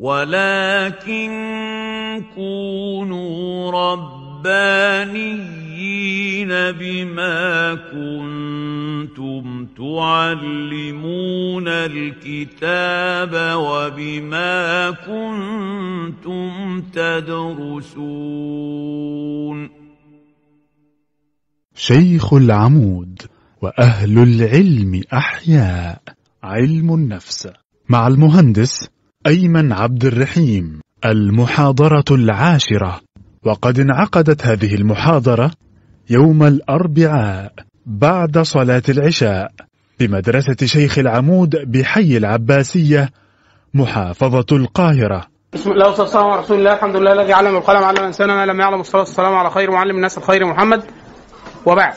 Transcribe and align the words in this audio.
ولكن 0.00 1.30
كونوا 2.34 3.70
ربانيين 3.70 5.28
بما 6.48 7.74
كنتم 7.74 9.66
تعلمون 9.76 11.68
الكتاب 11.68 13.32
وبما 13.56 14.90
كنتم 14.90 16.80
تدرسون. 16.80 18.10
شيخ 21.74 22.34
العمود 22.34 23.22
وأهل 23.62 24.18
العلم 24.18 25.02
أحياء 25.12 26.02
علم 26.42 26.94
النفس. 26.94 27.48
مع 27.88 28.06
المهندس 28.06 28.99
أيمن 29.26 29.72
عبد 29.72 30.04
الرحيم 30.04 30.80
المحاضرة 31.04 32.04
العاشرة. 32.10 33.00
وقد 33.44 33.78
انعقدت 33.78 34.46
هذه 34.46 34.74
المحاضرة 34.74 35.50
يوم 36.10 36.42
الأربعاء 36.42 37.52
بعد 37.86 38.38
صلاة 38.38 38.82
العشاء 38.88 39.50
بمدرسة 40.00 40.66
شيخ 40.66 40.98
العمود 40.98 41.56
بحي 41.72 42.16
العباسية 42.16 43.08
محافظة 43.74 44.46
القاهرة. 44.52 45.26
بسم 45.52 45.70
الله 45.70 45.86
والصلاة 45.86 46.04
والسلام 46.04 46.30
على 46.30 46.40
رسول 46.40 46.58
الله. 46.58 46.72
الحمد 46.72 46.96
لله 46.96 47.12
الذي 47.12 47.32
علم 47.32 47.56
القلم 47.56 47.84
علم 47.84 47.98
الإنسان 47.98 48.28
ما 48.28 48.46
لم 48.46 48.60
يعلم 48.60 48.80
الصلاة 48.80 49.02
والسلام 49.02 49.34
على 49.34 49.50
خير 49.50 49.70
معلم 49.70 49.96
الناس 49.96 50.18
الخير 50.18 50.46
محمد. 50.46 50.84
وبعد. 51.66 51.94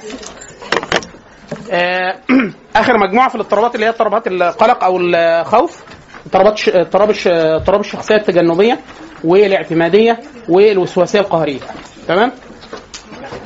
آه، 1.72 2.20
آخر 2.76 2.98
مجموعة 2.98 3.30
في 3.30 3.36
الاضطرابات 3.36 3.76
اللي 3.76 3.86
هي 3.86 3.90
اضطرابات 3.90 4.28
القلق 4.28 4.84
أو 4.84 5.00
الخوف. 5.00 5.84
اضطرابات 6.26 6.68
اضطراب 6.70 7.14
اضطراب 7.28 7.80
الشخصية 7.80 8.16
التجنبية 8.16 8.80
والاعتمادية 9.24 10.20
والوسواسية 10.50 11.20
القهرية. 11.20 11.60
تمام؟ 12.08 12.32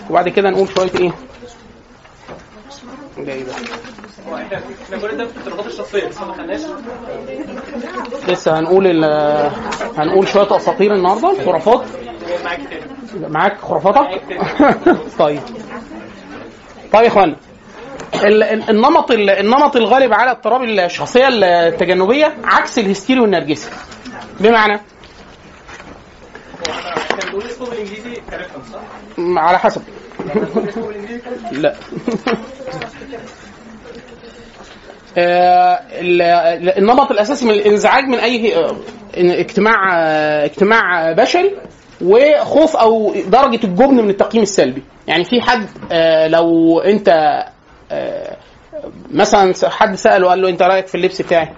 وبعد 0.10 0.30
كده 0.30 0.50
نقول 0.50 0.68
شوية 0.70 0.92
إيه؟ 1.00 1.12
ده 3.26 3.34
إيه 3.34 3.44
ده 3.44 3.52
إحنا 4.86 4.98
كل 4.98 5.18
ده 5.18 5.26
في 5.26 5.38
الاضطرابات 5.38 5.66
الشخصية 5.68 6.08
بس 6.08 6.18
ما 6.22 6.34
خدناش 6.34 6.62
لسه 8.28 8.60
هنقول 8.60 9.04
هنقول 9.98 10.28
شوية 10.28 10.56
أساطير 10.58 10.94
النهارده 10.96 11.46
خرافات. 11.46 11.82
معاك 13.16 13.58
خرافاتك؟ 13.60 14.22
طيب. 15.20 15.42
طيب 16.94 17.04
يا 17.04 17.08
اخوانا 17.08 17.36
النمط 18.70 19.12
ال- 19.12 19.30
النمط 19.30 19.76
الغالب 19.76 20.14
على 20.14 20.32
اضطراب 20.32 20.64
الشخصية 20.64 21.28
التجنبية 21.28 22.38
عكس 22.44 22.80
الهستيري 22.80 23.20
والنرجسي. 23.20 23.70
بمعنى؟ 24.40 24.80
على 29.38 29.60
حسب. 29.60 29.82
لا. 31.52 31.76
آه، 35.18 35.80
ال- 35.92 36.22
ال- 36.22 36.78
النمط 36.78 37.12
الأساسي 37.12 37.46
من 37.46 37.52
الإنزعاج 37.52 38.04
من 38.04 38.20
أي 38.20 38.54
اجتماع 39.16 40.00
آه، 40.00 40.46
اجتماع 40.46 41.12
بشري 41.12 41.56
وخوف 42.02 42.76
أو 42.76 43.14
درجة 43.28 43.60
الجبن 43.64 43.94
من 44.04 44.10
التقييم 44.10 44.44
السلبي. 44.44 44.84
يعني 45.08 45.24
في 45.24 45.42
حد 45.42 45.68
آه، 45.92 46.28
لو 46.28 46.80
أنت 46.80 47.10
مثلا 49.12 49.54
حد 49.70 49.96
سأله 49.96 50.28
قال 50.30 50.42
له 50.42 50.50
أنت 50.50 50.62
رأيك 50.62 50.88
في 50.88 50.96
اللبس 50.96 51.22
بتاعي؟ 51.22 51.50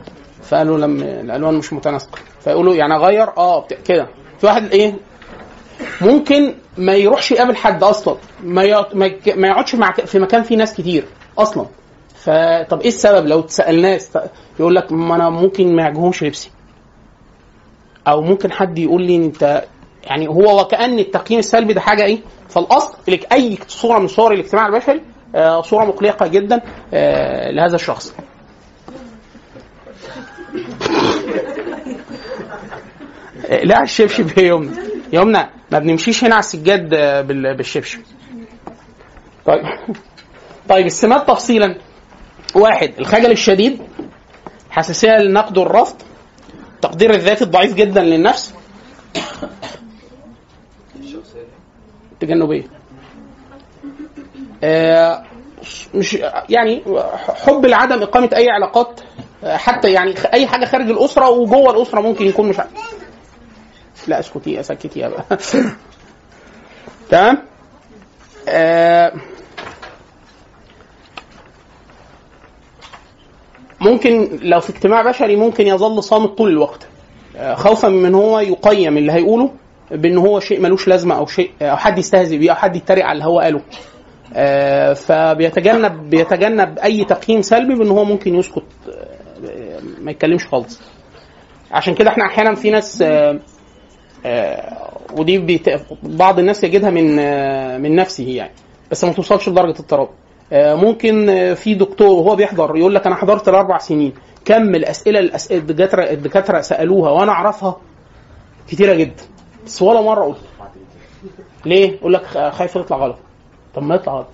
فقال 0.43 0.67
له 0.67 0.77
لما 0.77 1.03
الألوان 1.21 1.53
مش 1.53 1.73
متناسقة. 1.73 2.19
فيقول 2.41 2.65
له 2.65 2.75
يعني 2.75 2.95
اغير 2.95 3.37
آه 3.37 3.65
كده. 3.87 4.07
في 4.39 4.45
واحد 4.45 4.71
إيه؟ 4.71 4.93
ممكن 6.01 6.55
ما 6.77 6.93
يروحش 6.93 7.31
يقابل 7.31 7.55
حد 7.55 7.83
أصلا. 7.83 8.15
ما 8.43 8.85
ما 9.35 9.47
يقعدش 9.47 9.75
مع 9.75 9.91
في 9.91 10.19
مكان 10.19 10.43
فيه 10.43 10.55
ناس 10.55 10.73
كتير 10.73 11.05
أصلا. 11.37 11.65
فطب 12.15 12.81
إيه 12.81 12.87
السبب؟ 12.87 13.27
لو 13.27 13.39
اتسالناه 13.39 13.95
است- 13.95 14.19
يقول 14.59 14.75
لك 14.75 14.91
ما 14.91 15.15
أنا 15.15 15.29
ممكن 15.29 15.75
ما 15.75 15.81
يعجبهمش 15.83 16.23
لبسي. 16.23 16.51
أو 18.07 18.21
ممكن 18.21 18.51
حد 18.51 18.77
يقول 18.79 19.01
لي 19.03 19.15
انت 19.15 19.63
يعني 20.03 20.27
هو 20.27 20.61
وكأن 20.61 20.99
التقييم 20.99 21.39
السلبي 21.39 21.73
ده 21.73 21.81
حاجة 21.81 22.03
إيه؟ 22.05 22.19
فالأصل 22.49 22.97
لك 23.07 23.33
أي 23.33 23.57
صورة 23.67 23.99
من 23.99 24.07
صور 24.07 24.33
الاجتماع 24.33 24.67
البشري 24.67 24.97
آه، 24.97 25.01
صورة 25.61 25.85
مقلقة 25.85 26.27
جدا 26.27 26.61
آه، 26.93 27.51
لهذا 27.51 27.75
الشخص. 27.75 28.13
آه، 33.49 33.63
لا 33.63 33.83
الشبشب 33.83 34.37
يا 34.37 34.43
يمنى 34.43 34.71
يا 35.13 35.21
يمنى 35.21 35.49
ما 35.71 35.79
بنمشيش 35.79 36.23
هنا 36.23 36.35
على 36.35 36.39
السجاد 36.39 36.93
آه، 36.93 37.21
بال- 37.21 37.55
بالشبشب. 37.57 37.99
طيب. 39.45 39.63
طيب 40.69 40.85
السمات 40.85 41.27
تفصيلا. 41.27 41.75
واحد 42.55 42.93
الخجل 42.99 43.31
الشديد 43.31 43.79
حساسية 44.69 45.17
للنقد 45.17 45.57
والرفض 45.57 45.95
تقدير 46.81 47.13
الذات 47.13 47.41
الضعيف 47.41 47.73
جدا 47.73 48.01
للنفس. 48.03 48.53
تجنبية. 52.19 52.63
آه، 52.63 52.78
مش 55.93 56.17
يعني 56.49 56.83
حب 57.45 57.65
لعدم 57.65 58.01
إقامة 58.01 58.29
أي 58.35 58.49
علاقات 58.49 59.01
آه، 59.43 59.57
حتى 59.57 59.91
يعني 59.93 60.15
أي 60.33 60.47
حاجة 60.47 60.65
خارج 60.65 60.89
الأسرة 60.89 61.29
وجوه 61.29 61.71
الأسرة 61.71 62.01
ممكن 62.01 62.25
يكون 62.25 62.49
مش 62.49 62.59
ع- 62.59 62.65
لا 64.07 64.19
اسكتي 64.19 64.51
يا 64.99 65.07
بقى. 65.07 65.23
تمام؟ 67.11 67.37
آه، 68.47 69.13
ممكن 73.81 74.39
لو 74.41 74.59
في 74.59 74.69
اجتماع 74.69 75.01
بشري 75.01 75.35
ممكن 75.35 75.67
يظل 75.67 76.03
صامت 76.03 76.37
طول 76.37 76.49
الوقت. 76.49 76.87
آه، 77.37 77.55
خوفا 77.55 77.87
من 77.89 78.15
هو 78.15 78.39
يقيم 78.39 78.97
اللي 78.97 79.11
هيقوله 79.11 79.51
بأن 79.91 80.17
هو 80.17 80.39
شيء 80.39 80.61
ملوش 80.61 80.87
لازمة 80.87 81.17
أو 81.17 81.25
شيء 81.25 81.51
أو 81.61 81.77
حد 81.77 81.97
يستهزئ 81.97 82.37
بيه 82.37 82.51
أو 82.51 82.55
حد 82.55 82.75
يتريق 82.75 83.05
على 83.05 83.13
اللي 83.13 83.25
هو 83.25 83.39
قاله. 83.39 83.57
آه، 83.57 83.61
فبيتجنب 84.93 86.09
بيتجنب 86.09 86.79
أي 86.79 87.05
تقييم 87.05 87.41
سلبي 87.41 87.75
بان 87.75 87.89
هو 87.89 88.03
ممكن 88.05 88.35
يسكت 88.35 88.63
آه، 88.89 89.79
ما 90.01 90.11
يتكلمش 90.11 90.47
خالص. 90.47 90.81
عشان 91.71 91.95
كده 91.95 92.09
إحنا 92.09 92.25
أحيانا 92.25 92.55
في 92.55 92.69
ناس 92.71 93.01
آه، 93.01 93.39
آه، 94.25 94.77
ودي. 95.17 95.61
بعض 96.03 96.39
الناس 96.39 96.63
يجدها 96.63 96.89
من 96.89 97.19
آه، 97.19 97.77
من 97.77 97.95
نفسه 97.95 98.23
يعني 98.27 98.51
بس 98.91 99.03
ما 99.03 99.13
توصلش 99.13 99.49
لدرجة 99.49 99.69
اضطراب 99.79 100.09
آه، 100.53 100.75
ممكن 100.75 101.29
آه، 101.29 101.53
في 101.53 101.73
دكتور 101.73 102.07
وهو 102.07 102.35
بيحضر 102.35 102.75
يقول 102.77 102.95
لك 102.95 103.05
أنا 103.07 103.15
حضرت 103.15 103.49
الأربع 103.49 103.77
سنين 103.77 104.13
كم 104.45 104.75
الأسئلة 104.75 105.29
الأس- 105.29 105.51
الدكاتره 105.51 106.03
الدكاترة 106.11 106.61
سألوها 106.61 107.11
وأنا 107.11 107.31
أعرفها؟ 107.31 107.77
كتيرة 108.67 108.93
جدا. 108.93 109.23
بس 109.65 109.81
ولا 109.81 110.01
مرة 110.01 110.23
قلت. 110.25 110.37
ليه؟ 111.65 111.91
يقول 111.91 112.13
لك 112.13 112.25
خايف 112.51 112.75
يطلع 112.75 112.97
غلط. 112.97 113.15
طب 113.75 113.83
ما 113.83 113.95
يطلع 113.95 114.25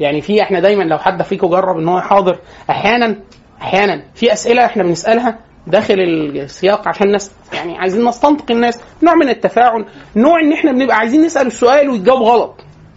يعني 0.00 0.20
في 0.20 0.42
إحنا 0.42 0.60
دايما 0.60 0.82
لو 0.82 0.98
حد 0.98 1.22
فيكم 1.22 1.46
جرب 1.46 1.78
إن 1.78 1.88
هو 1.88 1.98
يحاضر 1.98 2.38
أحيانا 2.70 3.16
أحيانا 3.62 4.02
في 4.14 4.32
أسئلة 4.32 4.64
إحنا 4.64 4.82
بنسألها 4.82 5.38
داخل 5.66 5.94
السياق 6.00 6.88
عشان 6.88 7.06
الناس 7.06 7.32
يعني 7.52 7.78
عايزين 7.78 8.04
نستنطق 8.08 8.50
الناس 8.50 8.80
نوع 9.02 9.14
من 9.14 9.28
التفاعل 9.28 9.86
نوع 10.16 10.40
إن 10.40 10.52
إحنا 10.52 10.72
بنبقى 10.72 10.96
عايزين 10.96 11.22
نسأل 11.22 11.46
السؤال 11.46 11.90
ويتجاوب 11.90 12.22
غلط. 12.22 12.54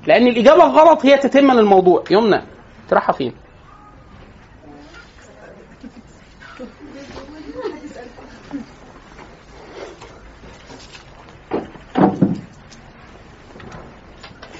لأن 0.07 0.27
الإجابة 0.27 0.63
الغلط 0.65 1.05
هي 1.05 1.17
تتم 1.17 1.51
الموضوع. 1.51 2.03
يمنى 2.11 2.41
تروحها 2.89 3.13
فين؟ 3.13 3.33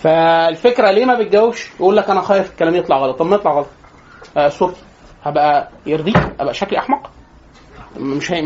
فالفكرة 0.02 0.92
ليه 0.92 1.06
ما 1.06 1.20
بتجاوبش؟ 1.20 1.72
يقول 1.80 1.98
لك 1.98 2.10
أنا 2.10 2.22
خايف 2.22 2.52
الكلام 2.52 2.76
يطلع 2.76 2.98
غلط. 2.98 3.20
طب 3.20 3.26
ما 3.26 3.36
يطلع 3.36 3.52
غلط. 3.52 3.68
آه 4.38 4.50
صورتي 4.50 4.82
هبقى 5.24 5.70
يرضيك. 5.86 6.18
ابقى 6.40 6.54
شكلي 6.54 6.80
أحمق. 6.80 7.10
مش 8.00 8.32
هي... 8.32 8.42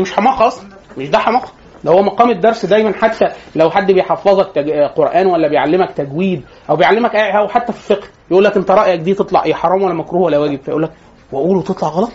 مش 0.00 0.12
حماقة 0.12 0.46
أصلا. 0.46 0.68
مش 0.98 1.08
ده 1.08 1.18
حماقة. 1.18 1.48
ده 1.84 1.90
هو 1.92 2.02
مقام 2.02 2.30
الدرس 2.30 2.66
دايما. 2.66 2.92
حتى 2.94 3.24
لو 3.56 3.70
حد 3.70 3.92
بيحفظك 3.92 4.50
تج... 4.54 4.70
آه، 4.70 4.86
قرآن 4.86 5.26
ولا 5.26 5.48
بيعلمك 5.48 5.90
تجويد 5.90 6.44
أو 6.70 6.76
بيعلمك 6.76 7.14
اي 7.14 7.38
أو 7.38 7.48
حتى 7.48 7.72
في 7.72 7.78
الفقه 7.92 8.08
يقول 8.30 8.44
لك 8.44 8.56
أنت 8.56 8.70
رأيك 8.70 9.00
دي 9.00 9.14
تطلع 9.14 9.44
إيه؟ 9.44 9.54
حرام 9.54 9.82
ولا 9.82 9.94
مكروه 9.94 10.22
ولا 10.22 10.38
واجب؟ 10.38 10.60
فيقول 10.64 10.82
لك 10.82 10.90
وأقوله 11.32 11.62
تطلع 11.62 11.88
غلط؟ 11.88 12.10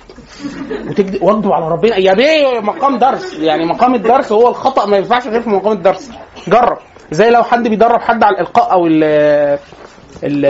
وتكذب 0.89 1.23
واكذب 1.23 1.51
على 1.51 1.67
ربنا؟ 1.69 1.97
يا 1.97 2.13
بيه 2.13 2.59
مقام 2.59 2.97
درس. 2.97 3.33
يعني 3.33 3.65
مقام 3.65 3.95
الدرس 3.95 4.31
هو 4.31 4.47
الخطأ. 4.49 4.85
ما 4.85 4.97
ينفعش 4.97 5.27
غير 5.27 5.41
في 5.41 5.49
مقام 5.49 5.71
الدرس. 5.71 6.11
جرب. 6.47 6.77
زي 7.11 7.29
لو 7.29 7.43
حد 7.43 7.67
بيدرب 7.67 8.01
حد 8.01 8.23
على 8.23 8.33
الإلقاء 8.33 8.71
أو 8.71 8.87
ال 8.87 9.03
ال 10.23 10.45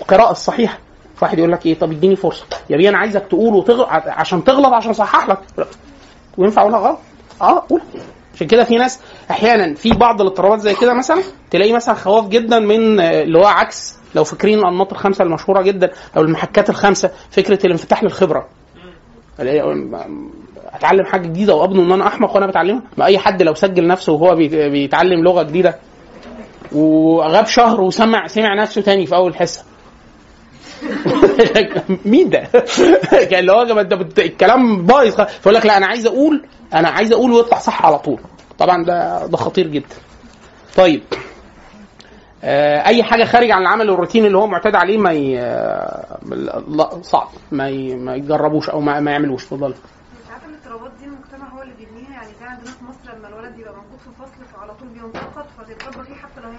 القراءة 0.00 0.30
الصحيحة. 0.30 0.78
واحد 1.22 1.38
يقول 1.38 1.52
لك 1.52 1.66
إيه؟ 1.66 1.78
طب 1.78 1.92
إديني 1.92 2.16
فرصة. 2.16 2.44
يا 2.70 2.76
بيه 2.76 2.88
أنا 2.88 2.98
عايزك 2.98 3.22
تقول 3.26 3.54
وتغلط 3.54 3.88
عشان 3.90 4.44
تغلط 4.44 4.72
عشان 4.72 4.90
أصحح 4.90 5.28
لك. 5.28 5.38
وينفع 6.38 6.62
اقولها 6.62 6.78
غلط؟ 6.78 6.98
آه 7.42 7.64
قول. 7.70 7.80
عشان 8.34 8.46
كده 8.46 8.64
في 8.64 8.76
ناس 8.78 9.00
أحيانا 9.30 9.74
في 9.74 9.90
بعض 9.92 10.20
الاضطرابات 10.20 10.60
زي 10.60 10.74
كده 10.74 10.94
مثلا 10.94 11.22
تلاقي 11.50 11.72
مثلا 11.72 11.94
خواف 11.94 12.28
جدا 12.28 12.58
من 12.58 13.00
اللي 13.00 13.38
هو 13.38 13.46
عكس. 13.46 13.96
لو 14.14 14.24
فاكرين 14.24 14.58
الأنماط 14.58 14.92
الخمسة 14.92 15.24
المشهورة 15.24 15.62
جدا 15.62 15.90
أو 16.16 16.22
المحكات 16.22 16.70
الخمسة 16.70 17.10
فكرة 17.30 17.66
الانفتاح 17.66 18.02
للخبرة. 18.02 18.48
أتعلم 20.74 21.04
حاجة 21.04 21.22
جديدة 21.22 21.54
وأبنه 21.54 21.82
إن 21.82 21.92
أنا 21.92 22.06
أحمق 22.06 22.34
وأنا 22.34 22.46
بتعلمها؟ 22.46 22.82
ما 22.98 23.04
أي 23.04 23.18
حد 23.18 23.42
لو 23.42 23.54
سجل 23.54 23.86
نفسه 23.86 24.12
وهو 24.12 24.34
بيت- 24.34 24.54
بيتعلم 24.54 25.24
لغة 25.24 25.42
جديدة 25.42 25.78
وغاب 26.72 27.46
شهر 27.46 27.80
وسمع 27.80 28.26
سمع 28.26 28.54
نفسه 28.54 28.80
تاني 28.80 29.06
في 29.06 29.14
أول 29.14 29.36
حصة. 29.36 29.64
مين 32.04 32.30
ده؟ 32.30 32.38
كان 33.10 33.38
اللي 33.40 33.52
هو 33.52 33.62
انت 33.62 34.18
الكلام 34.18 34.86
بايظ. 34.86 35.20
فيقول 35.20 35.54
لك 35.54 35.66
لا 35.66 35.76
أنا 35.76 35.86
عايز 35.86 36.06
أقول 36.06 36.44
أنا 36.74 36.88
عايز 36.88 37.12
أقول 37.12 37.32
ويطلع 37.32 37.58
صح 37.58 37.86
على 37.86 37.98
طول. 37.98 38.20
طبعا 38.58 38.84
ده 38.84 39.26
ده 39.26 39.36
خطير 39.36 39.66
جدا. 39.66 39.96
طيب. 40.76 41.02
آه، 42.44 42.86
أي 42.86 43.02
حاجة 43.02 43.24
خارج 43.24 43.50
عن 43.50 43.62
العمل 43.62 43.90
الروتيني 43.90 44.26
اللي 44.26 44.38
هو 44.38 44.46
معتاد 44.46 44.74
عليه 44.74 44.98
ما 44.98 45.12
ي... 45.12 45.38
آه، 45.40 46.18
لا 46.68 47.02
صعب. 47.02 47.28
ما 47.52 47.68
ي... 47.68 47.94
ما 47.94 48.14
يجربوش 48.14 48.70
أو 48.70 48.80
ما, 48.80 49.00
ما 49.00 49.10
يعملوش. 49.10 49.42
اتفضل 49.44 49.68
مش 49.68 50.30
عارفه 50.32 50.46
الاضطرابات 50.48 50.92
دي 50.98 51.04
المجتمع 51.04 51.48
هو 51.58 51.62
اللي 51.62 51.74
بيبنيها 51.78 52.10
يعني 52.12 52.32
في 52.38 52.44
عندنا 52.44 52.70
في 52.70 52.84
مصر 52.84 53.16
لما 53.18 53.28
الولد 53.28 53.56
بيبقى 53.56 53.72
موجود 53.72 53.98
في 54.00 54.06
الفصل 54.06 54.44
فعلى 54.54 54.72
طول 54.74 54.88
بينتقد 54.88 55.44
فتتربى 55.58 56.06
فيه 56.06 56.14
حتى 56.14 56.40
لو 56.40 56.48
هي 56.48 56.56
مش 56.56 56.58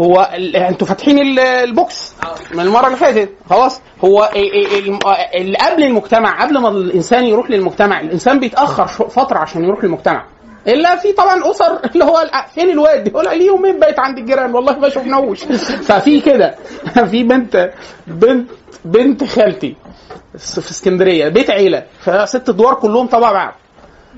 هو. 0.00 0.20
أنتوا 0.54 0.86
فاتحين 0.86 1.18
ال- 1.18 1.38
البوكس. 1.40 2.14
من 2.54 2.60
المرة 2.60 2.86
اللي 2.86 2.96
فاتت. 2.96 3.28
خلاص. 3.50 3.80
هو 4.04 4.30
ال- 4.36 4.54
ال- 4.66 4.78
الم- 4.88 4.98
اللي 5.34 5.56
قبل 5.58 5.82
المجتمع 5.82 6.42
قبل 6.42 6.58
ما 6.58 6.68
الإنسان 6.68 7.24
يروح 7.24 7.50
للمجتمع 7.50 8.00
الإنسان 8.00 8.40
بيتأخر 8.40 8.86
فترة 9.08 9.38
عشان 9.38 9.64
يروح 9.64 9.84
للمجتمع. 9.84 10.24
إلا 10.68 10.96
في 10.96 11.12
طبعا 11.12 11.50
أسر 11.50 11.80
اللي 11.92 12.04
هو 12.04 12.30
فين 12.54 12.70
الواد؟ 12.70 13.08
يقول 13.08 13.24
لي 13.38 13.46
يومين 13.46 13.80
بقيت 13.80 13.98
عند 13.98 14.18
الجيران؟ 14.18 14.54
والله 14.54 14.78
ما 14.78 14.88
شفناهوش. 14.88 15.44
ففي 15.88 16.20
كده. 16.20 16.54
في 17.10 17.22
بنت 17.24 17.70
بنت 18.06 18.50
بنت 18.84 19.24
خالتي 19.24 19.76
في 20.38 20.70
اسكندرية 20.70 21.28
بيت 21.28 21.50
عيلة. 21.50 21.82
فست 22.00 22.48
ادوار 22.48 22.74
كلهم 22.74 23.06
طبعا 23.06 23.32
بعض. 23.32 23.52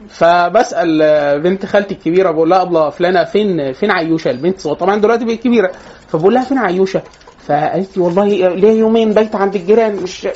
فبسأل 0.08 0.98
بنت 1.40 1.66
خالتي 1.66 1.94
الكبيرة 1.94 2.30
بقول 2.30 2.50
لها 2.50 2.62
ابله 2.62 2.90
فلانة 2.90 3.24
فين 3.24 3.72
فين 3.72 3.90
عيوشة؟ 3.90 4.30
البنت 4.30 4.68
طبعا 4.68 4.96
دلوقتي 5.00 5.24
بقت 5.24 5.38
كبيرة. 5.38 5.72
فبقول 6.08 6.34
لها 6.34 6.44
فين 6.44 6.58
عيوشة؟ 6.58 7.02
فقالت 7.48 7.96
لي 7.96 8.02
والله 8.02 8.24
ليه 8.48 8.78
يومين 8.78 9.12
بايته 9.12 9.38
عند 9.38 9.54
الجيران 9.54 9.96
مش 9.96 10.28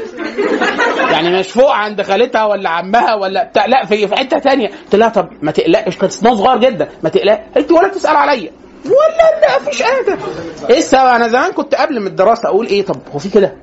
يعني 1.12 1.38
مش 1.38 1.48
فوق 1.50 1.70
عند 1.70 2.02
خالتها 2.02 2.44
ولا 2.44 2.70
عمها 2.70 3.14
ولا 3.14 3.44
بتاع 3.44 3.66
لا 3.66 3.86
في 3.86 4.08
في 4.08 4.16
حتة 4.16 4.38
تانية. 4.38 4.68
قلت 4.68 4.94
لها 4.94 5.08
طب 5.08 5.28
ما 5.42 5.50
تقلقش 5.52 5.96
كانت 5.96 6.12
سنها 6.12 6.34
صغير 6.34 6.58
جدا 6.58 6.88
ما 7.02 7.08
تقلقش. 7.08 7.38
قالت 7.54 7.72
ولا 7.72 7.88
تسأل 7.88 8.16
عليا. 8.16 8.50
ولا 8.84 9.40
لا 9.40 9.60
مفيش 9.62 9.82
حاجة 9.82 10.18
إيه 10.70 10.78
السبب؟ 10.78 11.00
أنا 11.06 11.28
زمان 11.28 11.52
كنت 11.52 11.74
قبل 11.74 12.00
من 12.00 12.06
الدراسة 12.06 12.48
أقول 12.48 12.66
إيه 12.66 12.84
طب 12.84 12.96
هو 13.14 13.18
في 13.18 13.28
كده؟ 13.30 13.54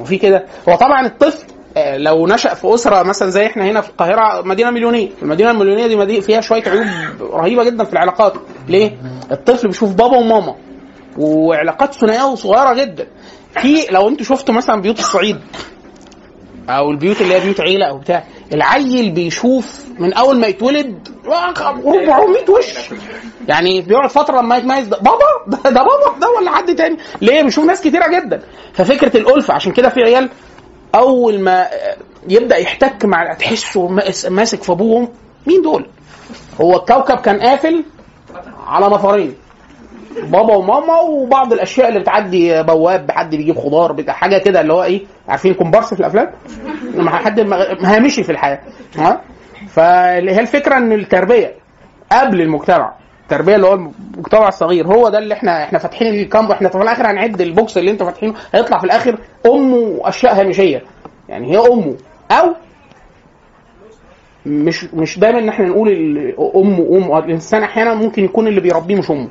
هو 0.00 0.04
في 0.04 0.18
كده؟ 0.18 0.44
هو 0.68 0.76
طبعا 0.76 1.06
الطفل 1.06 1.46
لو 1.76 2.26
نشأ 2.26 2.54
في 2.54 2.74
أسرة 2.74 3.02
مثلا 3.02 3.30
زي 3.30 3.46
إحنا 3.46 3.64
هنا 3.64 3.80
في 3.80 3.88
القاهرة 3.90 4.42
مدينة 4.42 4.70
مليونية، 4.70 5.08
المدينة 5.22 5.50
المليونية 5.50 5.86
دي 5.86 5.96
مدينة 5.96 6.20
فيها 6.20 6.40
شوية 6.40 6.62
عيوب 6.66 6.86
رهيبة 7.20 7.64
جدا 7.64 7.84
في 7.84 7.92
العلاقات، 7.92 8.34
ليه؟ 8.68 8.96
الطفل 9.32 9.68
بيشوف 9.68 9.92
بابا 9.94 10.16
وماما 10.16 10.54
وعلاقات 11.18 11.94
ثنائية 11.94 12.22
وصغيرة 12.24 12.74
جدا. 12.74 13.06
في 13.60 13.86
لو 13.90 14.08
أنتوا 14.08 14.24
شفتوا 14.26 14.54
مثلا 14.54 14.80
بيوت 14.80 14.98
الصعيد 14.98 15.38
أو 16.68 16.90
البيوت 16.90 17.20
اللي 17.20 17.34
هي 17.34 17.40
بيوت 17.40 17.60
عيلة 17.60 17.86
أو 17.86 17.98
بتاع 17.98 18.24
العيل 18.52 19.10
بيشوف 19.10 19.84
من 19.98 20.12
أول 20.14 20.38
ما 20.40 20.46
يتولد 20.46 21.08
400 21.26 22.50
وش؟ 22.50 22.74
يعني 23.48 23.80
بيقعد 23.80 24.10
فترة 24.10 24.40
لما 24.40 24.56
يتميز 24.56 24.86
ده 24.88 24.96
بابا؟ 24.98 25.18
ده, 25.46 25.70
ده 25.70 25.80
بابا؟ 25.82 26.18
ده 26.20 26.28
ولا 26.40 26.50
حد 26.50 26.74
تاني؟ 26.74 26.96
ليه؟ 27.20 27.42
بيشوف 27.42 27.64
ناس 27.64 27.80
كتيرة 27.80 28.06
جدا. 28.08 28.42
ففكرة 28.72 29.16
الألفة 29.16 29.54
عشان 29.54 29.72
كده 29.72 29.88
في 29.88 30.00
عيال 30.00 30.30
أول 30.94 31.40
ما 31.40 31.68
يبدأ 32.28 32.56
يحتك 32.56 33.04
مع 33.04 33.34
تحسه 33.34 33.88
ماس- 33.88 34.26
ماسك 34.26 34.62
في 34.62 34.72
أبوه 34.72 35.08
مين 35.46 35.62
دول؟ 35.62 35.86
هو 36.60 36.76
الكوكب 36.76 37.16
كان 37.18 37.40
قافل 37.40 37.84
على 38.66 38.86
نفرين. 38.94 39.34
بابا 40.22 40.54
وماما 40.54 41.00
وبعض 41.00 41.52
الأشياء 41.52 41.88
اللي 41.88 42.00
بتعدي 42.00 42.62
بواب 42.62 43.10
حد 43.10 43.30
بيجيب 43.34 43.58
خضار 43.58 43.92
بتاع 43.92 44.14
حاجة 44.14 44.38
كده 44.38 44.60
اللي 44.60 44.72
هو 44.72 44.82
إيه 44.82 45.02
عارفين 45.28 45.54
كومبارس 45.54 45.94
في 45.94 46.00
الأفلام؟ 46.00 46.30
حد 47.08 47.40
هامشي 47.84 48.22
في 48.22 48.32
الحياة 48.32 48.60
ها؟ 48.96 49.20
فهي 49.68 50.40
الفكرة 50.40 50.76
إن 50.76 50.92
التربية 50.92 51.54
قبل 52.12 52.40
المجتمع 52.40 52.92
التربية 53.32 53.56
اللي 53.56 53.66
هو 53.66 53.74
المجتمع 53.74 54.48
الصغير. 54.48 54.86
هو 54.86 55.08
ده 55.08 55.18
اللي 55.18 55.34
إحنا 55.34 55.64
إحنا 55.64 55.78
فاتحين 55.78 56.06
ال 56.14 56.21
camp 56.21 56.50
إحنا 56.50 56.68
في 56.68 56.74
الآخر 56.78 57.10
هنعد 57.10 57.40
ال 57.40 57.50
box 57.50 57.78
اللي 57.78 57.90
أنتوا 57.90 58.06
فاتحينه. 58.06 58.34
هيطلع 58.54 58.78
في 58.78 58.84
الآخر 58.84 59.18
أمه 59.46 59.76
واشياء 59.76 60.40
هامشية. 60.40 60.82
يعني 61.28 61.52
هي 61.52 61.58
أمه. 61.58 61.96
أو 62.30 62.54
مش 64.46 64.84
مش 64.94 65.18
دايما 65.18 65.38
إن 65.38 65.48
إحنا 65.48 65.66
نقول 65.66 65.88
أمه 66.56 66.88
أمه. 66.96 67.18
الإنسان 67.18 67.62
أحيانا 67.62 67.94
ممكن 67.94 68.24
يكون 68.24 68.46
اللي 68.48 68.60
بيربيه 68.60 68.96
مش 68.96 69.10
أمه. 69.10 69.28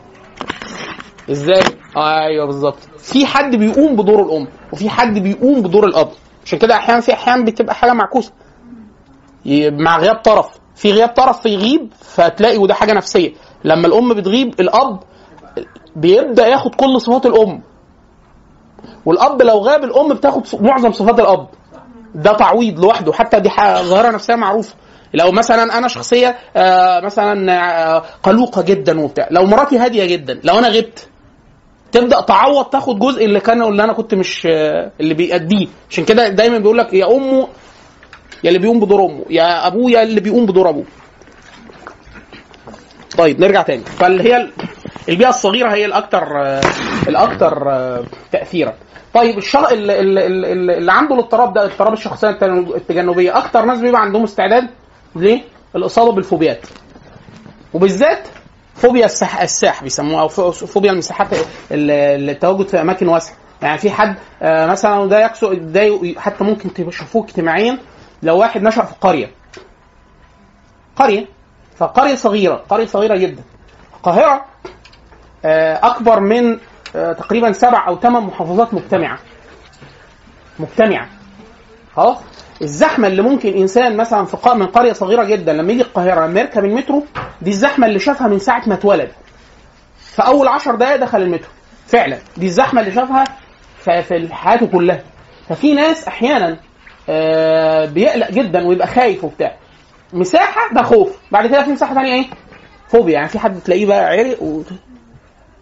إزاي؟ 1.31 1.61
أيوه 1.97 2.45
بالظبط. 2.45 2.77
في 2.97 3.25
حد 3.25 3.55
بيقوم 3.55 3.95
بدور 3.95 4.23
الأم 4.23 4.47
وفي 4.73 4.89
حد 4.89 5.19
بيقوم 5.19 5.61
بدور 5.61 5.85
الأب. 5.85 6.09
عشان 6.45 6.59
كده 6.59 6.75
أحيانا 6.75 7.01
في 7.01 7.13
احيان 7.13 7.45
بتبقى 7.45 7.75
حاجة 7.75 7.93
معكوسة. 7.93 8.31
مع 9.71 9.97
غياب 9.99 10.15
طرف. 10.15 10.45
في 10.75 10.91
غياب 10.91 11.09
طرف 11.09 11.41
فيغيب 11.41 11.89
فتلاقي 11.99 12.57
وده 12.57 12.73
حاجة 12.73 12.93
نفسية. 12.93 13.31
لما 13.63 13.87
الأم 13.87 14.13
بتغيب 14.13 14.59
الأب 14.59 14.99
بيبدأ 15.95 16.47
ياخد 16.47 16.75
كل 16.75 17.01
صفات 17.01 17.25
الأم. 17.25 17.61
والأب 19.05 19.41
لو 19.41 19.57
غاب 19.57 19.83
الأم 19.83 20.13
بتاخد 20.13 20.43
معظم 20.61 20.91
صفات 20.91 21.19
الأب. 21.19 21.47
ده 22.15 22.33
تعويض 22.33 22.79
لوحده 22.79 23.13
حتى 23.13 23.39
دي 23.39 23.49
ظاهرة 23.83 24.11
نفسية 24.11 24.35
معروفة. 24.35 24.75
لو 25.13 25.31
مثلا 25.31 25.77
أنا 25.77 25.87
شخصية 25.87 26.37
آه، 26.55 26.99
مثلا 26.99 27.51
آه، 27.95 28.03
قلوقة 28.23 28.61
جدا 28.61 28.99
وبتاع 28.99 29.27
لو 29.31 29.45
مراتي 29.45 29.77
هادية 29.77 30.05
جدا 30.05 30.39
لو 30.43 30.59
أنا 30.59 30.67
غبت 30.67 31.07
تبدأ 31.91 32.21
تعوض 32.21 32.65
تاخد 32.65 32.99
جزء 32.99 33.25
اللي 33.25 33.39
كان 33.39 33.61
اللي 33.61 33.83
أنا 33.83 33.93
كنت 33.93 34.13
مش 34.15 34.47
آه، 34.51 34.91
اللي 34.99 35.13
بيأديه. 35.13 35.67
عشان 35.89 36.05
كده 36.05 36.27
دايما 36.27 36.57
بيقول 36.57 36.77
لك 36.77 36.93
يا 36.93 37.11
أمه 37.15 37.47
يا 38.43 38.49
اللي 38.49 38.59
بيقوم 38.59 38.79
بدور 38.79 39.05
أمه 39.05 39.25
يا 39.29 39.67
أبوه 39.67 39.91
يا 39.91 40.03
اللي 40.03 40.21
بيقوم 40.21 40.45
بدور 40.45 40.69
أبوه. 40.69 40.85
طيب 43.17 43.39
نرجع 43.39 43.61
تاني. 43.61 43.83
فاللي 43.83 44.23
هي 44.23 44.37
ال- 44.37 44.51
البيئة 45.09 45.29
الصغيرة 45.29 45.69
هي 45.73 45.85
الاكثر 45.85 46.41
آه، 46.41 46.61
الاكثر 47.07 47.69
آه، 47.71 48.03
تأثيرا. 48.31 48.73
طيب 49.13 49.37
الشخص 49.37 49.71
اللي, 49.71 50.91
عنده 50.91 51.15
الاضطراب 51.15 51.53
ده 51.53 51.65
اضطراب 51.65 51.93
الشخصية 51.93 52.29
التجنب- 52.29 52.75
التجنبية 52.75 53.37
أكتر 53.37 53.65
ناس 53.65 53.79
بيبقى 53.79 54.01
عندهم 54.01 54.23
استعداد 54.23 54.67
ليه؟ 55.15 55.41
الإصابة 55.75 56.11
بالفوبيات. 56.11 56.59
وبالذات 57.73 58.27
فوبيا 58.75 59.05
السح 59.05 59.41
الساح 59.41 59.83
بيسموها 59.83 60.21
أو 60.21 60.27
فو- 60.27 60.51
فوبيا 60.51 60.91
المساحات 60.91 61.27
ال- 61.71 62.29
التواجد 62.29 62.67
في 62.67 62.81
أماكن 62.81 63.07
واسعة. 63.07 63.35
يعني 63.61 63.77
في 63.77 63.89
حد 63.91 64.15
آه، 64.41 64.65
مثلا 64.65 65.05
ده 65.09 65.19
يقصد 65.21 65.71
ده 65.73 65.99
حتى 66.17 66.43
ممكن 66.43 66.73
تشوفوه 66.73 67.23
اجتماعيا 67.25 67.77
لو 68.23 68.37
واحد 68.37 68.61
نشأ 68.63 68.81
في 68.81 68.93
قرية. 69.01 69.31
قرية. 70.95 71.25
فقرية 71.81 72.15
صغيرة 72.15 72.63
قرية 72.69 72.85
صغيرة 72.85 73.15
جدا. 73.15 73.43
القاهرة 73.97 74.45
آه، 75.45 75.79
أكبر 75.83 76.19
من 76.19 76.57
آه، 76.95 77.13
تقريبا 77.13 77.51
سبع 77.51 77.87
أو 77.87 77.99
ثمان 77.99 78.23
محافظات 78.23 78.73
مجتمعة. 78.73 79.19
مجتمعة. 80.59 81.07
خلاص؟ 81.95 82.17
الزحمة 82.61 83.07
اللي 83.07 83.21
ممكن 83.21 83.53
إنسان 83.53 83.97
مثلا 83.97 84.25
في 84.25 84.49
من 84.55 84.65
قرية 84.65 84.93
صغيرة 84.93 85.23
جدا 85.23 85.53
لما 85.53 85.71
يجي 85.71 85.81
القاهرة 85.81 86.27
لما 86.27 86.39
يركب 86.39 86.65
المترو 86.65 87.05
دي 87.41 87.49
الزحمة 87.49 87.87
اللي 87.87 87.99
شافها 87.99 88.27
من 88.27 88.39
ساعة 88.39 88.63
ما 88.67 88.73
اتولد. 88.73 89.11
في 89.97 90.21
أول 90.21 90.47
عشر 90.47 90.75
دقائق 90.75 90.95
دخل 90.95 91.21
المترو. 91.21 91.49
فعلا. 91.87 92.17
دي 92.37 92.45
الزحمة 92.45 92.81
اللي 92.81 92.91
شافها 92.91 93.23
في 93.83 94.01
في 94.03 94.33
حياته 94.33 94.65
كلها. 94.67 95.03
ففي 95.49 95.73
ناس 95.73 96.07
أحيانا 96.07 96.57
آه، 97.09 97.85
بيقلق 97.85 98.31
جدا 98.31 98.67
ويبقى 98.67 98.87
خايف 98.87 99.23
وبتاع. 99.23 99.55
مساحة؟ 100.13 100.73
ده 100.73 100.83
خوف. 100.83 101.17
بعد 101.31 101.47
كده 101.47 101.63
في 101.63 101.69
مساحة 101.71 101.93
ثانية 101.93 102.13
إيه؟ 102.13 102.25
فوبيا. 102.87 103.13
يعني 103.13 103.27
في 103.29 103.39
حد 103.39 103.59
تلاقيه 103.59 103.85
بقى 103.85 104.05
عرق. 104.05 104.37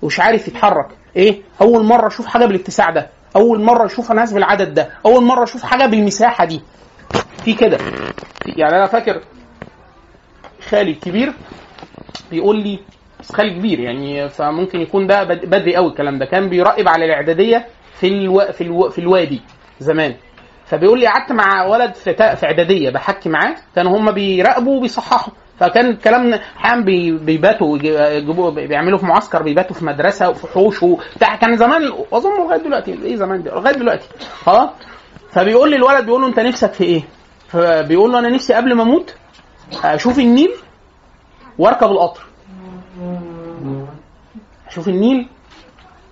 ومش 0.01 0.19
عارف 0.19 0.47
يتحرك. 0.47 0.87
إيه؟ 1.15 1.41
أول 1.61 1.83
مرة 1.83 2.07
أشوف 2.07 2.25
حاجة 2.25 2.45
بالاتساع 2.45 2.89
ده. 2.89 3.09
أول 3.35 3.61
مرة 3.61 3.85
أشوف 3.85 4.11
ناس 4.11 4.33
بالعدد 4.33 4.73
ده. 4.73 4.89
أول 5.05 5.23
مرة 5.23 5.43
أشوف 5.43 5.63
حاجة 5.63 5.85
بالمساحة 5.85 6.45
دي. 6.45 6.61
في 7.45 7.53
كده. 7.53 7.77
يعني 8.45 8.75
أنا 8.75 8.85
فاكر 8.85 9.21
خالي 10.69 10.91
الكبير 10.91 11.33
بيقول 12.31 12.63
لي 12.63 12.79
بس 13.19 13.31
خالي 13.31 13.49
كبير 13.53 13.79
يعني 13.79 14.29
فممكن 14.29 14.81
يكون 14.81 15.07
ده 15.07 15.23
بد- 15.23 15.45
بدري 15.45 15.75
قوي 15.75 15.87
الكلام 15.89 16.19
ده. 16.19 16.25
كان 16.25 16.49
بيراقب 16.49 16.87
على 16.87 17.05
الإعدادية 17.05 17.65
في 17.99 18.07
ألو... 18.07 18.39
في, 18.53 18.61
ألو... 18.61 18.89
في 18.89 18.99
الوادي 18.99 19.41
زمان. 19.79 20.15
فبيقول 20.69 20.99
لي 20.99 21.07
قعدت 21.07 21.31
مع 21.31 21.65
ولد 21.65 21.95
في 21.95 22.13
في 22.13 22.45
إعدادية 22.45 22.89
بحكي 22.89 23.29
معاه 23.29 23.55
كانوا 23.75 23.97
هم 23.97 24.11
بيراقبوا 24.11 24.77
وبيصححوا. 24.77 25.33
فكان 25.59 25.85
الكلام 25.89 26.39
بي- 26.85 27.11
بيباتوا 27.11 27.77
يجي- 27.77 27.93
يجيبوا 27.95 28.49
بيعملوا 28.49 28.97
في 28.99 29.05
معسكر 29.05 29.43
بيباتوا 29.43 29.75
في 29.75 29.85
مدرسة 29.85 30.29
وفي 30.29 30.47
حوش 30.47 30.83
وبتاع 30.83 31.35
كان 31.35 31.57
زمان 31.57 31.81
أظن 32.13 32.29
لغاية 32.45 32.59
دلوقتي 32.59 32.93
إيه 32.93 33.15
زمان 33.15 33.43
ده 33.43 33.51
لغاية 33.51 33.73
دلوقتي. 33.75 34.07
خلاص؟ 34.43 34.69
فبيقول 35.31 35.69
لي 35.69 35.75
الولد 35.75 36.05
بيقول 36.05 36.21
له 36.21 36.27
أنت 36.27 36.39
نفسك 36.39 36.73
في 36.73 36.83
إيه؟ 36.83 37.01
فبيقول 37.47 38.11
له 38.11 38.19
أنا 38.19 38.29
نفسي 38.29 38.53
قبل 38.53 38.73
ما 38.75 38.83
أموت 38.83 39.15
أشوف 39.83 40.19
النيل 40.19 40.51
وأركب 41.57 41.91
القطر. 41.91 42.21
أشوف 44.67 44.87
النيل 44.87 45.27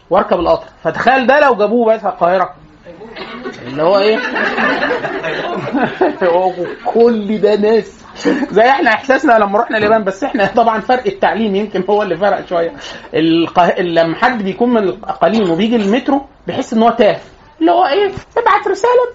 وأركب 0.10 0.40
القطر. 0.40 0.68
فتخيل 0.84 1.28
ده 1.28 1.40
لو 1.40 1.56
جابوه 1.56 1.94
بس 1.96 2.06
القاهرة. 2.06 2.56
اللي 3.68 3.84
هو 3.84 3.98
إيه؟ 4.00 4.18
هو 6.24 6.54
كل 6.86 7.38
ده 7.42 7.56
ناس. 7.56 7.98
زي 8.52 8.62
إحنا 8.70 8.90
إحساسنا 8.90 9.34
لما 9.34 9.60
رحنا 9.60 9.78
اليابان 9.78 10.04
بس 10.04 10.24
إحنا 10.24 10.46
طبعا 10.46 10.80
فرق 10.80 11.04
التعليم 11.08 11.56
يمكن 11.56 11.84
هو 11.90 12.04
اللي 12.04 12.18
فرق 12.18 12.46
شوية. 12.50 12.74
القه... 13.14 13.82
لما 13.82 14.16
حد 14.16 14.44
بيكون 14.44 14.70
من 14.70 14.84
الاقاليم 14.84 15.52
وبيجي 15.52 15.76
المترو 15.76 16.22
بيحس 16.48 16.74
إن 16.74 16.84
هو 16.84 16.90
تاه 16.90 17.18
اللي 17.60 17.72
هو 17.72 17.86
إيه؟ 17.88 18.12
ابعت 18.38 18.68
رسالة. 18.68 19.08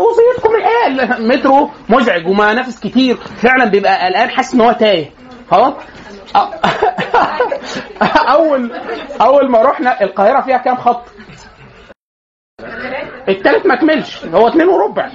وصيتكم 0.00 0.54
الحياة 0.54 1.16
المترو 1.16 1.70
مزعج 1.88 2.26
ومنافس 2.28 2.80
كتير. 2.80 3.16
فعلا 3.16 3.64
بيبقى 3.64 4.06
قلقان 4.06 4.30
حاسس 4.30 4.54
إن 4.54 4.60
هو 4.60 4.72
تايه. 4.72 5.10
خلاص؟ 5.50 5.72
أول 8.28 8.72
أول 9.20 9.50
ما 9.50 9.62
رحنا 9.62 10.02
القاهرة 10.02 10.40
فيها 10.40 10.56
كام 10.56 10.76
خط؟ 10.76 11.02
التالت 13.28 13.66
ما 13.66 13.74
كملش. 13.74 14.26
هو 14.26 14.48
اتنين 14.48 14.68
وربع. 14.68 15.10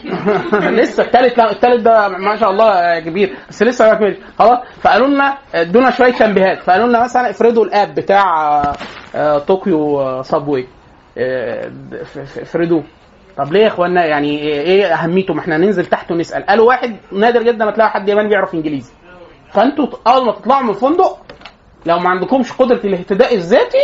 لسه 0.79 1.03
التالت 1.03 1.37
لا 1.37 1.51
التالت 1.51 1.81
ده 1.81 2.07
ما 2.07 2.35
شاء 2.35 2.49
الله 2.49 2.99
كبير 2.99 3.35
بس 3.49 3.63
لسه 3.63 3.87
ما 3.87 3.93
كملش. 3.93 4.17
خلاص؟ 4.39 4.59
فقالوا 4.81 5.07
لنا 5.07 5.37
ادونا 5.55 5.89
شوية 5.89 6.11
تنبيهات. 6.11 6.59
فقالوا 6.63 6.87
لنا 6.87 7.03
مثلا 7.03 7.29
افرضوا 7.29 7.65
الاب 7.65 7.95
بتاع 7.95 8.61
آه، 8.61 8.75
آه، 9.15 9.37
طوكيو 9.37 10.21
صابوي 10.21 10.67
آه، 11.17 11.71
افرضوه. 12.41 12.83
طب 13.37 13.53
ليه 13.53 13.61
يا 13.61 13.67
اخوانا؟ 13.67 14.05
يعني 14.05 14.39
إيه 14.41 14.93
اهميته؟ 14.93 15.33
ما 15.33 15.39
إحنا 15.39 15.57
ننزل 15.57 15.85
تحت 15.85 16.11
ونسأل. 16.11 16.45
قالوا 16.45 16.67
واحد 16.67 16.95
نادر 17.11 17.43
جدا 17.43 17.65
ما 17.65 17.71
تلاقي 17.71 17.89
حد 17.89 18.09
ياباني 18.09 18.29
بيعرف 18.29 18.53
انجليزي. 18.53 18.91
فانتوا 19.51 19.87
اول 20.07 20.25
ما 20.25 20.31
تطلعوا 20.31 20.63
من 20.63 20.69
الفندق 20.69 21.17
لو 21.85 21.99
ما 21.99 22.09
عندكمش 22.09 22.51
قدرة 22.51 22.79
الاهتداء 22.83 23.35
الذاتي 23.35 23.77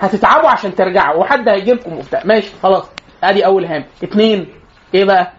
هتتعبوا 0.00 0.48
عشان 0.48 0.74
ترجعوا 0.74 1.20
وحد 1.20 1.48
هيجي 1.48 1.72
لكم 1.72 1.92
وبتاع. 1.92 2.22
ماشي 2.24 2.52
خلاص. 2.62 2.84
ادي 3.24 3.46
اول 3.46 3.64
هام. 3.64 3.84
اتنين 4.02 4.48
إيه 4.94 5.04
بقى؟ 5.04 5.32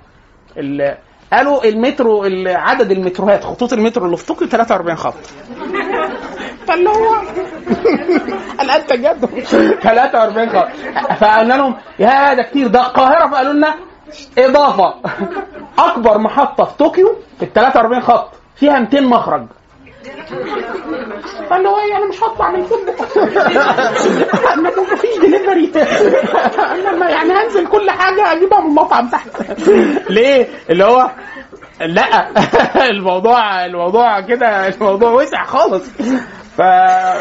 ال- 0.57 0.97
قالوا 1.33 1.63
المترو 1.65 2.25
ال- 2.25 2.47
عدد 2.47 2.91
المتروهات 2.91 3.43
خطوط 3.43 3.73
المترو 3.73 4.05
اللي 4.05 4.17
في 4.17 4.25
طوكيو 4.25 4.47
43 4.47 4.95
خط. 4.95 5.13
فاللي 6.67 6.89
هو 6.89 7.15
قال 8.59 8.69
أنت 8.71 8.93
جد؟ 8.93 9.25
43 9.83 10.49
خط. 10.49 10.67
فقلنا 11.19 11.53
لهم 11.53 11.75
يا 11.99 12.33
ده 12.33 12.43
كتير. 12.43 12.67
ده 12.67 12.79
القاهرة 12.81 13.29
فقالوا 13.31 13.53
لنا 13.53 13.75
إضافة. 14.37 14.93
أكبر 15.79 16.17
محطة 16.17 16.63
في 16.63 16.77
طوكيو 16.77 17.15
ال 17.41 17.53
43 17.53 18.01
خط. 18.01 18.29
فيها 18.55 18.79
200 18.79 19.01
مخرج. 19.01 19.45
فاللي 21.49 21.69
هو 21.69 21.77
أنا 21.97 22.05
مش 22.09 22.23
هطلع 22.23 22.51
من 22.51 22.59
الفندق. 22.59 23.17
أنا 24.53 24.71
مفيش 24.93 25.17
دليفري 25.21 25.71
أنا 26.89 27.09
يعني 27.09 27.33
هنزل 27.33 27.67
كل 27.67 27.89
حاجة 27.89 28.31
اجيبها 28.33 28.59
من 28.61 28.67
المطعم 28.67 29.09
تحت. 29.09 29.27
ليه؟ 30.09 30.47
اللي 30.69 30.83
هو 30.85 31.11
لا. 31.81 32.27
الموضوع 32.89 33.65
الموضوع 33.65 34.21
كده 34.21 34.67
الموضوع 34.67 35.11
وسع 35.11 35.43
خالص. 35.43 35.83
ف 36.57 36.61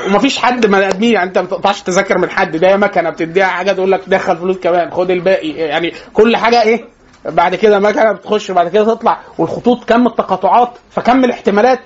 ومفيش 0.06 0.38
حد 0.38 0.66
بني 0.66 0.88
ادمين 0.88 1.12
يعني 1.12 1.28
أنت 1.28 1.38
ما 1.38 1.44
بتقطعش 1.44 1.82
تذاكر 1.82 2.18
من 2.18 2.30
حد. 2.30 2.56
ده 2.56 2.76
مكنة 2.76 3.10
بتديها 3.10 3.46
حاجة 3.46 3.72
تقول 3.72 3.92
لك 3.92 4.00
دخل 4.06 4.36
فلوس 4.36 4.58
كمان. 4.58 4.90
خد 4.90 5.10
الباقي. 5.10 5.50
يعني 5.50 5.92
كل 6.12 6.36
حاجة 6.36 6.62
إيه؟ 6.62 6.84
بعد 7.24 7.54
كده 7.54 7.78
مكنة 7.78 8.12
بتخش 8.12 8.50
بعد 8.50 8.68
كده 8.68 8.84
تطلع. 8.84 9.18
والخطوط 9.38 9.84
كم 9.84 10.06
التقاطعات 10.06 10.70
فكم 10.90 11.24
الاحتمالات. 11.24 11.80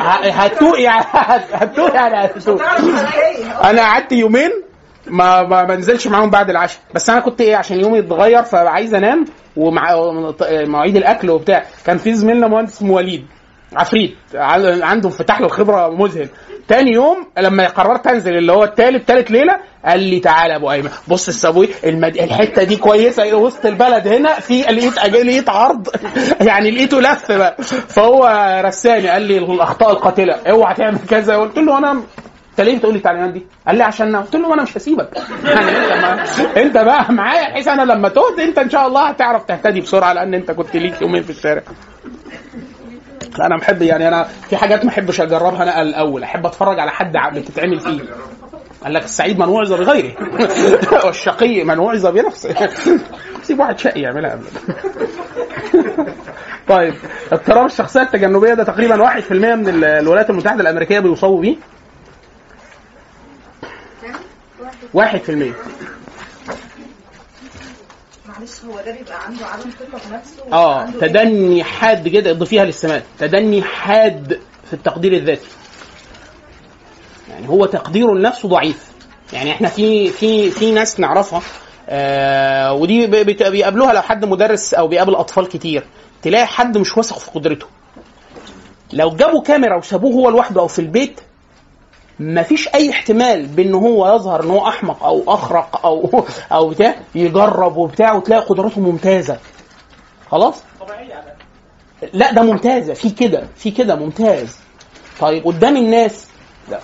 هتوق 0.00 0.80
يعني 0.80 1.04
هتوق 1.52 1.94
يعني 1.94 2.30
أنا 3.64 3.82
قعدت 3.82 4.12
يومين 4.12 4.50
ما 5.06 5.42
ما 5.42 5.62
بنزلش 5.64 6.06
معاهم 6.06 6.30
بعد 6.30 6.50
العشاء. 6.50 6.80
بس 6.94 7.10
أنا 7.10 7.20
كنت 7.20 7.40
إيه 7.40 7.56
عشان 7.56 7.80
يومي 7.80 7.98
اتغير 7.98 8.42
فعايز 8.42 8.94
أنام 8.94 9.24
ومع 9.56 9.88
مواعيد 10.50 10.96
الأكل 10.96 11.30
وبتاع. 11.30 11.64
كان 11.86 11.98
في 11.98 12.14
زميلنا 12.14 12.48
مهندس 12.48 12.72
اسمه 12.72 12.92
وليد 12.94 13.26
عفريت 13.76 14.16
عن- 14.34 14.82
عنده 14.82 15.08
انفتاح 15.08 15.40
له 15.40 15.48
خبره 15.48 15.88
مذهل. 15.88 16.28
تاني 16.68 16.92
يوم 16.92 17.26
لما 17.38 17.68
قررت 17.68 18.06
انزل 18.06 18.36
اللي 18.36 18.52
هو 18.52 18.64
التالت 18.64 19.08
تالت 19.08 19.30
ليلة 19.30 19.56
قال 19.84 20.00
لي 20.00 20.20
تعالى 20.20 20.56
أبو 20.56 20.72
أيمن. 20.72 20.90
بص 21.08 21.28
السابوي 21.28 21.68
المد... 21.84 22.16
الحتة 22.16 22.62
دي 22.62 22.76
كويسة 22.76 23.34
وسط 23.36 23.66
البلد 23.66 24.08
هنا 24.08 24.40
في 24.40 24.62
لقيت 24.62 24.98
لقيت 25.06 25.48
عرض. 25.48 25.88
يعني 26.48 26.70
لقيته 26.70 27.00
لف 27.00 27.32
بقى. 27.32 27.56
فهو 27.88 28.26
رساني 28.64 29.08
قال 29.08 29.22
لي 29.22 29.38
الأخطاء 29.38 29.90
القاتلة 29.90 30.34
اوعى 30.50 30.74
تعمل 30.74 30.98
كذا. 31.10 31.36
قلت 31.36 31.58
له 31.58 31.78
أنا 31.78 32.02
انت 32.58 32.60
ليه 32.60 32.76
بتقول 32.76 32.92
لي 32.92 32.98
التعليمات 32.98 33.30
دي؟ 33.30 33.46
قال 33.66 33.76
لي 33.76 33.84
عشان 33.84 34.16
قلت 34.16 34.36
له 34.36 34.54
أنا 34.54 34.62
مش 34.62 34.76
هسيبك. 34.76 35.08
يعني 35.44 35.70
أنت 35.70 35.92
ما... 35.92 36.24
أنت 36.62 36.74
بقى 36.78 37.12
معايا 37.12 37.50
بحيث 37.50 37.68
أنا 37.68 37.92
لما 37.92 38.08
تهد 38.08 38.40
أنت 38.40 38.58
إن 38.58 38.70
شاء 38.70 38.86
الله 38.86 39.08
هتعرف 39.08 39.44
تهتدي 39.44 39.80
بسرعة 39.80 40.12
لأن 40.12 40.34
أنت 40.34 40.50
كنت 40.50 40.76
ليك 40.76 41.02
يومين 41.02 41.22
في 41.22 41.30
الشارع. 41.30 41.62
أنا 43.40 43.56
بحب 43.56 43.82
يعني 43.82 44.08
أنا 44.08 44.22
في 44.48 44.56
حاجات 44.56 44.84
ما 44.84 44.90
أحبش 44.90 45.20
أجربها 45.20 45.62
أنا 45.62 45.82
الأول 45.82 46.22
أحب 46.22 46.46
أتفرج 46.46 46.80
على 46.80 46.90
حد 46.90 47.16
بتتعمل 47.38 47.80
فيه. 47.80 48.00
قال 48.84 48.94
لك 48.94 49.04
السعيد 49.04 49.38
من 49.38 49.48
وعظ 49.48 49.72
بغيره. 49.72 50.12
والشقي 51.06 51.64
من 51.64 51.78
وعظ 51.78 52.06
بنفسه. 52.06 52.54
سيب 53.42 53.60
واحد 53.60 53.78
شقي 53.78 54.00
يعملها. 54.00 54.30
قبل 54.30 54.44
طيب 56.68 56.94
اضطراب 57.32 57.66
الشخصيه 57.66 58.02
التجنبية 58.02 58.54
ده 58.54 58.64
تقريبا 58.64 59.20
1% 59.20 59.32
من 59.32 59.68
ال- 59.68 59.84
الولايات 59.84 60.30
المتحدة 60.30 60.60
الأمريكية 60.60 60.98
بيصابوا 61.00 61.40
بيه. 61.40 61.56
1% 64.96 65.00
معلش 68.38 68.64
هو 68.64 68.80
ده 68.86 68.92
بيبقى 68.92 69.24
عنده 69.26 69.46
عدم 69.46 69.70
ثقة 69.70 69.98
في 69.98 70.12
نفسه 70.14 70.52
آه 70.52 70.86
تدني 71.00 71.64
حاد 71.64 72.08
كده 72.08 72.30
اضيفيها 72.30 72.64
للسمات. 72.64 73.02
تدني 73.18 73.62
حاد 73.62 74.40
في 74.66 74.72
التقدير 74.72 75.12
الذاتي. 75.12 75.48
يعني 77.30 77.48
هو 77.48 77.66
تقديره 77.66 78.14
لنفسه 78.14 78.48
ضعيف. 78.48 78.86
يعني 79.32 79.52
إحنا 79.52 79.68
في 79.68 80.08
في 80.08 80.50
في 80.50 80.72
ناس 80.72 81.00
نعرفها 81.00 81.42
آه 81.88 82.72
ودي 82.72 83.06
بيقابلوها 83.06 83.92
لو 83.92 84.02
حد 84.02 84.24
مدرس 84.24 84.74
أو 84.74 84.88
بيقابل 84.88 85.14
أطفال 85.14 85.48
كتير. 85.48 85.84
تلاقي 86.22 86.46
حد 86.46 86.78
مش 86.78 86.96
واثق 86.96 87.18
في 87.18 87.30
قدرته. 87.30 87.66
لو 88.92 89.10
جابوا 89.10 89.42
كاميرا 89.42 89.76
وسابوه 89.76 90.12
هو 90.12 90.30
لوحده 90.30 90.60
أو 90.60 90.68
في 90.68 90.78
البيت 90.78 91.20
مفيش 92.20 92.68
أي 92.74 92.90
احتمال 92.90 93.46
بأن 93.46 93.74
هو 93.74 94.14
يظهر 94.14 94.44
إن 94.44 94.50
هو 94.50 94.68
أحمق 94.68 95.04
أو 95.04 95.24
أخرق 95.26 95.86
أو 95.86 96.24
أو 96.52 96.68
بتاع 96.68 96.94
يجرب 97.14 97.76
وبتاع 97.76 98.12
وتلاقي 98.12 98.42
قدراته 98.46 98.80
ممتازة. 98.80 99.38
خلاص؟ 100.30 100.62
لا 102.12 102.32
ده 102.32 102.42
ممتازة 102.42 102.94
في 102.94 103.10
كده 103.10 103.44
في 103.56 103.70
كده 103.70 103.94
ممتاز. 103.94 104.56
طيب 105.20 105.44
قدام 105.44 105.76
الناس 105.76 106.26
لا. 106.70 106.80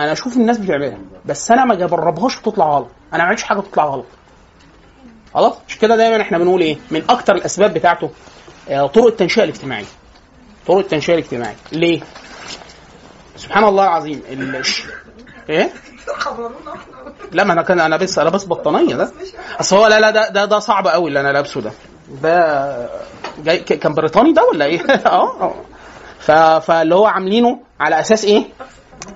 أنا 0.00 0.12
أشوف 0.12 0.36
الناس 0.36 0.58
بتعملها 0.58 0.98
بس 1.24 1.50
أنا 1.50 1.64
ما 1.64 1.74
جربهاش 1.74 2.38
وتطلع 2.38 2.76
غلط. 2.76 2.88
أنا 3.12 3.22
ما 3.22 3.28
عملتش 3.28 3.42
حاجة 3.42 3.60
تطلع 3.60 3.84
غلط. 3.84 4.06
خلاص؟ 5.34 5.54
مش 5.68 5.78
كده 5.78 5.96
دايما 5.96 6.22
إحنا 6.22 6.38
بنقول 6.38 6.60
إيه؟ 6.60 6.76
من 6.90 7.02
أكتر 7.10 7.34
الأسباب 7.34 7.74
بتاعته 7.74 8.10
آه، 8.68 8.86
طرق 8.86 9.06
التنشئة 9.06 9.44
الاجتماعية. 9.44 9.84
طرق 10.66 10.78
التنشئة 10.78 11.14
الاجتماعية. 11.14 11.56
ليه؟ 11.72 12.00
سبحان 13.42 13.64
الله 13.64 13.84
العظيم. 13.84 14.22
ال... 14.30 14.62
إيه؟ 15.50 15.70
لا 17.32 17.44
ما 17.44 17.52
أنا 17.52 17.62
كان 17.62 17.80
أنا 17.80 17.96
بس 17.96 18.18
أنا 18.18 18.30
بس 18.30 18.44
بطانية 18.46 18.94
ده. 18.94 19.12
أصل 19.60 19.76
هو 19.76 19.86
لا 19.86 20.00
لا 20.00 20.10
ده 20.10 20.28
ده, 20.28 20.44
ده 20.44 20.58
صعب 20.58 20.86
قوي 20.86 21.08
اللي 21.08 21.20
أنا 21.20 21.32
لابسه 21.32 21.60
ده. 21.60 21.72
ده 22.22 22.88
جاي 23.38 23.58
كان 23.58 23.94
بريطاني 23.94 24.32
ده 24.32 24.42
ولا 24.44 24.64
إيه؟ 24.64 24.80
آه. 25.06 25.54
فاللي 26.60 26.94
هو 26.94 27.06
عاملينه 27.06 27.60
على 27.80 28.00
أساس 28.00 28.24
إيه؟ 28.24 28.44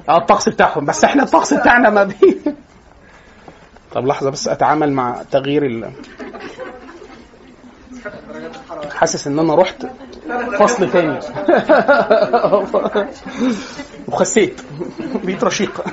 آه 0.09 0.17
الطقس 0.19 0.49
بتاعهم. 0.49 0.85
بس 0.85 1.05
إحنا 1.05 1.23
الطقس 1.23 1.55
بتاعنا 1.55 1.91
ما 1.91 2.05
بي 2.05 2.41
طب 3.95 4.07
لحظة 4.07 4.31
بس 4.31 4.49
أتعامل 4.49 4.93
مع 4.93 5.23
تغيير 5.31 5.67
ال 5.67 5.91
حاسس 8.95 9.27
إن 9.27 9.39
أنا 9.39 9.55
رحت 9.55 9.87
فصل 10.59 10.91
تاني. 10.91 11.19
وخسيت. 14.09 14.61
بقيت 15.25 15.45
رشيق. 15.45 15.81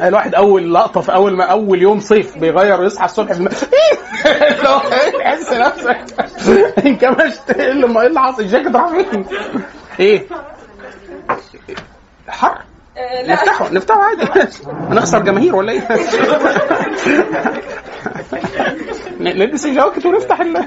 الواحد 0.00 0.34
أول 0.34 0.74
لقطة 0.74 1.00
في 1.00 1.14
أول 1.14 1.36
ما 1.36 1.44
أول 1.44 1.82
يوم 1.82 2.00
صيف 2.00 2.38
بيغير 2.38 2.84
يصحى 2.84 3.04
الصبح 3.04 3.32
في 3.32 3.38
الم... 3.38 3.48
اللي 4.26 4.68
هو 4.68 4.80
تحس 5.18 5.52
نفسك 5.52 6.04
انكمشت 6.86 7.50
إيه 7.50 7.70
اللي 7.70 8.00
إيه 8.00 8.06
اللي 8.06 8.20
حصل؟ 8.20 8.42
الجاكيت 8.42 8.76
راح 8.76 8.88
فين؟ 8.88 9.24
إيه؟ 10.00 10.26
حر. 12.28 12.58
نفتحه 13.26 13.68
نفتحه 13.72 14.00
عادي. 14.02 14.28
هنخسر 14.90 15.18
جماهير 15.18 15.56
ولا 15.56 15.72
إيه؟ 15.72 15.88
نلبس 19.20 19.66
الجواكت 19.66 20.06
ونفتح 20.06 20.40
ال 20.40 20.64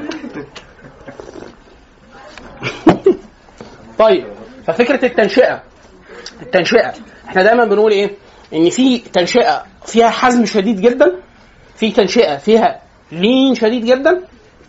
طيب 3.99 4.25
ففكرة 4.67 5.05
التنشئة. 5.05 5.63
التنشئة. 6.41 6.93
إحنا 7.27 7.43
دايما 7.43 7.65
بنقول 7.65 7.91
إيه؟ 7.91 8.11
إن 8.53 8.69
في 8.69 8.97
تنشئة 8.97 9.63
فيها 9.85 10.09
حزم 10.09 10.45
شديد 10.45 10.81
جدا 10.81 11.11
في 11.75 11.91
تنشئة 11.91 12.37
فيها 12.37 12.81
لين 13.11 13.55
شديد 13.55 13.85
جدا 13.85 14.21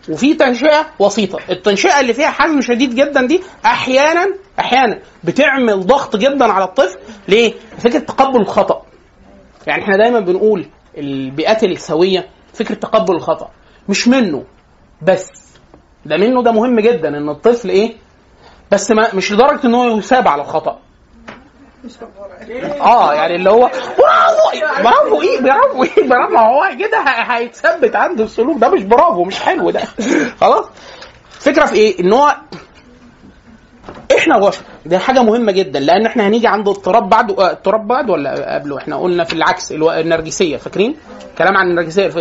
وفي 0.09 0.33
تنشئة 0.33 0.85
وسيطة. 0.99 1.39
التنشئة 1.49 1.99
اللي 1.99 2.13
فيها 2.13 2.29
حزم 2.31 2.61
شديد 2.61 2.95
جدا 2.95 3.25
دي 3.27 3.41
أحيانا 3.65 4.33
أحيانا 4.59 4.99
بتعمل 5.23 5.85
ضغط 5.85 6.15
جدا 6.15 6.45
على 6.45 6.63
الطفل. 6.65 6.97
ليه؟ 7.27 7.53
فكرة 7.77 7.99
تقبل 7.99 8.41
الخطأ. 8.41 8.85
يعني 9.67 9.83
إحنا 9.83 9.97
دايما 9.97 10.19
بنقول 10.19 10.65
البيئات 10.97 11.63
السوية 11.63 12.27
فكرة 12.53 12.75
تقبل 12.75 13.15
الخطأ. 13.15 13.49
مش 13.89 14.07
منه 14.07 14.43
بس 15.01 15.48
ده 16.05 16.17
منه 16.17 16.43
ده 16.43 16.51
مهم 16.51 16.79
جدا 16.79 17.07
إن 17.17 17.29
الطفل 17.29 17.69
إيه؟ 17.69 17.93
بس 18.71 18.91
ما 18.91 19.15
مش 19.15 19.31
لدرجة 19.31 19.67
إن 19.67 19.75
هو 19.75 19.97
يثاب 19.97 20.27
على 20.27 20.41
الخطأ. 20.41 20.79
آه 22.81 23.13
يعني 23.13 23.35
اللي 23.35 23.49
هو 23.49 23.69
برافو 23.97 24.83
برافو 24.83 25.21
إيه 25.21 25.41
برافو 25.41 25.83
إيه 25.83 26.07
برافو. 26.09 26.37
هو 26.37 26.69
كده 26.79 26.97
هيتثبت 27.03 27.95
عنده 27.95 28.23
السلوك. 28.23 28.57
ده 28.57 28.69
مش 28.69 28.83
برافو 28.83 29.23
مش 29.23 29.39
حلو 29.39 29.69
ده. 29.69 29.81
خلاص؟ 30.41 30.65
فكرة 31.31 31.65
في 31.65 31.75
إيه؟ 31.75 31.99
إن 31.99 32.13
هو 32.13 32.35
إحنا 34.17 34.39
بشر 34.39 34.61
دي 34.85 34.97
حاجة 34.97 35.23
مهمة 35.23 35.51
جدا 35.51 35.79
لأن 35.79 36.05
إحنا 36.05 36.27
هنيجي 36.27 36.47
عند 36.47 36.67
اضطراب 36.67 37.09
بعد 37.09 37.31
آه، 37.31 37.51
اضطراب 37.51 37.87
بعد 37.87 38.09
ولا 38.09 38.53
قبله؟ 38.55 38.77
إحنا 38.77 38.97
قلنا 38.97 39.23
في 39.23 39.33
العكس 39.33 39.71
النرجسية 39.71 40.57
فاكرين؟ 40.57 40.95
كلام 41.37 41.57
عن 41.57 41.69
النرجسية. 41.69 42.11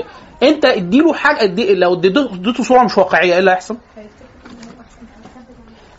انت 0.43 0.65
اديله 0.65 1.13
حاجة 1.15 1.43
ادي 1.43 1.75
لو 1.75 1.95
اديته 1.95 2.63
صورة 2.63 2.83
مش 2.83 2.99
واقعية 2.99 3.33
إيه 3.33 3.39
اللي 3.39 3.51
هيحصل؟ 3.51 3.77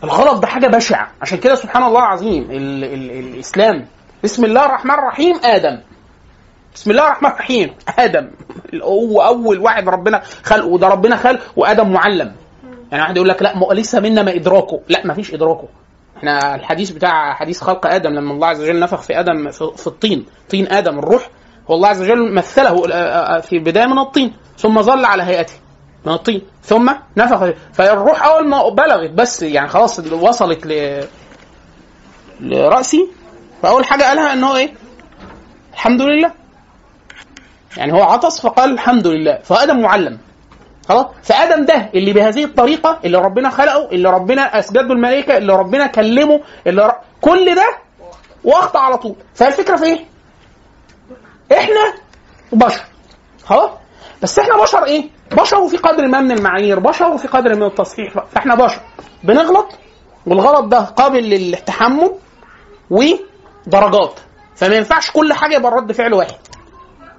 الغلط 0.04 0.38
ده 0.40 0.46
حاجة 0.46 0.66
بشعة. 0.66 1.10
عشان 1.22 1.38
كده 1.38 1.54
سبحان 1.54 1.82
الله 1.82 2.00
العظيم 2.00 2.42
ال 2.50 2.84
ال 2.84 3.10
الإسلام. 3.10 3.86
بسم 4.24 4.44
الله 4.44 4.66
الرحمن 4.66 4.94
الرحيم 4.94 5.36
آدم. 5.44 5.80
بسم 6.74 6.90
الله 6.90 7.06
الرحمن 7.06 7.30
الرحيم 7.30 7.74
آدم. 7.98 8.30
هو 8.82 9.20
أول 9.22 9.58
واحد 9.58 9.88
ربنا 9.88 10.22
خلقه. 10.42 10.66
وده 10.66 10.88
ربنا 10.88 11.16
خلق 11.16 11.40
وآدم 11.56 11.92
معلم. 11.92 12.32
يعني 12.90 13.02
واحد 13.02 13.16
يقول 13.16 13.28
لك 13.28 13.42
لا 13.42 13.54
ليس 13.72 13.94
منا 13.94 14.22
ما 14.22 14.34
إدراكه. 14.34 14.80
لا 14.88 15.06
ما 15.06 15.14
فيش 15.14 15.34
إدراكه. 15.34 15.68
إحنا 16.16 16.54
الحديث 16.54 16.90
بتاع 16.90 17.34
حديث 17.34 17.60
خلق 17.60 17.86
آدم 17.86 18.10
لما 18.10 18.32
الله 18.32 18.46
عز 18.46 18.60
وجل 18.60 18.80
نفخ 18.80 19.00
في 19.00 19.20
آدم 19.20 19.50
في, 19.50 19.70
في 19.76 19.86
الطين. 19.86 20.26
طين 20.50 20.72
آدم 20.72 20.98
الروح. 20.98 21.30
هو 21.70 21.74
الله 21.74 21.88
عز 21.88 22.02
وجل 22.02 22.32
مثله 22.32 22.92
آه، 22.92 23.36
آه، 23.36 23.40
في 23.40 23.58
بدايه 23.58 23.86
من 23.86 23.98
الطين 23.98 24.32
ثم 24.58 24.82
ظل 24.82 25.04
على 25.04 25.22
هيئته 25.22 25.52
من 26.06 26.12
الطين 26.12 26.42
ثم 26.62 26.92
نفخ. 27.16 27.50
فالروح 27.72 28.24
أول 28.24 28.48
ما 28.48 28.68
بلغت 28.68 29.10
بس 29.10 29.42
يعني 29.42 29.68
خلاص 29.68 29.98
وصلت 29.98 30.66
ل 30.66 31.04
لرأسي 32.40 33.08
فأول 33.62 33.84
حاجة 33.84 34.02
قالها 34.04 34.32
ان 34.32 34.44
هو 34.44 34.56
إيه؟ 34.56 34.74
الحمد 35.72 36.02
لله. 36.02 36.32
يعني 37.76 37.92
هو 37.92 38.02
عطس 38.02 38.40
فقال 38.40 38.72
الحمد 38.72 39.06
لله. 39.06 39.38
فأدم 39.44 39.80
معلم. 39.80 40.18
خلاص؟ 40.88 41.06
فأدم 41.22 41.64
ده 41.64 41.90
اللي 41.94 42.12
بهذه 42.12 42.44
الطريقة 42.44 42.98
اللي 43.04 43.18
ربنا 43.18 43.50
خلقه 43.50 43.88
اللي 43.92 44.10
ربنا 44.10 44.58
اسجده 44.58 44.80
الملائكة 44.80 45.36
اللي 45.36 45.52
ربنا 45.52 45.86
كلمه 45.86 46.40
اللي 46.66 46.86
ر... 46.86 46.92
كل 47.20 47.54
ده 47.54 47.76
وأخطأ 48.44 48.78
على 48.78 48.96
طول. 48.98 49.14
فالفكرة 49.34 49.76
في 49.76 49.84
إيه؟ 49.84 50.09
إحنا 51.52 51.94
بشر. 52.52 52.84
خلاص 53.44 53.70
بس 54.22 54.38
إحنا 54.38 54.62
بشر 54.62 54.84
إيه؟ 54.84 55.04
بشر 55.32 55.58
وفي 55.60 55.76
قدر 55.76 56.06
ما 56.06 56.20
من 56.20 56.32
المعايير 56.32 56.78
بشر 56.78 57.08
وفي 57.08 57.28
قدر 57.28 57.54
من 57.54 57.62
التصحيح. 57.62 58.24
فاحنا 58.32 58.54
بشر. 58.54 58.80
بنغلط 59.24 59.68
والغلط 60.26 60.64
ده 60.64 60.80
قابل 60.80 61.22
للتحمل 61.30 62.10
ودرجات. 62.90 64.20
فما 64.56 64.76
ينفعش 64.76 65.10
كل 65.10 65.32
حاجة 65.32 65.54
يبقى 65.56 65.70
رد 65.72 65.92
فعل 65.92 66.14
واحد. 66.14 66.34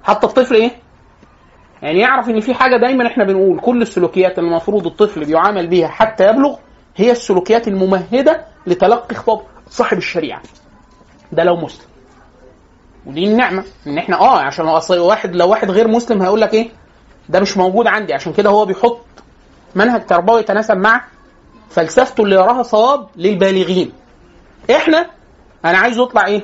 حتى 0.02 0.26
الطفل 0.26 0.54
إيه؟ 0.54 0.70
يعني 1.82 1.98
يعرف 2.00 2.28
ان 2.28 2.40
في 2.40 2.54
حاجة 2.54 2.76
دايما 2.76 3.06
إحنا 3.06 3.24
بنقول. 3.24 3.60
كل 3.60 3.82
السلوكيات 3.82 4.38
اللي 4.38 4.50
المفروض 4.50 4.86
الطفل 4.86 5.24
بيعامل 5.24 5.66
بيها 5.66 5.88
حتى 5.88 6.28
يبلغ 6.28 6.56
هي 6.96 7.10
السلوكيات 7.10 7.68
الممهدة 7.68 8.44
لتلقي 8.66 9.14
خطاب 9.14 9.40
صاحب 9.70 9.98
الشريعة. 9.98 10.42
ده 11.32 11.44
لو 11.44 11.56
مسلم. 11.56 11.91
ودي 13.06 13.24
النعمة 13.24 13.64
إن 13.86 13.98
إحنا 13.98 14.20
آه 14.20 14.38
عشان 14.40 14.66
أصل 14.66 14.98
واحد 14.98 15.36
لو 15.36 15.48
واحد 15.48 15.70
غير 15.70 15.88
مسلم 15.88 16.22
هيقول 16.22 16.40
لك 16.40 16.54
إيه؟ 16.54 16.70
ده 17.28 17.40
مش 17.40 17.56
موجود 17.56 17.86
عندي. 17.86 18.14
عشان 18.14 18.32
كده 18.32 18.50
هو 18.50 18.64
بيحط 18.64 19.04
منهج 19.74 20.06
تربوي 20.06 20.40
يتناسب 20.40 20.76
مع 20.76 21.04
فلسفته 21.70 22.24
اللي 22.24 22.34
يراها 22.34 22.62
صواب 22.62 23.06
للبالغين. 23.16 23.92
إحنا 24.70 25.06
أنا 25.64 25.78
عايز 25.78 25.98
يطلع 25.98 26.26
إيه؟ 26.26 26.42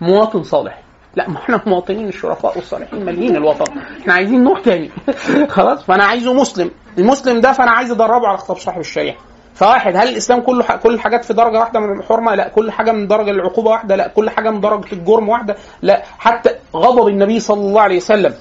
مواطن 0.00 0.42
صالح. 0.42 0.82
لا 1.16 1.30
ما 1.30 1.38
إحنا 1.38 1.60
مواطنين 1.66 2.08
الشرفاء 2.08 2.56
والصالحين 2.56 3.04
مالين 3.04 3.36
الوطن. 3.36 3.78
إحنا 4.00 4.12
عايزين 4.14 4.44
نوع 4.44 4.60
تاني. 4.60 4.90
خلاص؟ 5.48 5.82
فأنا 5.82 6.04
عايزه 6.04 6.32
مسلم. 6.32 6.70
المسلم 6.98 7.40
ده 7.40 7.52
فأنا 7.52 7.70
عايز 7.70 7.90
أدربه 7.90 8.28
على 8.28 8.38
خطاب 8.38 8.56
صاحب 8.56 8.80
الشريعة. 8.80 9.16
فواحد 9.56 9.96
هل 9.96 10.08
الاسلام 10.08 10.40
كله 10.40 10.62
ح... 10.64 10.76
كل 10.76 10.94
الحاجات 10.94 11.24
في 11.24 11.32
درجه 11.34 11.58
واحدة 11.58 11.80
من 11.80 11.98
الحرمه 11.98 12.34
لا 12.34 12.48
كل 12.48 12.70
حاجة 12.72 12.92
من 12.92 13.06
درجه 13.06 13.30
العقوبه 13.30 13.70
واحدة 13.70 13.96
لا 13.96 14.08
كل 14.08 14.30
حاجة 14.30 14.50
من 14.50 14.60
درجه 14.60 14.92
الجرم 14.92 15.28
واحدة 15.28 15.56
لا 15.82 16.02
حتى 16.18 16.50
غضب 16.74 17.08
النبي 17.08 17.40
صلى 17.40 17.60
الله 17.60 17.80
عليه 17.80 17.96
وسلم 17.96 18.34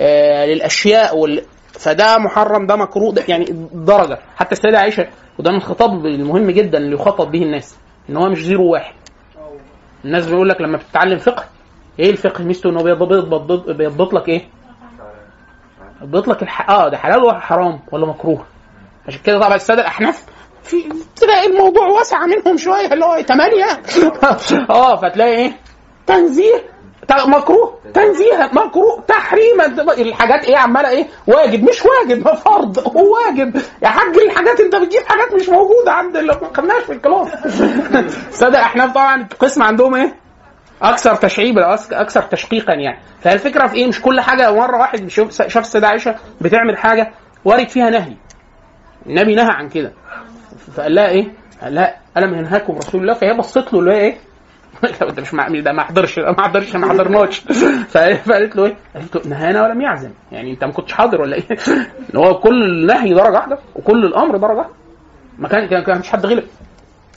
آه 0.00 0.46
للاشياء 0.46 1.16
وال... 1.18 1.42
فده 1.72 2.18
محرم 2.18 2.66
ده 2.66 2.76
مكروه 2.76 3.12
ده 3.12 3.22
يعني 3.28 3.44
درجه 3.72 4.18
حتى 4.36 4.52
السيده 4.52 4.78
عائشه 4.78 5.06
وده 5.38 5.50
من 5.50 5.56
الخطاب 5.56 6.06
المهم 6.06 6.50
جدا 6.50 6.78
اللي 6.78 6.94
يخاطب 6.94 7.30
به 7.30 7.42
الناس 7.42 7.76
ان 8.10 8.16
هو 8.16 8.28
مش 8.28 8.38
زيرو 8.44 8.72
واحد 8.72 8.94
الناس 10.04 10.26
بيقول 10.26 10.48
لك 10.48 10.60
لما 10.60 10.76
بتتعلم 10.76 11.18
فقه 11.18 11.44
إيه 11.98 12.10
الفقه 12.10 12.44
ميزته 12.44 12.70
انه 12.70 12.82
بيضبط 12.82 13.08
بيضبط, 13.08 13.70
بيضبط 13.70 14.12
لك 14.14 14.28
إيه؟ 14.28 14.48
بيضبط 16.00 16.28
لك 16.28 16.42
الح... 16.42 16.70
آه 16.70 16.88
ده 16.88 16.96
حلال 16.96 17.22
ولا 17.24 17.38
حرام 17.40 17.80
ولا 17.92 18.06
مكروه 18.06 18.44
عشان 19.08 19.20
كده 19.24 19.38
طبعا 19.40 19.54
الساده 19.54 19.80
الاحناف 19.82 20.24
في 20.70 20.88
تلاقي 21.16 21.46
الموضوع 21.46 21.86
واسع 21.86 22.26
منهم 22.26 22.56
شوية 22.56 22.92
اللي 22.92 23.04
هو 23.04 23.22
ثمانيه 23.22 23.64
آه 24.70 24.96
فتلاقي 24.96 25.34
إيه؟ 25.36 25.52
تنزيه. 26.06 26.54
مكروه. 27.26 27.78
تنزيه. 27.94 28.50
مكروه. 28.52 29.04
تحريم 29.08 29.60
الحاجات 29.98 30.44
إيه 30.44 30.56
عمالة 30.56 30.88
إيه؟ 30.88 31.06
واجب. 31.26 31.64
مش 31.68 31.82
واجب 31.84 32.24
ما 32.24 32.34
فرض. 32.34 32.78
هو 32.96 33.14
واجب. 33.14 33.56
يا 33.82 33.88
حاج 33.88 34.16
الحاجات 34.16 34.60
أنت 34.60 34.76
بتجيب 34.76 35.02
حاجات 35.06 35.34
مش 35.34 35.48
موجودة 35.48 35.92
عند 35.92 36.16
اللي 36.16 36.32
ما 36.42 36.50
خدناش 36.56 36.82
في 36.82 36.92
الكلاس 36.92 37.28
الساده 38.28 38.58
الاحناف 38.58 38.90
طبعا 38.94 39.26
القسم 39.32 39.62
عندهم 39.62 39.94
إيه؟ 39.94 40.14
أكثر 40.82 41.14
تشعيبا 41.14 41.76
أكثر- 41.76 41.92
أكثر 41.92 42.22
تشقيقا 42.22 42.72
يعني. 42.74 42.98
فالفكرة 43.22 43.66
في 43.66 43.74
إيه؟ 43.76 43.86
مش 43.86 44.02
كل 44.02 44.20
حاجة. 44.20 44.52
مرة 44.52 44.78
واحد 44.78 45.08
شاف 45.08 45.56
السيدة 45.58 45.88
عائشة 45.88 46.14
بتعمل 46.40 46.76
حاجة 46.78 47.10
وارد 47.44 47.68
فيها 47.68 47.90
نهي. 47.90 48.12
النبي 49.06 49.34
نهى 49.34 49.50
عن 49.50 49.68
كده. 49.68 49.92
فقال 50.74 50.94
لها 50.94 51.08
إيه؟ 51.08 51.32
قال 51.62 51.74
لها 51.74 51.96
الم 52.16 52.34
ينهاكم 52.34 52.76
رسول 52.76 53.00
الله 53.00 53.14
فهي 53.14 53.34
بصت 53.34 53.72
له 53.72 53.80
اللي 53.80 53.92
هي 53.92 54.00
إيه؟ 54.00 54.18
انت 55.02 55.20
مش 55.20 55.34
مع 55.34 55.48
ده 55.48 55.72
ما 55.72 55.82
حضرش 55.82 56.18
ما 56.18 56.42
حضرش 56.42 56.76
ما 56.76 56.88
حضرناش 56.88 57.40
فقالت 57.92 58.56
له 58.56 58.64
إيه؟ 58.64 58.76
قالت 58.94 59.16
له 59.16 59.22
نهانا 59.26 59.62
ولم 59.62 59.80
يعزم 59.80 60.10
يعني 60.32 60.50
أنت 60.50 60.64
ما 60.64 60.72
كنتش 60.72 60.92
حاضر 60.92 61.20
ولا 61.20 61.36
إيه؟ 61.36 61.46
إن 62.14 62.16
هو 62.16 62.38
كل 62.38 62.62
النهي 62.62 63.14
درجة 63.14 63.32
واحدة 63.32 63.58
وكل 63.74 64.04
الأمر 64.04 64.36
درجة 64.36 64.56
واحدة 64.56 64.74
ما 65.38 65.48
كان 65.48 65.68
كان 65.68 65.82
كان 65.82 65.98
مش 65.98 66.08
حد 66.08 66.26
غلب 66.26 66.44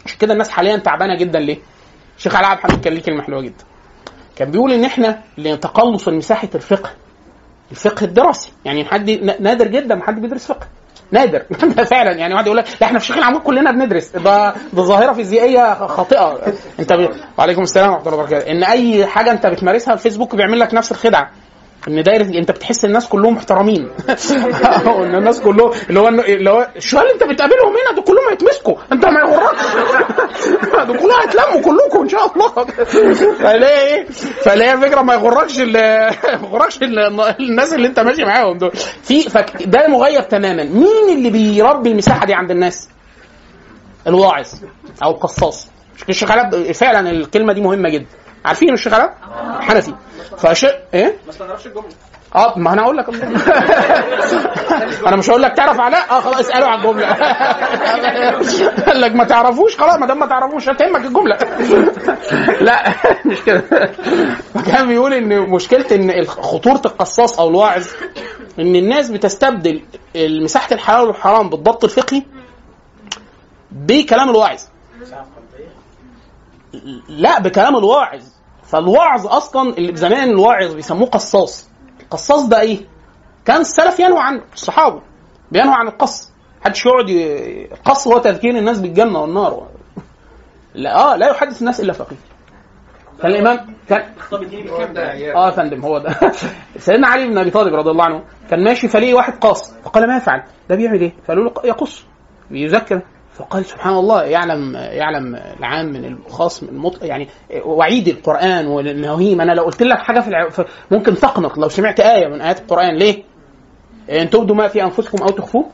عشان 0.05 0.17
كده 0.17 0.33
الناس 0.33 0.49
حاليا 0.49 0.77
تعبانة 0.77 1.17
جدا 1.17 1.39
ليه؟ 1.39 1.57
الشيخ 2.17 2.35
علاء 2.35 2.49
عبد 2.49 2.59
الحميد 2.59 2.83
كان 2.83 2.93
ليه 2.93 3.01
كلمة 3.01 3.21
حلوة 3.21 3.41
جدا 3.41 3.63
كان 4.35 4.51
بيقول 4.51 4.71
إن 4.71 4.83
إحنا 4.83 5.21
لتقلص 5.37 6.09
مساحه 6.09 6.49
الفقه 6.55 6.89
الفقه 7.71 8.03
الدراسي 8.03 8.51
يعني 8.65 8.85
حد 8.85 9.09
نادر 9.39 9.67
جدا 9.67 9.95
ما 9.95 10.03
حد 10.03 10.21
بيدرس 10.21 10.47
فقه 10.47 10.67
نادر. 11.13 11.43
ده 11.76 11.84
فعلا 11.93 12.12
يعني 12.12 12.34
واحد 12.34 12.45
يقول 12.45 12.58
لك 12.58 12.65
إحنا 12.84 12.99
في 12.99 13.06
شيخ 13.06 13.17
العمود 13.17 13.41
كلنا 13.41 13.71
بندرس. 13.71 14.10
ده 14.10 14.54
ده 14.73 14.84
ظاهرة 14.84 15.13
فيزيائية 15.13 15.88
خاطئة. 15.88 16.54
انت 16.80 16.93
ب... 16.93 17.10
وعليكم 17.38 17.62
السلام 17.62 17.89
ورحمة 17.89 18.06
الله 18.08 18.17
وبركاته. 18.19 18.52
إن 18.52 18.63
أي 18.63 19.06
حاجة 19.06 19.32
أنت 19.32 19.47
بتمارسها 19.47 19.93
الفيسبوك 19.93 20.36
بيعمل 20.36 20.60
لك 20.60 20.73
نفس 20.73 20.91
الخدعة. 20.91 21.32
ان 21.87 22.03
دايرة 22.03 22.39
انت 22.39 22.51
بتحس 22.51 22.85
الناس 22.85 23.07
كلهم 23.07 23.33
محترمين. 23.33 23.89
ان 25.03 25.15
الناس 25.15 25.41
كلهم 25.41 25.71
اللي 25.89 25.99
هو 25.99 26.07
اللي 26.07 26.49
هو 26.49 26.67
شو 26.79 26.99
اللي 26.99 27.13
انت 27.13 27.23
بتقابلهم 27.23 27.69
هنا؟ 27.69 27.95
دول 27.95 28.03
كلهم 28.05 28.29
هيتمسكوا. 28.29 28.75
انت 28.91 29.05
ما 29.05 29.19
يغركش. 29.19 29.65
دول 30.87 30.97
كلهم 30.99 31.19
هيتلموا 31.21 31.61
كلكم 31.61 32.01
ان 32.01 32.09
شاء 32.09 32.33
الله. 32.33 32.49
فلا 33.43 33.81
إيه؟ 33.87 34.05
فلا 34.43 34.79
فكره 34.81 35.01
ما 35.01 35.13
يغركش 35.13 35.57
ما 35.59 36.09
يغركش 36.43 36.77
ال- 36.83 36.99
الناس 37.39 37.73
اللي 37.73 37.87
انت 37.87 37.99
ماشي 37.99 38.23
معاهم 38.25 38.57
دول. 38.57 38.71
في 39.03 39.23
ده 39.65 39.87
مغير 39.87 40.21
تماما. 40.21 40.63
مين 40.63 41.17
اللي 41.17 41.29
بيربي 41.29 41.91
المساحة 41.91 42.25
دي 42.25 42.33
عند 42.33 42.51
الناس؟ 42.51 42.89
الواعظ 44.07 44.47
أو 45.03 45.11
القصاص. 45.11 45.67
الشيخ 46.09 46.29
فعلا 46.73 47.09
الكلمة 47.11 47.53
دي 47.53 47.61
مهمة 47.61 47.89
جدا. 47.89 48.05
عارفين 48.45 48.73
الشيخ 48.73 48.93
علاء 48.93 49.15
حنفي. 49.62 49.93
فش 50.38 50.65
إيه؟ 50.93 51.17
ما 51.25 51.29
استغربش 51.29 51.67
الجملة. 51.67 51.89
آه 52.36 52.53
ما 52.60 52.73
أنا 52.73 52.82
أقول 52.82 52.97
لك. 52.97 53.10
أنا 55.08 55.15
مش 55.15 55.29
هقول 55.29 55.41
لك 55.41 55.53
تعرف 55.58 55.79
علاء 55.79 56.10
آه 56.10 56.19
خلاص 56.19 56.39
اساله 56.39 56.65
على 56.65 56.82
الجملة. 56.82 57.08
قال 58.86 59.01
لك 59.06 59.15
ما 59.15 59.23
تعرفوش 59.23 59.77
خلاص 59.77 59.95
ما 59.97 60.08
دام 60.08 60.19
ما 60.19 60.25
تعرفوش 60.25 60.69
هتهمك 60.69 61.06
الجملة. 61.06 61.38
لا 62.67 62.93
مش 63.25 63.41
كده. 63.45 63.62
فكان 64.53 64.88
بيقول 64.88 65.13
إن 65.13 65.49
مشكلة 65.49 65.86
إن 65.95 66.25
خطورة 66.27 66.82
القصاص 66.86 67.39
أو 67.39 67.49
الواعظ 67.49 67.88
إن 68.60 68.75
الناس 68.75 69.10
بتستبدل 69.10 69.82
مساحة 70.15 70.67
الحلال 70.73 71.08
والحرام 71.08 71.49
بالضبط 71.49 71.84
الفقهي 71.84 72.23
بكلام 73.71 74.29
الواعظ. 74.29 74.60
لا 77.10 77.39
بكلام 77.39 77.75
الواعظ. 77.75 78.23
فالوعظ 78.73 79.27
أصلا 79.27 79.77
اللي 79.77 79.95
زمان 79.95 80.29
الواعظ 80.29 80.73
بيسموه 80.73 81.07
قصاص. 81.07 81.69
القصاص 82.01 82.47
ده 82.47 82.62
إيه؟ 82.62 82.79
كان 83.45 83.62
السلف 83.62 83.99
ينهوا 83.99 84.19
عنه 84.19 84.41
الصحابة 84.53 85.01
بينهوا 85.51 85.75
عن 85.75 85.88
القص. 85.88 86.31
محدش 86.62 86.86
يقعد 86.86 87.09
ي... 87.09 87.65
القص 87.71 88.07
هو 88.07 88.17
تذكير 88.17 88.57
الناس 88.57 88.79
بالجنة 88.79 89.21
والنار. 89.21 89.67
لا 90.73 90.95
آه 90.95 91.15
لا 91.15 91.29
يحدث 91.29 91.62
الناس 91.62 91.81
إلا 91.81 91.93
فقيه 91.93 92.15
كان 93.21 93.31
الإمام 93.31 93.75
كان 93.89 94.03
آه 95.36 95.45
يا 95.45 95.51
فندم 95.51 95.81
هو 95.86 95.97
ده. 95.97 96.15
سيدنا 96.77 97.07
علي 97.07 97.27
بن 97.27 97.38
أبي 97.38 97.49
طالب 97.49 97.75
رضي 97.75 97.89
الله 97.89 98.03
عنه 98.03 98.23
كان 98.49 98.63
ماشي 98.63 98.88
فليه 98.88 99.13
واحد 99.13 99.33
قاص 99.33 99.73
فقال 99.83 100.07
ما 100.07 100.17
يفعل؟ 100.17 100.43
ده 100.69 100.75
بيعمل 100.75 101.01
إيه؟ 101.01 101.13
فقالوا 101.25 101.43
له 101.43 101.53
يقص 101.63 102.05
بيذكر 102.51 103.01
فقال 103.33 103.65
سبحان 103.65 103.93
الله 103.93 104.23
يعلم 104.23 104.75
يعلم 104.75 105.35
العام 105.59 105.85
من 105.85 106.05
الخاص 106.05 106.63
من 106.63 106.69
المط... 106.69 107.03
يعني 107.03 107.27
وعيد 107.65 108.07
القرآن 108.07 108.67
والنهيم 108.67 109.41
أنا 109.41 109.51
لو 109.51 109.63
قلت 109.63 109.83
لك 109.83 109.97
حاجة 109.97 110.19
في, 110.19 110.27
الع... 110.27 110.47
ممكن 110.91 111.15
تقنط 111.15 111.57
لو 111.57 111.69
سمعت 111.69 111.99
آية 111.99 112.27
من 112.27 112.41
آيات 112.41 112.59
القرآن. 112.59 112.95
ليه؟ 112.95 113.23
إن 114.11 114.29
تبدوا 114.29 114.55
ما 114.55 114.67
في 114.67 114.83
أنفسكم 114.83 115.17
أو 115.23 115.27
تخفوه 115.29 115.65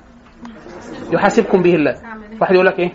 يحاسبكم 1.11 1.61
به 1.61 1.75
الله. 1.75 1.95
واحد 2.41 2.53
يقول 2.53 2.65
لك 2.65 2.79
إيه؟ 2.79 2.93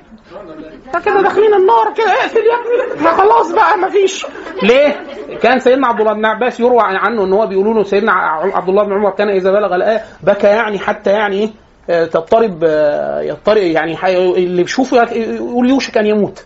كده 1.04 1.22
داخلين 1.22 1.54
النار 1.54 1.94
كده. 1.96 2.12
اقفل 2.12 2.38
يا 2.38 2.92
ابني 2.94 3.08
خلاص 3.08 3.52
بقى 3.52 3.78
ما 3.78 3.88
فيش. 3.88 4.26
ليه؟ 4.62 4.96
كان 5.42 5.58
سيدنا 5.58 5.86
عبد 5.86 6.00
الله 6.00 6.12
بن 6.12 6.24
عباس 6.26 6.60
يروى 6.60 6.80
عنه 6.82 7.24
إن 7.24 7.32
هو 7.32 7.46
بيقولوا 7.46 7.74
له 7.74 7.82
سيدنا 7.82 8.12
عبد 8.54 8.68
الله 8.68 8.84
بن 8.84 8.92
عمر 8.92 9.10
كان 9.10 9.28
إذا 9.28 9.50
بلغ 9.52 9.74
الآية 9.74 10.00
بكى 10.22 10.46
يعني 10.46 10.78
حتى 10.78 11.10
يعني 11.10 11.36
إيه؟ 11.36 11.50
تضطرب 11.88 12.64
يضطرب 13.22 13.56
يعني 13.56 13.96
اللي 14.36 14.62
بيشوفه 14.62 15.02
يقول 15.12 15.70
يوشك 15.70 15.98
أن 15.98 16.06
يموت. 16.06 16.44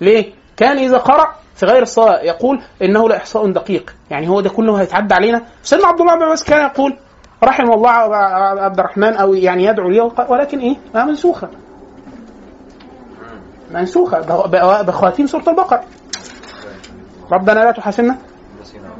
ليه؟ 0.00 0.32
كان 0.56 0.78
إذا 0.78 0.98
قرأ 0.98 1.34
في 1.54 1.66
غير 1.66 1.82
الصلاة 1.82 2.20
يقول 2.20 2.62
إنه 2.82 3.08
لإحصاء 3.08 3.50
دقيق. 3.50 3.94
يعني 4.10 4.28
هو 4.28 4.40
ده 4.40 4.50
كله 4.50 4.80
هيتعدى 4.80 5.14
علينا. 5.14 5.42
سيدنا 5.62 5.86
عبد 5.86 6.00
الله 6.00 6.16
بن 6.16 6.22
عباس 6.22 6.44
كان 6.44 6.66
يقول 6.66 6.96
رحم 7.44 7.72
الله 7.72 7.90
عبد 7.90 8.78
الرحمن 8.78 9.14
أو 9.14 9.34
يعني 9.34 9.64
يدعو 9.64 9.88
لي 9.88 10.00
ولكن 10.28 10.58
إيه؟ 10.58 10.76
منسوخة. 10.94 11.48
منسوخة. 13.70 14.20
بخواتيم 14.82 15.26
سورة 15.26 15.50
البقرة. 15.50 15.82
ربنا 17.32 17.60
لا 17.60 17.70
تحاسبنا. 17.72 18.16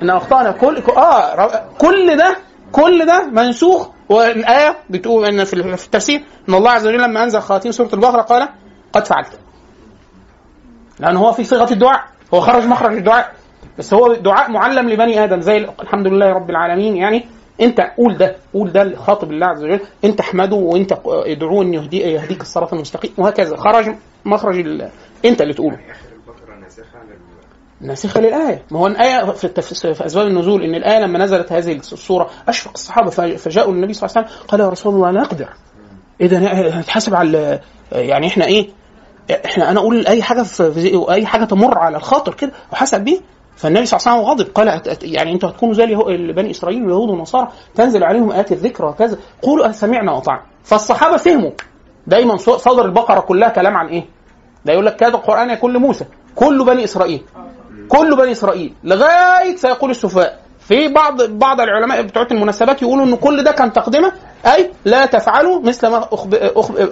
إن 0.02 0.10
أخطأنا. 0.10 0.50
كل 0.50 0.82
آه 0.96 1.62
كل 1.78 2.16
ده 2.16 2.36
كل 2.72 3.06
ده 3.06 3.26
منسوخ 3.26 3.88
والآية 4.12 4.76
بتقول 4.90 5.24
إن 5.24 5.44
في 5.44 5.84
التفسير 5.84 6.22
إن 6.48 6.54
الله 6.54 6.70
عز 6.70 6.86
وجل 6.86 7.02
لما 7.02 7.24
أنزل 7.24 7.40
خواتيم 7.40 7.72
سورة 7.72 7.94
البقرة 7.94 8.22
قال 8.22 8.48
قد 8.92 9.06
فعلت. 9.06 9.38
لأن 11.00 11.16
هو 11.16 11.32
في 11.32 11.44
صيغة 11.44 11.72
الدعاء 11.72 12.04
هو 12.34 12.40
خرج 12.40 12.66
مخرج 12.66 12.96
الدعاء. 12.96 13.32
بس 13.78 13.94
هو 13.94 14.14
دعاء 14.14 14.50
معلم 14.50 14.88
لبني 14.88 15.24
آدم 15.24 15.40
زي 15.40 15.56
الحمد 15.56 16.06
لله 16.06 16.32
رب 16.32 16.50
العالمين. 16.50 16.96
يعني 16.96 17.26
أنت 17.60 17.80
قول 17.80 18.16
ده 18.16 18.36
قول 18.54 18.72
ده 18.72 18.96
خاطب 18.96 19.30
الله 19.30 19.46
عز 19.46 19.64
وجل. 19.64 19.80
أنت 20.04 20.20
احمده 20.20 20.56
وأنت 20.56 20.92
ادعوه 21.06 21.62
إن 21.62 21.74
يهدي 21.74 21.98
يهديك 22.00 22.40
الصراط 22.40 22.72
المستقيم. 22.74 23.12
وهكذا 23.18 23.56
خرج 23.56 23.94
مخرج. 24.24 24.82
أنت 25.24 25.42
اللي 25.42 25.54
تقوله. 25.54 25.78
ناسخة 27.82 28.20
للآية. 28.20 28.62
ما 28.70 28.78
هو 28.78 28.86
الآية 28.86 29.24
في. 29.32 29.62
في 29.94 30.06
أسباب 30.06 30.26
النزول 30.26 30.62
إن 30.62 30.74
الآية 30.74 30.98
لما 30.98 31.18
نزلت 31.18 31.52
هذه 31.52 31.72
السوره 31.72 32.30
أشفق 32.48 32.70
الصحابة 32.74 33.10
فجاءوا 33.36 33.72
للنبي 33.72 33.92
صلى 33.92 34.08
الله 34.08 34.18
عليه 34.18 34.28
وسلم 34.28 34.46
قال 34.48 34.60
يا 34.60 34.68
رسول 34.68 34.94
الله 34.94 35.10
نقدر 35.10 35.48
اذا 36.20 36.38
هنتحاسب 36.78 37.14
على 37.14 37.60
يعني 37.92 38.26
إحنا 38.26 38.44
إيه؟ 38.44 38.68
إحنا 39.44 39.70
أنا 39.70 39.80
أقول 39.80 40.06
أي 40.06 40.22
حاجة 40.22 40.42
في 40.42 41.06
أي 41.10 41.26
حاجة 41.26 41.44
تمر 41.44 41.78
على 41.78 41.96
الخاطر 41.96 42.34
كده 42.34 42.52
وحسب 42.72 43.00
بيه. 43.00 43.20
فالنبي 43.56 43.86
صلى 43.86 43.98
الله 44.00 44.10
عليه 44.10 44.22
وسلم 44.22 44.30
غضب 44.30 44.52
قال 44.54 44.96
يعني 45.02 45.32
أنتوا 45.32 45.48
هتكونوا 45.48 45.74
زي 45.74 45.86
بني 46.32 46.50
إسرائيل 46.50 46.82
واليهود 46.82 47.10
والنصارى 47.10 47.48
تنزل 47.74 48.04
عليهم 48.04 48.32
آيات 48.32 48.52
الذكر 48.52 48.84
وكذا. 48.84 49.18
قولوا 49.42 49.72
سمعنا 49.72 50.12
وأطعنا. 50.12 50.42
فالصحابة 50.64 51.16
فهموا. 51.16 51.50
دايما 52.06 52.36
صدر 52.36 52.84
البقرة 52.84 53.20
كلها 53.20 53.48
كلام 53.48 53.76
عن 53.76 53.86
إيه؟ 53.88 54.04
ده 54.64 54.72
يقول 54.72 54.86
لك 54.86 54.96
كاد 54.96 55.14
القرآن 55.14 55.50
يكون 55.50 55.72
لموسى. 55.72 56.04
كل 56.34 56.64
بني 56.64 56.84
إسرائيل. 56.84 57.22
كل 57.92 58.16
بني 58.16 58.32
إسرائيل 58.32 58.74
لغاية 58.84 59.56
سيقول 59.56 59.90
السفهاء. 59.90 60.42
في 60.60 60.88
بعض 60.88 61.22
بعض 61.22 61.60
العلماء 61.60 62.02
بتوع 62.02 62.26
المناسبات 62.30 62.82
يقولوا 62.82 63.04
إن 63.04 63.16
كل 63.16 63.44
ده 63.44 63.52
كان 63.52 63.72
تقدمة. 63.72 64.12
أي 64.46 64.70
لا 64.84 65.06
تفعلوا 65.06 65.60
مثل 65.60 65.86
ما 65.88 66.08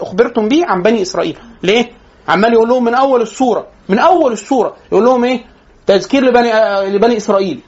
أخبرتم 0.03 0.49
به 0.49 0.67
عن 0.67 0.83
بني 0.83 1.03
إسرائيل. 1.03 1.39
ليه؟ 1.63 1.93
عمال 2.29 2.53
يقول 2.53 2.69
لهم 2.69 2.85
من 2.85 2.95
أول 2.95 3.23
السورة 3.23 3.67
من 3.89 3.99
أول 3.99 4.33
السورة 4.33 4.77
يقول 4.93 5.05
لهم 5.05 5.25
إيه؟ 5.25 5.45
تذكير 5.87 6.25
لبني 6.25 6.53
لبني 6.97 7.17
إسرائيل. 7.17 7.61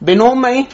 بإن 0.00 0.20
هم 0.20 0.44
إيه؟ 0.46 0.64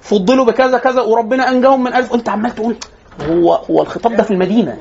فضلوا 0.00 0.44
بكذا 0.44 0.78
كذا 0.78 1.00
وربنا 1.00 1.48
أنجاهم 1.48 1.84
من 1.84 1.94
ألف. 1.94 2.12
وأنت 2.12 2.28
عمال 2.28 2.54
تقول 2.54 2.76
هو 3.22 3.54
هو 3.54 3.82
الخطاب 3.82 4.16
ده 4.16 4.22
في 4.22 4.30
المدينة. 4.30 4.78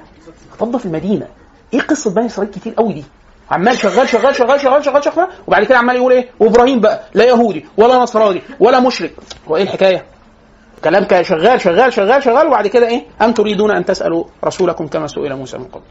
الخطاب 0.47 0.71
ده 0.71 0.77
في 0.77 0.85
المدينة. 0.85 1.27
إيه 1.73 1.81
قصة 1.81 2.13
بني 2.13 2.25
إسرائيل 2.25 2.53
كتير 2.53 2.73
قوي 2.73 2.93
دي؟ 2.93 3.03
عمال 3.51 3.77
شغال 3.77 4.09
شغال 4.09 4.35
شغال 4.35 4.61
شغال 4.61 4.85
شغال 4.85 5.03
شغال. 5.03 5.27
وبعد 5.47 5.63
كده 5.63 5.77
عمال 5.77 5.95
يقول 5.95 6.11
إيه؟ 6.11 6.29
وإبراهيم 6.39 6.79
بقى 6.79 7.01
لا 7.13 7.23
يهودي 7.25 7.65
ولا 7.77 7.95
نصراني 7.95 8.41
ولا 8.59 8.79
مشرك. 8.79 9.13
هو 9.47 9.55
إيه 9.57 9.63
الحكاية؟ 9.63 10.05
كلام 10.83 11.03
كان 11.03 11.23
شغال 11.23 11.61
شغال 11.61 11.93
شغال 11.93 12.23
شغال. 12.23 12.47
وبعد 12.47 12.67
كده 12.67 12.87
إيه؟ 12.87 13.05
أم 13.21 13.31
تريدون 13.31 13.71
أن 13.71 13.85
تسألوا 13.85 14.23
رسولكم 14.45 14.87
كما 14.87 15.07
سئل 15.07 15.35
موسى 15.35 15.57
من 15.57 15.65
قبل. 15.65 15.83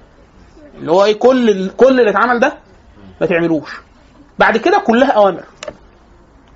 اللي 0.78 0.92
هو 0.92 1.04
إيه؟ 1.04 1.18
كل 1.18 1.70
كل 1.70 2.00
اللي 2.00 2.10
اتعمل 2.10 2.40
ده 2.40 2.52
ما 3.20 3.26
تعملوش. 3.26 3.80
بعد 4.38 4.56
كده 4.56 4.78
كلها 4.78 5.10
أوامر. 5.10 5.44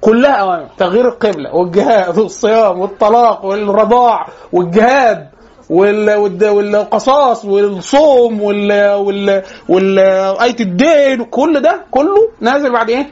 كلها 0.00 0.32
أوامر. 0.32 0.68
تغيير 0.78 1.08
القبلة 1.08 1.54
والجهاد 1.54 2.18
والصيام 2.18 2.80
والطلاق 2.80 3.44
والرضاع 3.44 4.26
والجهاد. 4.52 5.28
والقصاص 5.70 7.44
والصوم 7.44 8.42
وال 8.42 8.92
وال 8.94 9.42
وال 9.68 9.98
آية 10.42 10.56
الدين 10.60 11.20
وكل 11.20 11.60
ده 11.60 11.84
كله 11.90 12.30
نازل 12.40 12.72
بعد 12.72 12.90
إيه؟ 12.90 13.06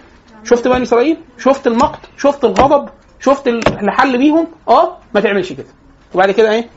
شفت 0.45 0.69
بني 0.69 0.83
إسرائيل؟ 0.83 1.17
شفت 1.39 1.67
المقت؟ 1.67 2.01
شفت 2.17 2.45
الغضب؟ 2.45 2.89
شفت 3.21 3.49
اللي 3.49 3.93
حل 3.93 4.19
بيهم؟ 4.19 4.47
آه 4.69 4.97
ما 5.15 5.21
تعملش 5.21 5.53
كده. 5.53 5.67
وبعد 6.15 6.31
كده 6.31 6.51
إيه؟ 6.53 6.69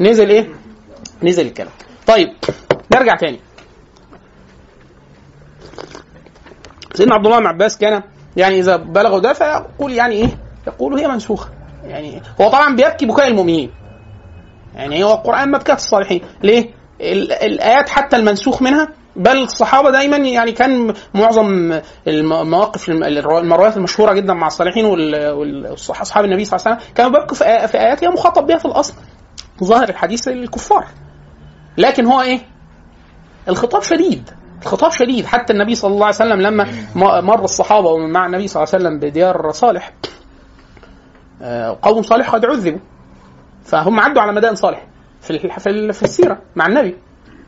نزل 0.00 0.30
إيه؟ 0.30 0.48
نزل 1.22 1.46
الكلام. 1.46 1.70
طيب 2.06 2.28
نرجع 2.94 3.16
تاني. 3.16 3.40
سيدنا 6.94 7.14
عبد 7.14 7.26
الله 7.26 7.38
بن 7.38 7.46
عباس 7.46 7.78
كان 7.78 8.02
يعني 8.36 8.58
إذا 8.58 8.76
بلغوا 8.76 9.18
ده 9.18 9.32
فيقول 9.32 9.92
يعني 9.92 10.14
إيه؟ 10.14 10.28
يقول 10.66 10.98
هي 10.98 11.08
منسوخة. 11.08 11.48
يعني 11.84 12.22
هو 12.40 12.48
طبعا 12.48 12.76
بيبكي 12.76 13.06
بكاء 13.06 13.26
المؤمنين. 13.28 13.70
يعني 14.74 15.04
هو 15.04 15.12
القرآن 15.14 15.50
مبكاه 15.50 15.74
الصالحين. 15.74 16.20
ليه؟ 16.42 16.70
الآيات 17.00 17.88
حتى 17.88 18.16
المنسوخ 18.16 18.62
منها 18.62 18.88
بل 19.16 19.42
الصحابة 19.42 19.90
دايما 19.90 20.16
يعني 20.16 20.52
كان 20.52 20.94
معظم 21.14 21.80
المواقف 22.08 22.88
المرويات 22.88 23.76
المشهورة 23.76 24.12
جدا 24.12 24.34
مع 24.34 24.46
الصالحين 24.46 24.84
واصحاب 24.84 26.24
النبي 26.24 26.44
صلى 26.44 26.56
الله 26.56 26.66
عليه 26.68 26.76
وسلم 26.76 26.94
كانوا 26.94 27.10
بيبكوا 27.10 27.36
في 27.66 27.78
آيات 27.78 28.04
هي 28.04 28.08
مخاطب 28.08 28.46
بها 28.46 28.58
في 28.58 28.64
الأصل. 28.64 28.94
ظاهر 29.64 29.88
الحديث 29.88 30.28
للكفار. 30.28 30.86
لكن 31.78 32.06
هو 32.06 32.20
إيه؟ 32.20 32.40
الخطاب 33.48 33.82
شديد. 33.82 34.30
الخطاب 34.62 34.90
شديد. 34.90 35.26
حتى 35.26 35.52
النبي 35.52 35.74
صلى 35.74 35.94
الله 35.94 36.06
عليه 36.06 36.16
وسلم 36.16 36.40
لما 36.40 36.66
مر 37.20 37.44
الصحابة 37.44 37.96
مع 37.96 38.26
النبي 38.26 38.48
صلى 38.48 38.62
الله 38.62 38.74
عليه 38.74 38.84
وسلم 38.84 38.98
بديار 38.98 39.50
صالح 39.50 39.92
آه، 41.42 41.78
قوم 41.82 42.02
صالح 42.02 42.30
قد 42.30 42.44
عذبوا. 42.44 42.78
فهم 43.64 44.00
عدوا 44.00 44.22
على 44.22 44.32
مدائن 44.32 44.54
صالح 44.54 44.86
في 45.20 45.38
في 45.58 45.66
ال- 45.70 45.92
في 45.94 46.02
السيرة 46.02 46.38
مع 46.56 46.66
النبي. 46.66 46.96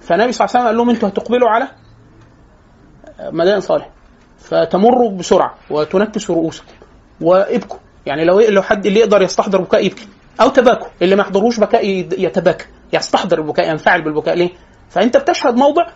فالنبي 0.00 0.32
صلى 0.32 0.44
الله 0.44 0.56
عليه 0.56 0.60
وسلم 0.60 0.66
قال 0.66 0.76
لهم 0.76 0.90
أنتوا 0.90 1.08
هتقبلوا 1.08 1.48
على 1.50 1.68
مدائن 3.20 3.60
صالح. 3.60 3.90
فتمروا 4.38 5.10
بسرعة 5.10 5.54
وتنكسوا 5.70 6.34
رؤوسكم 6.34 6.72
وابكوا. 7.20 7.78
يعني 8.06 8.24
لو 8.24 8.40
لو 8.40 8.62
حد 8.62 8.86
اللي 8.86 9.00
يقدر 9.00 9.22
يستحضر 9.22 9.60
بكاء 9.60 9.86
يبكي 9.86 10.08
أو 10.40 10.48
تباكوا. 10.48 10.88
اللي 11.02 11.16
ما 11.16 11.22
يحضروش 11.22 11.60
بكاء 11.60 11.86
يتباكى 12.18 12.64
يستحضر 12.92 13.38
البكاء 13.38 13.70
ينفعل 13.70 14.02
بالبكاء. 14.02 14.34
ليه؟ 14.34 14.50
فأنت 14.90 15.16
بتشهد 15.16 15.54
موضع 15.56 15.86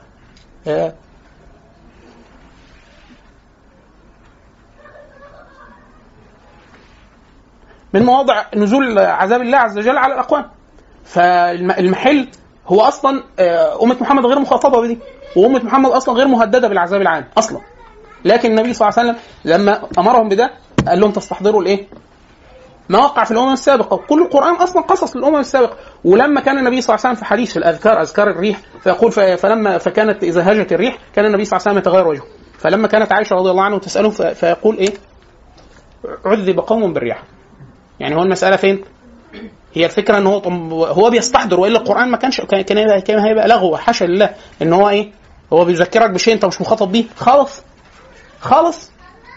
من 7.94 8.02
مواضع 8.02 8.44
نزول 8.56 8.98
عذاب 8.98 9.40
الله 9.42 9.58
عز 9.58 9.78
وجل 9.78 9.96
على 9.98 10.14
الأقوام. 10.14 10.44
فالمحل 11.04 12.28
هو 12.66 12.80
أصلا 12.80 13.22
آه، 13.38 13.82
أمة 13.82 13.96
محمد 14.00 14.26
غير 14.26 14.38
مخاطبة 14.38 14.80
بدي 14.80 14.98
وأمة 15.36 15.64
محمد 15.64 15.90
أصلا 15.90 16.14
غير 16.14 16.28
مهددة 16.28 16.68
بالعذاب 16.68 17.00
العام 17.00 17.24
أصلا. 17.38 17.60
لكن 18.24 18.50
النبي 18.50 18.72
صلى 18.72 18.88
الله 18.88 18.98
عليه 18.98 19.10
وسلم 19.10 19.22
لما 19.44 19.82
أمرهم 19.98 20.28
بده 20.28 20.50
قال 20.88 21.00
لهم 21.00 21.10
تستحضروا 21.10 21.62
الإيه؟ 21.62 21.86
ما 22.88 22.98
وقع 22.98 23.24
في 23.24 23.30
الأمم 23.30 23.52
السابقة. 23.52 23.94
وكل 23.94 24.22
القرآن 24.22 24.54
أصلا 24.54 24.82
قصص 24.82 25.16
للأمم 25.16 25.36
السابقة. 25.36 25.76
ولما 26.04 26.40
كان 26.40 26.58
النبي 26.58 26.80
صلى 26.80 26.94
الله 26.94 27.06
عليه 27.06 27.14
وسلم 27.14 27.14
في 27.14 27.24
حديث 27.24 27.56
الأذكار 27.56 28.00
أذكار 28.00 28.30
الريح 28.30 28.60
فيقول 28.80 29.12
فلما 29.12 29.78
فكانت 29.78 30.22
إذا 30.22 30.50
هاجت 30.50 30.72
الريح 30.72 30.98
كان 31.14 31.24
النبي 31.24 31.44
صلى 31.44 31.56
الله 31.56 31.68
عليه 31.68 31.78
وسلم 31.80 31.92
يتغير 31.92 32.08
وجهه. 32.08 32.26
فلما 32.58 32.88
كانت 32.88 33.12
عائشة 33.12 33.36
رضي 33.36 33.50
الله 33.50 33.62
عنها 33.62 33.78
تسأله 33.78 34.10
فيقول 34.10 34.76
إيه؟ 34.76 34.94
عذب 36.24 36.60
قوم 36.60 36.92
بالريح 36.92 37.22
يعني 38.00 38.14
هو 38.14 38.22
المسألة 38.22 38.56
فين؟ 38.56 38.84
هي 39.74 39.84
الفكرة 39.84 40.18
إن 40.18 40.26
هو 40.26 40.38
هو 40.84 41.10
بيستحضر 41.10 41.60
وإلا 41.60 41.78
القرآن 41.78 42.08
ما 42.08 42.16
كانش 42.16 42.40
كان 42.40 42.62
كان 43.00 43.18
هيبقى, 43.18 43.48
لغو 43.48 43.76
حاشا 43.76 44.04
لله 44.04 44.30
إن 44.62 44.72
هو 44.72 44.88
إيه؟ 44.88 45.10
هو 45.52 45.64
بيذكرك 45.64 46.10
بشيء 46.10 46.34
أنت 46.34 46.44
مش 46.44 46.60
مخاطب 46.60 46.92
بيه 46.92 47.04
خالص 47.16 47.62
خالص 48.40 48.90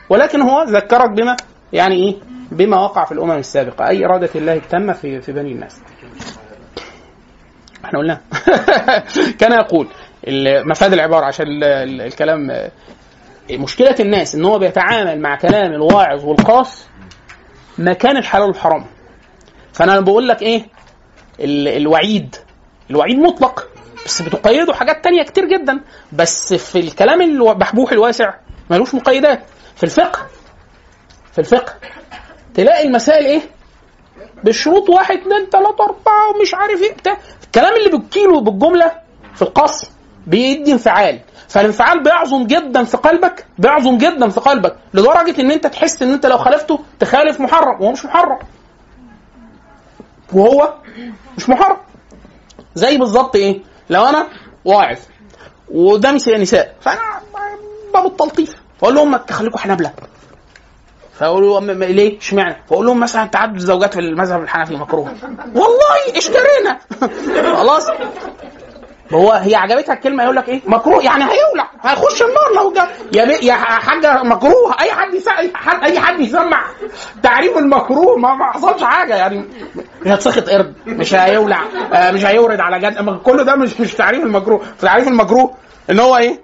ولكن 0.09 0.41
هو 0.41 0.63
ذكرك 0.63 1.09
بما 1.09 1.35
يعني 1.73 1.95
إيه؟ 1.95 2.15
بما 2.51 2.79
وقع 2.79 3.05
في 3.05 3.11
الأمم 3.11 3.31
السابقة 3.37 3.87
أي 3.87 4.05
إرادة 4.05 4.29
الله 4.35 4.53
التامه 4.53 4.93
في 4.93 5.21
في 5.21 5.31
بني 5.31 5.51
الناس. 5.51 5.79
إحنا 7.85 7.99
قلنا 7.99 8.21
كان 9.39 9.51
يقول 9.51 9.87
مفاد 10.65 10.93
العبارة 10.93 11.25
عشان 11.25 11.47
ال- 11.47 11.63
ال- 11.63 12.01
الكلام 12.01 12.69
مشكلة 13.51 13.95
الناس 13.99 14.35
إن 14.35 14.45
هو 14.45 14.59
بيتعامل 14.59 15.21
مع 15.21 15.35
كلام 15.35 15.71
الواعظ 15.71 16.25
والقاص 16.25 16.87
مكان 17.77 18.17
الحلال 18.17 18.47
والحرام. 18.47 18.85
فأنا 19.73 19.99
بقول 19.99 20.27
لك 20.27 20.41
إيه؟ 20.41 20.65
ال- 21.39 21.67
الوعيد 21.67 22.35
الوعيد 22.89 23.17
مطلق 23.19 23.67
بس 24.05 24.21
بتقيده 24.21 24.73
حاجات 24.73 25.03
تانية 25.03 25.23
كتير 25.23 25.45
جدا 25.45 25.81
بس 26.13 26.53
في 26.53 26.79
الكلام 26.79 27.21
المحبوح 27.21 27.91
الواسع 27.91 28.33
ملوش 28.69 28.95
مقيدات 28.95 29.41
في 29.75 29.83
الفقه 29.83 30.27
في 31.31 31.39
الفقه 31.39 31.73
تلاقي 32.53 32.83
المسائل 32.87 33.25
إيه؟ 33.25 33.41
بالشروط 34.43 34.89
واحد 34.89 35.17
اثنين 35.17 35.45
ثلاثة 35.51 35.83
أربعة 35.83 36.29
ومش 36.35 36.53
عارف 36.53 36.81
إيه 36.81 36.93
بتاع 36.93 37.17
الكلام 37.43 37.73
اللي 37.75 37.89
بالكيلو 37.97 38.39
بالجملة 38.41 38.91
في 39.35 39.41
القصر 39.41 39.87
بيدي 40.27 40.71
انفعال. 40.73 41.19
فالانفعال 41.49 42.03
بيعظم 42.03 42.47
جدا 42.47 42.83
في 42.83 42.97
قلبك 42.97 43.45
بيعظم 43.57 43.97
جدا 43.97 44.29
في 44.29 44.39
قلبك. 44.39 44.75
لدرجة 44.93 45.41
إن 45.41 45.51
أنت 45.51 45.67
تحس 45.67 46.01
إن 46.01 46.13
أنت 46.13 46.25
لو 46.25 46.37
خالفته 46.37 46.79
تخالف 46.99 47.39
محرم 47.39 47.81
وهو 47.81 47.91
مش 47.91 48.05
محرم. 48.05 48.39
وهو 50.33 50.73
مش 51.37 51.49
محرم. 51.49 51.77
زي 52.75 52.97
بالظبط 52.97 53.35
إيه؟ 53.35 53.61
لو 53.89 54.05
أنا 54.05 54.27
واعظ 54.65 54.97
وقدامي 55.73 56.17
نساء 56.37 56.75
فأنا 56.81 56.99
باب 57.93 58.05
التلطيف. 58.05 58.55
فأقول 58.81 58.95
لهم 58.95 59.11
ما 59.11 59.17
تخليكم 59.17 59.57
حنابله 59.57 59.93
فأقول 61.13 61.43
له 61.43 61.59
أم- 61.59 61.63
ليه؟ 61.83 62.17
اشمعنى؟ 62.19 62.55
فأقول 62.69 62.85
لهم 62.85 62.99
مثلا 62.99 63.25
تعدد 63.25 63.55
الزوجات 63.55 63.93
في 63.93 63.99
المذهب 63.99 64.41
الحنفي 64.41 64.75
مكروه. 64.75 65.15
والله 65.55 66.17
اشترينا. 66.17 66.79
خلاص. 67.59 67.87
هو 69.11 69.31
هي 69.31 69.55
عجبتها 69.55 69.93
الكلمة 69.93 70.23
يقول 70.23 70.35
لك 70.35 70.49
إيه؟ 70.49 70.61
مكروه 70.65 71.03
يعني 71.03 71.23
هيولع 71.23 71.69
هيخش 71.81 72.21
النار 72.21 72.53
لو 72.55 72.73
جاب 72.73 72.87
يا 73.13 73.23
يا 73.23 73.53
حاجة 73.53 74.23
مكروه 74.23 74.75
أي 74.79 74.91
حد 74.91 75.09
أي 75.83 75.99
حد, 75.99 76.19
يسمع 76.19 76.65
تعريف 77.23 77.57
المكروه 77.57 78.17
ما, 78.17 78.51
حصلش 78.51 78.83
حاجة 78.83 79.15
يعني 79.15 79.45
هتسخط 80.05 80.49
قرد 80.49 80.73
مش 80.87 81.15
هيولع 81.15 81.61
آه، 81.93 82.11
مش 82.11 82.25
هيورد 82.25 82.59
على 82.59 82.79
جد 82.79 83.17
كل 83.23 83.43
ده 83.43 83.55
مش 83.55 83.79
مش 83.79 83.93
تعريف 83.93 84.23
المكروه 84.23 84.61
تعريف 84.81 85.07
المكروه 85.07 85.53
إن 85.89 85.99
هو 85.99 86.17
إيه؟ 86.17 86.39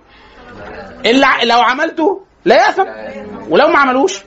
اللي 1.06 1.28
لو 1.43 1.62
عملته 1.62 2.22
لا 2.45 2.56
يأثم 2.56 2.86
ولو 3.50 3.67
ما 3.67 3.80
عملوش 3.80 4.22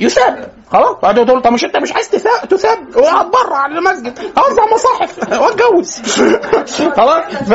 يساب 0.00 0.48
خلاص. 0.72 0.96
بعد 1.02 1.26
تقول 1.26 1.42
طب 1.42 1.52
مش 1.52 1.64
انت 1.64 1.76
مش 1.76 1.92
عايز 1.92 2.10
تساب 2.50 2.96
واقعد 2.96 3.30
بره 3.30 3.54
على 3.54 3.78
المسجد. 3.78 4.18
اوزع 4.38 4.64
مصاحف. 4.74 5.40
واتجوز 5.40 6.02
خلاص. 6.96 7.24
ف... 7.24 7.52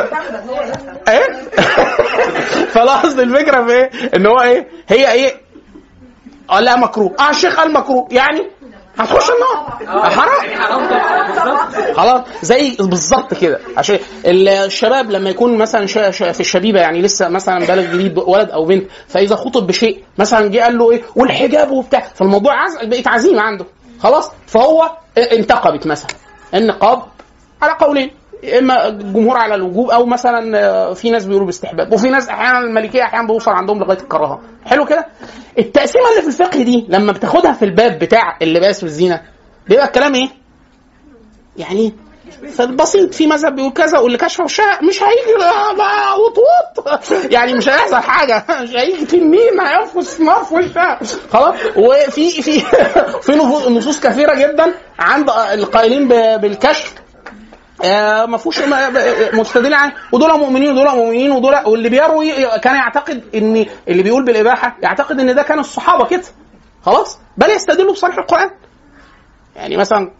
إيه؟ 1.08 1.50
خلاص 2.74 3.04
الفكرة 3.04 3.66
في 3.66 3.72
إيه؟ 3.72 3.90
إن 4.16 4.26
هو 4.26 4.40
إيه؟ 4.40 4.68
هي 4.88 5.12
إيه؟ 5.12 5.40
آه 6.50 6.60
لا 6.60 6.76
مكروه. 6.76 7.14
آه 7.20 7.30
الشيخ 7.30 7.56
قال 7.56 7.72
مكروه. 7.72 8.08
يعني 8.10 8.50
هتخش 8.98 9.30
النار. 9.30 9.78
حرام. 10.10 10.48
خلاص 11.94 12.20
زي 12.42 12.76
بالظبط 12.80 13.34
كده. 13.34 13.60
عشان 13.76 13.98
الشباب 14.26 15.10
لما 15.10 15.30
يكون 15.30 15.58
مثلا 15.58 15.86
شا- 15.86 16.10
شا- 16.10 16.32
في 16.32 16.40
الشبيبة 16.40 16.80
يعني 16.80 17.02
لسه 17.02 17.28
مثلا 17.28 17.58
بالغ 17.66 17.82
جديد 17.94 18.18
ولد 18.18 18.50
أو 18.50 18.64
بنت 18.64 18.90
فإذا 19.08 19.36
خطب 19.36 19.66
بشيء 19.66 20.04
مثلا 20.18 20.48
جه 20.48 20.60
قال 20.62 20.78
له 20.78 20.90
إيه 20.90 21.02
والحجاب 21.16 21.70
وبتاع 21.70 22.00
فالموضوع 22.14 22.62
عز... 22.64 22.76
بقت 22.84 23.06
عزيمة 23.08 23.40
عنده. 23.42 23.64
خلاص 24.02 24.30
فهو 24.46 24.90
انتقبت 25.18 25.86
مثلا. 25.86 26.10
النقاب 26.54 27.02
على 27.62 27.72
قولين. 27.72 28.10
إما 28.58 28.88
الجمهور 28.88 29.36
على 29.36 29.54
الوجوب 29.54 29.90
أو 29.90 30.06
مثلا 30.06 30.58
آه، 30.58 30.94
في 30.94 31.10
ناس 31.10 31.24
بيقولوا 31.24 31.46
باستحباب 31.46 31.92
وفي 31.92 32.10
ناس 32.10 32.28
أحيانا 32.28 32.58
الملكية 32.58 33.02
أحيانا 33.02 33.26
بيوصل 33.26 33.50
عندهم 33.50 33.78
لغاية 33.78 33.98
الكراهة. 33.98 34.40
حلو 34.66 34.84
كده؟ 34.84 35.06
التقسيمة 35.58 36.04
اللي 36.10 36.22
في 36.22 36.28
الفقه 36.28 36.62
دي 36.62 36.86
لما 36.88 37.12
بتاخدها 37.12 37.52
في 37.52 37.64
الباب 37.64 37.98
بتاع 37.98 38.38
اللباس 38.42 38.82
والزينة 38.82 39.22
بيبقى 39.68 39.84
الكلام 39.84 40.14
إيه؟ 40.14 40.28
يعني 41.56 41.94
فالبسيط 42.52 43.14
في 43.14 43.26
مذهب 43.26 43.54
بيقول 43.54 43.72
كذا 43.72 43.98
واللي 43.98 44.18
كشف 44.18 44.40
وشها 44.40 44.78
مش 44.82 45.02
هيجي 45.02 45.34
وطوط 46.18 47.04
يعني 47.34 47.54
مش 47.54 47.68
هيحصل 47.68 47.96
حاجة 47.96 48.44
مش 48.62 48.70
هيجي 48.70 49.06
تنين 49.06 49.60
هينفس 49.60 50.20
نار 50.20 50.44
في 50.44 50.54
وشها 50.54 51.00
خلاص؟ 51.32 51.54
وفي 51.76 52.42
في 52.42 52.60
في 53.26 53.32
نصوص 53.70 54.00
كثيرة 54.00 54.34
جدا 54.34 54.74
عند 54.98 55.30
القائلين 55.30 56.08
بالكشف. 56.38 56.94
آه، 57.84 58.26
ما 58.26 58.36
فيهوش 58.36 58.60
مستدل 59.34 59.74
عليه 59.74 59.94
ودول 60.12 60.38
مؤمنين 60.38 60.70
ودول 60.70 60.96
مؤمنين 60.96 61.30
ودول 61.30 61.54
واللي 61.66 61.88
بيروي 61.88 62.58
كان 62.58 62.76
يعتقد 62.76 63.24
إن 63.34 63.66
اللي 63.88 64.02
بيقول 64.02 64.24
بالإباحة 64.24 64.76
يعتقد 64.82 65.20
إن 65.20 65.34
ده 65.34 65.42
كان 65.42 65.58
الصحابة 65.58 66.06
كده. 66.06 66.22
خلاص؟ 66.82 67.18
بل 67.36 67.50
يستدلوا 67.50 67.92
بصريح 67.92 68.18
القرآن. 68.18 68.50
يعني 69.56 69.76
مثلا 69.76 70.10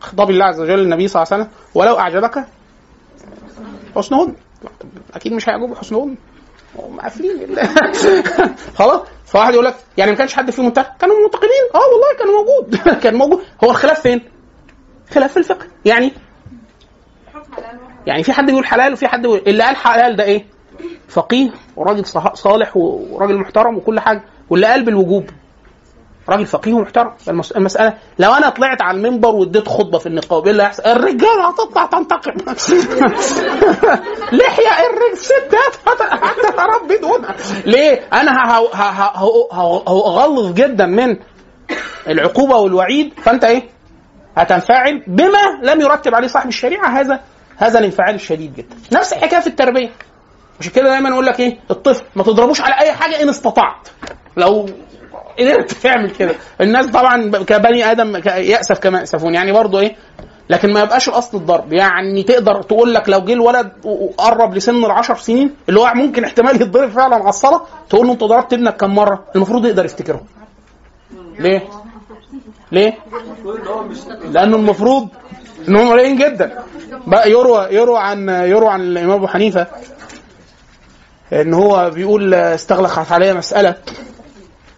خطاب 0.00 0.30
الله 0.30 0.44
عز 0.44 0.60
وجل 0.60 0.78
للنبي 0.78 1.08
صلى 1.08 1.22
الله 1.22 1.32
عليه 1.32 1.44
وسلم 1.44 1.56
ولو 1.74 1.98
أعجبك 1.98 2.44
حسنهن. 3.96 4.34
أكيد 5.14 5.32
مش 5.32 5.48
هيعجبه 5.48 5.74
حسنهن. 5.74 6.16
هم 6.78 7.00
قافلين 7.00 7.56
خلاص؟ 8.78 9.00
فواحد 9.24 9.54
يقول 9.54 9.64
لك 9.64 9.74
يعني 9.96 10.10
ما 10.10 10.16
كانش 10.16 10.34
حد 10.34 10.50
فيهم 10.50 10.66
منتهى 10.66 10.86
كانوا 11.00 11.16
منتقدين. 11.24 11.64
آه 11.74 11.78
والله 11.92 12.14
كان 12.18 12.28
موجود. 12.28 12.76
كان 13.04 13.14
موجود. 13.14 13.42
هو 13.64 13.70
الخلاف 13.70 14.00
فين؟ 14.00 14.22
خلاف 15.14 15.32
في 15.32 15.36
الفقه. 15.36 15.66
يعني 15.84 16.12
يعني 18.06 18.22
في 18.22 18.32
حد 18.32 18.46
بيقول 18.46 18.66
حلال 18.66 18.92
وفي 18.92 19.06
حد 19.08 19.22
بيقول 19.22 19.42
اللي 19.46 19.64
قال 19.64 19.76
حلال 19.76 20.16
ده 20.16 20.24
إيه؟ 20.24 20.44
فقيه 21.08 21.50
وراجل 21.76 22.06
صالح 22.34 22.76
وراجل 22.76 23.38
محترم 23.38 23.76
وكل 23.76 24.00
حاجة 24.00 24.24
واللي 24.50 24.66
قال 24.66 24.84
بالوجوب 24.84 25.30
راجل 26.28 26.46
فقيه 26.46 26.72
ومحترم 26.74 27.12
المس- 27.28 27.52
المسألة 27.52 27.94
لو 28.18 28.32
أنا 28.32 28.48
طلعت 28.48 28.82
على 28.82 28.96
المنبر 28.98 29.28
واديت 29.28 29.68
خطبة 29.68 29.98
في 29.98 30.06
النقاب 30.06 30.44
إيه 30.44 30.50
اللي 30.52 30.62
هيحصل؟ 30.62 30.82
الرجاله 30.82 31.48
هتطلع 31.48 31.86
تنتقم 31.86 32.32
لحية 34.32 34.86
الرجال 34.86 35.12
الستات 35.12 35.76
هت- 35.86 36.22
هتتربي 36.24 36.96
دونها 36.96 37.34
ليه؟ 37.66 38.00
أنا 38.12 38.58
هغلظ 39.52 40.52
جدا 40.54 40.86
من 40.86 41.16
العقوبة 42.08 42.56
والوعيد 42.56 43.12
فأنت 43.22 43.44
إيه؟ 43.44 43.62
هتنفعل 44.36 45.02
بما 45.06 45.58
لم 45.62 45.80
يرتب 45.80 46.14
عليه 46.14 46.28
صاحب 46.28 46.48
الشريعة 46.48 46.86
هذا 47.00 47.20
هذا 47.56 47.78
الانفعال 47.78 48.14
الشديد 48.14 48.54
جدا. 48.56 48.76
نفس 48.92 49.12
الحكاية 49.12 49.40
في 49.40 49.46
التربية. 49.46 49.90
عشان 50.60 50.72
كده 50.72 50.88
دايما 50.88 51.12
أقول 51.12 51.26
لك 51.26 51.40
إيه؟ 51.40 51.58
الطفل 51.70 52.04
ما 52.16 52.22
تضربوش 52.22 52.60
على 52.60 52.80
أي 52.80 52.92
حاجة 52.92 53.22
إن 53.22 53.28
استطعت. 53.28 53.88
لو 54.36 54.66
قدرت 55.38 55.72
تعمل 55.72 56.10
كده. 56.10 56.34
الناس 56.60 56.86
طبعا 56.86 57.30
كبني 57.30 57.90
آدم 57.90 58.16
يأسف 58.26 58.78
كما 58.78 58.98
يأسفون. 58.98 59.34
يعني 59.34 59.52
برضه 59.52 59.80
إيه؟ 59.80 59.96
لكن 60.50 60.72
ما 60.72 60.80
يبقاش 60.80 61.08
الأصل 61.08 61.36
الضرب. 61.36 61.72
يعني 61.72 62.22
تقدر 62.22 62.62
تقول 62.62 62.94
لك 62.94 63.08
لو 63.08 63.20
جه 63.20 63.32
الولد 63.32 63.72
وقرب 63.84 64.54
لسن 64.54 64.84
العشر 64.84 65.16
سنين 65.16 65.54
اللي 65.68 65.80
هو 65.80 65.92
ممكن 65.94 66.24
احتمال 66.24 66.56
يتضرب 66.56 66.90
فعلا 66.90 67.14
على 67.14 67.28
الصلاه 67.28 67.62
تقول 67.90 68.06
له 68.06 68.12
أنت 68.12 68.24
ضربت 68.24 68.52
ابنك 68.52 68.76
كم 68.76 68.94
مرة؟ 68.94 69.24
المفروض 69.36 69.66
يقدر 69.66 69.84
يفتكرهم 69.84 70.26
ليه 71.38 71.62
ليه؟ 72.72 72.98
لأنه 74.24 74.56
المفروض 74.56 75.08
ان 75.68 75.76
هم 75.76 75.92
قليلين 75.92 76.16
جدا. 76.18 76.58
بقى 77.06 77.30
يروى 77.30 77.68
يروى 77.70 77.98
عن 77.98 78.28
يروى 78.28 78.68
عن 78.68 78.80
الإمام 78.80 79.10
أبو 79.10 79.26
حنيفة 79.26 79.66
إن 81.32 81.54
هو 81.54 81.90
بيقول 81.90 82.34
استغلقت 82.34 83.12
علي 83.12 83.34
مسألة. 83.34 83.74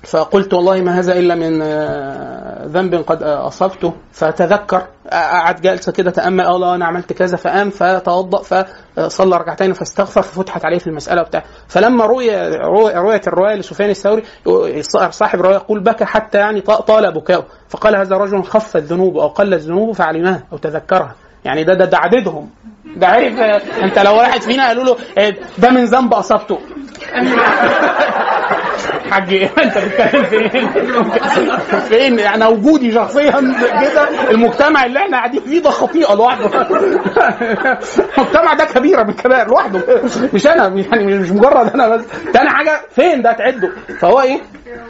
فقلت 0.02 0.54
والله 0.54 0.80
ما 0.80 0.98
هذا 0.98 1.18
إلا 1.18 1.34
من 1.34 1.62
ذنب 2.72 2.94
قد 2.94 3.22
أصبته. 3.22 3.92
فتذكر 4.12 4.86
قعد 5.12 5.60
جلسة 5.60 5.92
كده 5.92 6.10
تأمل 6.10 6.44
آه 6.44 6.58
لا 6.58 6.74
أنا 6.74 6.86
عملت 6.86 7.12
كذا 7.12 7.36
فقام 7.36 7.70
فتوضأ 7.70 8.42
فصلى 8.96 9.36
ركعتين 9.36 9.72
فاستغفر 9.72 10.22
ففتحت 10.22 10.64
عليه 10.64 10.78
في 10.78 10.86
المسألة 10.86 11.20
وبتاع. 11.22 11.42
فلما 11.68 12.04
روي- 12.06 12.56
رويت 12.94 13.28
الرواية 13.28 13.54
لسفيان 13.54 13.90
الثوري 13.90 14.22
صاحب 15.10 15.40
الرواية 15.40 15.56
يقول 15.56 15.80
بكى 15.80 16.04
حتى 16.04 16.38
يعني 16.38 16.60
طال 16.60 17.12
بكاؤه. 17.12 17.44
فقال 17.68 17.96
هذا 17.96 18.16
رجل 18.16 18.42
خف 18.44 18.76
الذنوب 18.76 19.16
أو 19.18 19.26
قل 19.28 19.54
الذنوب 19.54 19.92
فعلمها 19.94 20.42
أو 20.52 20.58
تذكرها. 20.58 21.14
يعني 21.44 21.64
ده 21.64 21.74
ده, 21.74 21.84
ده 21.84 21.98
عددهم. 21.98 22.50
ده 22.96 23.06
عارف 23.06 23.38
انت 23.82 23.98
لو 23.98 24.16
واحد 24.16 24.40
فينا 24.40 24.66
قالوا 24.66 24.84
له 24.84 24.96
آه، 25.18 25.34
ده 25.58 25.70
من 25.70 25.84
ذنب 25.84 26.14
أصبته. 26.14 26.58
حاج 29.10 29.32
إيه 29.32 29.50
أنت 29.62 29.78
بتتكلم 29.78 30.24
فين؟ 30.48 30.68
فين؟ 31.88 32.18
يعني 32.18 32.44
وجودي 32.44 32.92
شخصيا 32.92 33.30
كده 33.80 34.30
المجتمع 34.30 34.84
اللي 34.84 34.98
إحنا 34.98 35.16
قاعدين 35.16 35.40
فيه 35.40 35.62
ده 35.62 35.70
خطيئة 35.70 36.14
لوحده 36.14 36.46
المجتمع 38.18 38.54
ده 38.54 38.64
كبيرة 38.64 39.02
من 39.02 39.10
الكبائر 39.10 39.48
لوحده 39.48 39.80
مش 40.34 40.46
أنا 40.46 40.66
يعني 40.68 41.18
مش 41.18 41.30
مجرد 41.30 41.72
أنا 41.74 41.88
بس 41.88 42.04
تاني 42.32 42.50
حاجة 42.50 42.80
فين 42.90 43.22
ده 43.22 43.32
تعده 43.32 43.70
فهو 44.00 44.20
إيه؟ 44.20 44.40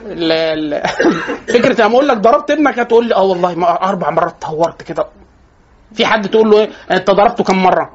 فكرة 1.54 1.82
لما 1.85 1.94
أقول 1.94 2.09
لك 2.09 2.16
ضربت 2.16 2.50
ابنك 2.50 2.78
هتقول 2.78 3.06
لي 3.09 3.14
آه 3.14 3.22
والله 3.22 3.54
ما 3.54 3.82
أربع 3.88 4.11
مرات 4.11 4.35
تهورت 4.40 4.82
كده 4.82 5.06
في 5.94 6.06
حد 6.06 6.28
تقول 6.28 6.50
له 6.50 6.59
إيه 6.59 6.70
أنت 6.90 7.11
ضربته 7.11 7.44
كم 7.44 7.62
مرة؟ 7.62 7.90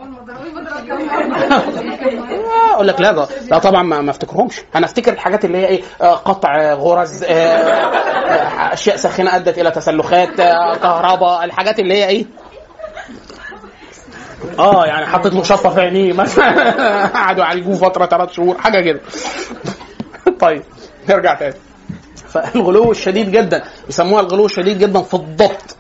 أقول 2.74 2.88
لك 2.88 3.02
لا 3.02 3.12
ده 3.12 3.28
لا 3.52 3.60
طبعا 3.60 3.84
ما, 3.84 4.02
ما 4.02 4.12
أفتكرهمش. 4.12 4.62
أنا 4.76 4.86
أفتكر 4.86 5.14
الحاجات 5.14 5.46
اللي 5.46 5.58
هي 5.58 5.68
إيه 5.68 5.82
آه، 6.02 6.16
قطع 6.16 6.56
آه، 6.62 6.74
غرز 6.74 7.24
آه، 7.24 8.74
أشياء 8.74 8.96
ساخنة 8.96 9.36
أدت 9.36 9.58
إلى 9.58 9.72
تسلخات 9.72 10.36
كهرباء 10.82 11.44
الحاجات 11.44 11.80
اللي 11.80 11.94
هي 11.94 12.08
إيه؟ 12.08 12.26
آه 14.60 14.86
يعني 14.86 15.06
حطيت 15.06 15.34
له 15.34 15.44
شطة 15.44 15.70
في 15.70 15.82
عينيه 15.82 16.14
مثلا. 16.14 17.08
قعدوا 17.18 17.44
يعالجوه 17.44 17.76
فترة 17.76 18.06
ثلاث 18.06 18.32
شهور 18.32 18.58
حاجة 18.58 18.82
كده. 18.82 19.00
طيب 20.42 20.64
نرجع 21.10 21.34
تاني. 21.34 21.56
فالغلو 22.28 22.92
الشديد 22.92 23.32
جدا 23.32 23.64
بيسموها 23.88 24.22
الغلو 24.22 24.46
الشديد 24.46 24.80
جدا 24.80 25.02
في 25.02 25.14
الضبط. 25.14 25.76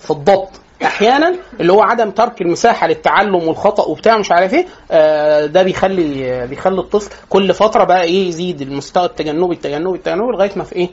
في 0.00 0.10
الضبط. 0.10 0.50
أحيانا 0.84 1.34
اللي 1.60 1.72
هو 1.72 1.82
عدم 1.82 2.10
ترك 2.10 2.42
المساحة 2.42 2.86
للتعلم 2.86 3.34
والخطأ 3.48 3.84
وبتاع 3.84 4.18
مش 4.18 4.32
عارف 4.32 4.54
إيه 4.54 4.66
آه، 4.90 5.46
ده 5.46 5.62
بيخلي 5.62 6.46
بيخلي 6.46 6.80
الطفل 6.80 7.10
كل 7.28 7.54
فترة 7.54 7.84
بقى 7.84 8.02
إيه 8.02 8.28
يزيد 8.28 8.60
المستوى 8.60 9.04
التجنبي 9.04 9.54
التجنبي 9.54 9.96
التجنبي 9.98 10.32
لغاية 10.32 10.52
ما 10.56 10.64
في 10.64 10.76
إيه 10.76 10.90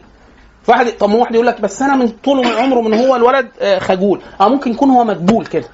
في 0.63 0.71
واحد 0.71 0.88
طب 0.99 1.10
ما 1.10 1.15
واحد 1.15 1.34
يقول 1.36 1.47
لك 1.47 1.62
بس 1.62 1.82
أنا 1.82 1.95
من 1.95 2.08
طول 2.23 2.38
من 2.38 2.51
عمره 2.51 2.82
من 2.82 2.93
هو 2.93 3.15
الولد 3.15 3.47
آه، 3.62 3.80
خجول. 3.80 4.21
آه 4.41 4.47
ممكن 4.49 4.71
يكون 4.71 4.89
هو 4.89 5.04
مقبول 5.04 5.45
كده. 5.45 5.65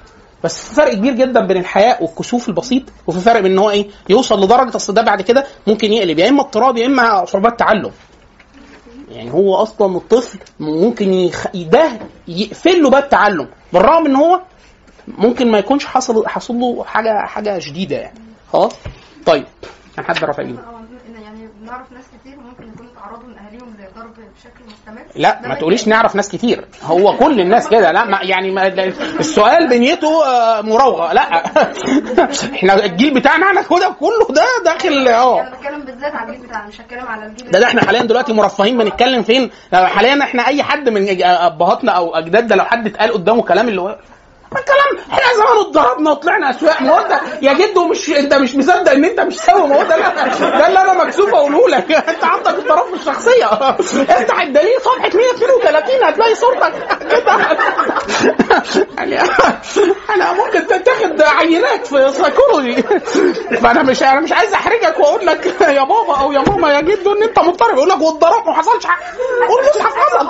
بس 0.44 0.58
في 0.68 0.76
فرق 0.76 0.94
كبير 0.94 1.14
جدا 1.14 1.40
بين 1.46 1.58
الحياء 1.58 2.04
والكسوف 2.04 2.48
البسيط 2.50 2.84
وفي 3.08 3.20
فرق 3.20 3.40
بين 3.40 3.52
إن 3.52 3.58
هو 3.60 3.70
إيه 3.70 3.88
يوصل 4.10 4.44
لدرجة 4.44 4.76
أصل 4.76 4.94
ده 4.94 5.02
بعد 5.02 5.22
كده 5.22 5.46
ممكن 5.68 5.94
يقلب 5.94 6.20
يا 6.20 6.30
إما 6.30 6.42
اضطراب 6.42 6.78
يا 6.78 6.86
إما 6.86 7.26
صعوبات 7.26 7.60
تعلم. 7.60 7.92
يعني 9.10 9.34
هو 9.34 9.56
أصلا 9.56 9.98
الطفل 9.98 10.40
ممكن 10.60 11.14
يخ... 11.14 11.48
ده 11.56 12.00
يقفل 12.28 12.84
له 12.84 12.90
باب 12.90 13.04
التعلم 13.04 13.48
بالرغم 13.74 14.06
إن 14.06 14.16
هو 14.16 14.42
ممكن 15.08 15.52
ما 15.52 15.58
يكونش 15.58 15.86
حصل 15.86 16.28
حصل 16.28 16.54
له 16.56 16.84
حاجة 16.84 17.26
حاجة 17.26 17.60
شديدة 17.60 17.96
يعني. 17.96 18.20
خلاص؟ 18.54 18.76
طيب. 19.26 19.46
كان 19.96 20.06
حد 20.06 20.24
رافع 20.24 20.44
إيده. 20.44 20.60
يعني 21.22 21.50
بنعرف 21.62 21.92
ناس 21.92 22.06
كتير 22.20 22.40
ممكن 22.40 22.64
يكونوا 22.74 22.87
من 23.28 23.38
اهاليهم 23.38 23.74
بشكل 24.38 24.64
مستمر؟ 24.68 25.06
لا 25.16 25.40
ما 25.48 25.56
تقوليش 25.56 25.88
نعرف 25.88 26.16
ناس 26.16 26.30
كتير. 26.30 26.66
هو 26.84 27.18
كل 27.18 27.40
الناس 27.40 27.70
كده. 27.70 27.92
لا 27.92 28.06
ما 28.06 28.20
يعني 28.22 28.52
ما 28.52 28.68
السؤال 29.20 29.70
بنيته 29.70 30.26
آه، 30.26 30.62
مراوغة. 30.62 31.14
لا. 31.14 31.22
إحنا 32.56 32.86
الجيل 32.86 33.14
بتاعنا 33.14 33.46
إحنا 33.46 33.62
كده 33.62 33.96
كله 34.00 34.28
ده 34.30 34.46
داخل 34.66 35.08
آه. 35.08 35.42
أنا 35.42 35.50
بتكلم 35.50 35.82
بالذات 35.82 36.16
على 36.16 36.30
الجيل 36.30 36.48
بتاعنا 36.48 36.68
مش 36.68 36.82
هتكلم 36.82 37.06
على 37.08 37.26
الجيل 37.26 37.52
ده, 37.52 37.60
ده 37.60 37.68
إحنا 37.68 37.86
حاليا 37.86 38.04
دلوقتي 38.04 38.34
مرفهين. 38.34 38.78
بنتكلم 38.78 39.24
فين؟ 39.24 39.52
حاليا 39.74 40.24
إحنا 40.24 40.48
أي 40.48 40.64
حد 40.64 40.90
من 40.90 41.24
أبهاتنا 41.24 41.92
أو 41.92 42.16
أجدادنا 42.16 42.56
لو 42.56 42.64
حد 42.64 42.88
اتقال 42.88 43.14
قدامه 43.14 43.44
كلام 43.44 43.70
اللي 43.70 43.82
هو 43.82 44.00
الكلام 44.56 45.12
إحنا 45.12 45.34
زمان 45.36 45.58
اتضربنا 45.60 46.12
وطلعنا 46.12 46.50
أسواق 46.50 46.82
ما 46.82 46.90
هو 47.00 47.08
ده 47.08 47.22
يا 47.42 47.54
جدو 47.54 47.88
مش 47.88 48.10
انت 48.10 48.34
مش 48.34 48.56
مصدق 48.56 48.92
إن 48.92 49.06
انت 49.06 49.20
مش 49.20 49.40
سوي 49.40 49.68
ما 49.68 49.76
هو 49.80 49.84
ده 49.84 49.98
ده 50.40 50.68
اللي 50.68 50.82
أنا 50.82 50.94
مكسوف 51.04 51.34
أقوله 51.34 51.68
لك. 51.70 51.92
انت 52.10 52.24
عندك 52.24 52.48
اضطراب 52.48 52.86
في 52.88 52.94
الشخصية. 52.94 53.46
افتح 54.18 54.42
الدليل 54.42 54.82
صفحة 54.82 55.10
132 55.18 56.04
هتلاقي 56.04 56.36
صورتك. 56.36 56.74
كده. 57.12 57.38
يعني 58.98 59.20
أنا 60.10 60.34
ممكن 60.34 60.68
تتاخد 60.68 61.22
عينات 61.22 61.88
في 61.88 62.10
سايكولوجي 62.12 62.84
فأنا 63.62 63.84
مش 63.84 64.04
أنا 64.04 64.20
مش 64.20 64.32
عايز 64.32 64.54
أحرجك 64.54 65.00
وأقول 65.00 65.26
لك 65.26 65.46
يا 65.62 65.84
بابا 65.84 66.16
أو 66.22 66.32
يا 66.32 66.40
ماما 66.40 66.74
يا 66.74 66.82
جدو 66.82 67.12
إن 67.14 67.24
أنت 67.24 67.40
مضطرب 67.40 67.78
يقول 67.78 67.90
لك 67.90 68.02
واتضرب 68.02 68.48
ما 68.48 68.54
حصلش 68.54 68.86
حاجة. 68.86 69.06
قول 69.48 69.64
مصحف 69.70 69.96
حصل. 69.96 70.28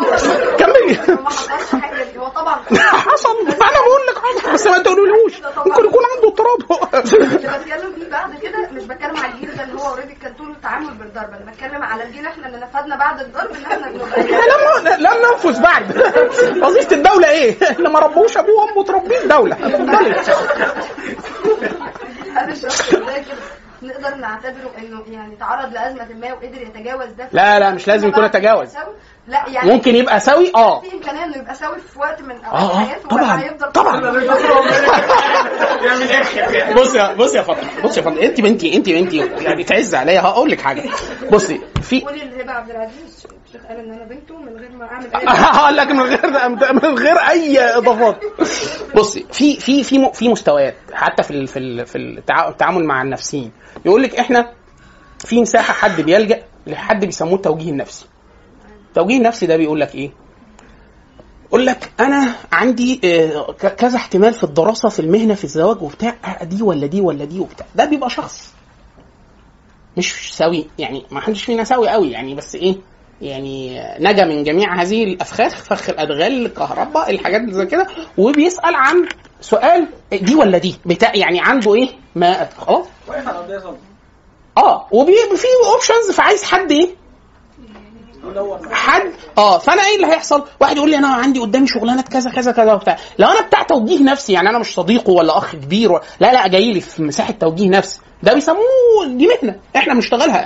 كملي 0.58 1.00
ما 1.24 1.30
حصلش 1.30 1.82
حاجة 1.82 2.08
هو 2.20 2.28
طبعا 2.28 2.60
حصل 2.82 3.30
أنا 3.48 3.80
بقول 3.86 4.02
لك 4.10 4.18
حصل 4.18 4.54
بس 4.54 4.68
ما 4.68 4.78
تقولولوش 4.84 5.34
ممكن 5.66 5.86
يكون 5.86 6.04
عنده 6.16 6.28
اضطراب 6.28 6.97
اللي 7.14 7.38
بتكلم 7.38 7.94
فيه 7.96 8.10
بعد 8.12 8.38
كده 8.42 8.70
مش 8.72 8.84
بتكلم 8.84 9.18
على 9.18 9.34
الجيل 9.34 9.56
ده 9.58 9.64
اللي 9.64 9.82
هو 9.82 9.88
already 9.90 10.14
كان 10.16 10.34
طول 10.34 10.52
التعامل 10.52 10.94
بالضرب 10.94 11.30
أنا 11.34 11.52
بتكلم 11.52 11.84
على 11.84 12.04
الجيل 12.04 12.28
إحنا 12.28 12.48
اللي 12.48 12.58
نفذنا 12.58 12.96
بعد 12.96 13.20
الضرب 13.22 13.52
ان 13.52 13.66
إحنا 13.66 13.86
لم 13.86 14.98
لم 15.00 15.14
ننفذ 15.32 15.62
بعد 15.62 15.98
وظيفه 16.64 16.96
الدولة 16.96 17.30
إيه؟ 17.30 17.56
اللي 17.78 17.90
ما 17.90 18.00
ربوش 18.00 18.38
ابوه 18.38 18.56
وامه 18.64 18.84
تربيه 18.84 19.20
الدولة 19.24 19.56
هذا 22.36 22.54
نقدر 23.82 24.16
نعتبره 24.16 24.72
انه 24.78 25.04
يعني 25.08 25.36
تعرض 25.36 25.74
لازمه 25.74 26.08
ما 26.14 26.34
وقدر 26.34 26.62
يتجاوز 26.62 27.12
ده 27.12 27.28
لا 27.32 27.60
لا 27.60 27.70
مش 27.70 27.88
لازم 27.88 28.08
يكون 28.08 28.24
يتجاوز 28.26 28.70
لا 29.28 29.44
يعني 29.50 29.72
ممكن 29.72 29.96
يبقى 29.96 30.20
سوي؟ 30.20 30.52
آه. 30.56 30.82
في 30.82 30.94
إمكانية 30.94 31.24
إنه 31.26 31.38
يبقى 31.38 31.56
سوي 31.56 31.76
في 31.94 32.00
وقت 32.00 32.22
من 32.22 32.36
أوقات 32.46 32.72
آه 32.72 32.86
حياته 32.86 33.10
طبعا 33.10 33.44
هيفضل 33.44 33.72
طبعا. 33.72 34.02
بص 36.76 36.96
يا 36.96 37.14
بص 37.14 37.36
يا 37.36 37.42
فاطمة 37.42 37.70
بص 37.84 37.98
يا 37.98 38.02
فاطمة 38.02 38.22
انت 38.24 38.42
بنتي 38.42 38.76
انت 38.78 38.90
بنتي 38.90 39.18
يعني 39.18 39.64
تعز 39.64 39.96
عليا 39.96 40.22
هقول 40.22 40.52
لك 40.52 40.62
حاجة. 40.62 40.84
بصي 41.32 41.62
في 41.82 42.02
قولي 42.02 42.20
لهبه 42.26 42.52
عبد 42.52 42.70
العزيز 42.70 43.26
الشيخ 43.48 43.62
قال 43.68 43.78
إن 43.80 43.94
أنا 43.94 44.04
بنته 44.06 44.38
من 44.38 44.58
غير 44.58 44.72
ما 44.72 44.86
أعمل 44.86 45.16
أي 45.16 45.26
هقول 45.58 45.78
لك 45.78 45.88
من 45.88 46.00
غير 46.02 46.50
من 46.74 46.98
غير 46.98 47.18
أي 47.18 47.60
إضافات. 47.78 48.20
بصي 48.96 49.26
في 49.32 49.60
في 49.60 49.84
في 49.84 50.10
في 50.14 50.30
مستويات 50.30 50.76
حتى 50.94 51.24
في 51.24 51.32
ال- 51.32 51.48
في 51.48 51.60
ال- 51.60 51.86
في 51.86 51.98
التعا- 51.98 52.50
التعامل 52.50 52.86
مع 52.86 53.02
النفسيين. 53.02 53.52
يقول 53.86 54.04
لك 54.04 54.16
إحنا 54.20 54.52
في 55.20 55.42
مساحة 55.42 55.74
حد 55.74 56.02
بيلجأ 56.02 56.44
لحد 56.68 57.06
بيسموه 57.06 57.36
التوجيه 57.36 57.72
النفسي. 57.72 58.06
التوجيه 58.98 59.18
النفسي 59.18 59.46
ده 59.46 59.58
بيقول 59.58 59.80
لك 59.80 59.96
إيه؟ 59.96 60.12
يقول 61.48 61.66
لك 61.66 61.92
أنا 62.00 62.36
عندي 62.52 63.02
آه، 63.04 63.52
كذا 63.52 63.98
احتمال 63.98 64.34
في 64.34 64.44
الدراسة 64.44 64.90
في 64.90 65.00
المهنة 65.00 65.34
في 65.34 65.44
الزواج 65.44 65.82
وبتاع 65.82 66.16
آه، 66.26 66.44
دي 66.44 66.64
ولا 66.64 66.88
دي 66.88 67.02
ولا 67.02 67.26
دي 67.26 67.40
وبتاع. 67.40 67.66
ده 67.76 67.86
بيبقى 67.86 68.10
شخص. 68.10 68.54
مش 69.98 70.36
سوي 70.38 70.68
يعني 70.78 71.06
ما 71.12 71.22
حدش 71.22 71.44
فينا 71.44 71.64
سوي 71.64 71.90
قوي 71.90 72.12
يعني 72.12 72.36
بس 72.36 72.56
إيه؟ 72.56 72.76
يعني 73.22 73.82
نجا 74.00 74.26
من 74.26 74.44
جميع 74.44 74.82
هذه 74.82 75.04
الأفخاخ 75.04 75.64
فخ 75.64 75.90
الأدغال 75.90 76.46
الكهرباء 76.46 77.10
الحاجات 77.12 77.42
اللي 77.42 77.54
زي 77.54 77.66
كده 77.66 77.88
وبيسأل 78.18 78.76
عن 78.76 79.08
سؤال 79.42 79.88
دي 80.12 80.36
ولا 80.36 80.58
دي؟ 80.58 80.76
بتاع 80.86 81.16
يعني 81.16 81.40
عنده 81.42 81.76
إيه؟ 81.76 81.90
ما 82.16 82.50
خلاص؟ 82.58 82.86
آه 84.58 84.88
وفي 84.92 85.12
options 85.74 86.16
فعايز 86.16 86.44
حد 86.44 86.72
إيه؟ 86.72 87.07
حد؟ 88.72 89.12
آه 89.38 89.58
فأنا 89.58 89.82
إيه 89.82 89.96
اللي 89.96 90.08
هيحصل؟ 90.08 90.44
واحد 90.62 90.78
يقول 90.78 90.90
لي 90.90 90.98
أنا 90.98 91.08
عندي 91.08 91.40
قدامي 91.40 91.68
شغلانات 91.68 92.08
كذا 92.08 92.32
كذا 92.32 92.52
كذا 92.52 92.74
وبتاع. 92.74 92.98
لو 93.20 93.28
أنا 93.28 93.42
بتاع 93.42 93.64
توجيه 93.64 94.04
نفسي 94.04 94.34
يعني 94.34 94.50
أنا 94.50 94.60
مش 94.60 94.74
صديقه 94.74 95.12
ولا 95.12 95.38
أخ 95.38 95.52
كبير 95.56 95.92
ولا 95.92 96.02
لا 96.20 96.34
لا 96.34 96.48
جاي 96.48 96.74
لي 96.74 96.82
في 96.82 97.04
مساحة 97.04 97.34
توجيه 97.34 97.70
نفسي 97.70 98.00
ده 98.24 98.34
بيسموه 98.34 98.60
دي 99.08 99.28
مهنة. 99.28 99.56
إحنا 99.76 99.94
بنشتغلها 99.94 100.38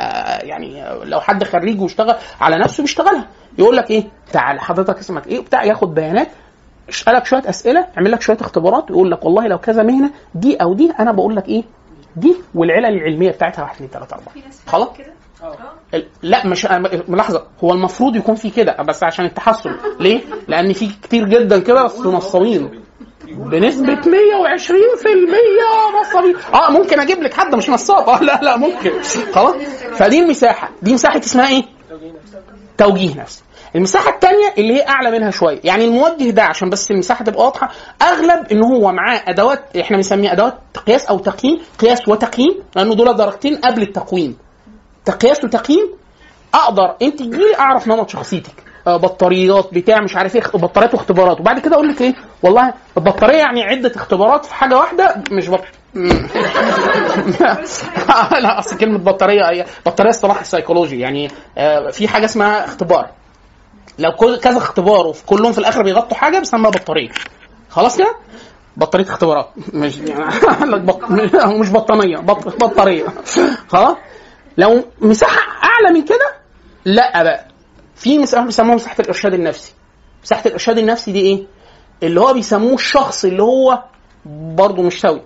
آه، 0.42 0.46
يعني 0.46 0.84
لو 1.04 1.22
حد 1.22 1.44
خريج 1.44 1.82
واشتغل 1.82 2.16
على 2.42 2.58
نفسه 2.58 2.82
بيشتغلها. 2.84 3.28
يقول 3.58 3.78
لك 3.78 3.92
إيه؟ 3.92 4.04
تعال 4.34 4.60
حضرتك 4.60 4.98
اسمك 5.00 5.28
إيه 5.28 5.40
وبتاع 5.40 5.64
ياخد 5.64 5.94
بيانات 5.94 6.28
يسألك 6.90 7.26
شوية 7.26 7.50
أسئلة 7.50 7.88
يعمل 7.96 8.12
لك 8.12 8.22
شوية 8.22 8.38
اختبارات 8.42 8.92
ويقول 8.92 9.12
لك 9.12 9.26
والله 9.26 9.48
لو 9.48 9.58
كذا 9.58 9.84
مهنة 9.84 10.12
دي 10.36 10.56
أو 10.56 10.74
دي 10.74 10.92
أنا 11.00 11.12
بقول 11.12 11.36
لك 11.36 11.48
إيه؟ 11.48 11.64
دي 12.16 12.36
والعلل 12.56 12.86
العلمية 12.86 13.32
بتاعتها 13.32 13.62
1 13.62 13.76
2 13.76 13.90
3 13.90 14.16
4 14.16 14.34
خلاص؟ 14.68 14.88
لا 16.22 16.48
مش 16.48 16.68
ملاحظه 17.08 17.44
هو 17.64 17.74
المفروض 17.74 18.16
يكون 18.16 18.36
في 18.36 18.50
كده 18.50 18.78
بس 18.88 19.04
عشان 19.04 19.26
التحسن 19.26 19.76
ليه؟ 20.00 20.22
لأن 20.48 20.74
في 20.74 20.90
كتير 21.04 21.30
جدا 21.30 21.60
كده 21.60 21.84
بس 21.84 22.00
نصابين 22.00 22.82
بنسبة 23.28 23.96
120% 23.96 24.06
نصابين 26.02 26.36
آه 26.54 26.72
ممكن 26.72 27.00
أجيب 27.00 27.24
لك 27.24 27.34
حد 27.34 27.56
مش 27.56 27.70
نصاب. 27.70 28.10
آه 28.10 28.24
لا 28.24 28.40
لا 28.44 28.58
ممكن. 28.58 28.92
خلاص؟ 29.34 29.56
فدي 29.94 30.20
المساحة. 30.20 30.70
دي 30.82 30.94
مساحة 30.94 31.20
اسمها 31.20 31.48
إيه؟ 31.48 31.64
توجيه 32.78 33.22
نفسي. 33.22 33.44
المساحة 33.76 34.10
الثانية 34.10 34.54
اللي 34.58 34.74
هي 34.74 34.88
أعلى 34.88 35.12
منها 35.12 35.32
شوية، 35.32 35.60
يعني 35.64 35.86
الموجه 35.86 36.30
ده 36.30 36.44
عشان 36.44 36.70
بس 36.70 36.92
المساحة 36.92 37.26
تبقى 37.26 37.44
واضحة، 37.46 37.72
أغلب 38.02 38.52
إن 38.52 38.64
هو 38.64 38.92
معاه 38.92 39.22
أدوات 39.28 39.78
إحنا 39.78 39.98
بنسميها 39.98 40.34
أدوات 40.34 40.54
قياس 40.88 41.06
أو 41.06 41.20
تقييم، 41.20 41.62
قياس 41.80 42.08
وتقييم، 42.08 42.64
لأنه 42.76 42.96
دول 42.96 43.16
درجتين 43.16 43.56
قبل 43.56 43.82
التقويم. 43.82 44.38
تقياس 45.06 45.44
وتقييم 45.44 45.90
أقدر 46.54 46.96
أنت 47.02 47.20
تجيلي 47.20 47.56
أعرف 47.60 47.88
نمط 47.88 48.10
شخصيتك. 48.10 48.54
آه، 48.88 48.98
بطاريات 48.98 49.70
بتاع 49.74 50.02
مش 50.02 50.16
عارف 50.16 50.36
إيه 50.36 50.42
بطاريات 50.54 50.94
واختبارات. 50.94 51.40
وبعد 51.40 51.60
كده 51.60 51.76
أقول 51.76 51.88
لك 51.90 52.02
إيه 52.02 52.14
والله 52.44 52.74
البطارية 52.98 53.38
يعني 53.38 53.64
عدة 53.64 53.92
اختبارات 53.96 54.46
في 54.46 54.54
حاجة 54.56 54.78
واحدة 54.78 55.24
مش 55.32 55.48
بط... 55.50 55.64
لا 58.42 58.60
أصل 58.60 58.78
كلمة 58.78 58.98
بطارية 58.98 59.50
هي 59.50 59.66
بطارية 59.86 60.10
اصطلاح 60.10 60.44
سيكولوجي 60.44 61.00
يعني 61.00 61.28
آه، 61.58 61.90
في 61.90 62.08
حاجة 62.08 62.26
اسمها 62.26 62.66
اختبار. 62.66 63.10
لو 64.00 64.12
كذا 64.42 64.58
اختبار 64.58 65.08
وفي 65.08 65.26
كلهم 65.26 65.52
في 65.52 65.58
الآخر 65.58 65.84
بيغطوا 65.84 66.18
حاجة 66.18 66.40
بيسموها 66.40 66.72
بطارية. 66.72 67.10
خلاص 67.70 67.98
كده؟ 67.98 68.16
بطارية 68.78 69.06
اختبارات. 69.06 69.50
مش 69.74 69.98
يعني 70.08 70.80
بط... 70.80 71.04
مش 71.46 71.70
بطانية 71.70 72.18
بط... 72.18 72.64
بطارية. 72.64 73.06
خلاص؟ 73.68 73.98
لو 74.58 74.84
مساحة 75.02 75.64
أعلى 75.64 76.00
من 76.00 76.06
كده 76.06 76.34
لا 76.86 77.24
بقى. 77.24 77.46
في 77.96 78.18
مساحة 78.18 78.46
بيسموها 78.46 78.76
مساحة 78.76 78.96
الإرشاد 79.00 79.34
النفسي. 79.34 79.74
مساحة 80.24 80.44
الإرشاد 80.46 80.78
النفسي 80.78 81.12
دي 81.12 81.22
إيه؟ 81.22 81.44
اللي 82.04 82.22
هو 82.22 82.34
بيسموه 82.34 82.74
الشخص 82.74 83.26
اللي 83.26 83.44
هو 83.44 83.84
برضه 84.26 84.84
مش 84.84 85.02
سوي. 85.02 85.22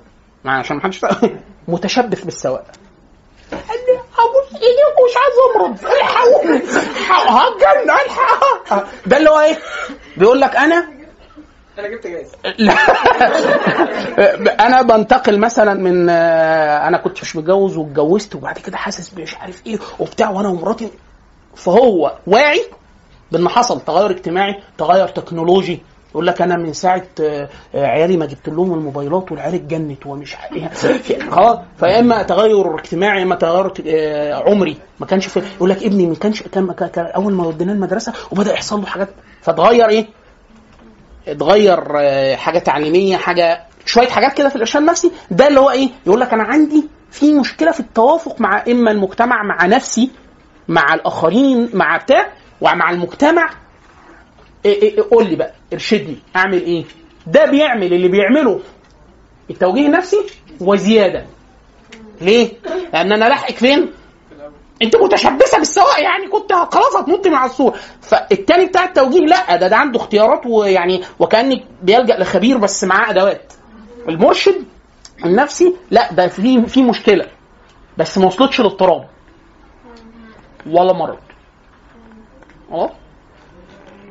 عشان 0.45 0.75
ما 0.77 0.83
حدش 0.83 1.01
متشبث 1.67 2.23
بالسواء 2.23 2.65
قال 3.51 3.77
لي 3.87 3.93
ابوس 3.93 4.53
إيديك 4.53 4.99
ومش 5.01 5.13
عايز 5.17 5.35
أمرض. 5.55 5.85
الحقوني. 5.95 6.61
هتجنن 7.39 7.95
ده 9.05 9.17
اللي 9.17 9.29
هو 9.29 9.39
إيه؟ 9.39 9.59
بيقول 10.17 10.41
لك 10.41 10.55
أنا 10.55 10.94
أنا 11.79 11.87
جبت 11.87 12.05
أنا 14.59 14.81
بنتقل 14.81 15.39
مثلا 15.39 15.73
من 15.73 16.09
أنا 16.09 16.97
كنت 16.97 17.21
مش 17.21 17.35
متجوز 17.35 17.77
واتجوزت 17.77 18.35
وبعد 18.35 18.57
كده 18.57 18.77
حاسس 18.77 19.13
مش 19.13 19.35
عارف 19.35 19.61
إيه 19.67 19.77
وبتاع 19.99 20.29
وأنا 20.29 20.49
ومراتي 20.49 20.89
فهو 21.55 22.13
واعي 22.27 22.65
بإن 23.31 23.49
حصل 23.49 23.81
تغير 23.81 24.09
اجتماعي 24.11 24.55
تغير 24.77 25.07
تكنولوجي. 25.07 25.81
يقول 26.11 26.27
لك 26.27 26.41
أنا 26.41 26.57
من 26.57 26.73
ساعة 26.73 27.03
آه، 27.21 27.49
عيالي 27.75 28.17
ما 28.17 28.25
جبت 28.25 28.49
لهم 28.49 28.73
الموبايلات 28.73 29.31
والعيال 29.31 29.55
اتجنت 29.55 30.05
ومش 30.05 30.35
إيه. 30.55 30.69
خلاص 31.31 31.57
فيا 31.79 31.99
إما 31.99 32.23
تغير 32.23 32.75
اجتماعي 32.79 33.23
إما 33.23 33.35
تغير 33.35 33.73
آه، 33.87 34.33
عمري. 34.33 34.77
ما 34.99 35.05
كانش 35.05 35.27
في 35.27 35.41
يقول 35.55 35.69
لك 35.69 35.83
ابني 35.83 36.05
ما 36.07 36.15
كانش 36.15 36.43
كان 36.43 36.71
كان- 36.73 36.87
كان 36.89 37.05
أول 37.05 37.33
ما 37.33 37.45
وديناه 37.47 37.73
المدرسة 37.73 38.13
وبدأ 38.31 38.53
يحصل 38.53 38.79
له 38.79 38.85
حاجات. 38.85 39.09
فتغير 39.41 39.89
إيه؟ 39.89 40.07
اتغير 41.27 41.83
آه، 41.99 42.35
حاجة 42.35 42.59
تعليمية 42.59 43.17
حاجة 43.17 43.63
شوية 43.85 44.07
حاجات 44.07 44.37
كده 44.37 44.49
في 44.49 44.55
الإرشاد 44.55 44.81
النفسي. 44.81 45.11
ده 45.31 45.47
اللي 45.47 45.59
هو 45.59 45.69
إيه؟ 45.71 45.89
يقول 46.05 46.19
لك 46.21 46.33
أنا 46.33 46.43
عندي 46.43 46.83
في 47.11 47.33
مشكلة 47.33 47.71
في 47.71 47.79
التوافق 47.79 48.41
مع 48.41 48.63
إما 48.67 48.91
المجتمع 48.91 49.43
مع 49.43 49.65
نفسي 49.65 50.09
مع 50.67 50.93
الآخرين 50.93 51.69
مع 51.73 51.97
بتاع 51.97 52.27
ومع 52.61 52.89
المجتمع. 52.91 53.49
إيه 54.65 54.81
إيه 54.81 54.97
إيه 54.97 55.03
قول 55.11 55.29
لي 55.29 55.35
بقى 55.35 55.53
ارشدني 55.73 56.17
أعمل 56.35 56.61
إيه؟ 56.61 56.83
ده 57.27 57.45
بيعمل 57.45 57.93
اللي 57.93 58.07
بيعمله 58.07 58.59
التوجيه 59.49 59.85
النفسي 59.87 60.17
وزيادة. 60.61 61.25
ليه؟ 62.21 62.49
لأن 62.93 63.11
أنا 63.11 63.25
لاحقك 63.25 63.57
فين؟ 63.57 63.91
انت 64.81 64.95
متشبثة 64.95 65.57
بالسواق 65.57 66.01
يعني 66.01 66.27
كنت 66.27 66.53
خلاص 66.53 66.95
هتنطي 66.95 67.29
مع 67.29 67.45
السور 67.45 67.77
فالتاني 68.01 68.65
بتاع 68.65 68.83
التوجيه 68.83 69.19
لا 69.25 69.55
ده 69.55 69.67
ده 69.67 69.77
عنده 69.77 69.99
اختيارات 69.99 70.41
ويعني 70.45 71.03
وكانك 71.19 71.63
بيلجأ 71.81 72.17
لخبير 72.19 72.57
بس 72.57 72.83
معاه 72.83 73.09
أدوات. 73.09 73.53
المرشد 74.09 74.65
النفسي 75.25 75.75
لا 75.91 76.11
ده 76.13 76.27
في 76.27 76.65
في 76.67 76.83
مشكلة. 76.83 77.25
بس 77.97 78.17
ما 78.17 78.25
وصلتش 78.25 78.59
للاضطراب 78.61 79.05
ولا 80.69 80.93
مرض. 80.93 81.17
أه؟ 82.71 82.89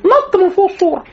نط 0.05 0.35
من 0.35 0.49
فوق 0.49 0.71
الصورة. 0.71 1.03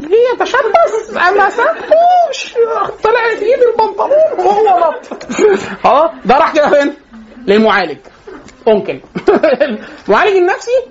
دي 0.00 0.14
يتشبث؟ 0.34 1.10
ما 1.36 1.50
سابتوش 1.50 2.54
طلعت 3.02 3.42
ايد 3.42 3.58
البنطلون 3.62 4.46
وهو 4.46 4.78
نط. 4.90 5.26
أه؟ 5.86 6.12
ده 6.24 6.38
راح 6.38 6.54
كده 6.54 6.68
فين؟ 6.70 6.94
للمعالج. 7.46 7.98
ممكن 8.66 9.00
المعالج 10.08 10.36
النفسي 10.42 10.86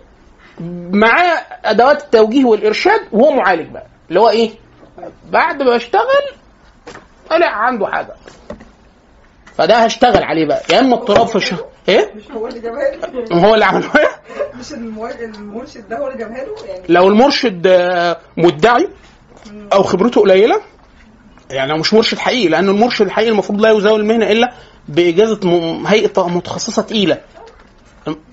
معاه 0.91 1.45
أدوات 1.65 2.03
التوجيه 2.03 2.45
والإرشاد 2.45 3.01
وهو 3.11 3.31
معالج 3.31 3.71
بقى. 3.71 3.85
اللي 4.09 4.19
هو 4.19 4.29
إيه؟ 4.29 4.51
بعد 5.29 5.61
ما 5.63 5.75
أشتغل 5.75 6.23
طلع 7.29 7.47
عنده 7.47 7.87
حاجة. 7.87 8.13
فده 9.57 9.75
هشتغل 9.77 10.23
عليه 10.23 10.45
بقى. 10.45 10.61
يا 10.71 10.79
إما 10.79 10.95
اضطراب 10.95 11.27
في 11.27 11.35
الشهر. 11.35 11.65
إيه؟ 11.89 12.11
مش 12.15 12.31
هو 12.31 12.47
اللي 12.47 12.59
جابها 12.59 12.95
له. 12.95 13.37
هو 13.47 13.53
اللي 13.53 13.65
عمله. 13.65 13.91
مش 14.59 14.73
المرشد 14.73 15.89
ده 15.89 15.97
هو 15.97 16.07
اللي 16.07 16.17
جابها 16.17 16.45
له 16.45 16.65
يعني. 16.67 16.83
لو 16.89 17.07
المرشد 17.07 17.67
مدعي 18.37 18.87
أو 19.73 19.83
خبرته 19.83 20.21
قليلة 20.21 20.61
يعني 21.49 21.73
هو 21.73 21.77
مش 21.77 21.93
مرشد 21.93 22.17
حقيقي 22.17 22.47
لأن 22.47 22.69
المرشد 22.69 23.05
الحقيقي 23.05 23.31
المفروض 23.31 23.61
لا 23.61 23.71
يزاول 23.71 23.99
المهنة 23.99 24.31
إلا 24.31 24.51
بإجازة 24.87 25.39
هيئة 25.87 26.27
متخصصة 26.27 26.81
تقيلة. 26.81 27.17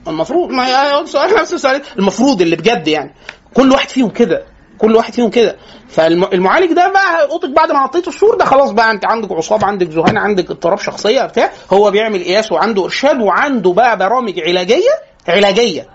المفروض 0.08 0.50
ما 0.50 0.66
هي 0.66 1.06
سؤال 1.06 1.34
نفس 1.34 1.52
السؤال. 1.54 1.82
المفروض 1.98 2.40
اللي 2.42 2.56
بجد 2.56 2.88
يعني. 2.88 3.14
كل 3.54 3.70
واحد 3.72 3.88
فيهم 3.88 4.10
كده. 4.10 4.42
كل 4.78 4.96
واحد 4.96 5.12
فيهم 5.14 5.30
كده. 5.30 5.56
فالمعالج 5.88 6.72
ده 6.72 6.88
بقى 6.92 7.24
اوضتك 7.30 7.50
بعد 7.50 7.72
ما 7.72 7.78
حطيته 7.80 8.08
السور 8.08 8.36
ده 8.36 8.44
خلاص 8.44 8.70
بقى 8.70 8.90
أنت 8.90 9.06
عندك 9.06 9.32
عصاب 9.32 9.64
عندك 9.64 9.86
ذهان 9.86 10.16
عندك 10.18 10.50
اضطراب 10.50 10.78
شخصية 10.78 11.22
بتاع. 11.26 11.50
هو 11.72 11.90
بيعمل 11.90 12.24
قياس 12.24 12.52
وعنده 12.52 12.84
إرشاد 12.84 13.20
وعنده 13.20 13.72
بقى 13.72 13.96
برامج 13.98 14.40
علاجية 14.40 14.90
علاجية 15.28 15.86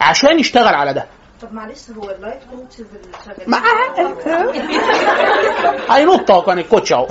عشان 0.00 0.38
يشتغل 0.40 0.74
على 0.74 0.92
ده. 0.94 1.06
طب 1.42 1.52
معلش 1.52 1.78
هو 1.98 2.10
ال 2.10 2.16
life 2.16 2.42
coaches 2.50 2.84
اللي 3.46 3.56
هينط 5.90 6.30
اهو 6.30 6.42
كان 6.42 6.58
ال 6.58 6.64
coach 6.64 6.92
اهو 6.92 7.06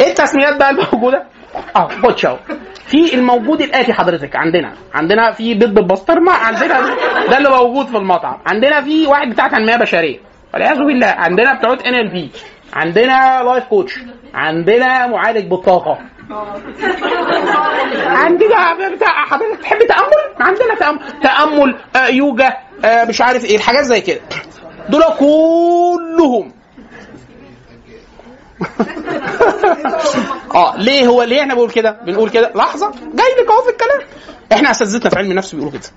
إيه 0.00 0.08
التسميات 0.08 0.56
بقى 0.56 0.70
الموجودة؟ 0.70 1.24
آه 1.76 1.88
coach 2.02 2.26
اهو 2.26 2.38
في 2.86 3.14
الموجود 3.14 3.60
الآتي 3.60 3.92
حضرتك 3.92 4.36
عندنا 4.36 4.72
عندنا 4.94 5.32
في 5.32 5.54
بيض 5.54 5.74
بالبسطرمه 5.74 6.32
عندنا 6.32 6.80
ده 7.30 7.38
اللي 7.38 7.48
موجود 7.50 7.86
في 7.86 7.96
المطعم 7.96 8.38
عندنا 8.46 8.80
في 8.82 9.06
واحد 9.06 9.28
بتاع 9.30 9.48
تنمية 9.48 9.76
بشرية 9.76 10.18
والعياذ 10.54 10.78
بالله 10.78 11.06
عندنا 11.06 11.54
بتوع 11.54 11.72
NLP 11.86 12.30
عندنا 12.72 13.42
life 13.42 13.64
coach 13.64 13.98
عندنا 14.34 15.06
معالج 15.06 15.46
بالطاقة. 15.50 15.98
عندنا 18.24 18.88
بتاع 18.94 19.24
حضرتك 19.26 19.60
تحب 19.62 19.78
تأمل؟ 19.88 20.34
عندنا 20.40 20.74
تامل 20.74 20.98
تأمل 21.22 21.76
آه 21.96 22.06
يوجا 22.06 22.56
آه 22.84 23.04
مش 23.04 23.20
عارف 23.20 23.44
إيه 23.44 23.56
الحاجات 23.56 23.84
زي 23.84 24.00
كده. 24.00 24.20
دول 24.88 25.02
كلهم 25.18 26.52
آه 30.54 30.76
ليه 30.76 31.06
هو 31.06 31.22
ليه 31.22 31.40
إحنا 31.40 31.54
بنقول 31.54 31.70
كده؟ 31.70 31.90
بنقول 31.90 32.30
كده. 32.30 32.52
لحظة. 32.54 32.90
جاي 32.90 33.42
لك 33.42 33.50
اهو 33.50 33.62
في 33.62 33.70
الكلام. 33.70 34.00
إحنا 34.52 34.70
أساتذتنا 34.70 35.10
في 35.10 35.18
علم 35.18 35.30
النفس 35.30 35.54
بيقولوا 35.54 35.72
كده. 35.72 35.90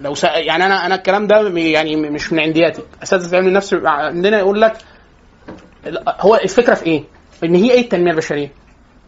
لو 0.00 0.14
سأ... 0.14 0.28
يعني 0.28 0.66
أنا 0.66 0.86
أنا 0.86 0.94
الكلام 0.94 1.26
ده 1.26 1.48
يعني 1.58 1.96
مش 1.96 2.32
من 2.32 2.40
عندياتي 2.40 2.82
أساتذة 3.02 3.28
في 3.28 3.36
علم 3.36 3.46
النفس 3.48 3.74
عندنا 3.84 4.38
يقول 4.38 4.60
لك 4.60 4.76
هو 6.20 6.34
الفكرة 6.34 6.74
في 6.74 6.86
إيه؟ 6.86 7.04
إن 7.44 7.54
هي 7.54 7.70
إيه 7.70 7.80
التنمية 7.80 8.10
البشرية؟ 8.10 8.52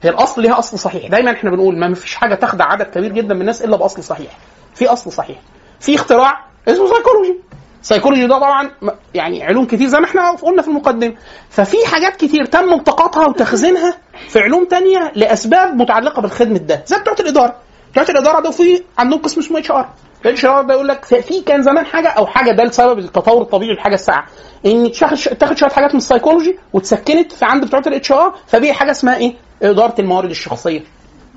هي 0.03 0.11
الأصل 0.11 0.43
ليها 0.43 0.59
أصل 0.59 0.79
صحيح. 0.79 1.07
دايما 1.11 1.31
إحنا 1.33 1.51
بنقول 1.51 1.79
ما 1.79 1.95
فيش 1.95 2.15
حاجة 2.15 2.35
تخدع 2.35 2.65
عدد 2.65 2.87
كبير 2.87 3.13
جدا 3.13 3.35
من 3.35 3.41
الناس 3.41 3.63
إلا 3.63 3.77
بأصل 3.77 4.05
صحيح. 4.05 4.39
في 4.75 4.87
أصل 4.87 5.13
صحيح. 5.13 5.39
في 5.81 5.95
اختراع 5.95 6.45
اسمه 6.69 6.87
psychology 6.89 7.39
psychology 7.83 8.27
ده 8.27 8.37
طبعا 8.39 8.71
يعني 9.15 9.43
علوم 9.43 9.65
كتير 9.65 9.89
زي 9.89 10.01
ما 10.01 10.05
إحنا 10.07 10.31
قلنا 10.31 10.63
في 10.63 10.69
المقدمة. 10.69 11.15
ففي 11.51 11.77
حاجات 11.87 12.17
كتير 12.17 12.45
تم 12.45 12.73
التقاطها 12.73 13.27
وتخزينها 13.27 13.95
في 14.29 14.39
علوم 14.41 14.65
تانية 14.65 15.13
لأسباب 15.15 15.75
متعلقة 15.75 16.23
بالخدمة 16.23 16.59
ده. 16.59 16.83
زي 16.87 16.99
بتوع 17.01 17.15
الإدارة. 17.21 17.55
بتوع 17.93 18.03
الإدارة 18.09 18.41
ده 18.41 18.51
في 18.51 18.83
عندهم 18.99 19.21
قسم 19.21 19.41
اسمه 19.41 19.59
اتش 19.59 19.71
ار 19.71 19.89
الاتش 20.25 20.45
ار 20.45 20.63
ده 20.63 20.75
يقول 20.75 20.89
لك 20.89 21.05
في 21.05 21.41
كان 21.41 21.63
زمان 21.63 21.87
حاجة 21.87 22.09
أو 22.09 22.27
حاجة 22.27 22.51
ده 22.51 22.65
لسبب 22.65 22.99
التطور 22.99 23.43
الطبيعي 23.43 23.73
للحاجه 23.73 23.95
الساعة. 23.95 24.27
إن 24.67 24.93
تاخد 25.41 25.57
شوية 25.57 25.71
حاجات 25.71 25.91
من 25.91 25.99
السايكولوجي 25.99 26.59
وتسكنت 26.73 27.33
في 27.33 27.45
عند 27.45 27.65
بتوع 27.65 27.81
ال 27.87 28.13
HR 28.13 28.35
فبقي 28.47 28.73
حاجة 28.73 28.91
اسمها 28.91 29.17
إيه؟ 29.17 29.35
إدارة 29.63 29.95
الموارد 29.99 30.31
الشخصية. 30.31 30.81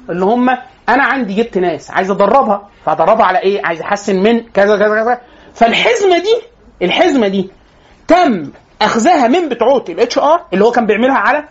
اللي 0.09 0.25
هم 0.25 0.49
أنا 0.89 1.03
عندي 1.03 1.33
جبت 1.33 1.57
ناس 1.57 1.91
عايز 1.91 2.11
أدربها. 2.11 2.69
فأدربها 2.85 3.25
على 3.25 3.39
إيه؟ 3.39 3.61
عايز 3.65 3.81
أحسن 3.81 4.15
من 4.15 4.39
كذا 4.53 4.77
كذا 4.77 5.03
كذا. 5.03 5.21
فالحزمة 5.55 6.17
دي 6.17 6.35
الحزمة 6.81 7.27
دي 7.27 7.49
تم 8.07 8.51
أخذها 8.81 9.27
من 9.27 9.49
بتوع 9.49 9.83
ال 9.89 10.17
HR 10.17 10.45
اللي 10.53 10.65
هو 10.65 10.71
كان 10.71 10.85
بيعملها 10.85 11.17
على 11.17 11.43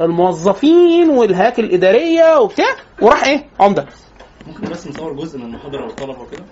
الموظفين 0.00 1.10
والهياكل 1.10 1.64
الإدارية 1.64 2.38
وبتاع 2.38 2.66
وراح 3.02 3.24
إيه؟ 3.24 3.44
عمدة. 3.60 3.86
ممكن 4.46 4.70
بس 4.70 4.86
نصور 4.86 5.12
جزء 5.12 5.38
من 5.38 5.44
المحاضرة 5.44 5.86
للطلبة 5.86 6.18
وكده؟ 6.20 6.42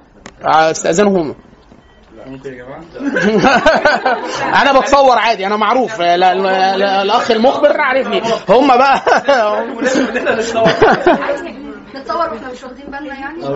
استأذنهم. 0.71 1.17
هم 1.17 1.35
ممكن 2.27 2.53
يا 2.53 2.65
جماعة؟ 2.65 2.83
أنا 4.63 4.81
بتصور 4.81 5.19
عادي 5.19 5.47
أنا 5.47 5.57
معروف. 5.57 6.01
لا 6.01 6.17
لا 6.17 6.35
لا 6.77 7.03
الأخ 7.03 7.31
المخبر 7.31 7.81
عارفني. 7.81 8.23
هم 8.49 8.69
بقى 8.69 9.03
نتصور 11.97 12.17
وإحنا 12.33 12.51
مش 12.53 12.63
واخدين 12.65 12.87
بالنا 12.87 13.15
يعني؟ 13.15 13.47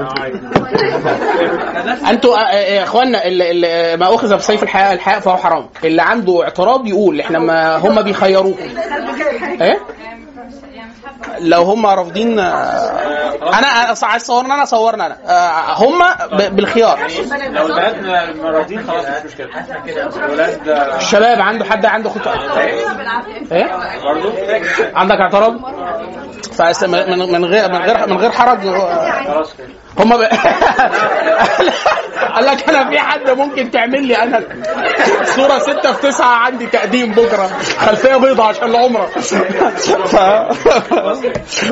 أنتوا 2.10 2.36
آه، 2.36 2.40
آه، 2.40 2.74
يا 2.74 2.82
اخوانا 2.82 3.18
ما 3.96 4.14
أخذ 4.14 4.36
بسيف 4.36 4.62
الحياء 4.62 4.92
الحياء 4.92 5.20
فهو 5.20 5.36
حرام. 5.36 5.66
اللي 5.84 6.02
عنده 6.02 6.42
اعتراض 6.42 6.86
يقول 6.86 7.20
إحنا 7.20 7.38
ما 7.38 7.76
هم 7.76 8.02
بيخيروكم 8.02 8.58
إيه؟ 9.60 9.80
لو 11.40 11.62
هم 11.62 11.86
رافضين 11.86 12.38
آه، 12.38 12.44
أنا 13.58 13.66
عايز 14.02 14.22
تصورنا 14.24 14.54
أنا 14.54 14.64
صورنا 14.64 15.06
أنا. 15.06 15.16
آه، 15.26 15.72
هم 15.74 16.02
بالخيار. 16.50 16.98
لو 17.48 17.66
البنات 17.66 17.96
راضيين 18.44 18.86
خلاص 18.90 19.04
مش 19.06 19.24
مشكلة. 19.32 19.48
الولاد 20.24 20.68
الشباب 20.96 21.40
عنده 21.40 21.64
حد 21.64 21.86
عنده 21.86 22.10
خطأ. 22.10 22.32
إيه؟ 23.52 23.66
برضه؟ 24.04 24.32
عندك 24.94 25.16
اعتراض؟ 25.20 25.52
من 26.60 27.44
غير 27.44 27.68
من 27.72 27.76
غير 27.82 28.06
من 28.08 28.16
غير 28.18 28.30
حرج 28.30 28.66
آه، 28.66 29.24
خلاص 29.24 29.54
كده. 29.58 29.68
هم 29.98 30.16
ب... 30.16 30.20
قال 32.34 32.46
لك 32.46 32.68
أنا 32.68 32.90
في 32.90 32.98
حد 32.98 33.30
ممكن 33.30 33.70
تعمل 33.70 34.02
لي 34.06 34.16
أنا 34.22 34.42
صورة 35.24 35.58
ستة 35.58 35.92
في 35.92 36.02
تسعة 36.08 36.34
عندي 36.36 36.66
تقديم 36.66 37.12
بكرة. 37.12 37.50
خلفية 37.78 38.16
بيضة 38.16 38.44
عشان 38.44 38.64
العمرة. 38.70 39.06
ف... 39.06 40.16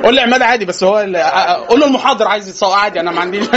قول 0.04 0.14
لي 0.14 0.20
عماد 0.20 0.42
عادي 0.42 0.64
بس 0.64 0.84
هو. 0.84 0.96
قول 1.68 1.80
له 1.80 1.86
المحاضر 1.86 2.28
عايز 2.28 2.48
يتصور 2.48 2.74
عادي 2.78 3.00
أنا 3.00 3.10
ما 3.10 3.20
عنديش 3.20 3.48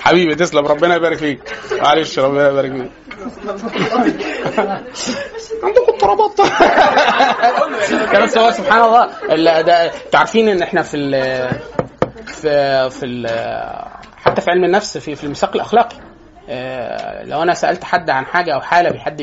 حبيبي 0.00 0.34
تسلم 0.34 0.66
ربنا 0.66 0.94
يبارك 0.96 1.18
فيك. 1.18 1.40
معلش 1.82 2.18
ربنا 2.18 2.48
يبارك 2.48 2.72
فيك. 2.72 2.90
عندكم 5.62 5.92
اضطرابات. 5.92 6.40
بس 8.22 8.38
هو 8.38 8.50
سبحان 8.50 8.80
الله. 8.80 9.90
عارفين 10.14 10.48
إن 10.48 10.62
إحنا 10.62 10.82
في 10.82 10.96
في 12.28 12.90
في 12.90 13.26
حتى 14.16 14.40
في 14.40 14.50
علم 14.50 14.64
النفس 14.64 14.98
في 14.98 15.14
في 15.14 15.24
الميثاق 15.24 15.54
الأخلاقي. 15.54 15.96
آه، 16.50 17.24
لو 17.24 17.42
أنا 17.42 17.54
سألت 17.54 17.84
حد 17.84 18.10
عن 18.10 18.26
حاجة 18.26 18.54
أو 18.54 18.60
حالة 18.60 18.90
بحد 18.90 19.22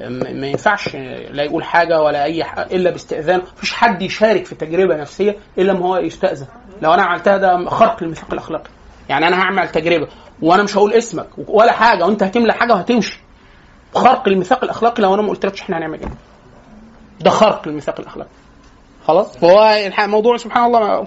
ما 0.00 0.46
ينفعش 0.46 0.96
لا 1.30 1.42
يقول 1.42 1.64
حاجة 1.64 2.02
ولا 2.02 2.24
أي 2.24 2.44
ح- 2.44 2.58
إلا 2.58 2.90
باستئذان 2.90 3.38
مفيش 3.56 3.72
حد 3.72 4.02
يشارك 4.02 4.46
في 4.46 4.54
تجربة 4.54 4.96
نفسية 4.96 5.36
إلا 5.58 5.72
ما 5.72 5.86
هو 5.86 5.96
يستأذن. 5.96 6.46
لو 6.82 6.94
أنا 6.94 7.02
عملتها 7.02 7.36
ده 7.36 7.68
خرق 7.70 8.02
للميثاق 8.02 8.32
الأخلاقي. 8.32 8.70
يعني 9.08 9.28
أنا 9.28 9.40
هعمل 9.42 9.68
تجربة 9.68 10.08
وأنا 10.42 10.62
مش 10.62 10.76
هقول 10.76 10.92
اسمك 10.92 11.26
ولا 11.48 11.72
حاجة 11.72 12.04
وأنت 12.04 12.22
هتملى 12.22 12.52
حاجة 12.52 12.72
وهتمشي. 12.72 13.20
خرق 13.94 14.28
للميثاق 14.28 14.64
الأخلاقي 14.64 15.02
لو 15.02 15.14
أنا 15.14 15.22
ما 15.22 15.28
قلتلكش 15.28 15.60
إحنا 15.62 15.78
هنعمل 15.78 16.00
إيه. 16.00 16.08
ده 17.20 17.30
خرق 17.30 17.68
للميثاق 17.68 18.00
الأخلاقي. 18.00 18.30
خلاص؟ 19.06 19.36
فهو 19.38 19.78
الموضوع 19.98 20.36
سبحان 20.36 20.64
الله 20.64 21.02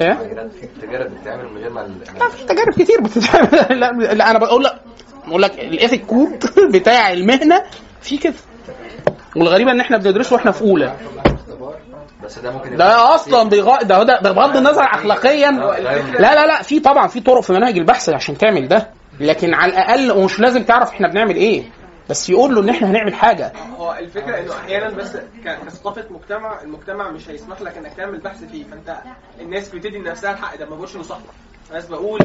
إيه؟ 0.00 0.14
في 0.60 0.86
تجارب 0.86 1.10
بتتعمل 1.10 1.48
من 1.48 1.60
غير 1.60 1.70
ما 1.70 1.80
لا 2.20 2.28
في 2.28 2.44
تجارب 2.44 2.72
كتير 2.72 3.00
بتتعمل. 3.00 3.80
لا, 3.80 3.92
لا 4.14 4.30
أنا 4.30 4.38
بقول 4.38 4.64
لك 4.64 4.80
بقول 5.28 5.42
لك 5.42 5.58
ال 5.58 5.66
ethic 5.66 6.06
code 6.06 6.44
بتاع 6.74 7.12
المهنة 7.12 7.62
في 8.00 8.16
كده. 8.18 8.34
والغريبة 9.36 9.70
إن 9.70 9.80
إحنا 9.80 9.96
بندرسه 9.96 10.34
وإحنا 10.34 10.50
في 10.52 10.62
أولى. 10.62 10.96
بس 12.24 12.38
ده 12.38 12.50
ممكن 12.50 12.76
ده 12.76 13.14
أصلا 13.14 13.48
بيغ... 13.48 13.82
ده 13.82 14.02
ده 14.02 14.20
ده 14.20 14.32
بغض 14.32 14.56
النظر 14.56 14.82
اخلاقيا. 14.84 15.50
لا 16.18 16.34
لا 16.34 16.46
لا 16.46 16.62
في 16.62 16.80
طبعا 16.80 17.06
في 17.08 17.20
طرق 17.20 17.40
في 17.40 17.52
مناهج 17.52 17.78
البحث 17.78 18.08
عشان 18.08 18.38
تعمل 18.38 18.68
ده. 18.68 18.90
لكن 19.20 19.54
على 19.54 19.72
الأقل 19.72 20.12
ومش 20.12 20.40
لازم 20.40 20.62
تعرف 20.62 20.90
إحنا 20.90 21.08
بنعمل 21.08 21.36
إيه. 21.36 21.62
بس 22.10 22.30
يقول 22.30 22.54
له 22.54 22.60
إن 22.60 22.68
إحنا 22.68 22.90
هنعمل 22.90 23.14
حاجة. 23.14 23.52
هو 23.78 23.96
الفكرة 24.00 24.38
إنه 24.40 24.52
أحيانا 24.56 24.90
بس 24.90 25.16
كثقافة 25.44 26.04
مجتمع 26.10 26.62
المجتمع 26.62 27.10
مش 27.10 27.28
هيسمح 27.28 27.60
لك 27.60 27.76
إنك 27.78 27.92
تعمل 27.96 28.18
بحث 28.18 28.44
فيه. 28.44 28.64
فأنت 28.64 28.96
الناس 29.40 29.68
بتدي 29.68 29.98
لنفسها 29.98 30.32
الحق 30.32 30.56
ده 30.56 30.66
ما 30.70 30.76
بقولش 30.76 30.94
إنه 30.94 31.02
صح. 31.02 31.18
بس 31.74 31.84
بقول 31.86 32.20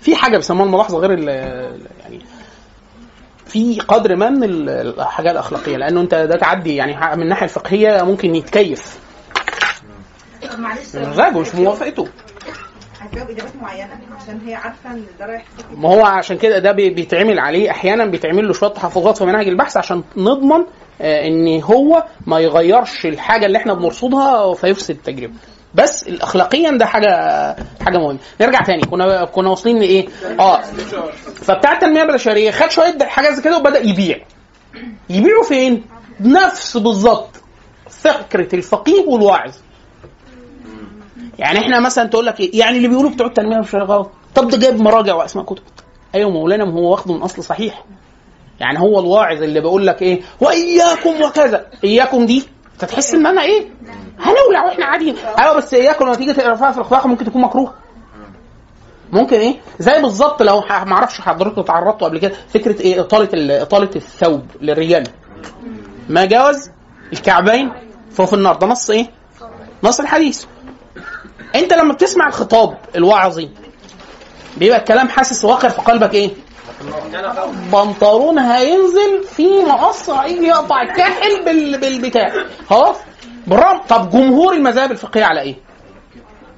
في 0.00 0.16
حاجة 0.16 0.36
بيسموها 0.36 0.66
الملاحظة 0.66 0.98
غير 0.98 1.18
يعني 1.18 2.20
في 3.46 3.80
قدر 3.80 4.16
ما 4.16 4.30
من 4.30 4.44
ال- 4.44 4.68
الحاجات 5.00 5.32
الأخلاقية. 5.32 5.76
لأنه 5.76 6.00
أنت 6.00 6.14
ده 6.14 6.36
تعدي 6.36 6.76
يعني 6.76 7.16
من 7.16 7.22
الناحية 7.22 7.44
الفقهية 7.44 8.02
ممكن 8.02 8.34
يتكيف. 8.34 8.98
طب 10.52 10.58
معلش. 10.58 10.96
مزاجه 10.96 11.38
مش 11.38 11.54
موافقته. 11.54 12.08
هتجاوب 13.00 13.30
إجابات 13.30 13.56
معينة 13.62 13.98
عشان 14.22 14.40
هي 14.46 14.54
عارفة 14.54 14.90
إن 14.90 15.04
ده 15.18 15.26
رايح 15.26 15.44
ما 15.76 15.88
هو 15.88 16.04
عشان 16.04 16.38
كده 16.38 16.58
ده 16.58 16.72
بي- 16.72 16.90
بيتعمل 16.90 17.38
عليه 17.38 17.70
أحيانا 17.70 18.06
بيتعمل 18.06 18.46
له 18.46 18.52
شوية 18.52 18.70
تحفظات 18.70 19.18
في 19.18 19.24
منهج 19.24 19.48
البحث 19.48 19.76
عشان 19.76 20.02
نضمن 20.16 20.64
آه، 21.00 21.26
إن 21.26 21.62
هو 21.62 22.04
ما 22.26 22.40
يغيرش 22.40 23.06
الحاجة 23.06 23.46
اللي 23.46 23.58
إحنا 23.58 23.74
بنرصدها 23.74 24.54
فيفسد 24.54 24.90
التجربة. 24.94 25.34
بس 25.74 26.08
اخلاقيا 26.08 26.70
ده 26.70 26.86
حاجة 26.86 27.08
حاجة 27.84 27.98
مهمة. 27.98 28.18
نرجع 28.40 28.60
تاني. 28.60 28.82
كنا 28.82 29.24
كنا 29.24 29.50
واصلين 29.50 29.78
لإيه؟ 29.78 30.06
آه. 30.40 30.60
فبتاع 31.34 31.72
التنميه 31.72 32.02
البشرية 32.02 32.50
خد 32.50 32.70
شوية 32.70 32.98
حاجات 33.02 33.32
زي 33.32 33.42
كده 33.42 33.58
وبدأ 33.58 33.78
يبيع. 33.78 34.18
يبيعوا 35.10 35.44
فين؟ 35.44 35.84
نفس 36.20 36.76
بالظبط 36.76 37.30
فكرة 37.90 38.54
الفقيه 38.54 39.06
والواعظ. 39.06 39.52
يعني 41.38 41.58
إحنا 41.58 41.80
مثلا 41.80 42.08
تقول 42.08 42.26
لك 42.26 42.40
إيه؟ 42.40 42.58
يعني 42.58 42.76
اللي 42.76 42.88
بيقولوا 42.88 43.10
بتوع 43.10 43.26
التنميه 43.26 43.56
البشريه 43.56 43.82
غلط 43.82 44.10
طب 44.34 44.48
ده 44.48 44.56
جايب 44.58 44.80
مراجع 44.80 45.14
وأسماء 45.14 45.44
كتب. 45.44 45.62
أيوه 46.14 46.30
مولانا 46.30 46.64
ما 46.64 46.72
هو 46.72 46.90
واخده 46.90 47.14
من 47.14 47.22
أصل 47.22 47.44
صحيح. 47.44 47.84
يعني 48.60 48.78
هو 48.80 49.00
الواعظ 49.00 49.42
اللي 49.42 49.60
بيقول 49.60 49.86
لك 49.86 50.02
إيه؟ 50.02 50.20
وإياكم 50.40 51.22
وكذا. 51.22 51.66
إياكم 51.84 52.26
دي؟ 52.26 52.46
انت 52.74 52.84
تحس 52.84 53.14
إن 53.14 53.26
أنا 53.26 53.42
إيه؟ 53.42 53.66
هنولع 54.20 54.64
وإحنا 54.64 54.84
قاعدين. 54.84 55.16
أيوه 55.38 55.56
بس 55.56 55.74
إياكم 55.74 56.04
لما 56.04 56.14
تيجي 56.14 56.32
تقرأ 56.32 56.54
فيها 56.54 56.70
في 56.72 56.78
الأخلاق 56.78 57.06
ممكن 57.06 57.24
تكون 57.24 57.42
مكروه 57.42 57.74
ممكن 59.12 59.36
إيه؟ 59.36 59.54
زي 59.78 60.02
بالظبط 60.02 60.42
لو 60.42 60.60
ما 60.60 60.92
أعرفش 60.92 61.20
حضرتك 61.20 61.66
تعرضتوا 61.66 62.08
قبل 62.08 62.18
كده 62.18 62.32
فكرة 62.48 62.82
إيه؟ 62.82 63.00
إطالة 63.00 63.28
ال- 63.34 63.50
إطالة 63.50 63.90
الثوب 63.96 64.42
للرجال. 64.60 65.04
ما 66.08 66.24
جاوز؟ 66.24 66.70
الكعبين 67.12 67.72
فهو 68.10 68.26
في 68.26 68.32
النار. 68.32 68.56
ده 68.56 68.66
نص 68.66 68.90
إيه؟ 68.90 69.06
نص 69.84 70.00
الحديث. 70.00 70.44
انت 71.54 71.72
لما 71.72 71.92
بتسمع 71.92 72.28
الخطاب 72.28 72.78
الوعظي 72.96 73.50
بيبقى 74.56 74.78
الكلام 74.78 75.08
حاسس 75.08 75.44
واقع 75.44 75.68
في 75.68 75.80
قلبك 75.82 76.14
إيه؟ 76.14 76.30
بنطلون 77.72 78.38
هينزل 78.38 79.24
في 79.36 79.64
مقص 79.64 80.10
هيجي 80.10 80.46
يقطع 80.46 80.82
الكاحل 80.82 81.44
بال... 81.44 81.80
بالبتاع. 81.80 82.32
خلاص؟ 82.70 82.96
بالرغم 83.46 83.78
طب 83.88 84.10
جمهور 84.10 84.52
المذاهب 84.52 84.90
الفقهية 84.92 85.24
على 85.24 85.40
إيه؟ 85.40 85.56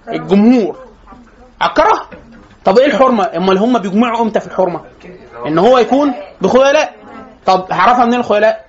الجمهور. 0.09 0.77
على 1.61 1.69
الكراهه 1.71 2.09
طب 2.65 2.79
إيه 2.79 2.87
الحرمة؟ 2.87 3.25
امال 3.37 3.59
هم 3.59 3.79
بيجمعوا 3.79 4.23
إمتى 4.23 4.41
في 4.41 4.47
الحرمة؟ 4.47 4.81
ان 5.47 5.59
هو 5.59 5.79
يكون 5.79 6.15
بخيلاء 6.41 6.95
طب 7.47 7.67
هعرفها 7.71 8.05
منين 8.05 8.21
الخيلاء 8.21 8.65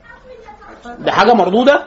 دي 0.99 1.11
حاجة 1.11 1.33
مردودة؟ 1.33 1.83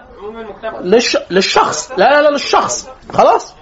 للش... 0.80 1.18
للشخص. 1.30 1.90
لا 1.90 1.96
لا 2.10 2.22
لا 2.22 2.28
للشخص. 2.30 2.88
خلاص؟ 3.12 3.54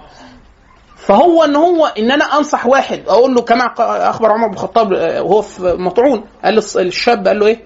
فهو 1.01 1.43
إن 1.43 1.55
هو 1.55 1.85
إن 1.85 2.11
أنا 2.11 2.25
أنصح 2.37 2.65
واحد 2.65 3.03
أقول 3.07 3.35
له 3.35 3.41
كما 3.41 3.73
أخبر 4.09 4.31
عمر 4.31 4.47
بن 4.47 4.53
الخطاب 4.53 4.91
وهو 4.91 5.41
في 5.41 5.75
مطعون 5.79 6.25
قال 6.43 6.61
للشاب 6.75 7.27
قال 7.27 7.39
له 7.39 7.45
إيه؟ 7.47 7.63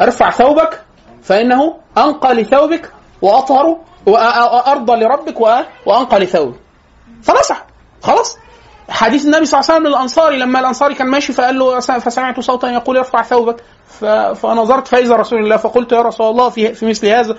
ارفع 0.00 0.30
ثوبك 0.30 0.80
فإنه 1.22 1.74
أنقى 1.98 2.34
لثوبك 2.34 2.92
وأطهر 3.22 3.76
وارضى 4.06 4.92
لربك 4.96 5.40
وأنقى 5.86 6.18
لثوبك 6.20 6.56
فنصح 7.22 7.64
خلاص 8.02 8.38
حديث 8.88 9.24
النبي 9.24 9.46
صلى 9.46 9.60
الله 9.60 9.70
عليه 9.70 9.80
وسلم 9.80 9.86
للانصاري 9.86 10.36
لما 10.36 10.60
الانصاري 10.60 10.94
كان 10.94 11.06
ماشي 11.06 11.32
فقال 11.32 11.58
له 11.58 11.80
فسمعت 11.80 12.40
صوتا 12.40 12.70
يقول 12.70 12.96
ارفع 12.96 13.22
ثوبك 13.22 13.56
فنظرت 14.34 14.88
فإذا 14.88 15.14
رسول 15.14 15.38
الله 15.38 15.56
فقلت 15.56 15.92
يا 15.92 16.02
رسول 16.02 16.30
الله 16.30 16.48
في 16.48 16.74
في 16.74 16.86
مثل 16.86 17.06
هذا 17.06 17.36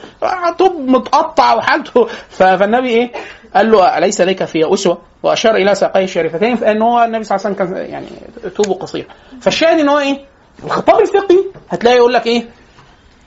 طب 0.60 0.76
متقطع 0.78 1.54
وحالته 1.54 2.08
فالنبي 2.38 2.90
إيه؟ 2.90 3.12
قال 3.56 3.72
له 3.72 3.98
أليس 3.98 4.22
لك 4.22 4.46
في 4.46 4.74
أسوة؟ 4.74 5.02
وأشار 5.24 5.56
إلى 5.56 5.76
ساقيه 5.76 6.04
الشريفتين 6.04 6.56
فإن 6.56 6.82
هو 6.82 7.04
النبي 7.04 7.24
صلى 7.24 7.36
الله 7.36 7.46
عليه 7.48 7.56
وسلم 7.56 7.76
كان 7.76 7.92
يعني 7.92 8.08
توبه 8.56 8.74
قصير 8.74 9.08
فالشاهد 9.42 9.80
إن 9.80 9.90
هو 9.90 10.00
إيه؟ 10.00 10.26
الخطاب 10.64 11.02
الفقهي 11.02 11.44
هتلاقي 11.70 11.98
يقول 11.98 12.14
لك 12.14 12.28
إيه؟ 12.28 12.46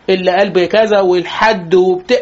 اللي 0.09 0.31
قال 0.31 0.51
بكذا 0.51 1.01
والحد 1.01 1.75
وبتاع 1.75 2.19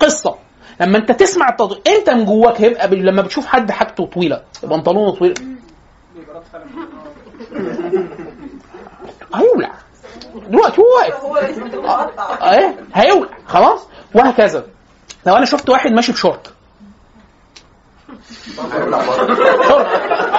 قصة 0.00 0.43
لما 0.80 0.98
انت 0.98 1.12
تسمع 1.12 1.48
التطبيق 1.48 1.88
انت 1.88 2.10
من 2.10 2.24
جواك 2.24 2.60
هيبقى 2.60 2.88
لما 2.88 3.22
بتشوف 3.22 3.46
حد 3.46 3.70
حاجته 3.70 4.06
طويلة 4.06 4.42
بنطلونه 4.62 5.10
طويل. 5.14 5.34
هيولع. 9.34 9.72
دلوقتي 10.48 10.80
هو 10.80 10.84
واقف. 10.96 11.42
لازم 11.42 11.82
مقطع 11.82 12.52
إيه؟ 12.52 12.76
هيولع. 12.94 13.28
خلاص؟ 13.46 13.80
وهكذا. 14.14 14.64
لو 15.26 15.36
أنا 15.36 15.44
شفت 15.44 15.70
واحد 15.70 15.90
ماشي 15.90 16.12
بشورت. 16.12 16.52
شورت. 19.68 19.86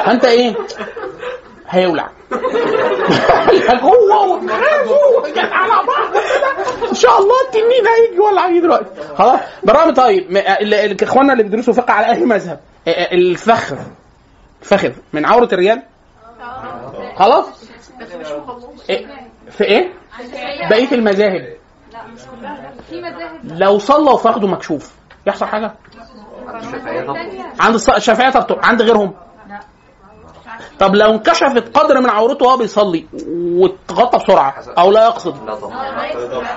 فأنت 0.05 0.25
إيه؟ 0.25 0.55
هيولع. 1.69 2.09
هو 3.83 4.35
وخازه 5.17 5.41
على 5.41 5.71
بعض. 5.87 6.11
كده. 6.13 6.89
إن 6.89 6.95
شاء 6.95 7.19
الله 7.19 7.35
التنين 7.47 7.87
هيجي 7.87 8.19
ولا 8.19 8.47
هيجي 8.47 8.59
دلوقتي. 8.59 8.89
خلاص؟ 9.17 9.39
برامج 9.63 9.95
طيب 9.95 10.37
ال- 10.37 11.03
إخواننا 11.03 11.33
اللي 11.33 11.43
بيدرسوا 11.43 11.73
فقه 11.73 11.93
على 11.93 12.11
أي 12.15 12.25
مذهب؟ 12.25 12.59
ا- 12.87 12.89
ا- 12.89 13.11
الفخذ. 13.11 13.77
الفخذ 14.61 14.91
من 15.13 15.25
عورة 15.25 15.49
الرجال 15.53 15.81
خلاص؟ 17.15 17.45
إيه؟ 18.89 19.07
في 19.51 19.63
إيه؟ 19.63 19.93
بقية 20.69 20.91
المذاهب. 20.91 21.55
في 22.89 23.01
مذاهب 23.01 23.39
لو 23.43 23.79
صلى 23.79 24.11
وفخده 24.11 24.47
مكشوف. 24.47 24.91
يحصل 25.27 25.45
حاجة؟ 25.45 25.71
عند 27.59 27.77
الص- 27.79 27.95
الشافعيه 27.95 28.29
طب 28.29 28.59
عند 28.63 28.81
غيرهم. 28.81 29.13
طب 30.79 30.95
لو 30.95 31.11
انكشفت 31.11 31.77
قدر 31.77 31.99
من 32.01 32.09
عورته 32.09 32.45
وهو 32.45 32.57
بيصلي 32.57 33.05
واتغطى 33.37 34.17
بسرعة 34.17 34.55
أو 34.77 34.91
لا 34.91 35.05
يقصد. 35.05 35.35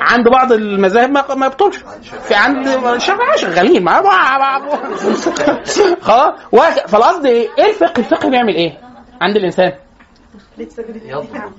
عند 0.00 0.28
بعض 0.28 0.52
المذاهب 0.52 1.10
ما 1.10 1.46
يبطلش 1.46 1.76
في 2.28 2.34
عند 2.34 2.68
الشافعيه 2.68 3.36
شغالين 3.36 3.84
خلاص. 6.00 6.34
فالقصد 6.86 7.26
إيه؟ 7.26 7.48
إيه 7.58 7.68
الفقه؟ 7.70 7.98
الفقه 7.98 8.28
بيعمل 8.30 8.54
إيه؟ 8.54 8.78
عند 9.20 9.36
الإنسان؟ 9.36 9.72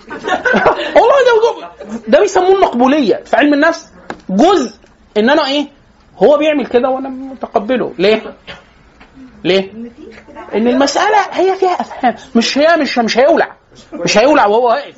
والله 0.95 1.15
ده 1.25 1.41
ده, 1.43 1.69
ده 2.07 2.19
بيسموه 2.19 2.55
المقبولية. 2.55 3.15
في 3.25 3.35
علم 3.35 3.53
النفس 3.53 3.89
جزء 4.29 4.73
إن 5.17 5.29
أنا 5.29 5.47
إيه؟ 5.47 5.67
هو 6.23 6.37
بيعمل 6.37 6.65
كده 6.67 6.89
وأنا 6.89 7.09
متقبله. 7.09 7.93
ليه؟ 7.97 8.33
ليه؟ 9.43 9.71
إن 10.55 10.67
المسألة 10.67 11.17
هي 11.31 11.55
فيها 11.55 11.69
أفهام. 11.81 12.15
مش 12.35 12.57
هي 12.57 12.77
مش 12.77 12.97
مش 12.97 13.17
هيولع. 13.17 13.55
مش 13.93 14.17
هيولع 14.17 14.45
وهو 14.45 14.67
واقف. 14.67 14.95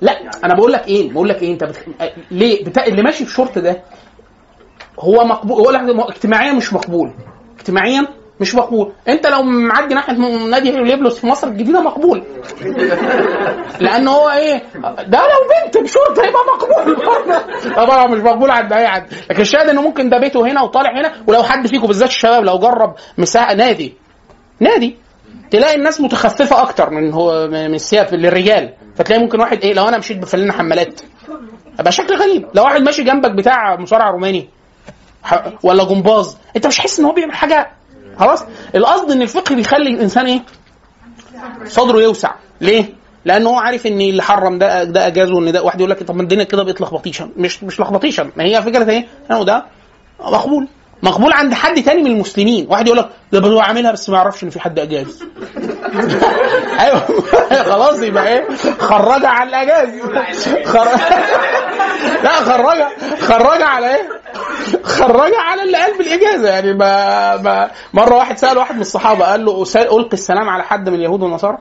لا 0.00 0.30
أنا 0.44 0.54
بقول 0.54 0.72
لك 0.72 0.88
إيه؟ 0.88 1.12
بقول 1.12 1.28
لك 1.28 1.42
إيه؟ 1.42 1.52
أنت 1.52 1.64
بتخ... 1.64 1.80
ليه؟ 2.30 2.64
بتا... 2.64 2.86
اللي 2.86 3.02
ماشي 3.02 3.24
بشورت 3.24 3.58
ده 3.58 3.82
هو 5.00 5.24
مقبول. 5.24 5.76
هو 5.76 6.08
اجتماعيا 6.08 6.52
مش 6.52 6.72
مقبول. 6.72 7.12
اجتماعيا 7.58 8.06
مش 8.40 8.54
مقبول. 8.54 8.92
انت 9.08 9.26
لو 9.26 9.42
معدي 9.42 9.94
ناحية 9.94 10.12
نادي 10.46 10.70
ليبلوس 10.70 11.18
في 11.18 11.26
مصر 11.26 11.46
الجديدة 11.46 11.80
مقبول. 11.80 12.22
لأن 13.80 14.08
هو 14.08 14.30
إيه؟ 14.30 14.62
ده 15.06 15.18
لو 15.18 15.66
بنت 15.66 15.78
بشورت 15.78 16.18
هيبقى 16.18 16.42
مقبول. 16.54 16.96
طبعا 17.76 18.06
مش 18.06 18.20
مقبول 18.20 18.50
عند 18.50 18.72
أي 18.72 18.88
حد. 18.88 19.06
لكن 19.30 19.40
الشاهد 19.40 19.68
إنه 19.68 19.82
ممكن 19.82 20.08
ده 20.08 20.18
بيته 20.18 20.46
هنا 20.46 20.62
وطالع 20.62 21.00
هنا 21.00 21.12
ولو 21.26 21.42
حد 21.42 21.66
فيكم 21.66 21.86
بالذات 21.86 22.08
الشباب 22.08 22.44
لو 22.44 22.58
جرب 22.58 22.94
مساحه 23.18 23.54
نادي. 23.54 23.94
نادي. 24.60 24.96
تلاقي 25.50 25.74
الناس 25.74 26.00
متخففة 26.00 26.62
أكتر 26.62 26.90
من 26.90 27.12
هو 27.12 27.48
من 27.48 27.74
الثياب 27.74 28.14
للرجال. 28.14 28.72
فتلاقي 28.96 29.22
ممكن 29.22 29.40
واحد 29.40 29.62
إيه 29.62 29.74
لو 29.74 29.88
أنا 29.88 29.98
مشيت 29.98 30.18
بفلنا 30.18 30.52
حمالات 30.52 31.00
ابقى 31.80 31.92
شكل 31.92 32.14
غريب. 32.16 32.46
لو 32.54 32.64
واحد 32.64 32.80
ماشي 32.80 33.02
جنبك 33.02 33.30
بتاع 33.30 33.76
مصارع 33.76 34.10
روماني 34.10 34.48
ولا 35.62 35.84
جمباز 35.84 36.36
أنت 36.56 36.66
مش 36.66 36.78
حاسس 36.78 36.98
إن 36.98 37.04
هو 37.04 37.12
بيعمل 37.12 37.34
حاجة 37.34 37.70
خلاص؟ 38.20 38.44
القصد 38.74 39.10
إن 39.10 39.22
الفقه 39.22 39.54
بيخلي 39.54 39.90
الإنسان 39.90 40.26
إيه؟ 40.26 40.42
صدره 41.66 42.00
يوسع. 42.00 42.30
ليه؟ 42.60 42.84
لأن 43.24 43.46
هو 43.46 43.54
عارف 43.56 43.86
إن 43.86 44.00
اللي 44.00 44.22
حرم 44.22 44.58
ده 44.58 44.84
ده 44.84 45.06
أجازه 45.06 45.34
وإن 45.34 45.52
ده 45.52 45.62
واحد 45.62 45.80
يقول 45.80 45.90
لك 45.90 46.02
طب 46.02 46.16
ما 46.16 46.22
الدنيا 46.22 46.44
كده 46.44 46.62
بقت 46.62 46.80
لخبطيشة. 46.80 47.28
مش 47.36 47.64
مش 47.64 47.80
لخبطيشة. 47.80 48.30
ما 48.36 48.44
هي 48.44 48.62
فكرة 48.62 48.90
إيه؟ 48.90 49.06
ده 49.30 49.64
مقبول. 50.20 50.68
مقبول 51.02 51.32
عند 51.32 51.54
حد 51.54 51.82
تاني 51.82 52.02
من 52.02 52.10
المسلمين. 52.10 52.66
واحد 52.70 52.86
يقول 52.86 52.98
لك 52.98 53.08
ده 53.32 53.48
هو 53.48 53.60
عاملها 53.60 53.92
بس 53.92 54.10
ما 54.10 54.16
يعرفش 54.16 54.44
إن 54.44 54.50
في 54.50 54.60
حد 54.60 54.78
أجاز. 54.78 55.24
أيوه 56.80 57.00
خلاص 57.62 58.02
يبقى 58.02 58.28
إيه؟ 58.28 58.48
خرجها 58.78 59.28
على 59.28 59.48
الأجاز. 59.48 59.88
لا 62.24 62.30
خرجها 62.30 62.90
خرجها 63.20 63.66
على 63.66 63.94
إيه؟ 63.96 64.08
خرجها 64.82 65.40
على 65.40 65.62
اللي 65.62 65.76
قال 65.76 65.98
بالإجازة. 65.98 66.48
يعني 66.48 66.72
ما, 66.72 67.36
ما 67.36 67.70
مرة 67.94 68.14
واحد 68.14 68.38
سأل 68.38 68.58
واحد 68.58 68.74
من 68.74 68.80
الصحابة 68.80 69.24
قال 69.24 69.44
له 69.44 69.64
ألقي 69.76 70.12
السلام 70.12 70.48
على 70.48 70.62
حد 70.62 70.88
من 70.88 70.94
اليهود 70.94 71.22
والنصارى. 71.22 71.58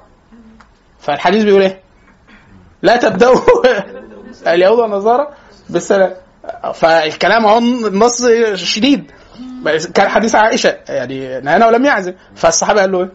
فالحديث 1.00 1.44
بيقول 1.44 1.62
إيه؟ 1.62 1.80
لا 2.82 2.98
تبدأوا 2.98 3.36
اليهود 4.54 4.80
والنصارى 4.80 5.28
بالسلام. 5.70 6.14
فالكلام 6.74 7.46
اهو 7.46 7.58
النص 7.58 8.26
شديد. 8.54 9.12
كان 9.94 10.10
حديث 10.10 10.36
عائشة 10.36 10.78
يعني 10.90 11.40
نهانا 11.40 11.68
ولم 11.68 11.86
يعزم 11.86 12.14
فالصحابة 12.36 12.82
قال 12.82 12.92
له 12.92 13.00
إيه 13.00 13.10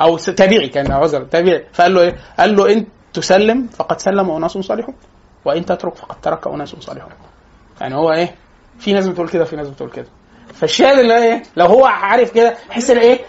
أو 0.00 0.18
تابعي 0.18 0.68
كان 0.68 0.92
عذر 0.92 1.24
تابعي 1.24 1.64
فقال 1.72 1.94
له 1.94 2.00
إيه؟ 2.00 2.16
قال 2.38 2.56
له 2.56 2.72
إن 2.72 2.86
تسلم 3.12 3.66
فقد 3.66 4.00
سلم 4.00 4.30
أناس 4.30 4.50
صالحون 4.50 4.94
وإن 5.44 5.66
تترك 5.66 5.94
فقد 5.94 6.20
ترك 6.20 6.46
أناس 6.46 6.68
صالحون 6.68 7.12
يعني 7.80 7.94
هو 7.94 8.12
إيه؟ 8.12 8.34
في 8.78 8.92
ناس 8.92 9.06
بتقول 9.06 9.28
كده 9.28 9.44
في 9.44 9.56
ناس 9.56 9.68
بتقول 9.68 9.90
كده 9.90 10.06
فالشاهد 10.54 10.98
اللي 10.98 11.18
إيه؟ 11.18 11.42
لو 11.56 11.66
هو 11.66 11.84
عارف 11.84 12.32
كده 12.32 12.56
يحس 12.70 12.90
إيه؟ 12.90 13.20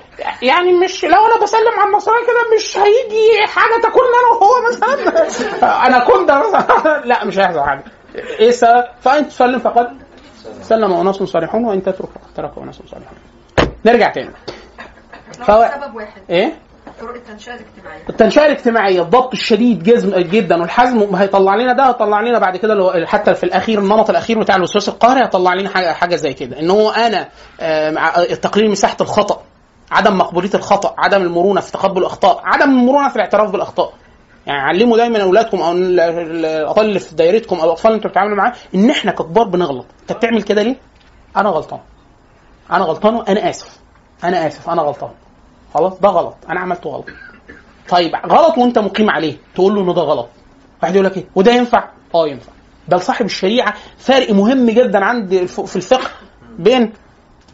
يعني 0.41 0.73
مش 0.73 1.05
لو 1.05 1.25
أنا 1.25 1.43
بسلم 1.43 1.79
على 1.79 1.89
النصراني 1.89 2.21
كده 2.25 2.55
مش 2.57 2.77
هيجي 2.77 3.47
حاجة 3.47 3.81
تكون 3.83 4.03
أنا 4.03 4.37
وهو 4.37 4.67
مثلا 4.69 5.27
أنا 5.87 5.99
كنت 5.99 6.31
مثلا 6.31 7.01
لا 7.05 7.25
مش 7.25 7.39
هيحصل 7.39 7.61
حاجة 7.61 7.83
إيه 8.15 8.49
السبب؟ 8.49 8.83
فإن 9.01 9.27
تسلم 9.27 9.59
فقد 9.59 10.06
سلم 10.61 10.93
اناس 10.93 11.15
صالحون 11.15 11.65
وإن 11.65 11.83
تترك 11.83 12.09
ترك 12.35 12.51
اناس 12.57 12.75
صالحون. 12.75 13.17
نرجع 13.85 14.11
تاني. 14.11 14.29
فهو 15.31 15.71
سبب 15.81 15.95
واحد. 15.95 16.21
إيه؟ 16.29 16.53
طرق 17.01 17.13
التنشئة 17.15 17.53
الاجتماعية. 17.53 18.01
التنشئة 18.09 18.45
الاجتماعية 18.45 19.01
الضبط 19.01 19.31
الشديد 19.33 19.83
جزم 19.83 20.15
جدا 20.19 20.61
والحزم 20.61 21.15
هيطلع 21.15 21.55
لنا 21.55 21.73
ده 21.73 21.87
هيطلع 21.89 22.21
لنا 22.21 22.39
بعد 22.39 22.57
كده 22.57 22.73
اللي 22.73 22.83
هو 22.83 23.05
حتى 23.05 23.35
في 23.35 23.43
الأخير 23.43 23.79
النمط 23.79 24.09
الأخير 24.09 24.39
بتاع 24.39 24.55
الوسواس 24.55 24.89
القهري 24.89 25.21
هيطلع 25.23 25.53
لنا 25.53 25.69
حاجة 25.69 25.93
حاجة 25.93 26.15
زي 26.15 26.33
كده. 26.33 26.59
إن 26.59 26.69
هو 26.69 26.89
أنا 26.89 27.27
آه، 27.59 28.33
تقليل 28.33 28.71
مساحة 28.71 28.97
الخطأ 29.01 29.41
عدم 29.91 30.17
مقبولية 30.17 30.53
الخطأ 30.53 30.95
عدم 30.97 31.21
المرونة 31.21 31.61
في 31.61 31.71
تقبل 31.71 32.01
الأخطاء 32.01 32.41
عدم 32.43 32.69
المرونة 32.69 33.09
في 33.09 33.15
الاعتراف 33.15 33.51
بالأخطاء. 33.51 33.93
يعني 34.47 34.61
علموا 34.61 34.97
دايما 34.97 35.21
أولادكم 35.23 35.61
أو 35.61 35.71
ال- 35.71 35.99
ال- 35.99 36.45
الأطفال 36.45 36.85
اللي 36.85 36.99
في 36.99 37.15
دايرتكم 37.15 37.55
أو 37.55 37.65
الأطفال 37.65 37.87
اللي 37.87 37.95
أنتوا 37.97 38.09
بتتعاملوا 38.09 38.37
معاهم 38.37 38.53
إن 38.75 38.89
إحنا 38.89 39.11
ككبار 39.11 39.47
بنغلط. 39.47 39.85
أنت 40.01 40.13
بتعمل 40.13 40.41
كده 40.43 40.61
ليه؟ 40.63 40.75
أنا 41.37 41.49
غلطان. 41.49 41.79
أنا 42.71 42.83
غلطان 42.83 43.15
وأنا 43.15 43.49
آسف. 43.49 43.79
أنا 44.23 44.47
آسف. 44.47 44.69
أنا 44.69 44.81
غلطان. 44.81 45.09
خلاص؟ 45.73 45.99
ده 45.99 46.09
غلط. 46.09 46.35
أنا 46.49 46.59
عملته 46.59 46.89
غلط. 46.89 47.05
طيب 47.89 48.11
غلط 48.15 48.57
وأنت 48.57 48.79
مقيم 48.79 49.09
عليه. 49.09 49.37
تقول 49.55 49.75
له 49.75 49.81
ان 49.81 49.93
ده 49.93 50.01
غلط. 50.01 50.29
واحد 50.83 50.93
يقول 50.95 51.05
لك 51.05 51.17
إيه؟ 51.17 51.25
وده 51.35 51.51
ينفع؟ 51.51 51.89
آه 52.15 52.27
ينفع. 52.27 52.51
بل 52.87 53.01
صاحب 53.01 53.25
الشريعة 53.25 53.73
فرق 53.97 54.31
مهم 54.31 54.69
جدا 54.69 55.05
عند 55.05 55.45
في 55.45 55.75
الفقه 55.75 56.09
بين 56.59 56.93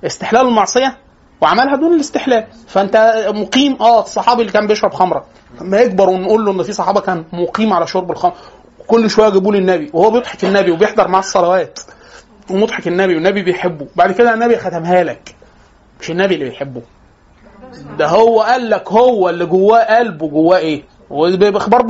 استحلال 0.05 0.47
المعصية 0.47 0.97
وعملها 1.43 1.75
دون 1.75 1.93
الاستحلال 1.93 2.43
فأنت 2.67 3.25
مقيم 3.35 3.77
آه 3.81 4.01
الصحابي 4.01 4.41
اللي 4.41 4.53
كان 4.53 4.67
بيشرب 4.67 4.93
خمرة. 4.93 5.25
لما 5.61 5.77
يكبر 5.77 6.09
ونقول 6.09 6.45
له 6.45 6.51
إن 6.51 6.63
في 6.63 6.73
صحابة 6.73 6.99
كان 6.99 7.23
مقيم 7.33 7.73
على 7.73 7.87
شرب 7.87 8.11
الخمر 8.11 8.33
كل 8.87 9.09
شوية 9.09 9.27
يجيبوا 9.27 9.51
لي 9.51 9.57
النبي 9.57 9.89
وهو 9.93 10.11
بيضحك 10.11 10.45
النبي 10.45 10.71
وبيحضر 10.71 11.07
معاه 11.07 11.19
الصلوات. 11.21 11.79
ومضحك 12.51 12.87
النبي 12.87 13.15
والنبي 13.15 13.41
بيحبه. 13.41 13.87
بعد 13.95 14.11
كده 14.11 14.33
النبي 14.33 14.57
ختمها 14.57 15.03
لك. 15.03 15.35
مش 16.01 16.11
النبي 16.11 16.33
اللي 16.33 16.45
بيحبه. 16.45 16.81
ده 17.97 18.07
هو 18.07 18.41
قال 18.41 18.69
لك 18.69 18.91
هو 18.91 19.29
اللي 19.29 19.45
جواه 19.45 19.97
قلبه 19.97 20.27
جواه 20.27 20.57
إيه؟ 20.57 20.83
وبإخبار 21.09 21.81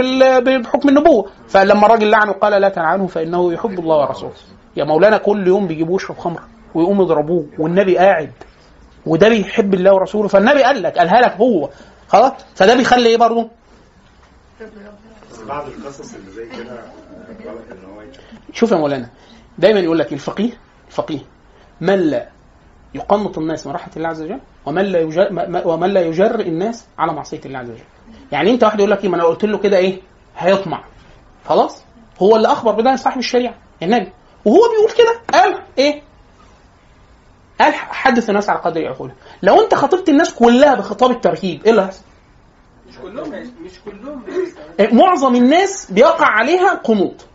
بحكم 0.42 0.90
النبوة. 0.90 1.30
فلما 1.48 1.86
الراجل 1.86 2.10
لعنه 2.10 2.32
قال 2.32 2.62
لا 2.62 2.70
تلعنه 2.70 3.08
فإنه 3.08 3.54
يحب 3.54 3.80
الله 3.80 3.96
ورسوله. 3.98 4.34
يا 4.78 4.84
مولانا 4.84 5.18
كل 5.18 5.48
يوم 5.48 5.68
بيجيبوه 5.68 5.96
يشرب 5.96 6.18
خمر 6.18 6.42
ويقوموا 6.76 7.06
يضربوه 7.06 7.46
والنبي 7.60 7.98
قاعد. 7.98 8.32
وده 9.06 9.30
بيحب 9.30 9.74
الله 9.74 9.94
ورسوله 9.94 10.28
فالنبي 10.28 10.64
قال 10.64 10.84
لك 10.84 10.98
قالها 10.98 11.22
لك 11.22 11.32
هو. 11.32 11.70
خلاص؟ 12.08 12.32
فده 12.56 12.76
بيخلي 12.76 13.10
إيه 13.10 13.18
برضه؟ 13.18 13.50
بعض 15.48 15.68
القصص 15.68 16.14
اللي 16.16 16.32
زي 16.32 16.46
كده 16.50 16.72
غلط 17.46 17.62
إن 17.72 17.86
هو 17.86 18.02
شوف 18.54 18.72
يا 18.72 18.78
مولانا 18.78 19.10
دايما 19.58 19.80
يقول 19.80 20.00
لك 20.00 20.14
الفقيه 20.14 20.52
الفقيه 20.88 21.20
من 21.82 22.00
لا 22.00 22.30
يقنط 22.94 23.38
الناس 23.38 23.68
من 23.68 23.74
رحمة 23.74 23.94
الله 23.98 24.08
عز 24.10 24.22
وجل 24.22 24.40
ومن 24.66 24.82
لا 24.86 25.00
يجر 25.00 25.28
ومن 25.66 25.90
لا 25.90 26.02
يجر 26.02 26.40
الناس 26.40 26.86
على 26.98 27.14
معصية 27.14 27.42
الله 27.46 27.60
عز 27.60 27.70
وجل. 27.70 27.84
يعني 28.32 28.52
أنت 28.52 28.64
واحد 28.64 28.80
يقول 28.80 28.92
لك 28.92 29.04
إيه 29.04 29.10
ما 29.10 29.16
أنا 29.16 29.24
قلت 29.24 29.46
له 29.46 29.58
كده 29.58 29.78
إيه 29.78 30.02
هيطمع. 30.38 30.84
خلاص؟ 31.46 31.84
هو 32.22 32.36
اللي 32.36 32.48
أخبر 32.48 32.72
بده 32.72 32.96
صاحب 32.96 33.20
الشريعة 33.20 33.56
النبي. 33.84 34.12
وهو 34.46 34.60
بيقول 34.72 34.92
كده 34.98 35.22
قال 35.40 35.62
إيه؟ 35.78 36.02
قال 37.62 37.74
حدث 37.74 38.30
الناس 38.30 38.50
على 38.50 38.60
قدر 38.60 38.88
عقولهم 38.88 39.16
لو 39.44 39.62
انت 39.62 39.76
خاطبت 39.76 40.10
الناس 40.10 40.34
كلها 40.34 40.76
بخطاب 40.76 41.12
الترهيب 41.12 41.62
إيه 41.66 41.72
اللي 41.72 41.82
هيحصل؟ 41.82 42.02
مش 42.90 42.98
كلهم 42.98 43.30
مش 43.66 43.72
كلهم 43.86 44.24
معظم 44.98 45.36
الناس 45.36 45.92
بيقع 45.92 46.26
عليها 46.26 46.74
قنوط. 46.74 47.26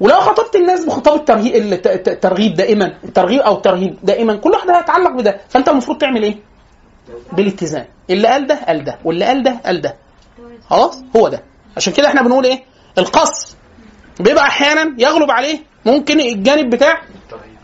ولو 0.00 0.20
خاطبت 0.20 0.56
الناس 0.56 0.84
بخطاب 0.84 1.14
الترهيب 1.20 1.54
الت- 1.72 1.86
الت- 1.86 2.08
الترغيب 2.08 2.54
دائما 2.54 2.94
الترغيب 3.04 3.40
أو 3.40 3.54
الترهيب 3.56 3.96
دائما 4.02 4.36
كل 4.36 4.50
واحد 4.50 4.70
هيتعلق 4.70 5.10
بده. 5.10 5.40
فأنت 5.48 5.68
المفروض 5.68 5.98
تعمل 5.98 6.22
إيه؟ 6.22 6.36
بالاتزان. 7.32 7.84
اللي 8.10 8.28
قال 8.28 8.46
ده 8.46 8.54
قال 8.66 8.84
ده 8.84 8.98
واللي 9.04 9.24
قال 9.24 9.42
ده 9.42 9.60
قال 9.66 9.80
ده. 9.80 9.96
خلاص؟ 10.70 11.02
هو 11.16 11.28
ده. 11.28 11.42
عشان 11.76 11.92
كده 11.92 12.08
إحنا 12.08 12.22
بنقول 12.22 12.44
إيه؟ 12.44 12.62
القص 12.98 13.56
بيبقى 14.20 14.44
أحيانا 14.46 14.94
يغلب 14.98 15.30
عليه 15.30 15.58
ممكن 15.86 16.20
الجانب 16.20 16.70
بتاع 16.70 17.02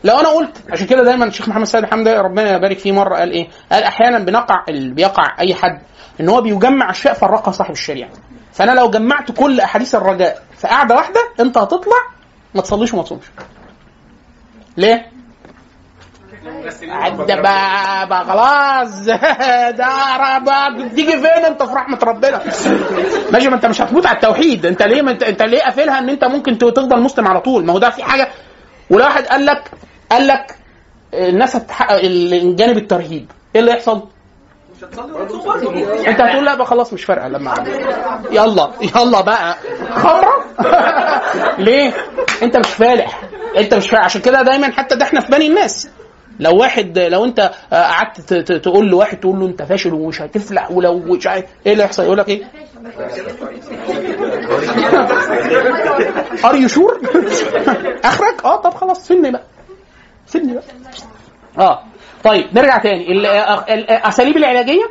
لو 0.06 0.20
أنا 0.20 0.28
قلت 0.28 0.56
عشان 0.70 0.86
كده 0.86 1.02
دايما 1.04 1.24
الشيخ 1.24 1.48
محمد 1.48 1.64
سيد 1.64 1.84
حمدي 1.84 2.12
ربنا 2.12 2.56
يبارك 2.56 2.78
فيه 2.78 2.92
مرة 2.92 3.16
قال 3.16 3.30
إيه؟ 3.30 3.48
قال 3.72 3.82
أحيانا 3.82 4.18
بنقع 4.18 4.64
بيقع 4.68 5.36
أي 5.38 5.54
حد 5.54 5.78
إن 6.20 6.28
هو 6.28 6.40
بيجمع 6.40 6.90
أشياء 6.90 7.14
فرقها 7.14 7.52
صاحب 7.52 7.70
الشريعة. 7.70 8.10
فأنا 8.52 8.72
لو 8.72 8.90
جمعت 8.90 9.32
كل 9.32 9.60
أحاديث 9.60 9.94
الرجاء 9.94 10.42
في 10.58 10.68
قاعدة 10.68 10.94
واحدة 10.94 11.20
أنت 11.40 11.58
هتطلع 11.58 11.96
ما 12.54 12.62
تصليش 12.62 12.94
وما 12.94 13.02
تصومش. 13.02 13.24
ليه؟ 14.76 15.10
عدى 16.88 17.36
بقى 17.36 18.24
خلاص. 18.24 19.00
ده 19.78 20.88
تيجي 20.94 21.12
فين 21.12 21.44
أنت 21.46 21.62
في 21.62 21.74
رحمة 21.74 21.98
ربنا؟ 22.02 22.42
ماشي 23.32 23.48
ما 23.48 23.54
أنت 23.54 23.66
مش 23.66 23.80
هتموت 23.80 24.06
على 24.06 24.16
التوحيد. 24.16 24.66
أنت 24.66 24.82
ليه 24.82 25.00
أنت, 25.00 25.22
أنت 25.22 25.42
ليه 25.42 25.60
قافلها 25.60 25.98
إن 25.98 26.08
أنت 26.08 26.24
ممكن 26.24 26.58
تفضل 26.58 27.00
مسلم 27.02 27.28
على 27.28 27.40
طول؟ 27.40 27.64
ما 27.64 27.72
هو 27.72 27.78
ده 27.78 27.90
في 27.90 28.02
حاجة. 28.04 28.28
ولو 28.90 29.04
واحد 29.04 29.24
قال 29.26 29.46
لك 29.46 29.70
قال 30.12 30.26
لك 30.26 30.54
الناس 31.14 31.56
هتحقق 31.56 32.00
الجانب 32.04 32.76
الترهيب 32.76 33.30
إيه 33.54 33.60
اللي 33.60 33.72
يحصل؟ 33.72 34.02
مش 34.76 34.84
هتصلي 34.84 35.12
ولا 35.12 35.24
تصوم 35.24 35.44
برضه. 35.44 36.08
أنت 36.08 36.20
هتقول 36.20 36.44
لا 36.44 36.54
بقى 36.54 36.66
خلاص 36.66 36.92
مش 36.92 37.04
فارقة 37.04 37.28
لما. 37.28 37.54
يلا 38.30 38.70
يلا 38.96 39.20
بقى 39.20 39.56
خمره 39.94 40.44
ليه؟ 41.64 41.92
أنت 42.42 42.56
مش 42.56 42.68
فالح 42.68 43.22
أنت 43.56 43.74
مش 43.74 43.90
فالح 43.90 44.04
عشان 44.04 44.20
كده 44.20 44.42
دايما 44.42 44.72
حتى 44.72 44.96
ده 44.96 45.04
إحنا 45.04 45.20
في 45.20 45.30
بني 45.32 45.46
الناس 45.46 45.88
لو 46.40 46.56
واحد 46.56 46.98
لو 46.98 47.24
أنت 47.24 47.50
قعدت 47.72 48.32
تقول 48.52 48.86
لواحد 48.86 49.20
تقول 49.20 49.40
له 49.40 49.46
أنت 49.46 49.62
فاشل 49.62 49.94
ومش 49.94 50.22
هتفلح 50.22 50.70
ولو 50.70 50.98
مش 50.98 51.26
عارف 51.26 51.44
إيه 51.66 51.72
اللي 51.72 51.84
يحصل 51.84 52.02
يقول 52.02 52.18
لك 52.18 52.28
إيه؟ 52.28 52.44
are 56.44 56.54
you 56.54 56.68
sure؟ 56.68 57.00
آخرك؟ 58.04 58.44
آه 58.44 58.56
طب 58.56 58.74
خلاص 58.74 59.06
سني 59.08 59.30
بقى 59.30 59.42
سني 60.26 60.54
بقى. 60.54 60.64
آه. 61.58 61.82
طيب 62.24 62.58
نرجع 62.58 62.78
تاني. 62.78 63.12
ال- 63.12 63.26
ال- 63.26 63.90
الاساليب 63.90 64.36
العلاجية؟ 64.36 64.90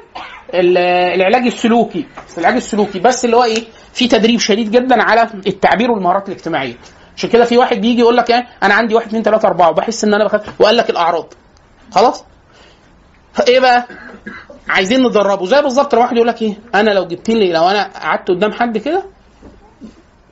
ال- 0.53 0.77
العلاج 1.21 1.45
السلوكي. 1.45 2.05
العلاج 2.38 2.55
السلوكي 2.55 2.99
بس 2.99 3.25
اللي 3.25 3.36
هو 3.38 3.43
إيه؟ 3.43 3.63
في 3.93 4.07
تدريب 4.07 4.39
شديد 4.39 4.71
جدا 4.71 5.03
على 5.03 5.29
التعبير 5.47 5.91
والمهارات 5.91 6.27
الاجتماعية. 6.29 6.75
عشان 7.17 7.29
كده 7.29 7.45
في 7.45 7.57
واحد 7.57 7.81
بيجي 7.81 7.99
يقول 7.99 8.17
لك 8.17 8.31
إيه؟ 8.31 8.47
أنا 8.63 8.73
عندي 8.73 8.95
واحد 8.95 9.07
اثنين 9.07 9.23
ثلاثة 9.23 9.47
أربعة 9.47 9.69
وبحس 9.69 10.03
إن 10.03 10.13
أنا 10.13 10.23
بخاف. 10.25 10.61
وقال 10.61 10.77
لك 10.77 10.89
الأعراض. 10.89 11.33
خلاص؟ 11.91 12.23
إيه 13.47 13.59
بقى؟ 13.59 13.88
عايزين 14.69 15.03
ندربه 15.03 15.45
زي 15.45 15.61
بالظبط 15.61 15.95
لو 15.95 16.01
واحد 16.01 16.15
يقول 16.15 16.27
لك 16.27 16.41
إيه؟ 16.41 16.53
أنا 16.75 16.91
لو 16.91 17.05
جبت 17.05 17.29
لي 17.29 17.51
لو 17.53 17.69
أنا 17.69 17.83
قعدت 18.01 18.27
قدام 18.29 18.51
حد 18.51 18.77
كده 18.77 19.03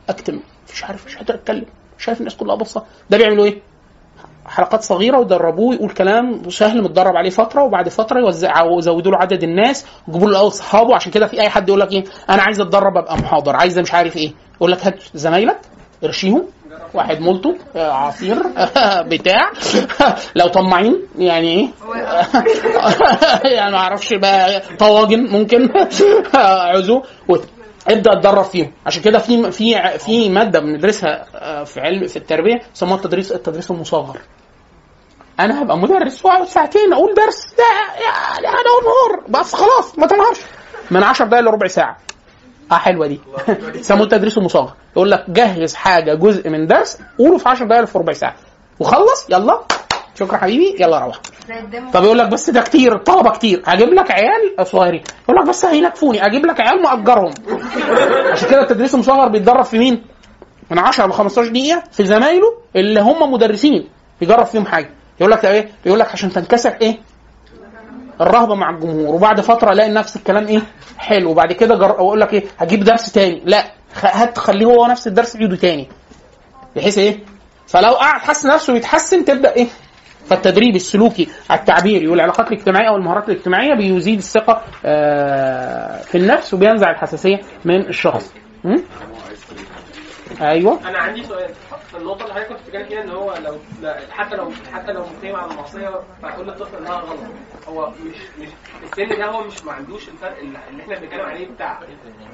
أكتم. 0.10 0.40
مش 0.74 0.84
عارف 0.84 1.06
مش 1.06 1.16
قادر 1.18 1.34
أتكلم. 1.34 1.66
شايف 1.98 2.20
الناس 2.20 2.36
كلها 2.36 2.56
باصة. 2.56 2.84
ده 3.10 3.18
بيعملوا 3.18 3.46
إيه؟ 3.46 3.62
حلقات 4.46 4.82
صغيرة 4.84 5.18
ويدربوه 5.18 5.76
يقول 5.76 5.90
كلام 5.90 6.50
سهل 6.50 6.84
متدرب 6.84 7.16
عليه 7.16 7.30
فترة 7.30 7.64
وبعد 7.64 7.90
فترة 7.90 8.20
يوزع 8.20 8.66
يزودوا 8.78 9.12
له 9.12 9.18
عدد 9.18 9.44
الناس 9.44 9.86
ويجيبوا 10.08 10.30
له 10.30 10.48
أصحابه 10.48 10.96
عشان 10.96 11.12
كده 11.12 11.28
في 11.28 11.42
أي 11.42 11.50
حد 11.50 11.70
يقول 11.70 11.80
لك 11.80 11.92
إيه 11.92 12.04
أنا 12.30 12.42
عايز 12.42 12.62
أتدرب 12.62 12.98
أبقى 12.98 13.18
محاضر 13.18 13.56
عايز 13.56 13.80
مش 13.80 13.94
عارف 13.94 14.18
إيه. 14.18 14.34
يقول 14.56 14.72
لك 14.72 14.86
هات 14.86 15.04
زمايلك 15.14 15.60
ارشيهم 16.04 16.46
واحد 16.94 17.20
مولتو 17.22 17.54
آه، 17.76 17.92
عصير 17.92 18.44
بتاع. 19.08 19.52
لو 20.36 20.48
طماعين 20.48 21.02
يعني 21.18 21.48
إيه؟ 21.48 21.68
يعني 23.58 23.72
ما 23.72 23.78
أعرفش 23.78 24.14
بقى 24.14 24.62
طواجن 24.80 25.28
ممكن. 25.28 25.70
عزو 26.36 27.02
ابدأ 27.88 28.14
اتدرب 28.14 28.44
فيهم. 28.44 28.72
عشان 28.86 29.02
كده 29.02 29.20
في 29.20 29.52
في 29.52 29.98
في 30.00 30.30
مادة 30.30 30.60
بندرسها 30.60 31.26
آه، 31.36 31.64
في 31.64 31.80
علم 31.80 32.08
في 32.08 32.16
التربية 32.18 32.62
يسموها 32.76 32.96
التدريس 32.96 33.32
التدريس 33.32 33.72
المصغر. 33.72 34.18
أنا 35.40 35.62
هبقى 35.62 35.78
مدرس 35.78 36.26
وأقعد 36.26 36.48
ساعتين 36.48 36.94
أقول 36.94 37.14
درس 37.16 37.54
ده 37.58 37.64
يعني 38.04 38.48
أنا 38.48 38.60
انهار 38.82 39.24
بس 39.30 39.56
خلاص 39.56 40.00
ما 40.00 40.08
تنهارش 40.08 40.40
من 40.92 41.04
10 41.04 41.26
دقايق 41.26 41.44
لربع 41.46 41.68
ساعة. 41.68 41.98
آه 42.72 42.76
حلوة 42.76 43.08
دي. 43.08 43.20
يسموه 43.80 44.04
التدريس 44.04 44.38
المصغر. 44.38 44.74
يقول 44.96 45.12
لك 45.12 45.26
جهز 45.30 45.76
حاجة 45.76 46.14
جزء 46.14 46.50
من 46.50 46.68
درس 46.68 46.98
قوله 47.20 47.38
في 47.38 47.50
10 47.50 47.66
دقايق 47.66 47.86
في 47.86 47.98
ربع 47.98 48.14
ساعة. 48.14 48.36
وخلص 48.80 49.26
يلا. 49.30 49.60
شكرا 50.20 50.38
حبيبي 50.38 50.76
يلا 50.80 51.00
روح 51.00 51.16
طب 51.94 52.04
يقول 52.04 52.18
لك 52.20 52.28
بس 52.28 52.50
ده 52.50 52.62
كتير 52.62 52.96
الطلبه 52.96 53.30
كتير 53.32 53.64
هجيب 53.66 53.90
لك 53.94 54.12
عيال 54.12 54.68
صغيرين 54.68 55.04
يقول 55.30 55.42
لك 55.42 55.48
بس 55.50 55.66
هينكفوني 55.66 56.26
أجيب 56.26 56.46
لك 56.46 56.60
عيال 56.60 56.82
مأجرهم 56.82 57.34
عشان 58.32 58.50
كده 58.50 58.62
التدريس 58.62 58.94
المصغر 58.94 59.28
بيتدرب 59.28 59.66
في 59.66 59.80
مين؟ 59.80 60.02
من 60.72 60.80
10 60.80 61.08
ل 61.08 61.14
15 61.14 61.50
دقيقة 61.52 61.84
في 61.92 62.06
زمايله 62.06 62.54
اللي 62.76 63.00
هم 63.02 63.32
مدرسين 63.34 63.88
يجرب 64.22 64.46
فيهم 64.46 64.66
حاجة 64.66 64.90
يقول 65.20 65.32
لك 65.32 65.46
إيه؟ 65.46 65.70
يقول 65.86 66.00
لك 66.00 66.12
عشان 66.12 66.30
تنكسر 66.30 66.74
إيه؟ 66.82 67.00
الرهبة 68.22 68.56
مع 68.56 68.70
الجمهور 68.70 69.16
وبعد 69.16 69.42
فترة 69.42 69.72
ألاقي 69.72 69.90
نفس 69.90 70.16
الكلام 70.16 70.48
إيه؟ 70.48 70.62
حلو 70.98 71.32
وبعد 71.32 71.52
كده 71.54 71.76
جر... 71.76 71.90
أقول 71.92 72.22
لك 72.22 72.34
إيه؟ 72.34 72.44
هجيب 72.60 72.84
درس 72.84 73.12
تاني 73.12 73.42
لا 73.46 73.64
هات 74.02 74.38
خليه 74.38 74.66
هو 74.66 74.86
نفس 74.88 75.08
الدرس 75.08 75.36
يعيده 75.36 75.56
تاني 75.56 75.88
بحيث 76.76 76.98
إيه؟ 76.98 77.20
فلو 77.68 77.92
قعد 77.92 78.22
حس 78.22 78.46
نفسه 78.46 78.74
يتحسن 78.76 79.26
تبدأ 79.26 79.56
إيه؟ 79.56 79.68
فالتدريب 80.26 80.76
السلوكي 80.76 81.28
التعبيري 81.52 82.08
والعلاقات 82.08 82.48
الاجتماعية 82.52 82.90
أو 82.90 82.96
المهارات 82.96 83.30
الاجتماعية 83.30 83.74
بيزيد 83.76 84.18
الثقة 84.18 84.62
آه، 84.86 86.02
في 86.02 86.18
النفس 86.18 86.54
وبينزع 86.54 86.92
الحساسية 86.92 87.40
من 87.66 87.88
الشخص. 87.88 88.34
أيوه. 90.42 90.80
أنا 90.90 90.98
عندي 90.98 91.24
سؤال. 91.24 91.50
النقطة 91.98 92.24
اللي 92.24 92.34
حضرتك 92.34 92.50
كنت 92.50 92.60
بتتكلم 92.64 92.86
فيها 92.86 93.02
إن 93.04 93.10
هو 93.10 93.34
لو 93.46 93.56
لا- 93.82 93.98
حتى 94.12 94.36
لو 94.36 94.52
حتى 94.74 94.92
لو 94.92 95.06
مقيم 95.20 95.36
على 95.36 95.52
المعصية 95.52 95.90
فهتقول 96.22 96.48
للطفل 96.48 96.78
انها 96.78 96.92
غلط. 96.96 97.20
هو 97.68 97.90
مش 97.90 98.16
مش 98.42 98.48
السن 98.84 99.18
ده 99.18 99.26
هو 99.26 99.44
مش 99.44 99.66
ما 99.66 99.72
عندوش 99.72 100.08
الفرق 100.10 100.38
اللي 100.42 100.58
إحنا 100.84 100.96
بنتكلم 101.00 101.26
عليه 101.26 101.48
بتاع 101.48 101.80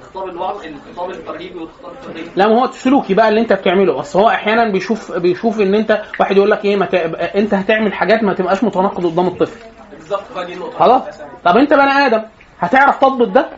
خطاب 0.02 0.30
الوعظ 0.30 0.66
الخطاب 0.66 1.10
الترهيبي 1.10 1.60
والخطاب 1.60 1.92
الترهيبي 1.92 2.30
لا 2.36 2.48
ما 2.48 2.60
هو 2.62 2.66
السلوكي 2.66 3.14
بقى 3.14 3.30
اللي 3.30 3.42
أنت 3.42 3.54
بتعمله. 3.54 3.94
بس 4.00 4.16
هو 4.16 4.30
أحيانا 4.30 4.72
بيشوف 4.72 5.12
بيشوف 5.12 5.60
إن 5.62 5.76
انت 5.76 6.02
واحد 6.20 6.38
يقول 6.38 6.52
لك 6.52 6.66
إيه 6.66 6.76
ما 6.76 6.86
ت... 6.86 6.94
أنت 7.36 7.54
هتعمل 7.54 7.94
حاجات 7.94 8.24
ما 8.24 8.34
تبقاش 8.34 8.64
متناقض 8.64 9.06
قدام 9.06 9.28
الطفل. 9.28 9.60
بالظبط 9.92 10.24
فدي 10.36 10.54
النقطة. 10.54 10.78
خلاص. 10.80 11.04
طب 11.46 11.58
أنت 11.58 11.74
بني 11.74 11.92
آدم 11.92 12.22
هتعرف 12.60 12.98
تضبط 13.02 13.28
ده؟ 13.28 13.50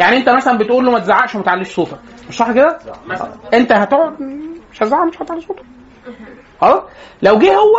يعني 0.00 0.16
أنت 0.16 0.28
مثلا 0.28 0.58
بتقول 0.58 0.84
له 0.84 0.90
ما 0.90 0.98
تزعقش 0.98 1.34
وما 1.34 1.44
تعليش 1.44 1.68
صوتك. 1.74 1.98
مش 2.30 2.36
صح 2.36 2.52
كده؟ 2.52 2.78
انت 3.54 3.72
هتقعد 3.72 4.20
مش 4.72 4.82
هزعق 4.82 5.04
مش 5.04 5.22
هتعلي 5.22 5.40
صوتك. 5.40 5.62
خلاص 6.60 6.82
لو 7.22 7.38
جه 7.38 7.54
هو 7.56 7.76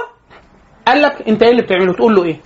قال 0.87 1.01
لك 1.01 1.27
انت 1.27 1.43
إيه 1.43 1.51
اللي 1.51 1.61
بتعمله؟ 1.61 1.93
تقول 1.93 2.15
له 2.15 2.23
إيه؟ 2.23 2.39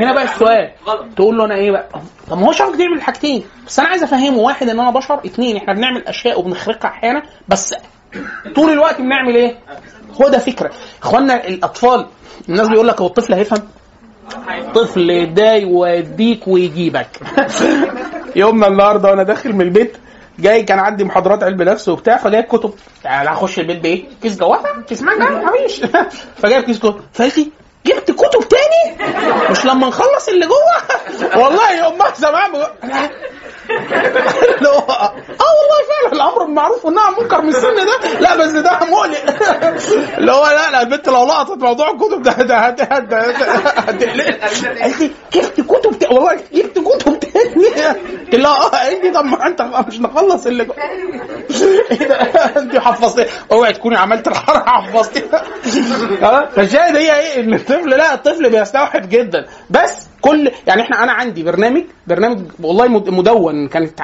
هنا 0.00 0.12
بقى 0.12 0.24
السؤال. 0.24 0.70
تقول 1.16 1.38
له 1.38 1.44
أنا 1.44 1.54
إيه 1.54 1.70
بقى؟ 1.70 1.88
طب 2.30 2.38
ما 2.38 2.46
هو 2.46 2.52
شرط 2.52 2.80
يعمل 2.80 2.96
الحاجتين 2.96 3.44
بس 3.66 3.78
أنا 3.78 3.88
عايز 3.88 4.02
افهمه 4.02 4.38
واحد 4.38 4.68
ان 4.68 4.80
أنا 4.80 4.90
بشر 4.90 5.14
اتنين 5.24 5.56
إحنا 5.56 5.72
بنعمل 5.74 6.06
اشياء 6.08 6.38
وبنخرقها 6.40 6.88
أحيانا 6.88 7.22
بس 7.48 7.74
طول 8.54 8.70
الوقت 8.72 9.00
بنعمل 9.00 9.34
إيه؟ 9.34 9.58
هو 10.22 10.28
ده 10.28 10.38
فكرة. 10.38 10.70
اخوانا 11.02 11.46
الاطفال 11.46 12.06
الناس 12.48 12.68
بيقول 12.68 12.88
لك 12.88 13.00
هو 13.00 13.06
الطفل 13.06 13.34
هيفهم؟ 13.34 13.62
طفل 14.74 15.34
ده 15.34 15.54
يوديك 15.54 16.48
ويجيبك. 16.48 17.08
يومنا 18.36 18.66
النهارده 18.66 19.10
وأنا 19.10 19.22
داخل 19.22 19.52
من 19.52 19.60
البيت 19.60 19.96
جاي 20.40 20.62
كان 20.62 20.78
عندي 20.78 21.04
محاضرات 21.04 21.42
علم 21.42 21.62
نفس 21.62 21.88
وبتاع 21.88 22.16
فجايب 22.16 22.44
كتب. 22.44 22.74
يعني 23.04 23.28
هخش 23.28 23.58
البيت 23.58 23.80
بإيه؟ 23.80 24.04
كيس 24.22 24.36
جوافة 24.38 24.82
كيس 24.88 25.02
مانجا 25.02 25.46
حويش 25.48 25.80
فجايب 26.42 26.64
كيس 26.64 26.78
كتب. 26.78 27.00
فقالت 27.12 27.38
لي 27.38 27.50
جبت 27.86 28.10
كتب 28.10 28.48
تاني؟ 28.48 29.12
مش 29.50 29.64
لما 29.64 29.88
نخلص 29.88 30.28
اللي 30.28 30.46
جوه؟ 30.46 31.36
والله 31.44 31.88
امها 31.88 32.12
زمان 32.14 32.54
آه 32.60 32.72
والله 35.40 35.80
فعلا 35.88 36.12
الأمر 36.12 36.44
بالمعروف 36.44 36.84
والنهي 36.84 37.04
عن 37.06 37.12
المنكر 37.12 37.40
من 37.42 37.48
السن 37.48 37.74
ده. 37.74 38.18
لا 38.20 38.36
بس 38.36 38.50
ده 38.50 38.78
مقلق. 38.90 39.18
اللي 40.18 40.32
هو 40.32 40.46
لا 40.46 40.70
لا 40.70 40.82
البنت 40.82 41.08
لو 41.08 41.24
لقطت 41.24 41.58
موضوع 41.62 41.90
الكتب 41.90 42.22
ده 42.22 42.32
ده 42.32 42.56
هتقلق 42.56 43.12
قالت 44.80 45.00
لي 45.00 45.10
جبت 45.32 45.60
كتب 45.60 45.98
تاني. 45.98 46.14
والله 46.14 46.40
جبت 46.52 46.78
كتب 46.78 47.20
تاني. 47.20 47.64
قلت 47.64 48.34
لها 48.34 48.50
آه 48.50 48.68
قالت 48.68 49.04
لي 49.04 49.10
طب 49.10 49.24
ما 49.24 49.46
أنت 49.46 49.62
مش 49.62 50.00
نخلص 50.00 50.46
اللي 50.46 50.64
جوه. 50.64 50.76
ده 52.08 52.16
أنت 52.56 52.76
حفظتي 52.78 53.26
أوعي 53.52 53.72
تكوني 53.72 53.96
عملت 53.96 54.28
الحركة 54.28 54.92
خلاص؟ 54.92 55.08
فالشاهد 56.56 56.96
هي 56.96 57.18
إيه؟ 57.20 57.40
الطفل 57.72 57.90
لا 57.90 58.14
الطفل 58.14 58.50
بيستوحب 58.50 59.08
جدا. 59.08 59.46
بس 59.70 60.06
كل 60.20 60.50
يعني 60.66 60.82
إحنا 60.82 61.02
أنا 61.02 61.12
عندي 61.12 61.42
برنامج 61.42 61.82
برنامج 62.06 62.40
والله 62.62 62.88
مد- 62.88 63.08
مدون. 63.10 63.68
كانت 63.68 64.00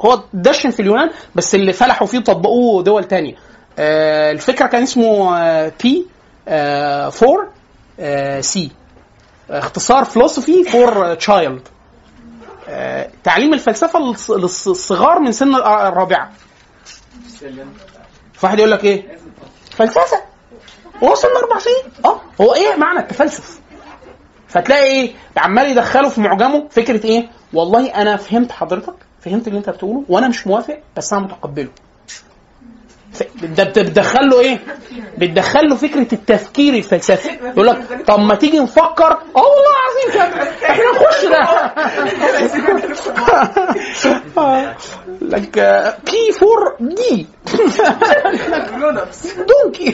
هو 0.00 0.22
دشن 0.32 0.70
في 0.70 0.80
اليونان 0.82 1.10
بس 1.34 1.54
اللي 1.54 1.72
فلحوا 1.72 2.06
فيه 2.06 2.18
طبقوه 2.18 2.82
دول 2.82 3.04
تانية. 3.04 3.34
آه 3.78 4.30
الفكرة 4.32 4.66
كان 4.66 4.82
اسمه 4.82 5.68
P 5.68 6.06
4 6.48 8.40
C 8.40 8.70
اختصار 9.50 10.04
philosophy 10.04 10.64
for 10.64 11.14
child 11.14 11.68
تعليم 13.24 13.54
الفلسفة 13.54 13.98
للص- 13.98 14.30
للصغار 14.30 15.18
من 15.18 15.32
سن 15.32 15.54
الرابعة. 15.54 16.30
فواحد 18.34 18.58
يقول 18.58 18.70
لك 18.70 18.84
إيه؟ 18.84 19.18
فلسفة. 19.70 20.20
وصل 21.02 21.28
لاربع 21.28 21.58
سنين. 21.58 21.92
أه. 22.04 22.20
هو 22.40 22.54
إيه 22.54 22.76
معنى؟ 22.76 23.00
التفلسف 23.00 23.60
فتلاقي 24.48 24.84
إيه 24.84 25.12
عمال 25.36 25.66
يدخله 25.66 26.08
في 26.08 26.20
معجمه 26.20 26.68
فكرة 26.70 27.06
إيه؟ 27.06 27.28
والله 27.52 27.88
أنا 27.94 28.16
فهمت 28.16 28.52
حضرتك 28.52 28.94
فهمت 29.20 29.48
اللي 29.48 29.58
أنت 29.58 29.70
بتقوله 29.70 30.04
وأنا 30.08 30.28
مش 30.28 30.46
موافق 30.46 30.78
بس 30.96 31.12
أنا 31.12 31.22
متقبله. 31.22 31.68
ده 33.42 33.64
بت- 33.64 33.78
بتدخل 33.78 34.28
له 34.28 34.40
إيه؟ 34.40 34.58
بتدخل 35.18 35.68
له 35.68 35.76
فكرة 35.76 36.06
التفكير 36.12 36.74
الفلسفي. 36.74 37.28
يقول 37.44 37.66
لك 37.66 37.78
طب 38.06 38.18
ما 38.20 38.34
تيجي 38.34 38.58
نفكر. 38.58 39.12
آه 39.12 39.18
والله 39.36 39.70
العظيم 39.76 40.12
كده. 40.14 40.50
إحنا 40.70 40.84
نخش 40.92 41.24
ده. 41.24 41.40
لك 45.22 45.58
P 46.04 46.32
4 46.42 46.76
D. 46.80 47.26
دونكي. 49.48 49.90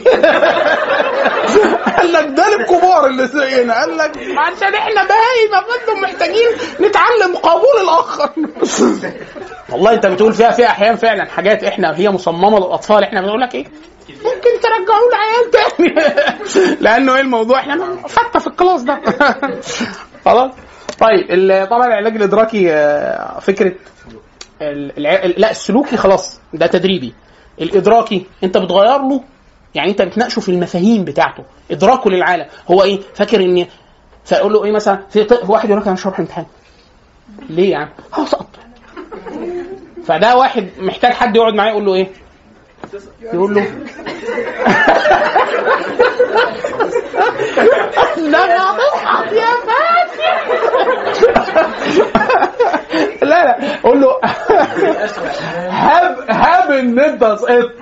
قال 1.97 2.13
لك 2.13 2.25
ده 2.27 2.49
للكبار 2.57 3.05
اللي 3.05 3.27
زينا 3.27 3.79
قال 3.79 3.97
لك 3.97 4.11
عشان 4.37 4.75
إحنا 4.75 5.03
بهايم 5.03 5.51
يا 5.53 5.61
فندم 5.61 6.01
محتاجين 6.01 6.47
نتعلم 6.81 7.35
قبول 7.35 7.83
الآخر. 7.83 8.29
والله 9.71 9.93
انت 9.93 10.05
بتقول 10.05 10.33
فيها 10.33 10.51
في 10.51 10.65
أحيان 10.65 10.95
فعلا. 10.95 11.25
حاجات 11.25 11.63
إحنا 11.63 11.97
هي 11.97 12.09
مصممة 12.09 12.57
للأطفال. 12.59 13.03
إحنا 13.07 13.21
بنقول 13.21 13.41
لك 13.41 13.55
إيه؟ 13.55 13.65
ممكن 14.09 14.49
ترجعوا 14.61 15.09
العيال 15.09 15.51
تاني. 15.51 15.95
لأنه 16.83 17.15
إيه 17.15 17.21
الموضوع؟ 17.21 17.59
إحنا 17.59 17.97
حتى 18.15 18.39
في 18.39 18.47
الكلاس 18.47 18.81
ده. 18.81 19.01
خلاص؟ 20.25 20.51
طيب 20.99 21.65
طبعا 21.69 21.87
العلاج 21.87 22.15
الإدراكي 22.15 22.73
آه، 22.73 23.39
فكرة 23.39 23.73
لا 25.37 25.51
السلوكي 25.51 25.97
خلاص 25.97 26.41
ده 26.53 26.67
تدريبي. 26.67 27.13
الإدراكي 27.61 28.25
أنت 28.43 28.57
بتغير 28.57 29.01
له 29.01 29.23
يعني 29.75 29.91
أنت 29.91 30.01
بتناقشه 30.01 30.39
في 30.39 30.49
المفاهيم 30.49 31.03
بتاعته. 31.03 31.43
إدراكه 31.71 32.09
للعالم. 32.09 32.45
هو 32.71 32.83
إيه؟ 32.83 32.99
فاكر 33.15 33.41
إن 33.41 33.65
فأقول 34.25 34.53
له 34.53 34.65
إيه 34.65 34.71
مثلا؟ 34.71 34.99
في 35.09 35.27
واحد 35.47 35.69
يقول 35.69 35.81
لك 35.81 35.85
أنا 35.85 35.93
مش 35.93 36.07
هروح 36.07 36.19
امتحان. 36.19 36.45
ليه 37.49 37.71
يا 37.71 37.77
عم؟ 37.77 37.89
هسقط 38.13 38.47
فده 40.05 40.37
واحد 40.37 40.69
محتاج 40.79 41.13
حد 41.13 41.35
يقعد 41.35 41.53
معاه 41.53 41.69
يقول 41.69 41.85
له 41.85 41.95
إيه؟ 41.95 42.07
يقول 43.21 43.55
له. 43.55 43.61
لا 48.17 48.47
لا 48.47 48.77
تصحى 48.77 49.35
يا 49.35 49.47
فاتح 49.67 50.47
لا 53.21 53.45
لا 53.45 53.57
قول 53.83 54.01
له. 54.01 54.19
هب 55.69 56.17
هب 56.29 56.71
ان 56.71 56.99
انت 56.99 57.23
سقطت 57.23 57.75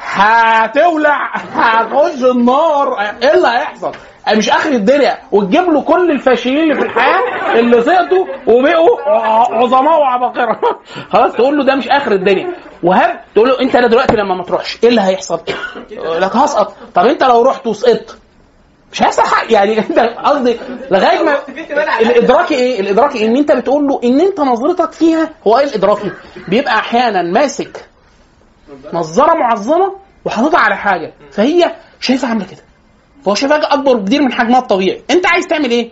هتولع 0.00 1.30
هتخش 1.36 2.22
النار. 2.24 3.00
إيه 3.22 3.34
اللي 3.34 3.48
هيحصل؟ 3.48 3.92
مش 4.36 4.50
آخر 4.50 4.70
الدنيا 4.70 5.18
وتجيب 5.32 5.64
له 5.64 5.82
كل 5.82 6.10
الفاشلين 6.10 6.58
اللي 6.62 6.74
في 6.74 6.82
الحياة 6.82 7.58
اللي 7.58 7.82
سقطوا 7.82 8.26
وبقوا 8.46 9.00
عظماء 9.54 10.00
وعباقرة 10.00 10.60
خلاص 11.12 11.32
تقول 11.32 11.58
له 11.58 11.64
ده 11.64 11.74
مش 11.74 11.88
آخر 11.88 12.12
الدنيا 12.12 12.54
وهب 12.82 13.20
تقول 13.34 13.48
له 13.48 13.60
أنت 13.60 13.76
أنا 13.76 13.86
دلوقتي 13.86 14.16
لما 14.16 14.34
ما 14.34 14.42
تروحش 14.44 14.78
إيه 14.82 14.88
اللي 14.88 15.00
هيحصل؟ 15.00 15.40
لك 16.22 16.36
هسقط 16.36 16.74
طب 16.94 17.06
أنت 17.06 17.24
لو 17.24 17.42
رحت 17.42 17.66
وسقطت 17.66 18.18
مش 18.92 19.02
هيحصل 19.02 19.22
حاجة 19.22 19.52
يعني 19.54 19.78
أنت 19.78 19.98
قصدي 19.98 20.56
لغاية 20.90 21.22
ما 21.22 21.38
الإدراكي 22.00 22.54
إيه؟ 22.54 22.80
الإدراكي 22.80 23.26
إن 23.26 23.36
أنت 23.36 23.52
بتقول 23.52 23.86
له 23.86 24.00
إن 24.04 24.20
أنت 24.20 24.40
نظرتك 24.40 24.92
فيها 24.92 25.30
هو 25.46 25.58
إيه 25.58 25.64
الادراكي؟ 25.64 26.12
بيبقى 26.48 26.78
أحيانا 26.78 27.22
ماسك 27.22 27.84
نظارة 28.92 29.34
معظمة 29.34 29.92
وحاططها 30.24 30.60
على 30.60 30.76
حاجة 30.76 31.12
فهي 31.30 31.74
شايفها 32.00 32.28
عاملة 32.30 32.44
كده 32.44 32.67
فهو 33.28 33.34
شايفها 33.34 33.74
أكبر 33.74 33.96
بكتير 33.96 34.22
من 34.22 34.32
حجمها 34.32 34.58
الطبيعي. 34.58 35.02
أنت 35.10 35.26
عايز 35.26 35.46
تعمل 35.46 35.70
إيه؟ 35.70 35.90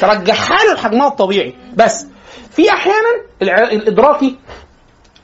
ترجعها 0.00 0.64
له 0.64 0.74
لحجمها 0.74 1.08
الطبيعي. 1.08 1.54
بس 1.76 2.06
في 2.50 2.70
أحيانا 2.70 3.08
الإدراكي 3.42 4.38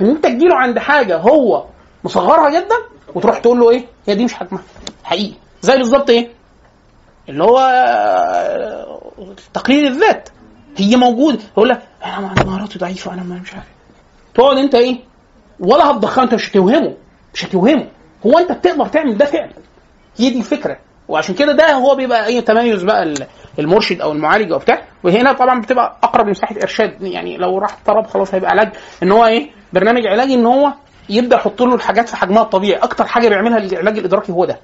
إن 0.01 0.07
أنت 0.07 0.25
تجيله 0.25 0.57
عند 0.57 0.79
حاجة 0.79 1.17
هو 1.17 1.65
مصغرها 2.05 2.51
جدا 2.51 2.77
وتروح 3.15 3.39
تقول 3.39 3.61
له 3.61 3.71
إيه؟ 3.71 3.87
هي 4.07 4.15
دي 4.15 4.25
مش 4.25 4.35
حجمها. 4.35 4.63
حقيقي. 5.05 5.35
زي 5.63 5.79
بالظبط 5.79 6.11
إيه؟ 6.11 6.31
اللي 7.29 7.45
هو 7.45 7.59
تقليل 9.55 9.87
الذات. 9.87 10.29
هي 10.77 10.97
موجودة. 10.97 11.39
يقول 11.53 11.69
لك 11.69 11.83
أنا 12.05 12.35
مهاراتي 12.47 12.79
ضعيفه 12.79 13.15
أنا 13.15 13.23
مش 13.23 13.55
عارف. 13.55 13.67
تقعد 14.35 14.57
أنت 14.57 14.75
إيه؟ 14.75 15.01
ولا 15.61 15.91
هتضخمه 15.91 16.25
أنت 16.25 16.35
مش 16.35 16.51
هتوهمه. 16.51 16.95
مش 17.35 17.45
هتوهمه. 17.45 17.89
هو 18.27 18.39
انت 18.39 18.53
بتقدر 18.53 18.87
تعمل 18.87 19.19
ده 19.19 19.25
فعلا. 19.25 19.51
هي 20.17 20.31
دي 20.31 20.39
الفكرة. 20.39 20.77
وعشان 21.09 21.35
كده 21.35 21.53
ده 21.53 21.73
هو 21.73 21.95
بيبقى 21.95 22.27
إيه 22.27 22.41
تميز 22.41 22.83
بقى 22.83 23.03
ال- 23.03 23.27
المرشد 23.59 24.01
أو 24.01 24.13
المعالج 24.13 24.53
أو 24.53 24.59
بتاع. 24.59 24.83
وهنا 25.05 25.33
طبعا 25.33 25.61
بتبقى 25.61 25.97
أقرب 26.03 26.27
لمساحة 26.27 26.57
إرشاد. 26.63 27.03
يعني 27.03 27.37
لو 27.37 27.59
راح 27.59 27.77
طلب 27.87 28.07
خلاص 28.07 28.35
هيبقى 28.35 28.51
علاج. 28.51 28.69
إن 29.03 29.13
هو 29.13 29.27
إيه 29.27 29.51
برنامج 29.73 30.07
علاجي 30.07 30.35
إن 30.35 30.47
هو 30.47 30.73
يبدأ 31.09 31.37
يحط 31.37 31.63
له 31.63 31.75
الحاجات 31.75 32.09
في 32.09 32.17
حجمها 32.17 32.43
الطبيعي. 32.43 32.79
أكتر 32.83 33.05
حاجة 33.07 33.29
بيعملها 33.29 33.59
العلاج 33.59 33.99
الإدراكي 33.99 34.33
هو 34.33 34.45
ده. 34.45 34.59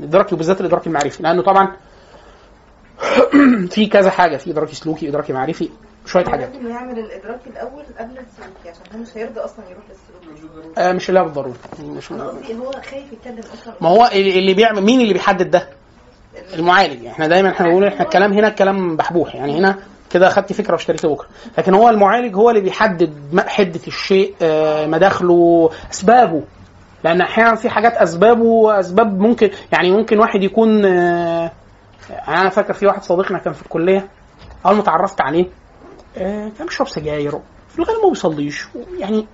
الإدراكي 0.00 0.34
وبالذات 0.34 0.60
الإدراكي 0.60 0.86
المعرفي. 0.86 1.22
لأنه 1.22 1.42
طبعا 1.42 1.72
في 3.70 3.86
كذا 3.86 4.10
حاجة. 4.10 4.36
في 4.36 4.50
إدراكي 4.50 4.74
سلوكي 4.74 5.08
إدراكي 5.08 5.32
معرفي. 5.32 5.68
شوية 6.06 6.24
حاجات. 6.24 6.48
لازم 6.54 6.68
يعمل 6.68 6.98
الإدراك 6.98 7.40
الأول 7.46 7.84
قبل 7.98 8.18
السلوكي 8.18 8.70
عشان 8.70 8.94
هو 8.94 8.98
مش 8.98 9.08
هيرضى 9.16 9.40
أصلا 9.40 9.64
يروح 9.70 9.84
للسلوك. 9.90 10.78
آه 10.78 10.92
مش 10.92 11.10
لا 11.10 11.22
بالضروره 11.22 11.54
مش 11.80 12.12
هو 12.12 12.70
خايف 12.90 13.12
يتكلم 13.12 13.38
أصلا. 13.38 13.74
ما 13.80 13.88
هو 13.88 14.10
اللي 14.12 14.38
اللي 14.38 14.54
بيعمل 14.54 14.82
مين 14.82 15.00
اللي 15.00 15.12
بيحدد 15.12 15.50
ده؟ 15.50 15.68
المعالج. 16.54 17.06
إحنا 17.06 17.26
دايما 17.26 17.50
إحنا 17.50 17.66
بنقول 17.66 17.84
إحنا 17.84 18.02
الكلام 18.02 18.32
هنا 18.32 18.48
الكلام 18.48 18.96
بحبوح. 18.96 19.34
يعني 19.34 19.58
هنا 19.58 19.78
كده 20.10 20.28
اخدت 20.28 20.52
فكرة 20.52 20.72
واشتريت 20.72 21.06
بكرة. 21.06 21.26
لكن 21.58 21.74
هو 21.74 21.88
المعالج 21.88 22.36
هو 22.36 22.50
اللي 22.50 22.60
بيحدد 22.60 23.40
حدة 23.46 23.80
الشيء 23.86 24.34
آه، 24.42 24.86
مداخله 24.86 25.70
أسبابه. 25.92 26.42
لأن 27.04 27.20
أحيانا 27.20 27.54
في 27.54 27.68
حاجات 27.70 27.92
أسبابه 27.92 28.80
اسباب 28.80 29.18
ممكن 29.20 29.50
يعني 29.72 29.90
ممكن 29.90 30.18
واحد 30.18 30.42
يكون 30.42 30.84
آه، 30.84 31.52
أنا 32.28 32.48
فاكر 32.48 32.72
في 32.72 32.86
واحد 32.86 33.02
صديقنا 33.02 33.38
كان 33.38 33.52
في 33.52 33.62
الكلية 33.62 34.08
اول 34.66 34.74
ما 34.74 34.82
اتعرفت 34.82 35.20
عليه؟ 35.20 35.46
آه، 36.16 36.52
كان 36.58 36.66
بيشرب 36.66 36.88
سجاير. 36.88 37.32
في 37.68 37.78
الغالب 37.78 38.02
ما 38.04 38.08
بيصليش. 38.08 38.66
يعني 38.98 39.26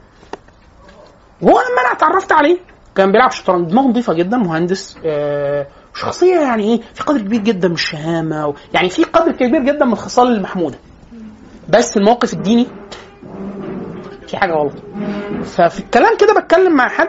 وهو 1.43 1.61
لما 1.61 1.81
أنا 1.87 1.93
اتعرفت 1.93 2.33
عليه 2.33 2.59
كان 2.95 3.13
بيلعب 3.13 3.31
شطرنج. 3.31 3.71
دماغه 3.71 3.87
نظيفة 3.87 4.13
جدا 4.13 4.37
مهندس. 4.37 4.99
آه 5.05 5.67
شخصية 5.95 6.41
يعني 6.41 6.63
إيه 6.65 6.81
في 6.95 7.03
قدر 7.03 7.21
كبير 7.21 7.41
جدا 7.41 7.69
من 7.69 7.75
الشهامة 7.75 8.47
و... 8.47 8.55
يعني 8.75 8.89
في 8.91 9.05
قدر 9.05 9.33
كبير 9.33 9.63
جدا 9.63 9.85
من 9.85 9.93
الخصال 9.93 10.29
المحمودة. 10.29 10.79
بس 11.69 11.97
الموقف 11.97 12.33
الديني 12.33 12.67
في 14.27 14.37
حاجة 14.37 14.53
غلط. 14.53 14.73
ففي 15.45 15.81
الكلام 15.81 16.17
كده 16.17 16.41
بتكلم 16.41 16.77
مع 16.77 16.89
حد. 16.89 17.09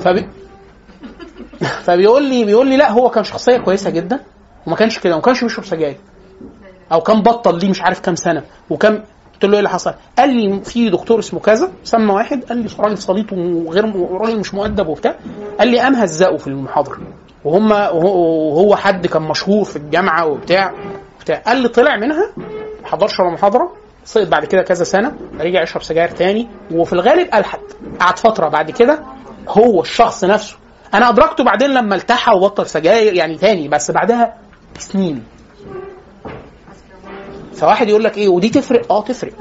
فبي... 0.00 0.28
فبيقول 1.86 2.22
لي 2.22 2.44
بيقول 2.44 2.66
لي 2.66 2.76
لا 2.76 2.90
هو 2.90 3.10
كان 3.10 3.24
شخصية 3.24 3.56
كويسة 3.56 3.90
جدا 3.90 4.20
وما 4.66 4.76
كانش 4.76 4.98
كده 4.98 5.14
وما 5.14 5.22
كانش 5.22 5.42
بيشرب 5.44 5.64
سجاير. 5.64 5.96
أو 6.92 7.00
كان 7.00 7.22
بطل 7.22 7.58
ليه 7.58 7.70
مش 7.70 7.82
عارف 7.82 8.00
كام 8.00 8.14
سنة 8.14 8.42
وكان 8.70 9.02
قلت 9.34 9.44
له 9.44 9.52
إيه 9.52 9.58
اللي 9.58 9.68
حصل؟ 9.68 9.94
قال 10.18 10.30
لي 10.36 10.60
في 10.64 10.90
دكتور 10.90 11.18
اسمه 11.18 11.40
كذا 11.40 11.72
سمى 11.84 12.12
واحد 12.12 12.44
قال 12.44 12.58
لي 12.58 12.68
راجل 12.78 12.98
صليط 12.98 13.32
وغير 13.32 13.92
راجل 14.10 14.38
مش 14.40 14.54
مؤدب 14.54 14.88
وبتاع 14.88 15.16
قال 15.58 15.68
لي 15.68 15.78
قام 15.80 15.94
هزقه 15.94 16.36
في 16.36 16.46
المحاضرة. 16.46 16.98
وهم 17.44 17.70
وهو 17.70 18.76
حد 18.76 19.06
كان 19.06 19.22
مشهور 19.22 19.64
في 19.64 19.76
الجامعة 19.76 20.26
وبتاع 20.26 20.72
بتاع. 21.20 21.36
قال 21.46 21.56
لي 21.56 21.68
طلع 21.68 21.96
منها 21.96 22.30
ما 22.82 22.88
حضرش 22.88 23.20
ولا 23.20 23.30
محاضرة 23.30 23.72
سقط 24.04 24.28
بعد 24.28 24.44
كده 24.44 24.62
كذا 24.62 24.84
سنة 24.84 25.12
رجع 25.40 25.62
يشرب 25.62 25.82
سجاير 25.82 26.08
تاني 26.08 26.48
وفي 26.72 26.92
الغالب 26.92 27.34
الحد 27.34 27.60
قعد 28.00 28.18
فترة 28.18 28.48
بعد 28.48 28.70
كده 28.70 28.98
هو 29.48 29.80
الشخص 29.80 30.24
نفسه 30.24 30.56
أنا 30.94 31.08
ادركته 31.08 31.44
بعدين 31.44 31.70
لما 31.70 31.94
التحى 31.94 32.32
وبطل 32.32 32.66
سجاير 32.66 33.14
يعني 33.14 33.38
تاني 33.38 33.68
بس 33.68 33.90
بعدها 33.90 34.34
سنين 34.78 35.24
فواحد 37.54 37.88
يقول 37.88 38.04
لك 38.04 38.18
إيه 38.18 38.28
ودي 38.28 38.48
تفرق؟ 38.48 38.92
آه 38.92 39.02
تفرق. 39.02 39.32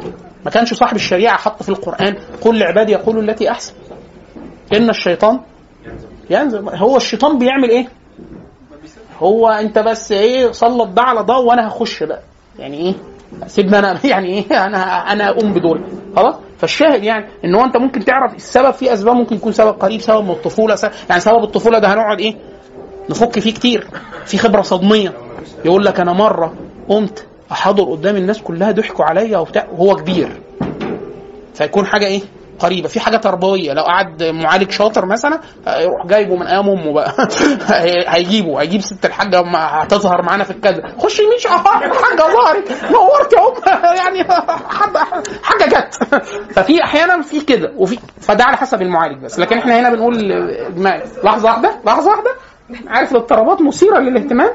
ما 0.46 0.52
كانش 0.52 0.74
صاحب 0.74 0.96
الشريعة 0.96 1.38
حط 1.38 1.64
في 1.64 1.70
القرآن 1.70 2.16
قل 2.42 2.60
لعبادي 2.60 2.92
يقولوا 2.92 3.22
التي 3.22 3.52
أحسن. 3.52 3.74
إن 4.76 4.90
الشيطان 4.90 5.40
ينزل. 6.30 6.70
هو 6.70 6.98
الشيطان 6.98 7.38
بيعمل 7.38 7.70
إيه؟ 7.70 7.88
هو 9.20 9.50
أنت 9.50 9.80
بس 9.80 10.12
إيه 10.12 10.52
سلط 10.52 10.88
ده 10.90 11.02
على 11.02 11.24
ده 11.24 11.38
وأنا 11.38 11.68
هخش 11.68 12.04
بقى. 12.04 12.22
يعني 12.60 12.78
إيه؟ 12.78 12.94
سيبني 13.48 13.80
أنا 13.80 14.00
يعني 14.06 14.28
إيه؟ 14.28 14.66
أنا 14.66 15.12
أنا 15.12 15.30
أقوم 15.30 15.54
بدوري 15.54 15.82
خلاص؟ 16.16 16.36
فالشاهد 16.58 17.04
يعني 17.04 17.26
ان 17.46 17.56
هو 17.56 17.64
أنت 17.66 17.78
ممكن 17.78 18.06
تعرف 18.06 18.36
السبب 18.36 18.72
في 18.72 18.94
أسباب 18.94 19.16
ممكن 19.16 19.36
يكون 19.36 19.52
سبب 19.52 19.74
قريب 19.74 20.02
سبب 20.02 20.24
من 20.24 20.32
الطفولة 20.32 20.76
سبب 20.76 20.92
يعني 21.10 21.22
سبب 21.22 21.44
الطفولة 21.44 21.80
ده 21.80 21.94
هنقعد 21.94 22.20
إيه؟ 22.20 22.36
نفك 23.10 23.40
فيه 23.40 23.54
كتير. 23.54 23.88
في 24.26 24.38
خبرة 24.38 24.62
صدمية. 24.62 25.14
يقول 25.66 25.86
لك 25.86 26.00
أنا 26.00 26.14
مرة 26.14 26.54
قمت 26.90 27.28
احاضر 27.52 27.84
قدام 27.84 28.16
الناس 28.16 28.42
كلها 28.42 28.72
ضحكوا 28.72 29.06
عليا 29.06 29.38
وبتاع 29.38 29.68
وهو 29.72 29.96
كبير. 29.96 30.30
فيكون 31.54 31.86
حاجة 31.86 32.06
إيه؟ 32.06 32.22
قريبة. 32.60 32.88
في 32.88 33.00
حاجة 33.00 33.18
تربويه 33.18 33.74
لو 33.74 33.84
قعد 33.84 34.24
معالج 34.24 34.72
شاطر 34.72 35.06
مثلا 35.06 35.40
يروح 35.68 36.06
جايبه 36.08 36.36
من 36.36 36.48
أيام 36.48 36.70
أمه 36.70 36.94
بقى. 36.94 37.14
هيجيبه. 38.16 38.62
هيجيب 38.62 38.82
ست 38.82 39.06
الحاجة 39.06 39.40
هتظهر 39.58 40.22
معانا 40.22 40.44
في 40.44 40.52
الكذا 40.52 40.84
خش 40.98 41.20
يمين 41.20 41.40
شو- 41.40 41.50
حاجة 42.04 42.18
ظهرت 42.18 42.72
نورت 42.92 43.34
يا 43.34 43.40
أم. 43.40 43.96
يعني 44.06 44.24
حاجة 45.44 45.66
جت. 45.66 45.96
ففي 46.54 46.84
أحيانا 46.84 47.22
في 47.22 47.42
كده. 47.42 47.72
وفي 47.78 48.00
فده 48.22 48.44
على 48.44 48.58
حسب 48.58 48.82
المعالج 48.82 49.24
بس. 49.24 49.40
لكن 49.40 49.58
إحنا 49.58 49.80
هنا 49.80 49.90
بنقول 49.90 50.16
لحظة 51.24 51.46
واحدة. 51.50 51.72
لحظة 51.86 52.10
واحدة. 52.10 52.32
عارف 52.88 53.12
الاضطرابات 53.12 53.62
مثيرة 53.62 54.00
للاهتمام؟ 54.00 54.50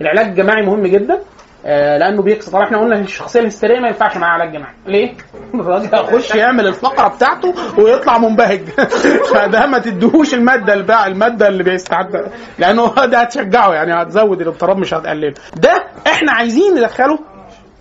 العلاج 0.00 0.26
الجماعي 0.26 0.66
مهم 0.66 0.86
جدا. 0.86 1.20
لأنه 1.64 2.22
بيكسر 2.22 2.52
طبعا 2.52 2.64
إحنا 2.64 2.78
قلنا 2.80 2.98
الشخصية 3.00 3.40
الهستيرية 3.40 3.80
ما 3.80 3.88
ينفعش 3.88 4.16
معاها 4.16 4.32
علاج 4.32 4.52
جماعي. 4.52 4.74
ليه؟ 4.86 5.14
الراجل 5.54 5.94
هيخش 5.94 6.34
يعمل 6.34 6.66
الفقرة 6.66 7.08
بتاعته 7.08 7.54
ويطلع 7.78 8.18
منبهج. 8.18 8.60
فده 9.34 9.66
ما 9.66 9.78
تديهوش 9.78 10.34
المادة 10.34 10.72
الباع 10.74 11.06
المادة 11.06 11.48
اللي 11.48 11.62
بيستعد 11.62 12.30
لأنه 12.58 13.06
ده 13.06 13.18
هتشجعه 13.20 13.74
يعني 13.74 14.02
هتزود 14.02 14.40
الإضطراب 14.40 14.78
مش 14.78 14.94
هتقلله. 14.94 15.34
ده 15.56 15.84
إحنا 16.06 16.32
عايزين 16.32 16.74
ندخله 16.74 17.18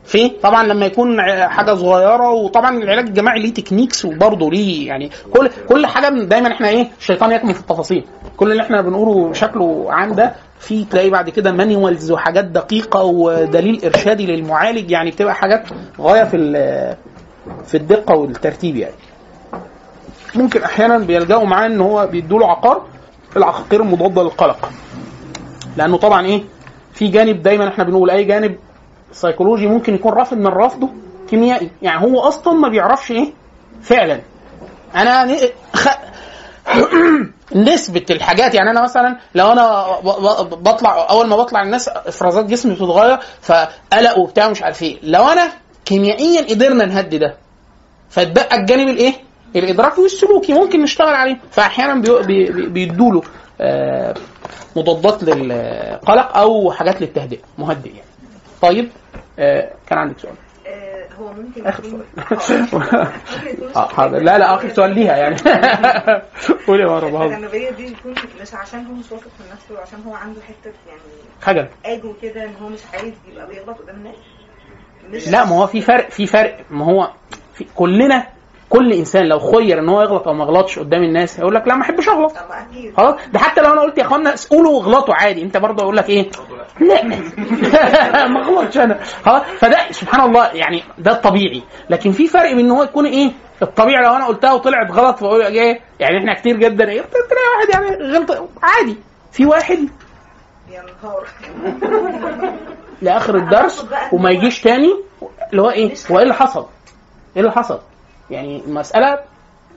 في 0.09 0.29
طبعا 0.29 0.63
لما 0.63 0.85
يكون 0.85 1.21
حاجة 1.47 1.73
صغيرة 1.75 2.29
وطبعا 2.31 2.77
العلاج 2.77 3.07
الجماعي 3.07 3.39
ليه 3.39 3.53
تكنيكس 3.53 4.05
وبرضه 4.05 4.51
ليه 4.51 4.87
يعني 4.87 5.11
كل 5.33 5.49
كل 5.69 5.85
حاجة 5.85 6.09
دايما 6.09 6.51
إحنا 6.51 6.69
إيه 6.69 6.87
الشيطان 6.99 7.31
يكمن 7.31 7.53
في 7.53 7.59
التفاصيل. 7.59 8.03
كل 8.37 8.51
اللي 8.51 8.63
إحنا 8.63 8.81
بنقوله 8.81 9.33
شكله 9.33 9.85
عام 9.89 10.13
ده 10.13 10.33
في 10.59 10.85
تلاقي 10.85 11.09
بعد 11.09 11.29
كده 11.29 11.51
manuals 11.51 12.11
وحاجات 12.11 12.45
دقيقة 12.45 13.03
ودليل 13.03 13.85
إرشادي 13.85 14.25
للمعالج 14.25 14.91
يعني 14.91 15.11
بتبقى 15.11 15.35
حاجات 15.35 15.63
غاية 16.01 16.23
في 16.23 16.37
في 17.65 17.77
الدقة 17.77 18.15
والترتيب 18.15 18.75
يعني. 18.75 18.93
ممكن 20.35 20.63
أحيانا 20.63 20.97
بيلجأوا 20.97 21.45
معاه 21.45 21.65
إن 21.65 21.81
هو 21.81 22.07
بيدوا 22.07 22.39
له 22.39 22.51
عقار 22.51 22.81
العقاقير 23.37 23.81
المضاده 23.81 24.23
للقلق. 24.23 24.69
لأنه 25.77 25.97
طبعا 25.97 26.25
إيه 26.25 26.43
في 26.93 27.07
جانب 27.07 27.41
دايما 27.43 27.67
إحنا 27.67 27.83
بنقول 27.83 28.09
أي 28.09 28.23
جانب 28.23 28.55
سيكولوجي 29.11 29.67
ممكن 29.67 29.95
يكون 29.95 30.13
رافض 30.13 30.37
من 30.37 30.47
رفضه 30.47 30.89
كيميائي. 31.29 31.69
يعني 31.81 32.01
هو 32.05 32.19
أصلا 32.19 32.53
ما 32.53 32.69
بيعرفش 32.69 33.11
إيه؟ 33.11 33.33
فعلا. 33.81 34.21
أنا 34.95 35.37
خ... 35.75 35.87
نسبة 37.55 38.05
الحاجات 38.09 38.55
يعني 38.55 38.71
أنا 38.71 38.81
مثلا 38.83 39.17
لو 39.35 39.51
أنا 39.51 39.85
بطلع 40.43 41.07
أول 41.09 41.27
ما 41.27 41.35
بطلع 41.37 41.61
الناس 41.63 41.89
إفرازات 41.89 42.45
جسمي 42.45 42.73
بتتغير 42.73 43.19
فقلق 43.41 44.17
وبتاع 44.17 44.49
مش 44.49 44.63
عارف 44.63 44.83
إيه. 44.83 44.97
لو 45.03 45.23
أنا 45.27 45.47
كيميائيا 45.85 46.41
قدرنا 46.41 46.85
نهدي 46.85 47.17
ده 47.17 47.35
فاتبقى 48.09 48.57
الجانب 48.59 48.89
الإيه؟ 48.89 49.13
الادراكي 49.55 50.01
والسلوكي 50.01 50.53
ممكن 50.53 50.81
نشتغل 50.81 51.13
عليه. 51.13 51.37
فاحيانا 51.51 51.93
بي- 52.01 52.21
بي- 52.23 52.51
بي- 52.51 52.67
بيدوا 52.67 53.11
له 53.11 53.21
آه، 53.61 54.13
مضادات 54.75 55.23
للقلق 55.23 56.37
أو 56.37 56.71
حاجات 56.71 57.01
للتهدئة 57.01 57.39
مهدئ 57.57 57.89
يعني. 57.89 58.08
طيب 58.61 58.89
آه، 59.39 59.71
كان 59.87 59.99
عندك 59.99 60.19
سؤال. 60.19 60.33
آه، 60.67 61.07
هو 61.19 61.33
ممكن 61.33 61.65
آخر 61.67 61.83
سؤال. 61.89 62.05
آه 63.75 63.87
حاضر. 63.87 64.17
لا 64.19 64.37
لا 64.37 64.55
آخر 64.55 64.69
سؤال 64.69 64.95
ليها 64.95 65.17
يعني. 65.17 65.35
قولي 66.67 66.83
يا 66.83 66.87
مروة 66.87 67.11
بهزر. 67.11 67.25
التجنبية 67.25 67.69
دي 67.69 67.87
يكون 67.91 68.15
مش 68.41 68.53
عشان 68.53 68.85
هو 68.85 68.93
مش 68.93 69.11
واثق 69.11 69.27
من 69.39 69.45
نفسه 69.53 69.75
وعشان 69.75 69.99
هو 70.07 70.13
عنده 70.15 70.41
حتة 70.41 70.73
يعني 70.87 71.01
خجل 71.41 71.67
إيجو 71.85 72.13
كده 72.21 72.43
إن 72.43 72.53
هو 72.61 72.69
مش 72.69 72.79
عايز 72.93 73.13
يبقى 73.31 73.47
بيغلط 73.47 73.77
قدام 73.81 73.95
الناس. 73.95 75.27
لا 75.27 75.45
ما 75.45 75.55
هو 75.55 75.67
في 75.67 75.81
فرق 75.81 76.09
في 76.09 76.27
فرق. 76.27 76.57
ما 76.69 76.85
هو 76.85 77.11
في 77.53 77.65
كلنا 77.75 78.27
كل 78.69 78.93
إنسان 78.93 79.25
لو 79.25 79.39
خير 79.39 79.79
إن 79.79 79.89
هو 79.89 80.01
يغلط 80.01 80.27
أو 80.27 80.33
ما 80.33 80.43
يغلطش 80.43 80.79
قدام 80.79 81.03
الناس 81.03 81.39
هيقول 81.39 81.55
لك 81.55 81.67
لا 81.67 81.75
ما 81.75 81.81
أحبش 81.81 82.09
أغلط. 82.09 82.33
خلاص؟ 82.97 83.15
ده 83.33 83.39
حتى 83.39 83.61
لو 83.61 83.73
أنا 83.73 83.81
قلت 83.81 83.97
يا 83.97 84.03
إخوانا 84.03 84.33
قولوا 84.49 84.71
واغلطوا 84.71 85.13
عادي 85.13 85.43
أنت 85.43 85.57
برضه 85.57 85.83
أقول 85.83 85.97
لك 85.97 86.09
إيه؟ 86.09 86.29
لا. 86.79 87.03
ما 88.27 88.39
اغلطش 88.41 88.77
أنا. 88.77 88.99
خلاص؟ 89.25 89.41
فده 89.59 89.77
سبحان 89.91 90.21
الله 90.29 90.47
يعني 90.47 90.83
ده 90.97 91.11
الطبيعي 91.11 91.63
لكن 91.89 92.11
في 92.11 92.27
فرق 92.27 92.51
بين 92.53 92.59
إن 92.65 92.71
هو 92.71 92.83
يكون 92.83 93.05
إيه؟ 93.05 93.31
الطبيعي 93.61 94.03
لو 94.03 94.15
أنا 94.15 94.25
قلتها 94.25 94.53
وطلعت 94.53 94.91
غلط 94.91 95.17
فأقول 95.17 95.41
إيه؟ 95.41 95.79
يعني 95.99 96.17
إحنا 96.17 96.33
كتير 96.33 96.57
جدا 96.57 96.89
إيه؟ 96.89 97.01
تلاقي 97.01 97.49
واحد 97.57 97.69
يعني 97.93 98.17
غلط 98.17 98.49
عادي. 98.63 98.97
في 99.31 99.45
واحد. 99.45 99.89
لآخر 103.01 103.35
الدرس 103.35 103.85
وما 104.13 104.31
يجيش 104.31 104.61
تاني 104.61 104.95
اللي 105.51 105.61
هو 105.61 105.69
إيه؟ 105.69 105.93
هو 106.11 106.17
إيه 106.17 106.23
اللي 106.23 106.33
حصل؟ 106.33 106.65
إيه 107.35 107.41
اللي 107.41 107.51
حصل؟ 107.51 107.79
يعني 108.31 108.61
المسألة 108.65 109.19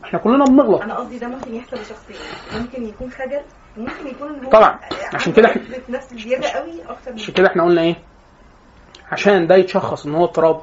إحنا 0.05 0.19
كلنا 0.19 0.45
بنغلط. 0.45 0.83
أنا 0.83 0.95
قصدي 0.95 1.19
ده 1.19 1.29
ممكن 1.29 1.55
يحصل 1.55 1.77
لشخصين. 1.77 2.17
ممكن 2.61 2.87
يكون 2.89 3.11
خجل 3.11 3.41
وممكن 3.79 4.07
يكون 4.07 4.45
هو 4.45 4.51
طبعا. 4.51 4.79
عشان 5.15 5.33
كده 5.33 5.55
نفس 5.89 6.15
زيادة 6.15 6.49
قوي 6.49 6.83
أكتر 6.89 7.13
عشان 7.13 7.35
كده 7.35 7.47
إحنا 7.47 7.65
قلنا 7.65 7.83
إيه؟ 7.83 7.97
عشان 9.13 9.47
ده 9.47 9.55
يتشخص 9.57 10.07
إن 10.07 10.15
هو 10.15 10.25
اضطراب. 10.25 10.61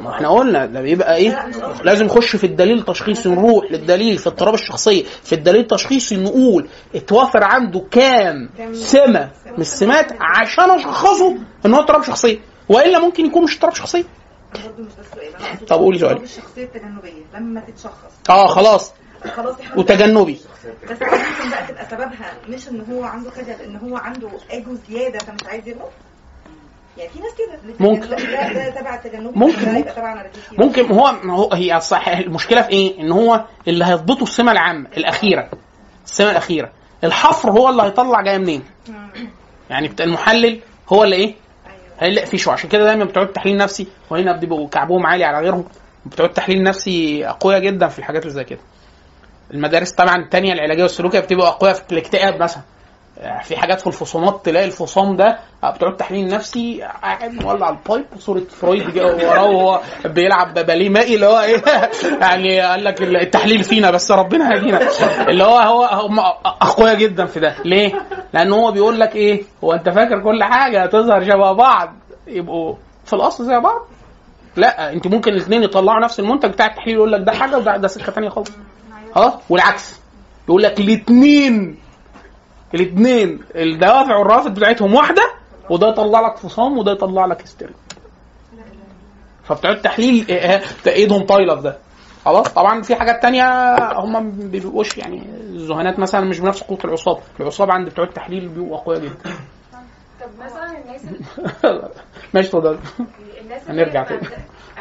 ما 0.00 0.10
إحنا 0.10 0.28
قلنا 0.28 0.66
ده 0.66 0.80
بيبقى 0.82 1.16
إيه؟ 1.16 1.48
لازم 1.82 2.06
نخش 2.06 2.36
في 2.36 2.44
الدليل 2.46 2.78
التشخيصي 2.78 3.28
نروح 3.28 3.72
للدليل 3.72 4.18
في 4.18 4.28
اضطراب 4.28 4.54
الشخصية. 4.54 5.04
في 5.04 5.34
الدليل 5.34 5.60
التشخيصي 5.60 6.16
نقول 6.16 6.68
اتوفر 6.94 7.44
عنده 7.44 7.84
كام 7.90 8.48
سمة 8.72 9.30
من 9.46 9.60
السمات 9.60 10.12
عشان 10.20 10.70
أشخصه 10.70 11.36
إن 11.66 11.74
هو 11.74 11.80
اضطراب 11.80 12.02
شخصية. 12.02 12.38
وإلا 12.68 12.98
ممكن 12.98 13.26
يكون 13.26 13.44
مش 13.44 13.54
اضطراب 13.56 13.74
شخصية. 13.74 14.04
طب 15.68 15.76
قولي 15.78 15.98
سؤال. 15.98 16.22
الشخصيه 16.22 16.64
التجنبيه 16.64 17.22
لما 17.34 17.60
تتشخص 17.60 18.12
آه 18.30 18.46
خلاص 18.46 18.92
خلاص 19.36 19.60
إحنا 19.60 19.78
وتجنبي 19.78 20.40
بس 20.90 21.02
ممكن 21.02 21.50
بقى 21.50 21.66
تبقى 21.66 21.86
سببها 21.90 22.32
مش 22.48 22.68
إن 22.68 22.84
هو 22.92 23.04
عنده 23.04 23.30
خجل 23.30 23.50
إن 23.64 23.76
هو 23.76 23.96
عنده 23.96 24.28
إيجو 24.50 24.74
زيادة 24.88 25.18
فمش 25.18 25.44
عايز 25.46 25.68
يغلط 25.68 25.90
يعني 26.98 27.10
في 27.10 27.18
ناس 27.18 27.32
كده 27.38 27.76
ممكن. 27.80 28.08
ده 28.54 28.70
تبع 28.80 28.94
التجنب 28.94 29.38
ممكن. 29.38 29.84
ممكن 30.58 30.86
هو 30.92 31.06
هو 31.06 31.52
هي 31.52 31.80
صح 31.80 32.08
المشكلة 32.08 32.62
في 32.62 32.68
إيه؟ 32.68 33.00
إن 33.00 33.12
هو 33.12 33.44
اللي 33.68 33.84
هيضبطه 33.84 34.22
السمة 34.22 34.52
العامة 34.52 34.88
الأخيرة 34.96 35.50
السمة 36.04 36.30
الأخيرة 36.30 36.70
الحفر 37.04 37.50
هو 37.50 37.68
اللي 37.68 37.82
هيطلع 37.82 38.20
جاية 38.20 38.38
منين؟ 38.38 38.64
يعني 39.70 39.90
المحلل 40.00 40.60
هو 40.92 41.04
اللي 41.04 41.16
إيه؟ 41.16 41.34
شو؟ 42.36 42.50
عشان 42.50 42.70
كده 42.70 42.84
دايما 42.84 43.04
بتوع 43.04 43.22
التحليل 43.22 43.54
النفسي 43.54 43.86
وهنا 44.10 44.36
بيبقوا 44.36 44.68
كعبهم 44.68 45.06
عالي 45.06 45.24
على 45.24 45.38
غيرهم. 45.44 45.64
بتوع 46.06 46.26
التحليل 46.26 46.58
النفسي 46.58 47.26
أقوياء 47.28 47.60
جدا 47.60 47.88
في 47.88 47.98
الحاجات 47.98 48.22
اللي 48.22 48.34
زي 48.34 48.44
كده. 48.44 48.60
المدارس 49.54 49.92
طبعا 49.92 50.16
التانية 50.16 50.52
العلاجية 50.52 50.82
والسلوكية 50.82 51.20
بتبقى 51.20 51.48
أقوياء 51.48 51.74
في 51.74 51.92
الاكتئاب 51.92 52.42
مثلا 52.42 52.62
في 53.42 53.56
حاجات 53.56 53.80
في 53.80 53.86
الفصامات 53.86 54.40
تلاقي 54.44 54.66
الفصام 54.66 55.16
ده 55.16 55.38
بتوع 55.64 55.88
التحليل 55.88 56.26
النفسي 56.26 56.82
قاعد 57.02 57.44
مولع 57.44 57.68
ال 57.68 57.75
pipe 57.75 58.04
وصوره 58.16 58.42
فرويد 58.60 58.98
وراه 58.98 59.44
وهو 59.44 59.80
بيلعب 60.04 60.54
باليه 60.54 60.88
مائي 60.88 61.14
اللي 61.14 61.26
هو 61.26 61.40
إيه؟ 61.40 61.62
يعني 62.20 62.60
قال 62.60 62.84
لك 62.84 63.02
التحليل 63.02 63.64
فينا 63.64 63.90
بس 63.90 64.10
ربنا 64.12 64.54
هدينا 64.54 64.80
اللي 65.28 65.44
هو 65.44 65.58
هو 65.58 65.84
هم 65.84 66.18
أقوياء 66.44 66.94
جدا 66.94 67.26
في 67.26 67.40
ده. 67.40 67.54
ليه؟ 67.64 67.92
لأن 68.32 68.52
هو 68.52 68.72
بيقول 68.72 69.00
لك 69.00 69.16
إيه؟ 69.16 69.42
هو 69.64 69.72
أنت 69.72 69.88
فاكر 69.88 70.20
كل 70.22 70.44
حاجة 70.44 70.82
هتظهر 70.82 71.24
شبه 71.24 71.52
بعض. 71.52 71.94
يبقوا 72.26 72.74
في 73.04 73.12
الأصل 73.12 73.44
زي 73.44 73.60
بعض. 73.60 73.86
لا 74.56 74.92
انت 74.92 75.06
ممكن 75.06 75.32
الاثنين 75.32 75.62
يطلعوا 75.62 76.04
نفس 76.04 76.20
المنتج 76.20 76.48
بتاع 76.48 76.66
التحليل 76.66 76.94
يقول 76.94 77.12
لك 77.12 77.20
ده 77.20 77.32
حاجة 77.32 77.58
وده 77.58 77.76
ده 77.76 77.88
سكة 77.88 78.12
ثانية 78.12 78.28
خالص. 78.28 78.50
خلاص 79.14 79.32
والعكس. 79.50 80.00
يقول 80.48 80.62
لك 80.62 80.80
الاثنين 80.80 81.85
الاثنين 82.74 83.40
الدوافع 83.54 84.16
والروافد 84.16 84.54
بتاعتهم 84.54 84.94
واحدة 84.94 85.22
وده 85.70 85.88
يطلع 85.88 86.20
لك 86.20 86.36
فصام 86.36 86.78
وده 86.78 86.92
يطلع 86.92 87.26
لك 87.26 87.42
هستيريا. 87.42 87.74
فبتوع 89.44 89.70
التحليل 89.70 90.24
إيه- 90.26 90.28
إيه- 90.84 90.86
ايدهم 90.88 91.26
طايلة 91.26 91.56
في 91.56 91.62
ده. 91.62 91.78
خلاص؟ 92.24 92.48
طبعا 92.48 92.82
في 92.82 92.94
حاجات 92.96 93.22
تانية 93.22 93.74
هم 93.98 94.12
ما 94.12 94.20
بيبقوش 94.48 94.98
يعني 94.98 95.22
الذهانات 95.40 95.98
مثلا 95.98 96.20
مش 96.20 96.40
بنفس 96.40 96.62
قوة 96.62 96.78
العصاب 96.84 97.18
العصاب 97.40 97.70
عند 97.70 97.88
بتوع 97.88 98.04
التحليل 98.04 98.48
بيبقوا 98.48 98.76
أقوياء 98.76 99.00
جدا. 99.00 99.14
طب 100.20 100.44
مثلا 100.44 100.78
الناس 100.78 101.02
ماشي 102.34 102.48
اتفضل 102.48 102.78
الناس 103.40 103.62
اللي 103.70 103.82
هنرجع 103.82 104.04
تاني. 104.04 104.20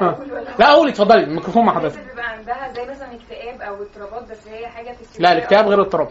لا 0.60 0.74
قولي 0.74 0.92
اتفضلي. 0.92 1.24
الميكروفون 1.24 1.66
مع 1.66 1.74
حضرتك. 1.76 2.00
بيبقى 2.10 2.26
عندها 2.30 2.74
زي 2.74 2.86
مثلا 2.92 3.08
اكتئاب 3.16 3.62
أو 3.62 3.76
اضطرابات 3.84 4.32
بس 4.32 4.48
هي 4.48 4.68
حاجة 4.68 4.92
فسيولوجيه 4.92 5.20
لا 5.24 5.32
الاكتئاب 5.32 5.66
غير 5.68 5.80
الاضطراب. 5.82 6.10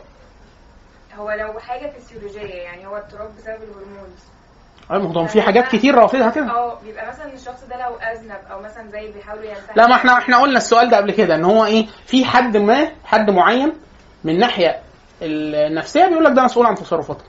هو 1.18 1.30
لو 1.30 1.60
حاجة 1.60 1.92
فسيولوجية 1.98 2.54
يعني 2.54 2.86
هو 2.86 2.96
اضطراب 2.96 3.28
بسبب 3.38 3.58
الهرمونز 3.62 5.16
هو 5.16 5.26
في 5.26 5.42
حاجات 5.42 5.68
كتير 5.68 5.94
رافضها 5.94 6.30
كده. 6.30 6.50
آه 6.50 6.78
بيبقى 6.84 7.08
مثلا 7.08 7.32
الشخص 7.32 7.64
ده 7.70 7.76
لو 7.76 7.94
أذنب 7.96 8.40
أو 8.52 8.60
مثلا 8.62 8.90
زي 8.90 9.12
بيحاولوا 9.12 9.44
ينتهي 9.44 9.74
لا 9.76 9.86
ما 9.86 9.94
إحنا 9.94 10.18
إحنا 10.18 10.38
قلنا 10.40 10.58
السؤال 10.58 10.90
ده 10.90 10.96
قبل 10.96 11.10
كده 11.12 11.34
إن 11.34 11.44
هو 11.44 11.64
إيه 11.64 11.86
في 12.06 12.24
حد 12.24 12.56
ما 12.56 12.88
حد 13.04 13.30
معين 13.30 13.72
من 14.24 14.38
ناحية 14.38 14.80
النفسية 15.22 16.06
بيقول 16.06 16.24
لك 16.24 16.32
ده 16.32 16.42
مسؤول 16.44 16.66
عن 16.66 16.74
تصرفاته. 16.74 17.24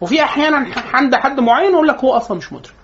وفي 0.00 0.22
أحيانا 0.22 0.66
عند 0.92 1.14
حد 1.14 1.40
معين 1.40 1.70
يقول 1.72 1.88
لك 1.88 1.96
هو 2.04 2.16
أصلا 2.16 2.36
مش 2.36 2.52
مدرك. 2.52 2.74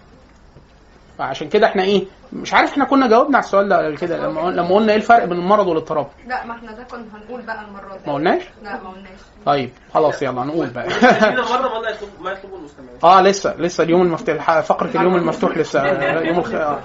فعشان 1.19 1.49
كده 1.49 1.67
إحنا 1.67 1.83
إيه 1.83 2.05
مش 2.35 2.55
عارف 2.55 2.70
إحنا 2.72 2.85
كنا 2.85 3.07
جاوبنا 3.09 3.37
على 3.37 3.45
السؤال 3.45 3.68
ده 3.68 3.76
قبل 3.87 3.97
كده 3.99 4.16
لما 4.26 4.41
لما 4.41 4.74
قلنا 4.74 4.93
إيه 4.93 4.99
الفرق 4.99 5.24
بين 5.24 5.39
المرض 5.39 5.66
والاضطراب؟ 5.66 6.07
لا 6.26 6.45
ما 6.47 6.53
إحنا 6.53 6.72
ده 6.72 6.82
كنا 6.82 7.05
هنقول 7.14 7.43
بقى 7.43 7.64
المرة 7.64 7.97
دي. 7.97 8.07
ما 8.07 8.14
قلناش؟ 8.14 8.43
لا 8.62 8.70
ما 8.82 8.91
قلناش. 8.91 9.18
طيب 9.47 9.70
خلاص 9.95 10.22
يلا 10.22 10.45
نقول 10.45 10.66
بقى. 10.66 10.87
مرة 11.53 11.80
ما 11.80 11.89
يطلب 11.89 12.09
ما 12.20 12.30
يطلبه 12.30 12.57
المستمعين 12.57 12.99
آه 13.05 13.22
لسه 13.22 13.55
لسه 13.59 13.85
اليوم 13.85 14.03
المفتوح 14.03 14.61
فقرة 14.61 14.91
اليوم 14.95 15.16
المفتوح 15.16 15.57
لسه. 15.59 15.87
يوم 16.20 16.39
الخ... 16.39 16.53
آه. 16.55 16.78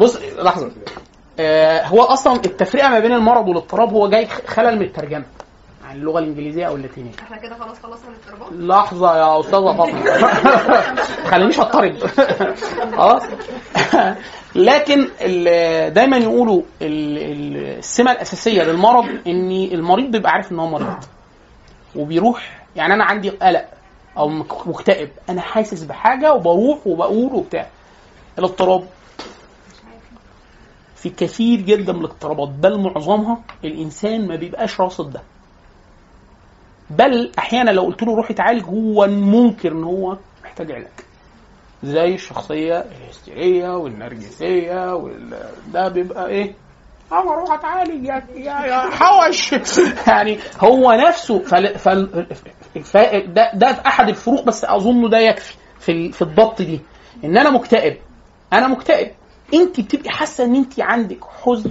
بص 0.00 0.18
لحظة. 0.38 0.70
آه 1.40 1.86
هو 1.86 2.02
أصلا 2.02 2.34
التفرقة 2.36 2.88
ما 2.88 2.98
بين 2.98 3.12
المرض 3.12 3.48
والاضطراب 3.48 3.92
هو 3.92 4.08
جاي 4.10 4.26
خلل 4.26 4.76
من 4.76 4.82
الترجمة. 4.82 5.24
عن 5.94 6.00
اللغة 6.00 6.18
الإنجليزية 6.18 6.66
أو 6.66 6.76
اللاتينية. 6.76 7.10
إحنا 7.22 7.36
كده 7.36 7.54
خلاص 7.58 7.78
خلصنا 7.82 8.08
الاضطرابات 8.10 8.52
لحظة 8.52 9.16
يا 9.18 9.40
أستاذة 9.40 9.76
فاطمة. 9.76 10.04
خلينيش 11.30 11.60
اضطرب 11.60 11.98
خلاص. 12.96 13.22
لكن 14.54 15.08
دايما 15.94 16.16
يقولوا 16.16 16.62
ال- 16.82 17.18
ال- 17.18 17.78
السمة 17.78 18.12
الأساسية 18.12 18.62
للمرض 18.62 19.04
ان 19.26 19.50
المريض 19.50 20.10
بيبقى 20.10 20.32
عارف 20.32 20.52
إن 20.52 20.58
هو 20.58 20.66
مريض. 20.68 20.96
وبيروح 21.96 22.62
يعني 22.76 22.94
أنا 22.94 23.04
عندي 23.04 23.30
قلق 23.30 23.64
أو 24.18 24.28
مك- 24.28 24.66
مكتئب. 24.68 25.08
أنا 25.28 25.40
حاسس 25.40 25.82
بحاجة 25.84 26.32
وبروح 26.34 26.86
وبقول 26.86 27.34
وبتاع. 27.34 27.66
الاضطراب. 28.38 28.84
في 30.96 31.10
كثير 31.10 31.60
جدا 31.60 31.92
من 31.92 32.00
الاضطرابات 32.04 32.48
بل 32.48 32.80
معظمها 32.80 33.38
الإنسان 33.64 34.28
ما 34.28 34.36
بيبقاش 34.36 34.80
راصد 34.80 35.12
ده. 35.12 35.22
بل 36.90 37.32
أحيانا 37.38 37.70
لو 37.70 37.82
قلت 37.82 38.02
له 38.02 38.16
روح 38.16 38.30
اتعالج 38.30 38.64
هو 38.64 39.06
منكر 39.06 39.72
إن 39.72 39.84
هو 39.84 40.16
محتاج 40.44 40.72
علاج. 40.72 40.88
زي 41.82 42.14
الشخصية 42.14 42.78
الهستيرية 42.78 43.76
والنرجسية 43.76 44.94
وال... 44.94 45.50
ده 45.72 45.88
بيبقى 45.88 46.28
إيه؟ 46.28 46.54
أنا 47.12 47.20
أروح 47.20 47.52
اتعالج 47.52 48.04
يا 48.04 48.22
يا, 48.34 48.66
يا 48.66 48.78
حوش 48.90 49.52
يعني 50.08 50.38
هو 50.60 50.92
نفسه 50.92 51.38
فل... 51.38 51.78
فل... 51.78 52.26
ف... 52.84 52.96
ده 53.26 53.50
ده 53.54 53.66
أحد 53.86 54.08
الفروق 54.08 54.44
بس 54.44 54.64
أظن 54.64 55.10
ده 55.10 55.18
يكفي 55.18 55.54
في. 55.78 56.12
في 56.12 56.22
الضبط 56.22 56.62
دي. 56.62 56.80
إن 57.24 57.38
أنا 57.38 57.50
مكتئب. 57.50 57.96
أنا 58.52 58.68
مكتئب. 58.68 59.10
انت 59.54 59.80
بتبقي 59.80 60.10
حاسة 60.10 60.44
إن 60.44 60.54
انت 60.54 60.80
عندك 60.80 61.24
حزن 61.42 61.70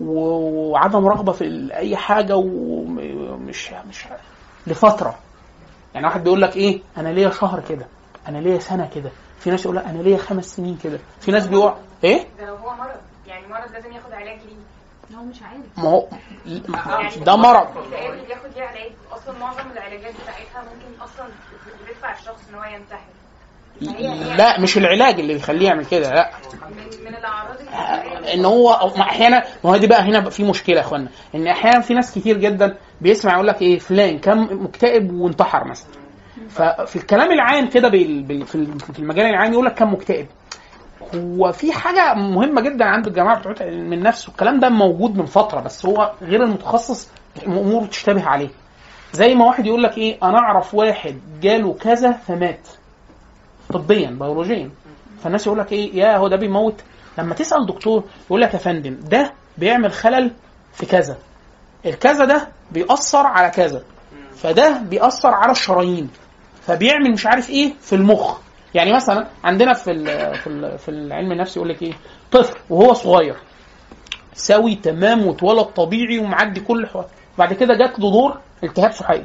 وعدم 0.00 1.06
رغبة 1.06 1.32
في 1.32 1.70
أي 1.74 1.96
حاجة 1.96 2.36
ومش 2.36 3.72
مش 3.88 4.04
لفترة. 4.66 5.18
يعني 5.94 6.06
واحد 6.06 6.24
بيقول 6.24 6.42
لك 6.42 6.56
إيه؟ 6.56 6.80
أنا 6.96 7.08
ليا 7.08 7.30
شهر 7.30 7.60
كده 7.68 7.86
أنا 8.28 8.38
ليا 8.38 8.58
سنة 8.58 8.90
كده. 8.94 9.10
في 9.38 9.50
ناس 9.50 9.64
يقول 9.64 9.76
لك 9.76 9.84
أنا 9.84 10.02
ليا 10.02 10.16
خمس 10.16 10.56
سنين 10.56 10.78
كده. 10.84 10.98
في 11.20 11.30
ناس 11.30 11.46
بيقع 11.46 11.74
إيه؟ 12.04 12.26
ده 12.38 12.46
لو 12.46 12.56
هو 12.56 12.74
مرض. 12.74 13.00
يعني 13.26 13.46
مرض 13.46 13.72
لازم 13.72 13.92
ياخد 13.92 14.12
علاج 14.12 14.38
ليه؟ 14.38 15.16
هو 15.18 15.22
مش 15.24 15.42
عارف. 15.42 15.60
ما 15.78 15.84
هو 15.88 16.08
يعني 16.46 17.16
ده 17.16 17.36
مرض. 17.36 17.66
بياخد 17.90 18.50
ليه 18.56 18.62
علاج. 18.64 18.92
أصلا 19.12 19.38
معظم 19.38 19.70
العلاجات 19.70 20.14
بتاعتها 20.22 20.62
ممكن 20.74 21.00
أصلا 21.02 21.26
بتدفع 21.84 22.12
الشخص 22.12 22.48
إن 22.50 22.54
هو 22.54 22.64
ينتحر. 22.64 23.00
لا 24.38 24.60
مش 24.60 24.78
العلاج 24.78 25.20
اللي 25.20 25.32
بيخليه 25.34 25.66
يعمل 25.66 25.84
كده 25.86 26.10
لا. 26.10 26.30
إن 28.34 28.44
هو 28.44 28.70
أحيانا 29.00 29.44
ما 29.64 29.70
هو 29.70 29.76
دي 29.76 29.86
بقى 29.86 30.02
هنا 30.02 30.30
في 30.30 30.44
مشكلة 30.44 30.76
يا 30.76 30.80
إخوانا 30.80 31.08
إن 31.34 31.46
أحيانا 31.46 31.80
في 31.80 31.94
ناس 31.94 32.14
كتير 32.14 32.36
جدا 32.38 32.76
بيسمع 33.00 33.34
يقول 33.34 33.46
لك 33.46 33.62
إيه 33.62 33.78
فلان 33.78 34.18
كان 34.18 34.38
مكتئب 34.54 35.12
وانتحر 35.12 35.64
مثلا. 35.64 35.88
ففي 36.48 36.96
الكلام 36.96 37.32
العام 37.32 37.68
كده 37.68 37.90
في 37.90 37.96
ال- 38.54 38.80
في 38.92 38.98
المجال 38.98 39.26
العام 39.26 39.52
يقول 39.52 39.64
لك 39.66 39.74
كان 39.74 39.88
مكتئب. 39.88 40.26
هو 41.14 41.52
في 41.52 41.72
حاجة 41.72 42.14
مهمة 42.14 42.60
جدا 42.60 42.84
عند 42.84 43.06
الجماعة 43.06 43.38
بتوع 43.38 43.54
علم 43.60 43.92
النفس 43.92 44.28
والكلام 44.28 44.60
ده 44.60 44.68
موجود 44.68 45.16
من 45.16 45.26
فترة 45.26 45.60
بس 45.60 45.86
هو 45.86 46.12
غير 46.22 46.42
المتخصص 46.42 47.08
اموره 47.46 47.86
تشتبه 47.86 48.24
عليه. 48.24 48.48
زي 49.12 49.34
ما 49.34 49.44
واحد 49.46 49.66
يقول 49.66 49.82
لك 49.82 49.98
إيه 49.98 50.18
أنا 50.22 50.38
أعرف 50.38 50.74
واحد 50.74 51.18
جاله 51.42 51.74
كذا 51.74 52.10
فمات. 52.12 52.68
طبيا 53.72 54.10
بيولوجيا. 54.10 54.70
فالناس 55.22 55.46
يقول 55.46 55.58
لك 55.58 55.72
إيه 55.72 55.94
يا 55.96 56.16
هو 56.16 56.28
ده 56.28 56.36
بيموت. 56.36 56.80
لما 57.18 57.34
تسأل 57.34 57.66
دكتور 57.66 58.04
يقول 58.26 58.40
لك 58.40 58.54
يا 58.54 58.58
فندم 58.58 58.96
ده 59.02 59.32
بيعمل 59.58 59.92
خلل 59.92 60.30
في 60.72 60.86
كذا. 60.86 61.16
الكذا 61.86 62.24
ده 62.24 62.48
بيأثر 62.70 63.26
على 63.26 63.50
كذا. 63.50 63.82
فده 64.36 64.78
بيأثر 64.78 65.28
على 65.28 65.52
الشرايين. 65.52 66.10
فبيعمل 66.62 67.12
مش 67.12 67.26
عارف 67.26 67.50
إيه 67.50 67.74
في 67.80 67.94
المخ. 67.94 68.38
يعني 68.74 68.92
مثلا 68.92 69.26
عندنا 69.44 69.72
في 69.72 69.90
ال 69.90 70.34
في 70.34 70.46
ال 70.46 70.78
في 70.78 70.88
العلم 70.90 71.32
النفسي 71.32 71.58
يقول 71.58 71.68
لك 71.68 71.82
إيه 71.82 71.92
طفل 72.32 72.56
وهو 72.70 72.92
صغير 72.92 73.36
سوي 74.34 74.74
تمام 74.74 75.26
واتولد 75.26 75.64
طبيعي 75.66 76.18
ومعدي 76.18 76.60
كل 76.60 76.86
حوار. 76.86 77.06
بعد 77.38 77.52
كده 77.52 77.74
جات 77.74 77.98
له 78.00 78.10
دور 78.10 78.40
التهاب 78.64 78.92
سحائي 78.92 79.24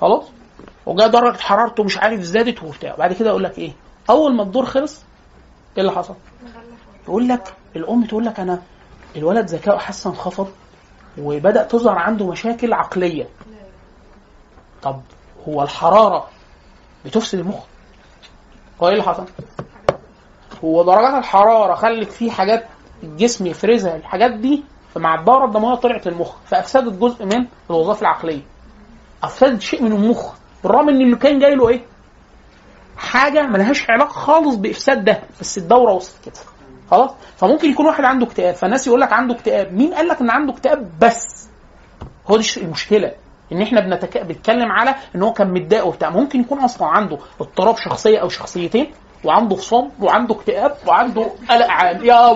خلاص؟ 0.00 0.24
وجا 0.90 1.06
درجه 1.06 1.38
حرارته 1.38 1.84
مش 1.84 1.98
عارف 1.98 2.20
زادت 2.20 2.62
وبتاع. 2.62 2.94
بعد 2.96 3.12
كده 3.12 3.28
يقول 3.30 3.44
لك 3.44 3.58
إيه؟ 3.58 3.72
أول 4.10 4.34
ما 4.34 4.42
الدور 4.42 4.64
خلص 4.66 5.02
إيه 5.76 5.82
اللي 5.82 5.92
حصل؟ 5.92 6.14
يقول 7.08 7.28
لك 7.28 7.54
الأم 7.76 8.04
تقول 8.04 8.24
لك 8.24 8.40
أنا 8.40 8.62
الولد 9.16 9.46
ذكائه 9.46 9.78
حاسه 9.78 10.10
انخفض 10.10 10.48
وبدا 11.18 11.62
تظهر 11.62 11.98
عنده 11.98 12.26
مشاكل 12.26 12.72
عقلية. 12.72 13.28
طب 14.82 15.00
هو 15.48 15.62
الحرارة 15.62 16.28
بتفسد 17.04 17.38
المخ؟ 17.38 17.64
هو 18.82 18.86
إيه 18.88 18.92
اللي 18.92 19.02
حصل؟ 19.04 19.24
هو 20.64 20.82
درجات 20.82 21.14
الحرارة 21.14 21.74
خلت 21.74 22.12
فيه 22.12 22.30
حاجات 22.30 22.66
الجسم 23.02 23.46
يفرزها 23.46 23.96
الحاجات 23.96 24.30
دي 24.30 24.64
مع 24.96 25.14
الدورة 25.20 25.44
الدموية 25.44 25.74
طلعت 25.74 26.06
للمخ 26.06 26.32
فأفسدت 26.46 26.92
جزء 26.92 27.24
من 27.24 27.46
الوظائف 27.70 28.00
العقلية. 28.02 28.42
أفسدت 29.22 29.60
شيء 29.62 29.82
من 29.82 29.92
المخ. 29.92 30.39
بالرغم 30.62 30.88
ان 30.88 31.00
اللي 31.00 31.16
كان 31.16 31.38
جاي 31.38 31.54
له 31.54 31.68
إيه؟ 31.68 31.80
حاجة 32.98 33.42
ملهاش 33.46 33.90
علاقة 33.90 34.08
خالص 34.12 34.54
بإفساد 34.54 35.04
ده 35.04 35.20
بس 35.40 35.58
الدورة 35.58 35.92
وصلت 35.92 36.24
كده. 36.24 36.34
خلاص؟ 36.90 37.10
فممكن 37.36 37.70
يكون 37.70 37.86
واحد 37.86 38.04
عنده 38.04 38.26
اكتئاب 38.26 38.54
فالناس 38.54 38.86
يقول 38.86 39.00
لك 39.00 39.12
عنده 39.12 39.34
اكتئاب. 39.34 39.72
مين 39.72 39.94
قال 39.94 40.08
لك 40.08 40.20
إن 40.20 40.30
عنده 40.30 40.52
اكتئاب؟ 40.52 40.90
بس. 41.00 41.48
هو 42.30 42.36
دي 42.36 42.46
المشكلة 42.56 43.12
إن 43.52 43.62
إحنا 43.62 43.80
بنتك... 43.80 44.18
بنتكلم 44.18 44.72
على 44.72 44.94
إن 45.16 45.22
هو 45.22 45.32
كان 45.32 45.50
متضايق 45.52 45.86
وبتاع. 45.86 46.10
ممكن 46.10 46.40
يكون 46.40 46.58
أصلا 46.58 46.88
عنده 46.88 47.18
اضطراب 47.40 47.76
شخصية 47.76 48.18
أو 48.18 48.28
شخصيتين 48.28 48.92
وعنده 49.24 49.56
فصام 49.56 49.90
وعنده 50.00 50.34
اكتئاب 50.34 50.76
وعنده 50.86 51.26
قلق 51.50 51.66
عام. 51.70 52.04
يا. 52.04 52.32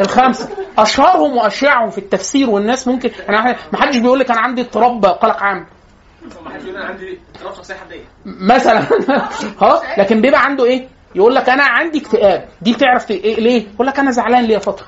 الخمسة. 0.00 0.48
أشهرهم 0.78 1.36
وأشيعهم 1.36 1.90
في 1.90 1.98
التفسير 1.98 2.50
والناس 2.50 2.88
ممكن 2.88 3.10
أنا 3.28 3.56
ما 3.72 3.80
حدش 3.80 3.96
بيقول 3.96 4.18
لك 4.18 4.30
أنا 4.30 4.40
عندي 4.40 4.60
اضطراب 4.62 5.06
قلق 5.06 5.42
عام. 5.42 5.66
مثلا 8.24 8.80
خلاص؟ 9.60 9.82
لكن 9.98 10.20
بيبقى 10.20 10.44
عنده 10.44 10.64
إيه؟ 10.64 10.88
يقول 11.14 11.34
لك 11.34 11.48
أنا 11.48 11.62
عندي 11.62 11.98
اكتئاب. 11.98 12.48
دي 12.62 12.72
بتعرف 12.72 13.10
إيه 13.10 13.40
ليه؟ 13.40 13.66
يقول 13.74 13.86
لك 13.86 13.98
أنا 13.98 14.10
زعلان 14.10 14.44
ليا 14.44 14.58
فترة. 14.58 14.86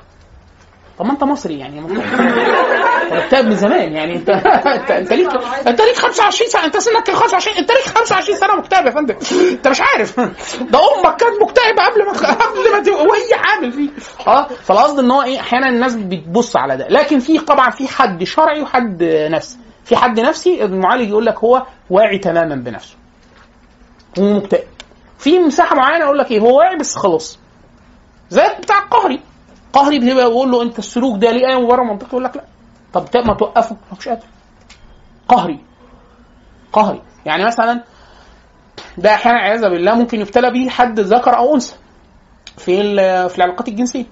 طب 0.99 1.05
ما 1.05 1.11
أنت 1.11 1.23
مصري 1.23 1.59
يعني. 1.59 1.81
مكتئب 3.11 3.45
من 3.45 3.55
زمان 3.55 3.93
يعني. 3.93 4.15
انت 4.15 4.29
انت, 4.29 4.91
أنت 4.91 5.13
ليك 5.13 5.29
أنت 5.67 5.81
ليك 5.81 5.95
25 5.95 6.49
سنة. 6.49 6.65
أنت 6.65 6.77
سنك 6.77 7.11
25 7.11 7.57
أنت 7.57 7.71
ليك 7.71 7.97
25 7.97 8.37
سنة 8.37 8.55
مكتئب 8.55 8.85
يا 8.85 8.91
فندم. 8.91 9.15
أنت 9.51 9.67
مش 9.67 9.81
عارف. 9.81 10.19
ده 10.19 10.79
أمك 10.79 11.15
كانت 11.17 11.41
مكتئبة 11.41 11.85
قبل 11.85 12.05
ما 12.05 12.11
قبل 12.11 12.91
ما 12.91 13.01
وهي 13.01 13.35
حامل 13.35 13.71
فيه. 13.71 13.89
آه 14.27 14.47
فالقصد 14.47 14.99
إن 14.99 15.11
هو 15.11 15.21
إيه؟ 15.21 15.39
أحيانا 15.39 15.69
الناس 15.69 15.95
بتبص 15.95 16.55
على 16.55 16.77
ده. 16.77 16.87
لكن 16.89 17.19
في 17.19 17.39
طبعا 17.39 17.69
في 17.69 17.87
حد 17.87 18.23
شرعي 18.23 18.61
وحد 18.61 19.03
نفسي. 19.03 19.57
في 19.85 19.95
حد 19.95 20.19
نفسي 20.19 20.63
المعالج 20.65 21.09
يقول 21.09 21.25
لك 21.25 21.37
هو 21.37 21.65
واعي 21.89 22.17
تماما 22.17 22.55
بنفسه. 22.55 22.95
هو 24.19 24.33
مكتئب. 24.33 24.67
في 25.17 25.39
مساحة 25.39 25.75
معينة 25.75 26.05
يقول 26.05 26.17
لك 26.17 26.31
إيه؟ 26.31 26.39
هو 26.39 26.57
واعي 26.57 26.75
بس 26.77 26.95
خلاص. 26.95 27.39
زي 28.29 28.43
بتاع 28.61 28.83
القهري 28.83 29.19
قهري 29.73 29.99
بيبقى 29.99 30.27
بيقول 30.29 30.51
له 30.51 30.61
أنت 30.61 30.79
السلوك 30.79 31.17
ده 31.21 31.31
ليه 31.31 31.47
اي 31.47 31.55
مبرر 31.55 31.83
منطقي؟ 31.83 32.07
يقول 32.09 32.23
لك 32.23 32.35
لا. 32.35 32.43
طب 32.93 33.05
ما 33.25 33.33
توقفه. 33.33 33.77
مش 33.99 34.07
قادر. 34.07 34.25
قهري. 35.27 35.59
قهري. 36.73 37.01
يعني 37.25 37.45
مثلا 37.45 37.83
ده 38.97 39.13
أحيانا 39.13 39.39
عياذا 39.39 39.69
بالله 39.69 39.95
ممكن 39.95 40.19
يبتلى 40.19 40.51
به 40.51 40.69
حد 40.69 40.99
ذكر 40.99 41.37
أو 41.37 41.55
أنثى 41.55 41.75
في 42.57 42.75
في 43.29 43.37
العلاقات 43.37 43.67
الجنسية. 43.67 44.05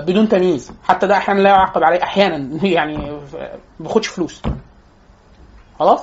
بدون 0.00 0.28
تمييز. 0.28 0.72
حتى 0.84 1.06
ده 1.06 1.16
أحيانا 1.16 1.40
لا 1.40 1.48
يعاقب 1.48 1.84
عليه. 1.84 2.02
أحيانا. 2.02 2.64
يعني 2.66 2.96
ما 2.96 3.20
بياخدش 3.80 4.06
فلوس. 4.08 4.42
خلاص؟ 5.78 6.00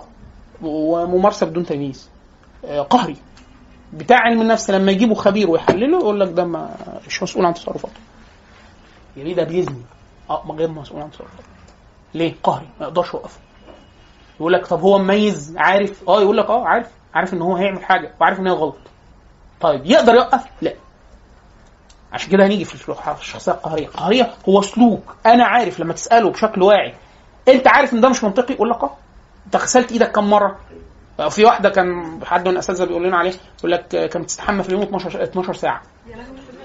وممارسة 0.61 1.45
بدون 1.45 1.65
تمييز. 1.65 2.09
آه، 2.65 2.81
قهري. 2.81 3.15
بتاع 3.93 4.17
علم 4.17 4.41
النفس 4.41 4.69
لما 4.69 4.91
يجيبوا 4.91 5.15
خبير 5.15 5.49
ويحلله 5.49 5.99
يقول 5.99 6.19
لك 6.19 6.29
ده 6.29 6.45
مش 7.07 7.23
مسؤول 7.23 7.45
عن 7.45 7.53
تصرفاته. 7.53 7.99
يعني 9.17 9.33
ده 9.33 9.43
بيزني. 9.43 9.81
آه 10.29 10.43
غير 10.51 10.69
مسؤول 10.69 11.01
عن 11.01 11.11
تصرفاته. 11.11 11.43
ليه؟ 12.13 12.35
قهري. 12.43 12.67
ما 12.79 12.85
يقدرش 12.85 13.13
يوقفه. 13.13 13.39
يقول 14.39 14.53
لك 14.53 14.67
طب 14.67 14.81
هو 14.81 14.97
مميز 14.97 15.57
عارف؟ 15.57 16.09
آه 16.09 16.21
يقول 16.21 16.37
لك 16.37 16.45
آه 16.45 16.67
عارف. 16.67 16.87
عارف 17.13 17.33
إن 17.33 17.41
هو 17.41 17.55
هيعمل 17.55 17.83
حاجة 17.83 18.13
وعارف 18.21 18.39
إن 18.39 18.47
هي 18.47 18.53
غلط. 18.53 18.77
طيب 19.61 19.85
يقدر 19.85 20.15
يوقف؟ 20.15 20.45
لا. 20.61 20.73
عشان 22.13 22.31
كده 22.31 22.45
هنيجي 22.45 22.65
في 22.65 22.75
الشخ- 22.75 23.13
في 23.13 23.21
الشخصية 23.21 23.51
القهرية. 23.51 23.85
القهرية 23.87 24.31
هو 24.49 24.61
سلوك. 24.61 25.15
أنا 25.25 25.45
عارف 25.45 25.79
لما 25.79 25.93
تسأله 25.93 26.29
بشكل 26.31 26.61
واعي 26.61 26.93
أنت 27.47 27.67
عارف 27.67 27.93
إن 27.93 28.01
ده 28.01 28.09
مش 28.09 28.23
منطقي؟ 28.23 28.53
يقول 28.53 28.69
لك 28.69 28.83
أه. 28.83 28.91
أنت 29.45 29.55
غسلت 29.55 29.91
إيدك 29.91 30.11
كم 30.11 30.29
مرة؟ 30.29 30.55
في 31.29 31.45
واحدة 31.45 31.69
كان 31.69 32.19
حد 32.25 32.47
من 32.47 32.53
الاساتذه 32.53 32.85
بيقول 32.85 33.03
لنا 33.03 33.17
عليه 33.17 33.33
يقول 33.59 33.71
لك 33.71 33.87
كانت 33.87 34.17
بتستحمى 34.17 34.63
في 34.63 34.69
اليوم 34.69 34.81
12 34.83 35.23
12 35.23 35.53
ساعة. 35.53 35.81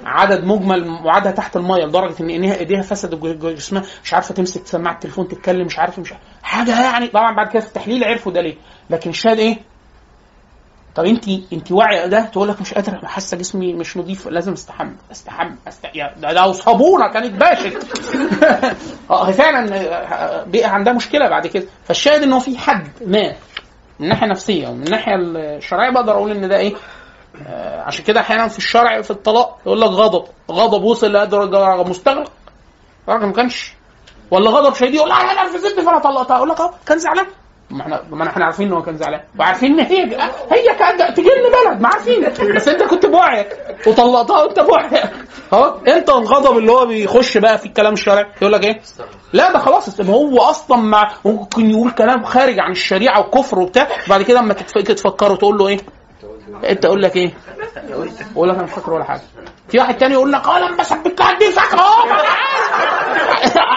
عدد 0.04 0.44
مجمل 0.44 0.88
وعدها 1.04 1.32
تحت 1.32 1.56
المية 1.56 1.84
لدرجة 1.84 2.14
إن 2.22 2.28
ايديها 2.30 2.54
إيديها 2.56 2.82
فسدت 2.82 3.14
جسمها. 3.44 3.82
مش 4.04 4.14
عارفة 4.14 4.34
تمسك 4.34 4.66
سماعة 4.66 4.94
التليفون 4.94 5.28
تتكلم 5.28 5.66
مش 5.66 5.78
عارفه 5.78 6.02
مش 6.02 6.12
عارفة. 6.12 6.26
حاجة 6.42 6.82
يعني. 6.82 7.06
طبعا 7.08 7.34
بعد 7.36 7.48
كده 7.48 7.60
في 7.60 7.66
التحليل 7.68 8.04
عرفوا 8.04 8.32
ده 8.32 8.40
ليه. 8.40 8.54
لكن 8.90 9.10
الشاهد 9.10 9.38
إيه؟ 9.38 9.58
طب 10.94 11.04
انت 11.04 11.28
انت 11.52 11.72
واعيه 11.72 12.06
ده؟ 12.06 12.20
تقول 12.20 12.48
لك 12.48 12.60
مش 12.60 12.74
قادر 12.74 13.06
حاسة 13.06 13.36
جسمي 13.36 13.72
مش 13.72 13.96
نظيف 13.96 14.28
لازم 14.28 14.52
استحمى 14.52 14.92
استحمى 15.12 15.54
است... 15.68 15.86
ده 16.16 16.32
لو 16.32 16.52
صابونه 16.52 17.08
كانت 17.12 17.40
باشت 17.40 17.76
آه 19.10 19.30
فعلا 19.30 19.76
آه، 19.76 20.44
بقى 20.44 20.74
عندها 20.74 20.92
مشكلة 20.92 21.28
بعد 21.28 21.46
كده. 21.46 21.66
فالشاهد 21.84 22.22
إن 22.22 22.32
هو 22.32 22.40
في 22.40 22.58
حد 22.58 22.88
ما 23.06 23.32
من 23.98 24.06
الناحيه 24.06 24.24
النفسيه 24.24 24.68
ومن 24.68 24.82
الناحيه 24.82 25.14
الشرعيه 25.16 25.90
بقدر 25.90 26.12
أقول 26.12 26.30
إن 26.30 26.48
ده 26.48 26.56
إيه؟ 26.58 26.74
آه، 27.46 27.82
عشان 27.82 28.04
كده 28.04 28.20
أحيانا 28.20 28.48
في 28.48 28.58
الشرع 28.58 29.00
في 29.02 29.10
الطلاق 29.10 29.58
يقول 29.66 29.80
لك 29.80 29.88
غضب. 29.90 30.24
غضب 30.50 30.82
وصل 30.82 31.12
لدرجه 31.16 31.82
مستغرق. 31.82 32.32
الراجل 33.08 33.26
ما 33.26 33.32
كانش. 33.32 33.72
ولا 34.30 34.50
غضب 34.50 34.74
شديد 34.74 34.94
يقول 34.94 35.08
لا 35.08 35.14
أنا 35.14 35.42
نرفزتني 35.42 35.84
فانا 35.84 35.98
طلقتها 35.98 36.36
أقول 36.36 36.48
لك 36.48 36.60
أه 36.60 36.74
كان 36.86 36.98
زعلان. 36.98 37.26
ما 37.72 37.82
إحنا 37.82 38.02
ما 38.10 38.28
إحنا 38.28 38.44
عارفين 38.44 38.66
ان 38.66 38.72
هو 38.72 38.82
كان 38.82 38.96
زعلان. 38.96 39.20
وعارفين 39.38 39.80
إن 39.80 39.86
هي 39.86 40.02
هي 40.50 40.74
كانت 40.78 41.16
تجي 41.16 41.28
لنا 41.28 41.70
بلد. 41.70 41.80
ما 41.80 41.88
عارفين. 41.88 42.24
بس 42.56 42.68
أنت 42.68 42.82
كنت 42.82 43.06
بوعيك. 43.06 43.48
وطلقتها 43.86 44.42
وانت 44.42 44.60
بوعيك. 44.60 44.92
آه 45.52 45.80
أنت 45.88 46.10
الغضب 46.10 46.58
اللي 46.58 46.72
هو 46.72 46.86
بيخش 46.86 47.38
بقى 47.38 47.58
في 47.58 47.66
الكلام 47.66 47.92
الشرعي 47.92 48.26
يقول 48.42 48.52
لك 48.52 48.64
إيه؟ 48.64 48.80
لا 49.32 49.52
ده 49.52 49.58
خلاص. 49.58 50.00
هو 50.00 50.38
أصلا 50.38 50.76
مع 50.76 51.12
ممكن 51.24 51.70
يقول 51.70 51.90
كلام 51.90 52.24
خارج 52.24 52.60
عن 52.60 52.70
الشريعة 52.72 53.20
وكفر 53.20 53.58
وبتاع. 53.58 53.88
بعد 54.08 54.22
كده 54.22 54.38
أما 54.40 54.54
تتف- 54.54 54.82
تفكره 54.92 55.34
تقول 55.34 55.58
له 55.58 55.68
إيه؟ 55.68 55.78
انت 56.64 56.84
أقول 56.84 57.02
لك 57.02 57.16
إيه؟ 57.16 57.32
أقول 58.36 58.48
لك 58.48 58.54
أنا 58.54 58.64
مش 58.64 58.70
فاكر 58.70 58.92
ولا 58.92 59.04
حاجة. 59.04 59.20
في 59.68 59.78
واحد 59.78 59.98
تاني 59.98 60.14
يقول 60.14 60.32
لك 60.32 60.46
آه 60.46 60.58
لما 60.58 60.82
لها 61.20 61.32
الدين 61.32 61.50
فاكره 61.50 61.80
آه. 61.80 62.04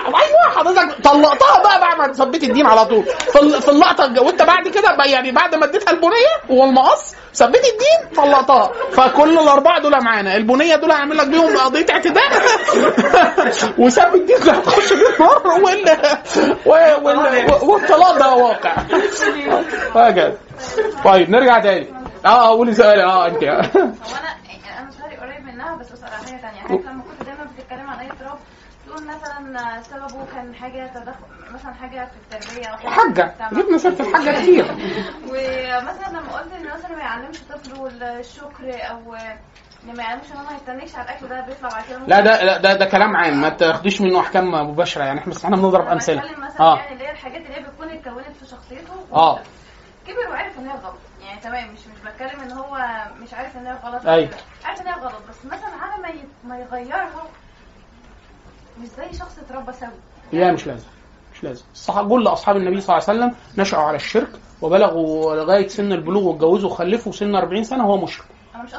أيوه 0.05 0.55
حضرتك 0.55 1.01
طلقتها 1.03 1.61
بقى 1.63 1.79
بعد 1.79 1.97
ما 1.97 2.13
ثبت 2.13 2.43
الدين 2.43 2.65
على 2.67 2.85
طول. 2.85 3.03
في 3.05 3.39
ال- 3.41 3.61
في 3.61 3.69
اللقطة 3.69 4.21
وانت 4.21 4.41
بعد 4.41 4.67
كده 4.67 4.95
يعني 5.05 5.31
بعد 5.31 5.55
ما 5.55 5.65
اديتها 5.65 5.91
البنية 5.91 6.35
والمقص 6.49 7.15
ثبت 7.33 7.55
الدين 7.55 8.15
طلقتها. 8.23 8.71
فكل 8.91 9.39
الأربعة 9.39 9.79
دول 9.81 10.03
معانا. 10.03 10.35
البنية 10.37 10.75
دول 10.75 10.91
هعمل 10.91 11.17
لك 11.17 11.27
بيهم 11.27 11.57
قضية 11.57 11.85
اعتداء 11.89 12.23
وثبت 13.77 14.15
الدين 14.15 14.39
ده 14.45 14.51
هتخش 14.51 14.93
بيه 14.93 15.09
النار 15.19 15.47
وال 15.63 15.85
وال- 16.65 17.17
وال- 17.17 17.63
والطلاق 17.63 18.17
ده 18.17 18.33
واقع. 18.33 18.73
وهكذا 19.95 20.33
طيب 21.05 21.29
نرجع 21.29 21.59
تاني. 21.59 22.04
آه 22.25 22.47
قولي 22.49 22.73
سؤالي 22.73 23.03
آه 23.03 23.27
أنت. 23.27 23.43
هو 23.43 24.15
أنا 24.15 24.35
يعني 24.47 24.79
أنا 24.79 24.91
سؤالي 24.91 25.15
قريب 25.17 25.45
منها 25.45 25.75
بس 25.75 25.91
اسال 25.91 26.05
على 26.13 26.15
حاجة 26.25 26.37
ثانية 26.37 26.59
حضرتك 26.61 26.85
لما 26.85 27.03
كنت 27.03 27.23
دايما 27.27 27.43
بتتكلم 27.57 27.89
عن 27.89 27.99
أي 27.99 28.11
اضطراب 28.11 28.37
تقول 28.87 29.03
مثلا 29.07 29.81
سببه 29.81 30.25
كان 30.35 30.55
حاجة 30.55 30.87
تدخل 30.95 31.53
مثلا 31.53 31.73
حاجة 31.73 32.07
في 32.29 32.35
التربية 32.37 32.67
حاجة. 32.67 33.35
جبنا 33.51 33.77
سيره 33.77 34.01
الحاجة 34.01 34.41
كتير. 34.41 34.65
ومثلا 35.29 36.09
لما 36.09 36.37
قلت 36.37 36.53
إن 36.53 36.65
مثلا 36.77 36.95
ما 36.95 37.01
يعلمش 37.01 37.37
طفله 37.39 38.19
الشكر 38.19 38.63
أو 38.89 39.15
إن 39.89 39.95
ما 39.97 40.03
يعلمش 40.03 40.31
إن 40.31 40.37
هو 40.37 40.43
ما 40.43 40.55
يستنيش 40.55 40.95
على 40.95 41.09
الأكل 41.09 41.27
ده 41.27 41.41
بيطلع 41.41 41.69
بعد 41.69 41.83
كده 41.89 41.99
لا 42.07 42.21
ده 42.21 42.43
لا 42.43 42.57
ده 42.57 42.73
ده 42.73 42.85
كلام 42.85 43.15
عام. 43.17 43.41
ما 43.41 43.49
تاخدوش 43.49 44.01
منه 44.01 44.19
أحكام 44.19 44.51
مباشرة. 44.51 45.03
يعني 45.03 45.19
إحنا 45.19 45.31
بس 45.33 45.43
إحنا 45.45 45.55
بنضرب 45.55 45.87
أمثلة. 45.87 46.21
آه. 46.59 46.77
يعني 46.77 46.93
اللي 46.93 47.07
هي 47.07 47.11
الحاجات 47.11 47.41
اللي 47.41 47.55
هي 47.55 47.63
بتكون 47.63 47.89
اتكونت 47.89 48.35
في 48.39 48.45
شخصيته 48.45 48.93
آه. 49.13 49.39
كبر 50.07 50.29
وعرف 50.31 50.59
إن 50.59 50.67
هي 50.67 50.73
غلط. 50.77 50.95
يعني 51.21 51.39
تمام 51.41 51.73
مش 51.73 51.79
مش 51.79 52.11
بتكلم 52.11 52.39
إن 52.39 52.51
هو 52.51 52.77
مش 53.21 53.33
عارف 53.33 53.57
إن 53.57 53.65
هي 53.67 53.77
غلط. 53.83 54.05
أيوة. 54.05 54.29
عارف 54.65 54.81
إن 54.81 54.87
هي 54.87 54.93
غلط 54.93 55.21
بس 55.29 55.45
مثلا 55.45 55.69
على 55.81 56.01
ما 56.01 56.07
ي- 56.09 56.23
ما 56.47 56.57
يغيرها 56.59 57.23
مش 58.81 58.87
زي 58.87 59.17
شخص 59.19 59.39
اتربى 59.39 59.73
سوي. 59.73 59.89
لا 60.33 60.51
مش 60.51 60.67
لازم 60.67 60.85
مش 61.33 61.43
لازم. 61.43 61.63
الصحابه 61.73 62.09
كل 62.09 62.27
اصحاب 62.27 62.57
النبي 62.57 62.81
صلى 62.81 62.97
الله 62.97 63.09
عليه 63.09 63.19
وسلم 63.19 63.35
نشأوا 63.57 63.83
على 63.83 63.95
الشرك 63.95 64.29
وبلغوا 64.61 65.35
لغاية 65.35 65.67
سن 65.67 65.91
البلوغ 65.91 66.23
واتجوزوا 66.23 66.69
وخلفوا 66.69 67.11
سن 67.11 67.35
40 67.35 67.63
سنة 67.63 67.87
وهو 67.87 67.97
مشرك. 67.97 68.25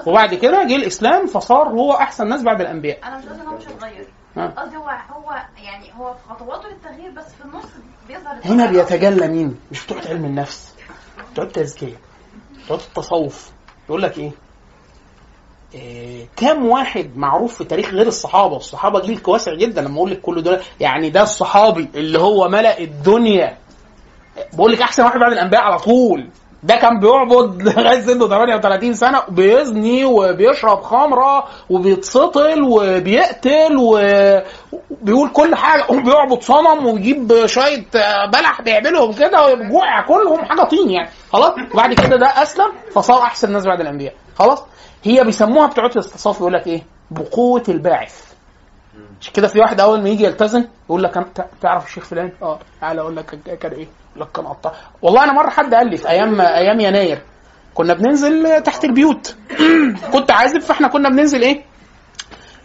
وبعد 0.07 0.35
كده 0.35 0.65
جه 0.65 0.77
الإسلام 0.77 1.27
فصار 1.27 1.69
هو 1.69 1.93
أحسن 1.93 2.29
ناس 2.29 2.43
بعد 2.43 2.61
الأنبياء. 2.61 2.99
أنا 3.05 3.19
مش 3.19 3.25
قصدي 3.27 3.43
إن 3.43 3.47
هو 3.47 3.57
مش 3.57 3.69
هيتغير. 3.69 4.07
قصدي 4.57 4.77
هو 4.77 4.89
هو 5.11 5.33
يعني 5.57 5.93
هو 5.99 6.15
في 6.15 6.29
خطواته 6.29 6.69
للتغيير 6.69 7.11
بس 7.11 7.25
في 7.25 7.45
النص 7.45 7.65
بيظهر 8.09 8.37
هنا 8.45 8.67
بيتجلى 8.71 9.29
مين؟ 9.29 9.61
مش 9.71 9.87
بتوع 9.87 9.99
علم 10.09 10.25
النفس. 10.25 10.75
بتوع 11.37 11.45
التزكية 11.45 11.97
بتوع 12.65 12.77
التصوف 12.77 13.51
يقول 13.89 14.03
لك 14.03 14.19
إيه؟ 14.19 14.31
إيه 15.75 16.27
كام 16.37 16.67
واحد 16.67 17.17
معروف 17.17 17.57
في 17.57 17.65
تاريخ 17.65 17.91
غير 17.91 18.07
الصحابة؟ 18.07 18.57
الصحابة 18.57 19.01
جيل 19.01 19.21
واسع 19.27 19.55
جدا 19.55 19.83
لما 19.83 19.97
أقول 19.97 20.11
لك 20.11 20.21
كل 20.21 20.43
دول 20.43 20.61
يعني 20.81 21.11
ده 21.11 21.23
الصحابي 21.23 21.89
اللي 21.95 22.19
هو 22.19 22.49
ملأ 22.49 22.79
الدنيا. 22.81 23.59
بقول 24.53 24.73
لك 24.73 24.83
أحسن 24.83 25.03
واحد 25.05 25.21
بعد 25.21 25.33
الأنبياء 25.33 25.63
على 25.63 25.79
طول. 25.79 26.31
ده 26.67 26.77
كان 26.77 27.01
بيعبد 27.01 27.63
لغاية 27.63 28.01
سنه 28.01 28.29
38 28.29 28.95
سنة 28.95 29.23
بيزني 29.29 30.05
وبيشرب 30.05 30.83
خمرة 30.83 31.45
وبيتسطل 31.71 32.63
وبيقتل 32.63 33.77
وبيقول 33.77 35.29
كل 35.33 35.55
حاجة 35.55 35.85
وبيعبد 35.91 36.43
صنم 36.43 36.87
ويجيب 36.87 37.47
شوية 37.47 37.85
بلح 38.33 38.61
بيعملهم 38.63 39.13
كده 39.13 39.45
ويجوع 39.47 40.01
كلهم 40.03 40.45
حاجة 40.45 40.63
طين 40.65 40.91
يعني. 40.91 41.09
خلاص؟ 41.33 41.53
وبعد 41.75 41.95
كده 41.95 42.17
ده 42.17 42.27
أسلم 42.27 42.73
فصار 42.95 43.23
أحسن 43.23 43.49
الناس 43.49 43.67
بعد 43.67 43.81
الأنبياء. 43.81 44.15
خلاص؟ 44.39 44.63
هي 45.05 45.25
بيسموها 45.25 45.67
بتوع 45.67 45.87
الاستصاف 45.87 46.41
يقول 46.41 46.53
لك 46.53 46.67
إيه؟ 46.67 46.83
بقوة 47.11 47.63
الباعث. 47.69 48.27
عشان 49.21 49.33
كده 49.33 49.49
في 49.49 49.61
واحد 49.61 49.81
أول 49.81 50.03
ما 50.03 50.09
يجي 50.09 50.25
يلتزم 50.25 50.65
يقول 50.87 51.03
لك 51.03 51.25
تعرف 51.63 51.87
الشيخ 51.87 52.05
فلان؟ 52.05 52.33
آه 52.43 52.59
تعالى 52.81 53.01
أقول 53.01 53.17
لك 53.17 53.39
كان 53.61 53.73
إيه؟ 53.73 53.87
لك 54.21 54.33
كان 54.33 54.47
قطع. 54.47 54.73
والله 55.03 55.25
أنا 55.25 55.33
مرة 55.33 55.51
حد 55.51 55.75
قال 55.75 55.91
لي 55.91 55.97
في 55.97 56.09
أيام 56.09 56.41
أيام 56.41 56.81
يناير 56.81 57.23
كنا 57.75 57.95
بننزل 57.95 58.63
تحت 58.63 58.85
البيوت. 58.85 59.37
كنت 60.13 60.31
عازب 60.31 60.61
فإحنا 60.61 60.89
كنا 60.89 61.09
بننزل 61.09 61.43
إيه؟ 61.43 61.63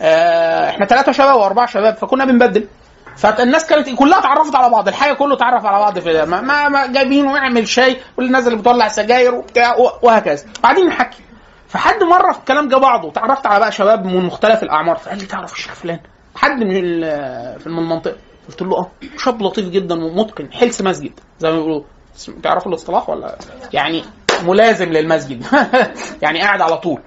آه 0.02 0.70
إحنا 0.70 0.86
ثلاثة 0.86 1.12
شباب 1.12 1.36
واربعة 1.36 1.66
شباب 1.66 1.96
فكنا 1.96 2.26
بنبدل. 2.26 2.68
فالناس 3.18 3.68
كانت 3.68 3.90
كلها 3.90 4.20
اتعرفت 4.20 4.56
على 4.56 4.70
بعض 4.70 4.88
الحاجة 4.88 5.14
كله 5.14 5.34
اتعرف 5.34 5.66
على 5.66 5.80
بعض 5.80 6.00
في 6.00 6.26
ما, 6.26 6.42
ما, 6.42 6.70
ما 6.70 6.88
جايبين 6.88 7.28
ونعمل 7.28 7.68
شاي 7.68 7.98
والناس 8.18 8.48
اللي 8.48 8.58
بتولع 8.58 8.88
سجاير 8.88 9.36
وبتاع 9.36 9.76
وهكذا. 10.02 10.46
بعدين 10.64 10.88
نحكي. 10.88 11.24
فحد 11.68 12.04
مرة 12.04 12.32
في 12.32 12.40
الكلام 12.40 12.68
جه 12.68 12.76
بعضه 12.76 13.12
تعرفت 13.12 13.48
على 13.48 13.60
بقى 13.60 13.72
شباب 13.72 14.06
من 14.06 14.26
مختلف 14.26 14.64
الأعمار 14.64 14.98
فقال 14.98 15.18
لي 15.18 15.26
تعرف 15.26 15.54
الشيخ 15.54 15.74
فلان؟ 15.74 16.00
حد 16.36 16.64
من 16.64 17.02
في 17.58 17.70
من 17.70 17.80
المنطقة. 17.80 18.16
قلت 18.52 18.62
له 18.62 18.78
آه 18.78 18.92
شاب 19.18 19.42
لطيف 19.42 19.70
جدا 19.70 20.04
ومتقن 20.04 20.54
حلس 20.54 20.82
مسجد. 20.82 21.20
زي 21.40 21.52
ما 21.52 21.56
بيقولوا 21.56 21.84
تعرفوا 22.44 22.72
الاصطلاح 22.72 23.10
ولا؟ 23.10 23.38
يعني 23.74 24.04
ملازم 24.44 24.86
للمسجد. 24.86 25.46
يعني 26.24 26.42
قاعد 26.42 26.62
على 26.62 26.78
طول. 26.78 27.02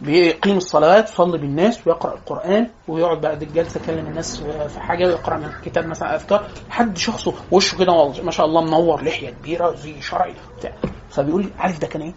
بيقيم 0.00 0.56
الصلوات 0.56 1.08
يصلي 1.08 1.38
بالناس 1.38 1.86
ويقرأ 1.86 2.14
القرآن 2.14 2.68
ويقعد 2.88 3.20
بعد 3.20 3.42
الجلسة 3.42 3.80
يكلم 3.82 4.06
الناس 4.06 4.36
في 4.68 4.80
حاجة 4.80 5.06
ويقرأ 5.06 5.36
من 5.36 5.52
كتاب 5.64 5.86
مثلا 5.86 6.14
أذكار. 6.14 6.48
حد 6.70 6.98
شخصه 6.98 7.34
وشه 7.50 7.78
كده 7.78 8.12
ما 8.22 8.30
شاء 8.30 8.46
الله 8.46 8.60
منور 8.64 9.04
لحية 9.04 9.30
كبيرة 9.30 9.74
زي 9.74 10.00
شرعي 10.00 10.34
بتاع. 10.58 10.72
فبيقول 11.10 11.42
لي 11.42 11.48
عارف 11.58 11.80
ده 11.80 11.86
كان 11.86 12.02
إيه؟ 12.02 12.14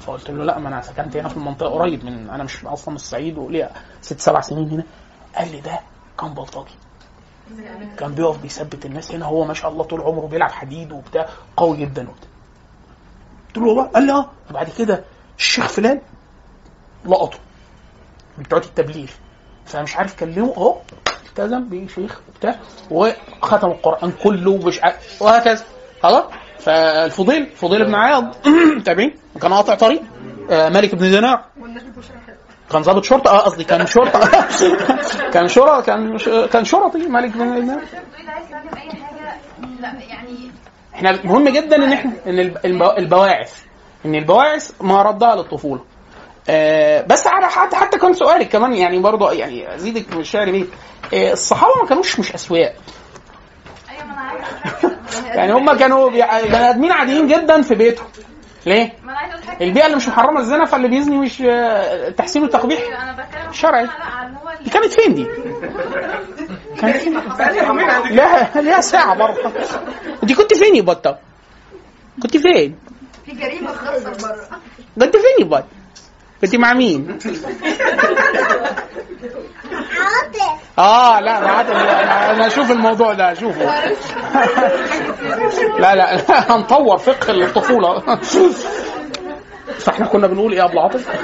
فقلت 0.00 0.30
له 0.30 0.44
لا 0.44 0.58
ما 0.58 0.68
أنا 0.68 0.80
سكنت 0.80 1.16
هنا 1.16 1.28
في 1.28 1.36
المنطقة 1.36 1.70
قريب 1.70 2.04
من 2.04 2.30
أنا 2.30 2.44
مش 2.44 2.64
أصلا 2.64 2.90
من 2.90 2.96
الصعيد 2.96 3.38
وليا 3.38 3.70
ست 4.00 4.20
سبع 4.20 4.40
سنين 4.40 4.70
هنا. 4.70 4.84
قال 5.36 5.52
لي 5.52 5.60
ده 5.60 5.80
كان 6.20 6.34
بلطجي. 6.34 6.74
كان 7.98 8.14
بيقف 8.14 8.42
بيثبت 8.42 8.86
الناس 8.86 9.12
هنا 9.12 9.26
هو 9.26 9.44
ما 9.44 9.54
شاء 9.54 9.70
الله 9.70 9.84
طول 9.84 10.00
عمره 10.00 10.26
بيلعب 10.26 10.50
حديد 10.50 10.92
وبتاع 10.92 11.28
قوي 11.56 11.76
جدا 11.76 12.02
وبتاع. 12.08 12.28
قلت 13.48 13.58
له 13.58 13.64
والله 13.64 13.84
قال 13.84 14.06
لي 14.06 14.12
آه. 14.12 14.30
وبعد 14.50 14.70
كده 14.78 15.04
الشيخ 15.38 15.66
فلان 15.66 16.00
لقطه 17.06 17.38
من 18.38 18.44
بتوع 18.44 18.58
التبليغ. 18.58 19.08
فمش 19.66 19.96
عارف 19.96 20.20
كلمه 20.20 20.54
أهو 20.56 20.76
التزم 21.28 21.68
بيه 21.68 21.88
شيخ 21.88 22.20
وبتاع 22.28 22.58
وختم 22.90 23.68
القرآن 23.68 24.12
كله 24.22 24.50
ومش 24.50 24.82
عارف 24.82 25.22
وهكذا. 25.22 25.64
خلاص؟ 26.02 26.24
فالفضيل 26.58 27.46
فضيل 27.46 27.84
بن 27.84 27.94
عياض 27.94 28.34
تابعين 28.86 29.14
كان 29.42 29.52
قاطع 29.52 29.74
طريق 29.74 30.02
آه، 30.50 30.68
مالك 30.68 30.94
بن 30.94 31.10
دينار 31.10 31.44
كان 32.72 32.82
ضابط 32.82 33.04
شرطة؟ 33.04 33.30
آه 33.30 33.38
قصدي 33.38 33.64
كان 33.64 33.86
شرطة. 33.86 34.30
كان 35.34 35.48
شرطة 35.48 35.80
كان 35.80 36.18
كان 36.52 36.64
شرطي. 36.64 36.98
مالك 36.98 37.30
بن 37.36 37.54
دينار 37.54 37.78
تقول 37.80 38.28
عايز 38.28 38.46
تعلم 38.50 38.68
أي 38.74 38.90
حاجة. 39.02 39.36
لا 39.80 39.92
يعني 40.08 40.50
إحنا 40.94 41.18
مهم 41.24 41.48
جدا 41.48 41.76
إن 41.76 41.92
إحنا 41.92 42.12
إن 42.26 42.38
الب- 42.38 42.58
الب- 42.64 42.98
البواعث 42.98 43.54
إن 44.06 44.14
البواعث 44.14 44.70
ما 44.80 45.02
ردها 45.02 45.34
للطفولة. 45.36 45.80
آه 46.48 47.02
بس 47.06 47.26
على 47.26 47.46
حتى 47.46 47.76
حتى 47.76 47.98
كان 47.98 48.14
سؤالك 48.14 48.48
كمان 48.48 48.72
يعني 48.74 48.98
برضه 48.98 49.32
يعني 49.32 49.74
أزيدك 49.74 50.12
من 50.14 50.20
الشعر 50.20 50.50
بيت 50.50 50.68
آه 51.14 51.32
الصحابة 51.32 51.72
ما 51.82 51.88
كانوش 51.88 52.18
مش 52.20 52.32
اسوياء 52.32 52.76
عايزة 53.88 54.96
يعني 55.38 55.52
هم 55.52 55.72
كانوا 55.76 56.10
بني 56.10 56.70
آدمين 56.70 56.92
عاديين 56.92 57.28
جدا 57.28 57.62
في 57.62 57.74
بيتهم. 57.74 58.06
ليه؟ 58.66 58.92
ما 59.04 59.12
أنا 59.12 59.18
عايزة 59.18 59.34
أقول 59.34 59.46
حاجة 59.48 59.64
البيئة 59.64 59.86
اللي 59.86 59.96
مش 59.96 60.08
محرمة 60.08 60.40
الزنا 60.40 60.64
فاللي 60.64 60.88
بيزني 60.88 61.16
مش 61.18 61.42
آه، 61.42 62.10
تحسين 62.10 62.42
وتقبيح 62.44 62.78
شرعي. 63.52 63.88
كانت 64.72 64.92
فين 65.00 65.14
دي؟ 65.14 65.26
كانت 66.80 66.96
فين؟ 66.96 67.14
لا 68.10 68.60
ليها 68.60 68.80
ساعة 68.80 69.14
برضه 69.18 69.52
دي 70.22 70.34
كنت 70.34 70.54
فين 70.54 70.76
يا 70.76 70.82
بطة؟ 70.82 71.18
كنت 72.22 72.36
فين؟ 72.36 72.78
في 73.26 73.32
جريمة 73.32 73.72
بتحصل 73.72 74.02
بره 74.28 74.48
كنت 75.00 75.16
فين 75.16 75.36
يا 75.40 75.44
بطة؟ 75.44 75.66
كنت 76.40 76.56
مع 76.56 76.72
مين؟ 76.72 77.18
آه 80.78 81.20
لا 81.20 81.38
أنا 81.38 81.46
عادل 81.46 81.72
أنا 81.72 82.46
أشوف 82.46 82.70
الموضوع 82.70 83.12
ده 83.12 83.32
أشوفه 83.32 83.64
لا 85.78 85.94
لا 85.94 86.20
هنطور 86.52 86.98
فقه 86.98 87.30
الطفولة 87.30 88.02
فإحنا 89.78 90.06
كنا 90.06 90.26
بنقول 90.26 90.52
إيه 90.52 90.58
يا 90.58 90.64
أبو 90.64 90.80
عاطف؟ 90.80 91.08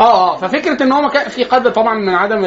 آه 0.00 0.36
ففكرة 0.36 0.82
إن 0.82 0.92
هو 0.92 1.08
كان 1.08 1.28
في 1.28 1.44
قدر 1.44 1.70
طبعا 1.70 1.94
من 1.94 2.14
عدم 2.14 2.40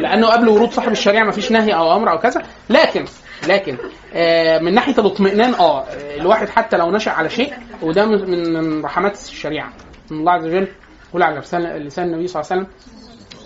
لأنه 0.00 0.26
قبل 0.26 0.48
ورود 0.48 0.72
صاحب 0.72 0.92
الشريعة 0.92 1.24
ما 1.24 1.32
فيش 1.32 1.52
نهي 1.52 1.74
أو 1.74 1.96
أمر 1.96 2.10
أو 2.10 2.18
كذا 2.18 2.42
لكن 2.70 3.04
لكن 3.48 3.78
آه 4.14 4.58
من 4.58 4.74
ناحية 4.74 4.92
الاطمئنان 4.92 5.54
آه 5.54 5.84
الواحد 6.16 6.48
حتى 6.48 6.76
لو 6.76 6.90
نشأ 6.90 7.10
على 7.10 7.30
شيء 7.30 7.54
وده 7.82 8.06
من 8.06 8.84
رحمات 8.84 9.12
الشريعة. 9.14 9.72
من 10.10 10.18
الله 10.18 10.32
عز 10.32 10.44
وجل 10.46 10.68
يقول 11.10 11.22
على 11.22 11.38
لسان 11.38 12.06
النبي 12.06 12.26
صلى 12.26 12.42
الله 12.42 12.52
عليه 12.52 12.62
وسلم 12.62 12.66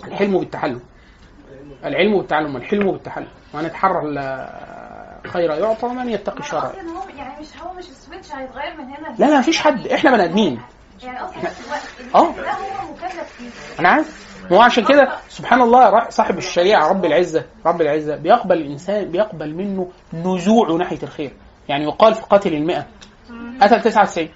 الحلم 0.07 0.39
بالتحلم. 0.39 0.81
العلم 1.85 2.17
بالتعلم 2.17 2.55
والحلم 2.55 2.91
بالتحلم. 2.91 3.27
وأن 3.53 3.65
يتحرى 3.65 4.01
الخير 5.25 5.51
يعطى 5.51 5.85
ومن 5.85 6.09
يتقي 6.09 6.39
الشر 6.39 6.71
يعني 7.17 7.41
مش 7.41 7.47
هو 7.61 7.73
مش 7.73 7.85
السويتش 7.89 8.31
هيتغير 8.31 8.77
من 8.77 8.83
هنا 8.83 9.15
لا 9.19 9.25
لا 9.25 9.39
مفيش 9.39 9.59
حد. 9.59 9.87
إحنا 9.87 10.11
بني 10.11 10.23
آدمين. 10.23 10.61
يعني 11.03 11.23
أصلا 11.23 11.37
آه. 12.15 12.21
الوقت 12.21 12.39
ده 12.39 12.51
هو 12.51 12.93
مكلف 12.93 13.33
فيه. 13.37 13.49
أنا 13.79 13.89
عارف. 13.89 14.28
ما 14.51 14.57
هو 14.57 14.61
عشان 14.61 14.85
كده 14.85 15.09
سبحان 15.29 15.61
الله 15.61 16.09
صاحب 16.09 16.37
الشريعة 16.37 16.89
رب 16.89 17.05
العزة 17.05 17.45
رب 17.65 17.81
العزة 17.81 18.15
بيقبل 18.15 18.57
الانسان 18.57 19.11
بيقبل 19.11 19.55
منه 19.55 19.87
نزوعه 20.13 20.71
ناحية 20.77 20.99
الخير. 21.03 21.31
يعني 21.69 21.83
يقال 21.83 22.15
في 22.15 22.21
قاتل 22.21 22.53
المئة 22.53 22.85
قتل 23.61 23.81
99 23.81 24.29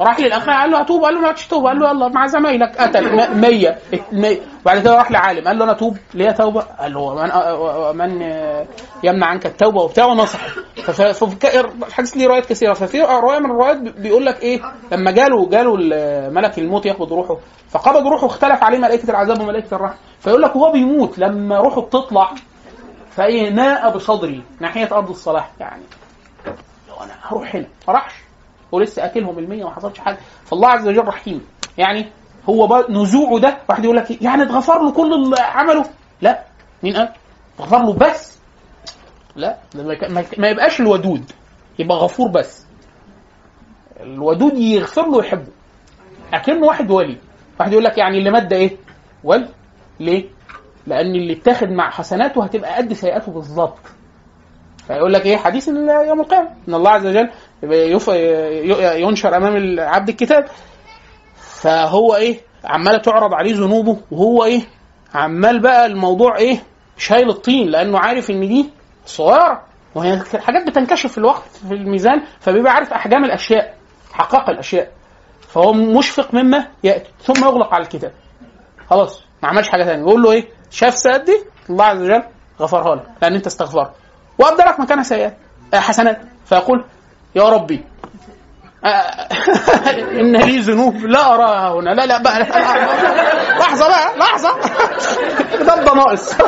راح 0.00 0.20
للاخ 0.20 0.46
قال 0.46 0.70
له 0.70 0.80
اتوب 0.80 1.04
قال 1.04 1.14
له 1.14 1.20
ما 1.20 1.32
تتوب 1.32 1.66
قال 1.66 1.78
له 1.78 1.90
يلا 1.90 2.08
مع 2.08 2.26
زمايلك. 2.26 2.76
قتل. 2.76 3.16
100 3.40 3.76
100 4.12 4.38
وبعد 4.62 4.78
كده 4.78 4.96
راح 4.96 5.10
لعالم. 5.10 5.48
قال 5.48 5.58
له 5.58 5.64
أنا 5.64 5.72
أتوب؟ 5.72 5.96
ليه 6.14 6.30
توبة؟ 6.30 6.60
قال 6.60 6.92
له 6.94 7.14
من 7.14 7.98
من 7.98 8.22
يمنع 9.02 9.26
عنك 9.26 9.46
التوبة 9.46 9.82
وبتاع؟ 9.82 10.04
ونصحه 10.06 10.48
فف- 10.76 11.02
ففي 11.24 11.60
الحديث 11.88 12.16
ليه 12.16 12.26
روايات 12.26 12.46
كثيرة. 12.46 12.72
ففي 12.72 13.00
رواية 13.02 13.38
من 13.38 13.46
الروايات 13.50 13.76
بيقول 13.76 14.26
لك 14.26 14.42
إيه؟ 14.42 14.60
لما 14.92 15.10
جاله 15.10 15.48
جاله 15.48 15.76
ال- 15.78 16.34
ملك 16.34 16.58
الموت 16.58 16.86
يقبض 16.86 17.12
روحه. 17.12 17.36
فقبض 17.70 18.06
روحه 18.06 18.26
اختلف 18.26 18.62
عليه 18.64 18.78
ملائكة 18.78 19.10
العذاب 19.10 19.40
وملائكة 19.40 19.74
الرحمة. 19.76 19.96
فيقول 20.20 20.42
لك 20.42 20.56
وهو 20.56 20.72
بيموت 20.72 21.18
لما 21.18 21.58
روحه 21.58 21.80
بتطلع 21.80 22.30
فإيه؟ 23.10 23.50
ناء 23.50 23.90
بصدري 23.90 24.42
ناحية 24.60 24.88
أرض 24.92 25.10
الصلاح 25.10 25.50
يعني. 25.60 25.82
لو 26.88 26.94
أنا 27.04 27.12
هروح 27.22 27.54
هنا 27.56 27.66
ما 27.88 27.94
راحش. 27.94 28.14
ولسه 28.72 29.04
أكلهم 29.04 29.38
المية 29.38 29.64
وما 29.64 29.74
حصلش 29.74 29.98
حاجة. 29.98 30.18
فالله 30.44 30.68
عز 30.68 30.88
وجل 30.88 31.04
رحيم. 31.04 31.46
يعني 31.78 32.12
هو 32.48 32.86
نزوعه 32.90 33.38
ده 33.38 33.58
واحد 33.68 33.84
يقول 33.84 33.96
لك 33.96 34.10
إيه؟ 34.10 34.18
يعني 34.20 34.42
اتغفر 34.42 34.82
له 34.82 34.92
كل 34.92 35.12
اللي 35.14 35.36
عمله. 35.40 35.84
لا. 36.20 36.44
مين 36.82 36.96
قال؟ 36.96 37.12
اتغفر 37.58 37.78
له 37.82 37.92
بس. 37.92 38.38
لا. 39.36 39.56
ما 39.74 40.08
ما 40.08 40.24
ما 40.38 40.48
يبقاش 40.48 40.80
الودود. 40.80 41.32
يبقى 41.78 41.96
غفور 41.96 42.28
بس. 42.28 42.66
الودود 44.00 44.58
يغفر 44.58 45.02
له 45.02 45.16
ويحبه. 45.16 45.52
أكنه 46.34 46.66
واحد 46.66 46.90
ولي. 46.90 47.16
واحد 47.60 47.72
يقول 47.72 47.84
لك 47.84 47.98
يعني 47.98 48.18
اللي 48.18 48.30
مات 48.30 48.52
إيه؟ 48.52 48.76
ولي. 49.24 49.48
ليه؟ 50.00 50.24
لأن 50.86 51.14
اللي 51.14 51.32
اتاخد 51.32 51.68
مع 51.68 51.90
حسناته 51.90 52.44
هتبقى 52.44 52.76
قد 52.76 52.92
سيئاته 52.92 53.32
بالظبط. 53.32 53.78
فيقول 54.86 55.12
لك 55.12 55.26
إيه؟ 55.26 55.36
حديث 55.36 55.68
يوم 55.68 56.20
القيامة. 56.20 56.48
إن 56.68 56.74
الله 56.74 56.90
عز 56.90 57.06
وجل 57.06 57.30
ينشر 57.62 59.36
أمام 59.36 59.56
العبد 59.56 60.08
الكتاب. 60.08 60.44
فهو 61.36 62.16
إيه 62.16 62.40
عمالة 62.64 62.98
تعرض 62.98 63.34
عليه 63.34 63.54
ذنوبه 63.54 64.00
وهو 64.10 64.44
إيه 64.44 64.60
عمال 65.14 65.60
بقى 65.60 65.86
الموضوع 65.86 66.36
إيه 66.36 66.62
شايل 66.98 67.28
الطين 67.30 67.68
لأنه 67.68 67.98
عارف 67.98 68.30
إن 68.30 68.40
دي 68.40 68.70
صغيرة. 69.06 69.62
وهي 69.94 70.22
حاجات 70.38 70.66
بتنكشف 70.66 71.12
في 71.12 71.18
الوقت 71.18 71.42
في 71.68 71.74
الميزان 71.74 72.22
فبيبقى 72.40 72.72
عارف 72.72 72.92
أحجام 72.92 73.24
الأشياء 73.24 73.74
حقائق 74.12 74.50
الأشياء. 74.50 74.90
فهو 75.48 75.72
مشفق 75.72 76.34
مما 76.34 76.66
ياتي 76.84 77.10
ثم 77.22 77.44
يغلق 77.44 77.74
على 77.74 77.82
الكتاب. 77.82 78.12
خلاص 78.90 79.22
ما 79.42 79.48
عملش 79.48 79.68
حاجة 79.68 79.84
ثانية 79.84 80.02
يقول 80.02 80.22
له 80.22 80.32
إيه 80.32 80.48
شاف 80.70 80.94
سيئات 80.94 81.20
دي؟ 81.24 81.36
الله 81.70 81.84
عز 81.84 82.02
وجل 82.02 82.22
غفرها 82.60 82.94
لك 82.96 83.02
لأن 83.22 83.34
أنت 83.34 83.46
استغفرت. 83.46 83.90
وابدلك 84.38 84.80
مكانها 84.80 85.02
سيئات 85.02 85.36
آه، 85.74 85.76
حسنات. 85.76 86.20
فيقول 86.46 86.84
يا 87.36 87.48
ربي. 87.48 87.84
آه، 88.84 88.88
إن 90.20 90.36
لي 90.36 90.58
ذنوب 90.58 90.96
لا 90.96 91.34
أراها 91.34 91.74
هنا. 91.80 91.90
لا 91.90 92.06
لا 92.06 92.22
بقى 92.22 92.40
لحظة 93.60 93.88
بقى 93.88 94.18
لحظة. 94.18 94.50
ده 95.84 95.94
ناقص 95.94 96.40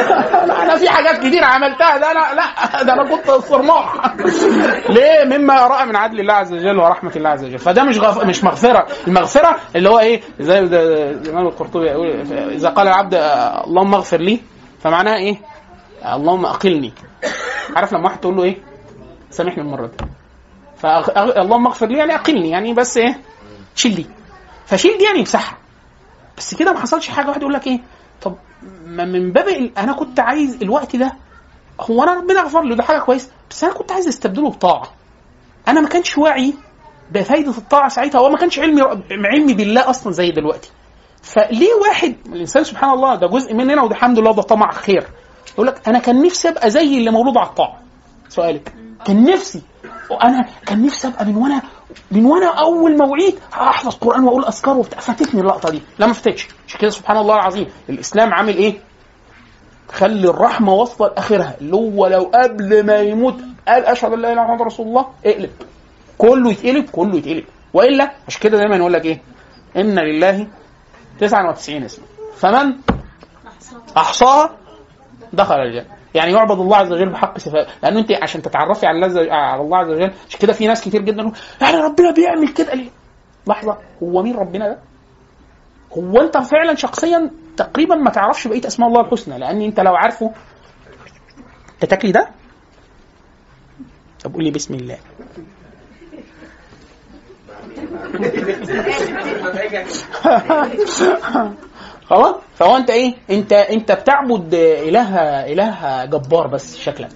أنا 0.62 0.76
في 0.76 0.88
حاجات 0.88 1.18
كتير 1.18 1.44
عملتها. 1.44 1.96
ده 1.98 2.10
أنا 2.10 2.34
لا 2.34 2.82
ده 2.82 2.92
أنا 2.92 3.10
كنت 3.16 3.30
صرماح. 3.30 3.94
ليه؟ 4.90 5.24
مما 5.38 5.54
يرى 5.54 5.86
من 5.86 5.96
عدل 5.96 6.20
الله 6.20 6.34
عز 6.34 6.52
وجل 6.52 6.78
ورحمة 6.78 7.12
الله 7.16 7.30
عز 7.30 7.44
وجل. 7.44 7.58
فده 7.58 7.84
مش 7.84 7.98
غف... 7.98 8.24
مش 8.24 8.44
مغفرة. 8.44 8.86
المغفرة 9.06 9.56
اللي 9.76 9.88
هو 9.88 9.98
إيه؟ 9.98 10.20
زي 10.40 10.58
الامام 10.58 11.46
القرطبي 11.46 11.86
يقول 11.86 12.10
إذا 12.50 12.68
قال 12.68 12.88
العبد 12.88 13.14
اللهم 13.66 13.94
اغفر 13.94 14.20
لي 14.20 14.40
فمعناها 14.82 15.16
إيه؟ 15.16 15.36
اللهم 16.14 16.46
أقلني. 16.46 16.92
عارف 17.76 17.92
لما 17.92 18.04
واحد 18.04 18.20
تقول 18.20 18.36
له 18.36 18.42
إيه؟ 18.44 18.56
سامحني 19.30 19.62
المرة 19.62 19.86
دي. 19.86 19.96
فاللهم 20.78 21.66
اغفر 21.66 21.86
لي 21.86 21.98
يعني 21.98 22.14
أقلني 22.14 22.50
يعني 22.50 22.74
بس 22.74 22.96
إيه؟ 22.96 23.20
شيل 23.74 23.94
دي. 23.94 24.06
فشيل 24.66 24.98
دي 24.98 25.04
يعني 25.04 25.20
امسحها. 25.20 25.58
بس 26.38 26.54
كده 26.54 26.72
ما 26.72 26.80
حصلش 26.80 27.08
حاجة. 27.08 27.28
واحد 27.28 27.40
يقول 27.42 27.54
لك 27.54 27.66
إيه؟ 27.66 27.80
طب 28.22 28.34
ما 28.86 29.04
من 29.04 29.32
باب 29.32 29.48
أنا 29.78 29.92
كنت 29.92 30.20
عايز 30.20 30.62
الوقت 30.62 30.96
ده 30.96 31.12
هو 31.80 32.02
أنا 32.02 32.14
ربنا 32.14 32.40
غفر 32.40 32.62
له 32.62 32.74
ده 32.74 32.82
حاجة 32.82 32.98
كويسة. 32.98 33.30
بس 33.50 33.64
أنا 33.64 33.72
كنت 33.72 33.92
عايز 33.92 34.08
أستبدله 34.08 34.50
بطاعة. 34.50 34.92
أنا 35.68 35.80
ما 35.80 35.88
كانش 35.88 36.18
واعي 36.18 36.54
بفايدة 37.10 37.50
الطاعة 37.50 37.88
ساعتها. 37.88 38.18
هو 38.18 38.28
ما 38.28 38.36
كانش 38.36 38.58
علمي 38.58 38.82
علمي 39.10 39.54
بالله 39.54 39.90
أصلا 39.90 40.12
زي 40.12 40.30
دلوقتي. 40.30 40.70
فليه 41.22 41.74
واحد 41.88 42.14
الإنسان 42.26 42.64
سبحان 42.64 42.90
الله 42.90 43.14
ده 43.14 43.26
جزء 43.26 43.54
مننا 43.54 43.82
وده 43.82 43.92
الحمد 43.94 44.18
لله 44.18 44.32
ده 44.34 44.42
طمع 44.42 44.72
خير. 44.72 45.06
يقول 45.54 45.66
لك 45.66 45.88
أنا 45.88 45.98
كان 45.98 46.22
نفسي 46.22 46.48
أبقى 46.48 46.70
زي 46.70 46.98
اللي 46.98 47.10
مولود 47.10 47.36
على 47.36 47.46
الطاعة. 47.48 47.80
سؤالك. 48.28 48.74
كان 49.04 49.24
نفسي 49.24 49.62
وأنا 50.10 50.48
كان 50.66 50.86
نفسي 50.86 51.08
أبقى 51.08 51.24
من 51.24 51.36
وأنا 51.36 51.62
من 52.10 52.24
وأنا 52.26 52.46
أول 52.46 52.98
ما 52.98 53.04
وعيت 53.06 53.38
هحفظ 53.52 53.94
قرآن 53.94 54.24
وأقول 54.24 54.44
اذكار 54.44 54.76
وبتاع 54.76 55.00
فاتتني 55.00 55.40
اللقطة 55.40 55.70
دي. 55.70 55.82
لا 55.98 56.06
ما 56.06 56.12
فاتتش 56.12 56.48
عشان 56.68 56.80
كده؟ 56.80 56.90
سبحان 56.90 57.16
الله 57.16 57.34
العظيم. 57.34 57.66
الإسلام 57.88 58.34
عامل 58.34 58.56
إيه؟ 58.56 58.78
خلي 59.92 60.28
الرحمة 60.28 60.72
واصله 60.72 61.08
لآخرها. 61.08 61.56
اللي 61.60 61.76
هو 61.76 62.06
لو 62.06 62.30
قبل 62.34 62.86
ما 62.86 62.96
يموت 63.00 63.36
قال 63.68 63.84
أشهد 63.86 64.12
أن 64.12 64.20
لا 64.20 64.32
إله 64.32 64.32
إلا 64.32 64.42
الله 64.42 64.54
محمد 64.54 64.66
رسول 64.66 64.86
الله 64.86 65.06
اقلب. 65.26 65.50
كله 66.18 66.50
يتقلب 66.50 66.90
كله 66.90 67.16
يتقلب. 67.16 67.44
وإلا 67.74 68.12
عشان 68.28 68.40
كده 68.40 68.58
دايما 68.58 68.76
يقول 68.76 68.92
لك 68.92 69.04
إيه؟ 69.04 69.22
إن 69.76 69.98
لله 69.98 70.46
99 71.20 71.82
اسم 71.84 72.02
فمن؟ 72.36 72.72
أحصاها. 73.96 74.50
دخل 75.32 75.54
الجنة. 75.54 75.95
يعني 76.16 76.32
يعبد 76.32 76.60
الله 76.60 76.76
عز 76.76 76.92
وجل 76.92 77.08
بحق 77.08 77.38
صفاته 77.38 77.72
لأنه 77.82 78.00
أنت 78.00 78.12
عشان 78.22 78.42
تتعرفي 78.42 78.86
على 78.86 79.06
الله 79.06 79.34
على 79.34 79.62
الله 79.62 79.78
عز 79.78 79.88
وجل 79.90 80.12
عشان 80.28 80.40
كده 80.40 80.52
في 80.52 80.66
ناس 80.66 80.84
كتير 80.84 81.02
جدا 81.02 81.32
يعني 81.60 81.76
ربنا 81.76 82.10
بيعمل 82.10 82.48
كده 82.48 82.74
ليه؟ 82.74 82.90
لحظة 83.46 83.78
هو 84.02 84.22
مين 84.22 84.36
ربنا 84.36 84.68
ده؟ 84.68 84.78
هو 85.92 86.20
أنت 86.20 86.38
فعلا 86.38 86.74
شخصيا 86.74 87.30
تقريبا 87.56 87.94
ما 87.94 88.10
تعرفش 88.10 88.46
بقية 88.46 88.66
أسماء 88.66 88.88
الله 88.88 89.00
الحسنى 89.00 89.38
لأن 89.38 89.62
أنت 89.62 89.80
لو 89.80 89.94
عارفه 89.94 90.32
أنت 91.74 91.84
تاكلي 91.90 92.12
ده؟ 92.12 92.28
طب 94.24 94.34
قولي 94.34 94.50
بسم 94.50 94.74
الله 94.74 94.98
خلاص؟ 102.10 102.34
فهو 102.58 102.76
انت 102.76 102.90
إيه؟ 102.90 103.14
انت 103.30 103.52
انت 103.52 103.92
بتعبد 103.92 104.54
إله 104.54 105.18
إله 105.52 106.04
جبار 106.04 106.46
بس 106.46 106.76
شكلك. 106.78 107.10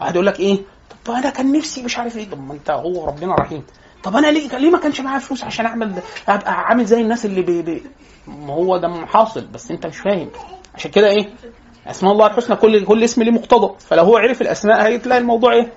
واحد 0.00 0.14
يقول 0.14 0.26
لك 0.26 0.40
إيه؟ 0.40 0.58
طب 1.04 1.12
أنا 1.14 1.30
كان 1.30 1.52
نفسي 1.52 1.82
مش 1.82 1.98
عارف 1.98 2.16
إيه. 2.16 2.30
طب 2.30 2.46
ما 2.46 2.52
انت 2.54 2.70
هو 2.70 3.06
ربنا 3.06 3.34
رحيم. 3.34 3.62
طب 4.02 4.16
أنا 4.16 4.26
ليه 4.26 4.58
ليه 4.58 4.70
ما 4.70 4.78
كانش 4.78 5.00
معايا 5.00 5.18
فلوس 5.18 5.44
عشان 5.44 5.66
اعمل؟ 5.66 5.92
ابقى 6.28 6.52
عامل 6.52 6.84
زي 6.84 7.00
الناس 7.00 7.24
اللي 7.24 7.42
بي 7.42 7.62
بي 7.62 7.82
ما 8.26 8.54
هو 8.54 8.76
ده 8.76 9.06
حاصل 9.06 9.46
بس 9.46 9.70
انت 9.70 9.86
مش 9.86 9.98
فاهم. 9.98 10.30
عشان 10.74 10.90
كده 10.90 11.08
إيه؟ 11.10 11.28
اسماء 11.86 12.12
الله 12.12 12.26
الحسنى 12.26 12.56
كل 12.56 12.84
كل 12.84 13.04
اسم 13.04 13.22
ليه 13.22 13.30
مقتضى. 13.32 13.74
فلو 13.78 14.02
هو 14.04 14.16
عرف 14.16 14.42
الاسماء 14.42 14.96
هتلاقي 14.96 15.20
الموضوع 15.20 15.52
إيه؟ 15.52 15.72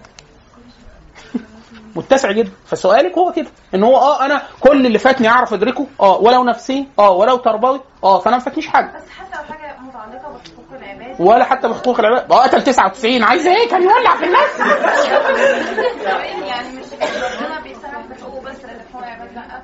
متسع 1.95 2.31
جدا. 2.31 2.51
فسؤالك 2.65 3.17
هو 3.17 3.31
كده 3.31 3.47
إن 3.75 3.83
هو 3.83 3.97
آه 3.97 4.25
أنا 4.25 4.41
كل 4.59 4.85
اللي 4.85 4.99
فاتني 4.99 5.27
أعرف 5.27 5.53
ادركه 5.53 5.87
آه 5.99 6.17
ولو 6.17 6.43
نفسي 6.43 6.87
آه 6.99 7.09
ولو 7.11 7.37
تربوي 7.37 7.81
آه 8.03 8.19
فأنا 8.19 8.37
ما 8.37 8.43
فاتنيش 8.43 8.67
حاجة. 8.67 8.85
بس 8.95 9.09
حتى 9.09 9.37
لو 9.37 9.55
حاجة 9.55 9.77
متعلقة 9.79 10.29
بحقوق 10.29 10.65
العباد. 10.81 11.15
ولا 11.21 11.43
حتى 11.43 11.67
بحقوق 11.67 11.99
العباد. 11.99 12.31
آه 12.31 12.43
قتل 12.43 12.63
99 12.63 13.23
عايز 13.23 13.47
إيه؟ 13.47 13.69
كان 13.69 13.83
يولع 13.83 14.15
في 14.15 14.23
الناس. 14.25 14.59
يعني 16.47 16.69
مش 16.77 16.85
ربنا 16.93 17.59
بيسامح 17.63 18.05
بحقوقه 18.09 18.41
بس 18.41 18.55
لكن 18.57 18.79
حقوق 18.93 19.03
العباد. 19.03 19.35
لا 19.35 19.61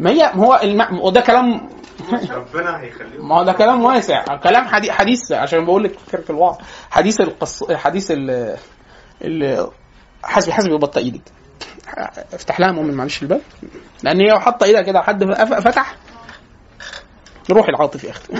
ما 0.00 0.10
هي 0.10 0.30
ما 0.34 0.46
هو 0.46 0.60
الم... 0.62 1.00
وده 1.00 1.20
كلام 1.20 1.68
ربنا 2.30 2.80
هيخليهم. 2.80 3.28
ما 3.28 3.38
هو 3.38 3.42
ده 3.44 3.52
كلام 3.52 3.84
واسع. 3.84 4.36
كلام 4.36 4.68
حديث, 4.68 4.90
حديث 4.90 5.32
عشان 5.32 5.64
بقول 5.64 5.84
لك 5.84 5.98
فكرة 5.98 6.32
الوعظ. 6.32 6.56
حديث 6.90 7.20
القص 7.20 7.72
حديث 7.72 8.10
ال 8.10 8.56
ال 9.24 9.66
حسبي 10.24 10.52
حسبي 10.52 10.74
وبطئ 10.74 11.00
إيدك. 11.00 11.22
افتح 12.32 12.60
لها 12.60 12.72
مؤمن 12.72 12.94
معلش 12.94 13.22
الباب. 13.22 13.40
لأن 14.02 14.20
هي 14.20 14.40
حاطة 14.40 14.64
إيدها 14.64 14.82
كده 14.82 15.02
حد 15.02 15.24
فتح. 15.64 15.94
روح 17.50 17.68
العاطفي 17.68 18.06
يا 18.06 18.12
أختي. 18.12 18.32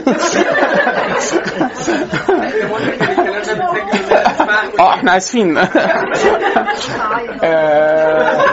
آه 4.81 4.95
إحنا 4.95 5.17
آسفين. 5.17 5.59
آه، 7.43 8.45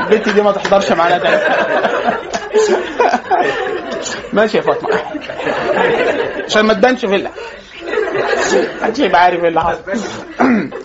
البنت 0.00 0.28
دي 0.28 0.42
ما 0.42 0.52
تحضرش 0.52 0.92
معانا 0.92 1.18
تاني. 1.18 1.54
ماشي 4.32 4.56
يا 4.56 4.62
فاطمة. 4.62 5.00
عشان 6.44 6.62
ما 6.64 6.74
تبانش 6.74 7.04
في 7.06 7.14
ال- 7.16 7.28
محدش 8.82 9.00
عارف 9.14 9.42
إيه 9.42 9.48
اللي 9.48 9.60
حصل 9.60 9.80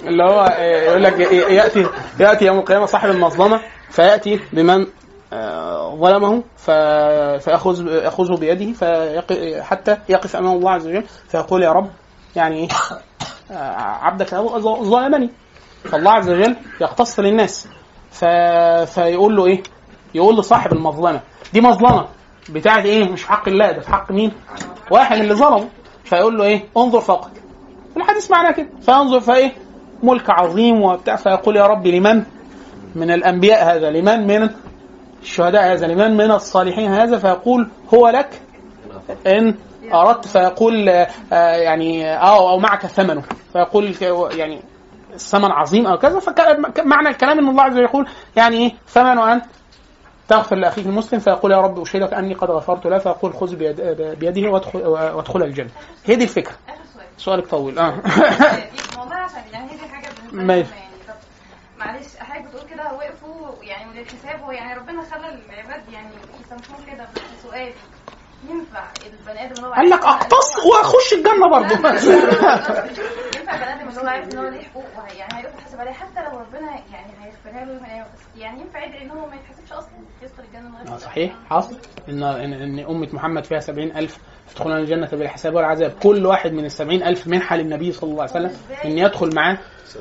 اللي 0.08 0.24
هو 0.24 0.40
آه، 0.58 0.82
يقول 0.84 1.04
لك 1.04 1.20
ي- 1.20 1.56
يأتي 1.56 1.86
يأتي 2.20 2.46
يوم 2.46 2.60
القيامة 2.60 2.86
صاحب 2.86 3.10
المظلمة 3.10 3.62
فيأتي 3.90 4.40
بمن 4.54 4.86
آه، 5.34 5.96
ظلمه 5.96 6.44
ف- 6.58 6.72
فيأخذ 7.44 7.88
يأخذه 7.88 8.36
بيده 8.38 8.74
حتى 9.64 9.98
يقف 10.10 10.36
أمام 10.36 10.58
الله 10.58 10.72
عز 10.72 10.88
وجل 10.88 11.04
فيقول 11.30 11.64
يا 11.64 11.72
رب 11.72 11.90
يعني 12.36 12.68
آه، 13.52 13.72
عبدك 13.78 14.36
ظلمني 14.84 15.30
فالله 15.84 16.12
عز 16.12 16.30
وجل 16.30 16.56
يقتص 16.82 17.20
للناس. 17.20 17.68
فيقول 18.86 19.36
له 19.36 19.46
إيه؟ 19.46 19.64
يقول 20.16 20.38
لصاحب 20.40 20.74
المظلمة 20.74 21.22
دي 21.54 21.62
مظلمة 21.62 22.08
بتاعت 22.50 22.86
إيه؟ 22.86 23.04
مش 23.10 23.26
حق 23.26 23.48
الله 23.48 23.72
ده 23.72 23.82
في 23.82 23.90
حق 23.90 24.12
مين؟ 24.12 24.32
واحد 24.92 25.18
اللي 25.18 25.34
ظلمه 25.34 25.68
فيقول 26.06 26.38
له 26.38 26.44
إيه؟ 26.44 26.64
انظر 26.78 27.02
فقط 27.02 27.32
الحديث 27.98 28.32
معناه 28.32 28.52
كده. 28.52 28.70
فينظر 28.82 29.20
فإيه؟ 29.20 29.52
ملك 30.04 30.30
عظيم 30.30 30.82
وبتاع. 30.82 31.16
فيقول 31.16 31.56
يا 31.56 31.68
رب 31.68 31.88
لمن؟ 31.88 32.24
من 32.96 33.12
الأنبياء 33.12 33.76
هذا. 33.76 33.92
لمن 33.92 34.28
من 34.28 34.50
الشهداء 35.22 35.74
هذا؟ 35.74 35.88
لمن 35.88 36.18
من 36.18 36.32
الصالحين 36.32 36.94
هذا؟ 36.94 37.18
فيقول 37.18 37.68
هو 37.94 38.10
لك 38.10 38.42
إن 39.28 39.56
أردت. 39.94 40.28
فيقول 40.28 40.90
آه، 40.90 41.08
آه، 41.34 41.56
يعني 41.56 42.16
آه 42.16 42.52
أو 42.52 42.60
معك 42.60 42.86
ثمنه. 42.86 43.24
فيقول 43.54 43.96
يعني 44.36 44.62
الثمن 45.14 45.52
عظيم 45.52 45.88
أو 45.88 45.98
كذا. 45.98 46.20
فمعنى 46.20 47.10
الكلام 47.10 47.40
إن 47.40 47.48
الله 47.48 47.64
عز 47.64 47.74
وجل 47.74 47.84
يقول 47.84 48.08
يعني 48.36 48.58
إيه؟ 48.58 48.74
ثمن 48.88 49.20
أن 49.20 49.42
تغفر 50.28 50.56
لأخيك 50.56 50.86
المسلم 50.86 51.20
فيقول 51.20 51.52
يا 51.52 51.58
رب 51.58 51.82
أشهدك 51.82 52.14
أني 52.14 52.34
قد 52.34 52.52
غفرت 52.52 52.86
له 52.88 52.98
فيقول 52.98 53.34
خذ 53.34 53.56
بيد 53.56 53.82
بيده 54.20 54.50
وادخل 54.50 54.80
وادخل 54.88 55.44
الجنة. 55.44 55.70
هي 56.06 56.16
دي 56.16 56.24
الفكرة. 56.24 56.56
سؤالك 57.18 57.48
طويل. 57.48 57.80
آه. 57.80 57.90
والله 59.00 59.16
عشان 59.16 59.44
يعني 59.54 59.72
هي 59.72 59.78
دي 59.78 59.88
حاجة 59.88 60.10
بالنسبة 60.32 60.68
معلش 61.78 62.16
حضرتك 62.20 62.46
بتقول 62.46 62.70
كده 62.70 62.94
وقفوا 62.94 63.64
يعني 63.64 64.06
هو 64.44 64.52
يعني 64.52 64.80
ربنا 64.80 65.02
خلى 65.02 65.30
العباد 65.30 65.90
يعني 65.94 66.10
يسامحوه 66.46 66.86
كده 66.86 67.04
بس 67.04 67.46
ينفع 68.50 68.84
البني 69.06 69.46
آدم 69.46 69.54
اللي 69.56 69.68
هو 69.68 69.74
قال 69.74 69.90
لك 69.90 70.06
اقتص 70.06 70.58
واخش 70.66 71.14
الجنه 71.14 71.50
برضه 71.50 71.76
ينفع 71.76 71.90
البني 73.56 73.74
آدم 73.74 73.90
اللي 73.90 74.02
هو 74.02 74.08
عارف 74.08 74.34
ان 74.34 74.38
هو 74.38 74.48
ليه 74.48 74.62
حقوق 74.62 74.86
يعني 75.18 75.34
هيروح 75.38 75.54
يحاسب 75.60 75.80
عليها 75.80 75.94
حتى 75.94 76.22
لو 76.24 76.40
ربنا 76.40 76.72
يعني 76.92 77.14
هيغفرها 77.22 77.66
له 77.66 78.06
يعني 78.36 78.62
ينفع 78.62 78.84
يدعي 78.86 79.02
ان 79.02 79.12
هو 79.12 79.28
ما 79.28 79.36
يتحاسبش 79.36 79.72
أصلا 79.72 79.92
يدخل 80.22 80.44
الجنه 80.44 80.70
من 80.70 80.76
آه، 80.76 80.90
غير 80.90 80.98
صحيح 80.98 81.34
حاصل 81.50 81.78
ان 82.10 82.24
ان 82.24 82.80
امه 82.80 83.08
محمد 83.14 83.46
فيها 83.46 83.60
سبعين 83.60 83.98
الف 83.98 84.18
يدخلون 84.52 84.78
الجنه 84.78 85.08
بلا 85.08 85.30
حساب 85.30 85.56
ولا 85.56 85.68
عذاب 85.68 85.92
كل 85.92 86.26
واحد 86.26 86.52
من 86.52 86.66
السبعين 86.66 87.04
الف 87.04 87.28
منحه 87.28 87.56
للنبي 87.56 87.92
صلى 87.92 88.12
الله 88.12 88.22
عليه 88.22 88.32
وسلم 88.32 88.58
ان 88.86 88.98
يدخل 88.98 89.36
معاه 89.36 89.58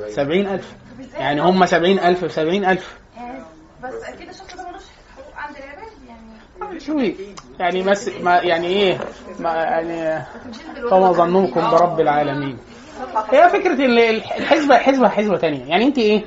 سبعين 0.09 0.47
الف 0.47 0.75
يعني 1.17 1.41
هم 1.41 1.65
سبعين 1.65 1.99
الف 1.99 2.31
سبعين 2.31 2.65
الف 2.65 2.97
يعني 3.17 3.39
بس 3.83 4.03
أكيد 4.03 4.29
الشخص 4.29 4.55
ده 4.55 4.69
ملوش 4.69 4.83
حقوق 5.15 5.35
عند 5.35 5.55
العباد 5.57 5.91
يعني 6.07 6.71
شوي. 6.85 7.15
يعني 7.59 7.81
بس 7.81 8.09
ما 8.21 8.35
يعني 8.35 8.67
إيه؟ 8.67 8.97
ما 9.39 9.49
يعني 9.53 10.25
فما 10.91 11.11
ظنكم 11.11 11.71
برب 11.71 11.99
العالمين. 11.99 12.57
هي 13.31 13.49
فكرة 13.49 13.85
ال- 13.85 13.99
الحسبه 14.37 14.77
حسبه 14.77 15.09
حسبه 15.09 15.37
تانية. 15.37 15.65
يعني 15.65 15.85
أنت 15.85 15.97
إيه؟ 15.97 16.25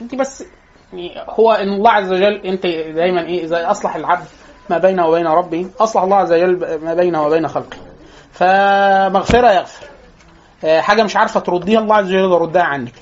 أنت 0.00 0.14
بس 0.14 0.44
يعني 0.92 1.14
هو 1.28 1.52
إن 1.52 1.68
الله 1.68 1.90
عز 1.90 2.12
وجل 2.12 2.34
أنت 2.34 2.62
دايما 2.96 3.20
إيه؟ 3.26 3.44
إذا 3.44 3.70
أصلح 3.70 3.96
العبد 3.96 4.26
ما 4.70 4.78
بينه 4.78 5.06
وبين 5.06 5.26
ربه 5.26 5.70
أصلح 5.80 6.02
الله 6.02 6.16
عز 6.16 6.32
وجل 6.32 6.78
ما 6.84 6.94
بينه 6.94 7.26
وبين 7.26 7.48
خلقه. 7.48 7.76
فمغفرة 8.32 9.52
يغفر. 9.52 9.86
آه، 10.64 10.80
حاجة 10.80 11.02
مش 11.02 11.16
عارفة 11.16 11.40
ترديها 11.40 11.80
الله 11.80 11.94
عز 11.96 12.06
وجل 12.06 12.32
يردها 12.32 12.62
عنك. 12.62 12.92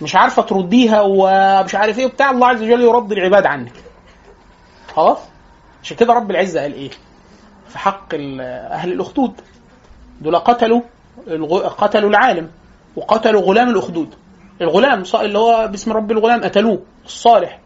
مش 0.00 0.16
عارفة 0.16 0.42
ترديها 0.42 1.00
ومش 1.00 1.74
عارف 1.74 1.98
إيه 1.98 2.06
بتاع 2.06 2.30
الله 2.30 2.46
عز 2.46 2.62
وجل 2.62 2.80
يرد 2.80 3.12
العباد 3.12 3.46
عنك. 3.46 3.72
خلاص؟ 4.94 5.18
عشان 5.86 5.96
كده 5.96 6.12
رب 6.12 6.30
العزة 6.30 6.60
قال 6.60 6.74
إيه؟ 6.74 6.90
في 7.68 7.78
حق 7.78 8.14
أهل 8.14 8.92
الأخدود. 8.92 9.32
دول 10.20 10.36
قتلوا 10.36 10.80
قتلوا 11.68 12.10
العالم 12.10 12.50
وقتلوا 12.96 13.42
غلام 13.42 13.68
الأخدود. 13.68 14.14
الغلام 14.60 15.02
اللي 15.14 15.38
هو 15.38 15.68
باسم 15.68 15.92
رب 15.92 16.10
الغلام 16.10 16.44
قتلوه 16.44 16.82
الصالح. 17.04 17.60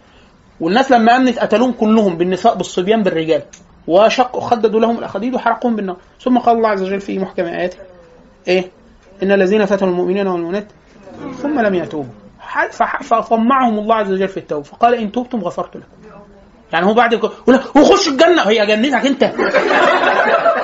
والناس 0.60 0.92
لما 0.92 1.16
أمنت 1.16 1.38
قتلوهم 1.38 1.72
كلهم 1.72 2.16
بالنساء 2.16 2.54
بالصبيان 2.54 3.02
بالرجال. 3.02 3.42
وشقوا 3.86 4.40
خددوا 4.40 4.80
لهم 4.80 4.98
الاخاديد 4.98 5.34
وحرقوهم 5.34 5.76
بالنار. 5.76 5.96
ثم 6.20 6.38
قال 6.38 6.56
الله 6.56 6.68
عز 6.68 6.82
وجل 6.82 7.00
في 7.00 7.18
محكم 7.18 7.44
آياته 7.44 7.78
إيه؟ 8.48 8.70
إن 9.22 9.32
الذين 9.32 9.64
فتنوا 9.64 9.92
المؤمنين 9.92 10.26
والمؤمنات 10.26 10.66
ثم 11.36 11.60
لم 11.60 11.74
يتوبوا. 11.74 12.12
فطمعهم 13.02 13.78
الله 13.78 13.94
عز 13.94 14.12
وجل 14.12 14.28
في 14.28 14.36
التوبة. 14.36 14.62
فقال 14.62 14.94
إن 14.94 15.12
تبتم 15.12 15.38
غفرت 15.38 15.76
لكم. 15.76 15.99
يعني 16.72 16.86
هو 16.86 16.94
بعد 16.94 17.12
يقول 17.12 17.32
لك 17.48 17.76
وخش 17.76 18.08
الجنة. 18.08 18.42
هي 18.42 18.66
جنتك 18.66 19.06
انت. 19.06 19.24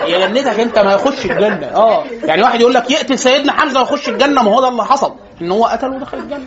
هي 0.01 0.29
جنتك 0.29 0.61
انت 0.61 0.79
ما 0.79 0.93
يخش 0.93 1.25
الجنة. 1.27 1.67
آه. 1.67 2.05
يعني 2.25 2.43
واحد 2.43 2.61
يقول 2.61 2.75
لك 2.75 2.91
يقتل 2.91 3.19
سيدنا 3.19 3.53
حمزة 3.53 3.81
ويخش 3.81 4.09
الجنة. 4.09 4.43
ما 4.43 4.51
هو 4.51 4.61
ده 4.61 4.69
اللي 4.69 4.85
حصل 4.85 5.15
إن 5.43 5.51
هو 5.51 5.65
قتله 5.65 5.91
ودخل 5.91 6.19
الجنة. 6.19 6.47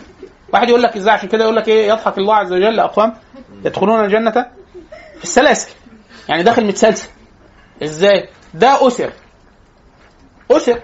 واحد 0.52 0.68
يقول 0.68 0.82
لك 0.82 0.96
إزاي؟ 0.96 1.14
عشان 1.14 1.28
كده 1.28 1.44
يقول 1.44 1.56
لك 1.56 1.68
إيه؟ 1.68 1.88
يضحك 1.88 2.18
الله 2.18 2.34
عز 2.34 2.52
وجل 2.52 2.76
لاقوام 2.76 3.14
يدخلون 3.64 4.04
الجنة 4.04 4.30
في 5.18 5.24
السلاسل. 5.24 5.70
يعني 6.28 6.42
داخل 6.42 6.64
متسلسل. 6.64 7.08
إزاي؟ 7.82 8.28
ده 8.54 8.86
أسر. 8.86 9.12
أسر. 10.50 10.80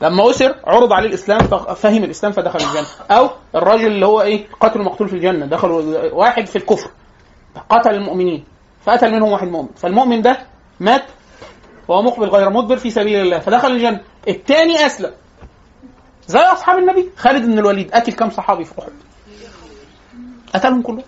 فلما 0.00 0.30
أسر 0.30 0.54
عرض 0.64 0.92
عليه 0.92 1.08
الإسلام 1.08 1.38
ففهم 1.38 2.04
الإسلام 2.04 2.32
فدخل 2.32 2.58
الجنة. 2.58 2.86
أو 3.10 3.30
الراجل 3.54 3.86
اللي 3.86 4.06
هو 4.06 4.22
إيه 4.22 4.46
قاتل 4.60 4.82
مقتول 4.82 5.08
في 5.08 5.16
الجنة 5.16 5.46
دخل 5.46 5.70
واحد 6.12 6.46
في 6.46 6.56
الكفر 6.56 6.90
قتل 7.70 7.90
المؤمنين 7.94 8.44
فقتل 8.84 9.12
منهم 9.12 9.32
واحد 9.32 9.48
مؤمن. 9.48 9.68
فالمؤمن 9.76 10.22
ده 10.22 10.38
مات 10.80 11.04
وهو 11.88 12.02
مقبل 12.02 12.26
غير 12.28 12.50
مدبر 12.50 12.76
في 12.76 12.90
سبيل 12.90 13.20
الله 13.20 13.38
فدخل 13.38 13.70
الجنة. 13.72 14.00
الثاني 14.28 14.86
أسلم. 14.86 15.12
زي 16.26 16.38
أصحاب 16.38 16.78
النبي. 16.78 17.10
خالد 17.16 17.46
بن 17.46 17.58
الوليد 17.58 17.90
قتل 17.94 18.12
كم 18.12 18.30
صحابي 18.30 18.64
في 18.64 18.72
أحد؟ 18.78 18.92
قتلهم 20.54 20.82
كلهم. 20.82 21.02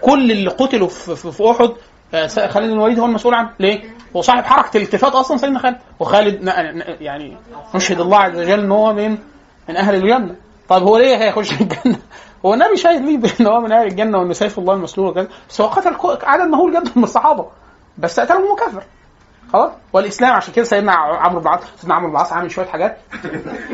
كل 0.00 0.30
اللي 0.30 0.50
قتلوا 0.50 0.88
في, 0.88 1.40
آه، 1.40 1.74
خالد 2.12 2.66
بن 2.66 2.72
الوليد 2.72 2.98
هو 2.98 3.06
المسؤول 3.06 3.34
عنه 3.34 3.50
ليه؟ 3.60 3.80
هو 4.16 4.22
صاحب 4.22 4.44
حركة 4.44 4.76
الالتفات 4.76 5.12
أصلا 5.12 5.36
سيدنا 5.36 5.58
خالد 5.58 5.76
وخالد 6.00 6.52
يعني 7.00 7.36
نشهد 7.74 8.00
الله 8.00 8.18
عز 8.18 8.38
وجل 8.38 8.60
إن 8.60 8.72
هو 8.72 8.92
من 8.92 9.18
من 9.68 9.76
أهل 9.76 9.94
الجنة. 9.94 10.36
طيب 10.68 10.82
هو 10.82 10.96
ليه 10.96 11.16
هيخش 11.16 11.52
الجنة؟ 11.52 11.98
هو 12.46 12.54
النبي 12.54 12.76
شاهد 12.76 13.00
ليه 13.00 13.18
بإن 13.18 13.46
هو 13.46 13.60
من 13.60 13.72
أهل 13.72 13.86
الجنة 13.86 14.18
وإنه 14.18 14.32
سيف 14.32 14.58
الله 14.58 14.74
المسلول 14.74 15.08
وكذا؟ 15.08 15.28
بس 15.50 15.60
هو 15.60 15.66
قتل 15.66 15.96
عدد 16.22 16.50
مهول 16.50 16.70
جدا 16.70 16.92
من 16.96 17.04
الصحابة. 17.04 17.46
بس 17.98 18.20
قتلهم 18.20 18.52
مكفر 18.52 18.82
خلاص؟ 19.52 19.70
والإسلام 19.92 20.32
عشان 20.32 20.54
كده 20.54 20.64
سيدنا 20.64 20.92
عمرو 20.92 21.40
بن 21.40 21.46
العاص 21.46 21.60
سيدنا 21.76 21.94
عمرو 21.94 22.08
بن 22.08 22.14
العاص 22.14 22.32
عامل 22.32 22.50
شوية 22.50 22.66
حاجات. 22.66 22.98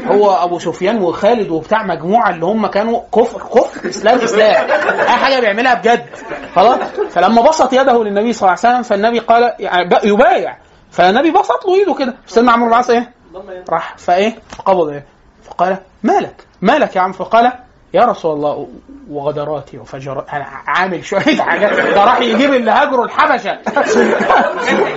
هو 0.06 0.30
أبو 0.30 0.58
سفيان 0.58 1.02
وخالد 1.02 1.50
وبتاع 1.50 1.82
مجموعة 1.82 2.30
اللي 2.30 2.46
هم 2.46 2.66
كانوا 2.66 3.00
كفر 3.14 3.38
كفر 3.38 3.88
إسلام 3.88 4.18
إسلام. 4.18 4.70
أي 5.00 5.08
حاجة 5.08 5.40
بيعملها 5.40 5.74
بجد. 5.74 6.06
خلاص؟ 6.54 6.78
فلما 7.14 7.42
بسط 7.42 7.72
يده 7.72 8.04
للنبي 8.04 8.32
صلى 8.32 8.40
الله 8.48 8.58
عليه 8.64 8.72
وسلم 8.74 8.82
فالنبي 8.82 9.18
قال 9.18 9.52
يعني 9.58 9.96
يبايع. 10.04 10.56
فالنبي 10.90 11.30
بسط 11.30 11.66
له 11.66 11.74
ايده 11.74 11.94
كده. 11.94 12.14
سيدنا 12.26 12.52
عمرو 12.52 12.64
بن 12.66 12.72
العاص 12.72 12.90
إيه؟ 12.90 13.10
راح 13.70 13.94
فإيه؟ 13.98 14.36
قبض 14.66 14.88
إيه؟ 14.88 15.04
فقال 15.44 15.76
مالك؟ 16.02 16.46
مالك 16.62 16.96
يا 16.96 17.00
عم؟ 17.00 17.12
فقال 17.12 17.52
يا 17.94 18.04
رسول 18.04 18.32
الله 18.36 18.68
وغدراتي 19.10 19.78
وفجراتي 19.78 20.32
أنا 20.32 20.44
عامل 20.66 21.04
شوية 21.04 21.20
حاجات. 21.42 21.72
ده 21.94 22.04
راح 22.04 22.20
يجيب 22.20 22.54
اللي 22.54 22.70
هاجروا 22.70 23.04
الحبشة. 23.04 23.58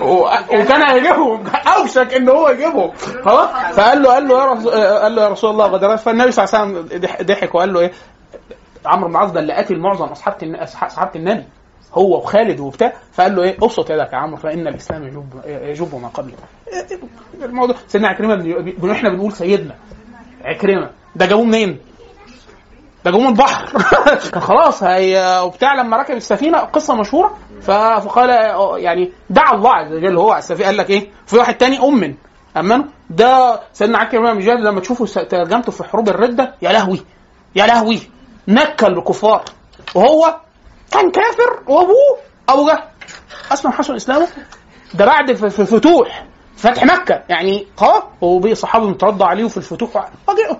وكان 0.02 0.82
هيجيبهم. 0.90 1.44
أوشك 1.78 2.14
إن 2.14 2.30
هو 2.30 2.50
يجيبهم. 2.50 2.92
خلاص؟ 3.26 3.50
فقال 3.76 4.04
له 4.04 4.10
قال 4.14 4.28
له 4.28 4.40
يا 4.40 4.46
رسول 4.46 4.72
قال 4.72 5.16
له 5.16 5.22
يا 5.24 5.28
رسول 5.30 5.50
الله 5.52 5.66
غدرات 5.66 6.00
فالنبي 6.00 6.32
صلى 6.32 6.46
الله 6.46 6.60
عليه 6.60 6.72
وسلم 6.80 7.00
ضح- 7.02 7.22
ضحك 7.22 7.56
وقال 7.56 7.74
له 7.74 7.80
إيه؟ 7.80 7.92
عمرو 8.86 9.08
بن 9.08 9.16
العاص 9.16 9.32
ده 9.32 9.40
اللي 9.40 9.54
قاتل 9.54 9.80
معظم 9.80 10.06
أصحاب 10.06 10.36
أصحاب 10.84 11.16
النبي. 11.16 11.44
هو 11.94 12.18
وخالد 12.18 12.60
وبتاع 12.60 12.94
فقال 13.14 13.36
له 13.36 13.44
إيه؟ 13.44 13.58
أبسط 13.64 13.90
يدك 13.90 14.14
يا 14.14 14.18
عمرو 14.18 14.38
فإن 14.38 14.68
الإسلام 14.68 15.04
يجب 15.04 15.26
يجب 15.46 15.96
ما 15.96 16.08
قبله. 16.08 16.34
الموضوع 17.42 17.76
سيدنا 17.88 18.08
عكرمة 18.08 18.36
بن- 18.36 18.92
إحنا 18.92 19.10
بنقول 19.10 19.32
سيدنا 19.34 19.76
عكرمة. 20.46 20.90
ده 21.16 21.26
جابوه 21.26 21.46
منين؟ 21.46 21.80
ده 23.06 23.12
جابوه 23.12 23.22
من 23.22 23.28
البحر. 23.32 23.66
كان 24.32 24.42
خلاص 24.50 24.84
هي 24.84 25.42
وبتاع 25.46 25.74
لما 25.76 25.98
ركب 25.98 26.16
السفينة 26.16 26.58
قصة 26.60 26.96
مشهورة 26.96 27.38
فقال 27.62 28.30
يعني 28.84 29.12
دعا 29.30 29.56
الله 29.56 29.74
عز 29.74 29.94
وجل 29.94 30.18
هو 30.18 30.32
على 30.32 30.40
السفينة 30.40 30.66
قال 30.66 30.78
لك 30.78 30.90
إيه؟ 30.90 31.08
في 31.26 31.38
واحد 31.38 31.56
تاني 31.58 31.80
امن 31.80 32.16
أمنه؟ 32.58 32.86
ده 33.10 33.60
سيدنا 33.74 33.98
عكرمة 33.98 34.34
بن 34.34 34.40
جابر 34.40 34.60
لما 34.60 34.80
تشوفوا 34.80 35.06
س- 35.06 35.14
ترجمته 35.14 35.72
في 35.72 35.84
حروب 35.84 36.10
الردة 36.10 36.56
يا 36.62 36.72
لهوي 36.72 37.02
يا 37.56 37.66
لهوي 37.68 38.00
نكل 38.48 38.88
الكفار. 38.98 39.44
وهو 39.96 40.36
كان 40.92 41.12
كافر 41.12 41.64
وأبوه 41.68 42.18
ابو 42.50 42.68
جهل 42.68 42.84
اسلم 43.52 43.72
حسن 43.72 43.96
إسلامه. 43.96 44.28
ده 44.94 45.06
بعد 45.06 45.34
في 45.34 45.60
الفتوح 45.62 46.26
فتح 46.58 46.84
مكة. 46.84 47.24
يعني 47.30 47.68
خلاص 47.78 48.04
هو 48.24 48.54
صحابه 48.54 48.88
مترضى 48.90 49.26
عليه 49.26 49.48
في 49.48 49.58
الفتوح. 49.58 50.10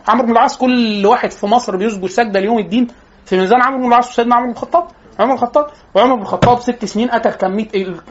عمرو 0.08 0.26
بن 0.26 0.32
العاص 0.32 0.58
كل 0.58 1.06
واحد 1.06 1.32
في 1.32 1.46
مصر 1.46 1.76
بيسجد 1.76 2.06
سجدة 2.06 2.40
ليوم 2.40 2.60
الدين. 2.60 2.88
في 3.26 3.38
ميزان 3.38 3.62
عمرو 3.62 3.80
بن 3.80 3.88
العاص 3.88 4.10
وسيدنا 4.10 4.36
عمرو 4.36 4.48
بن 4.48 4.54
الخطاب. 4.58 4.88
عمر 5.20 5.30
بن 5.30 5.34
الخطاب 5.34 5.68
وعمر 5.96 6.16
بن 6.16 6.22
الخطاب 6.22 6.60
ست 6.60 6.86
سنين 6.86 7.10
قتل 7.10 7.30
كمية 7.30 7.68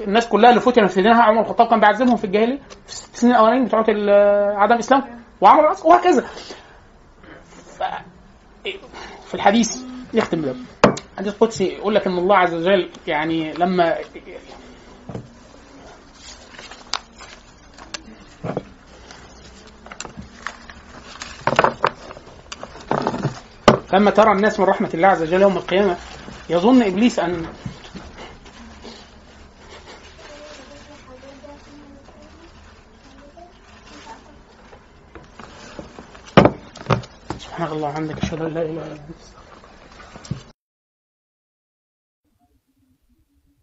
الناس 0.06 0.28
كلها 0.28 0.50
اللي 0.50 0.60
فتنت 0.60 0.90
في 0.90 1.02
دينها. 1.02 1.22
عمر 1.22 1.40
بن 1.42 1.44
الخطاب 1.44 1.68
كان 1.68 1.80
بيعذبهم 1.80 2.16
في 2.16 2.24
الجاهلية. 2.24 2.58
في 2.86 2.92
الست 2.92 3.16
سنين 3.16 3.34
الأولانيين 3.34 3.64
بتوع 3.64 3.80
عدم 4.62 4.74
الإسلام. 4.74 5.04
وعمر 5.40 5.76
وهكذا. 5.84 6.24
ف... 7.78 7.82
في 9.26 9.34
الحديث 9.34 9.82
نختم 10.14 10.40
ده 10.40 10.54
حديث 11.18 11.34
قدسي 11.34 11.64
يقول 11.64 11.94
لك 11.94 12.06
إن 12.06 12.18
الله 12.18 12.36
عز 12.36 12.54
وجل 12.54 12.90
يعني 13.06 13.52
لما 13.52 13.96
لما 23.92 24.10
ترى 24.10 24.32
الناس 24.32 24.60
من 24.60 24.66
رحمة 24.66 24.90
الله 24.94 25.08
عز 25.08 25.22
وجل 25.22 25.42
يوم 25.42 25.56
القيامة 25.56 25.96
يظن 26.50 26.82
إبليس 26.82 27.18
أن 27.18 27.46
سبحانك 37.38 37.72
الله 37.72 37.88
وبحمدك 37.88 38.18
أشهد 38.22 38.42
أن 38.42 38.54
لا 38.54 38.62
إله 38.62 38.70
إلا 38.72 38.92
أنت. 38.92 39.35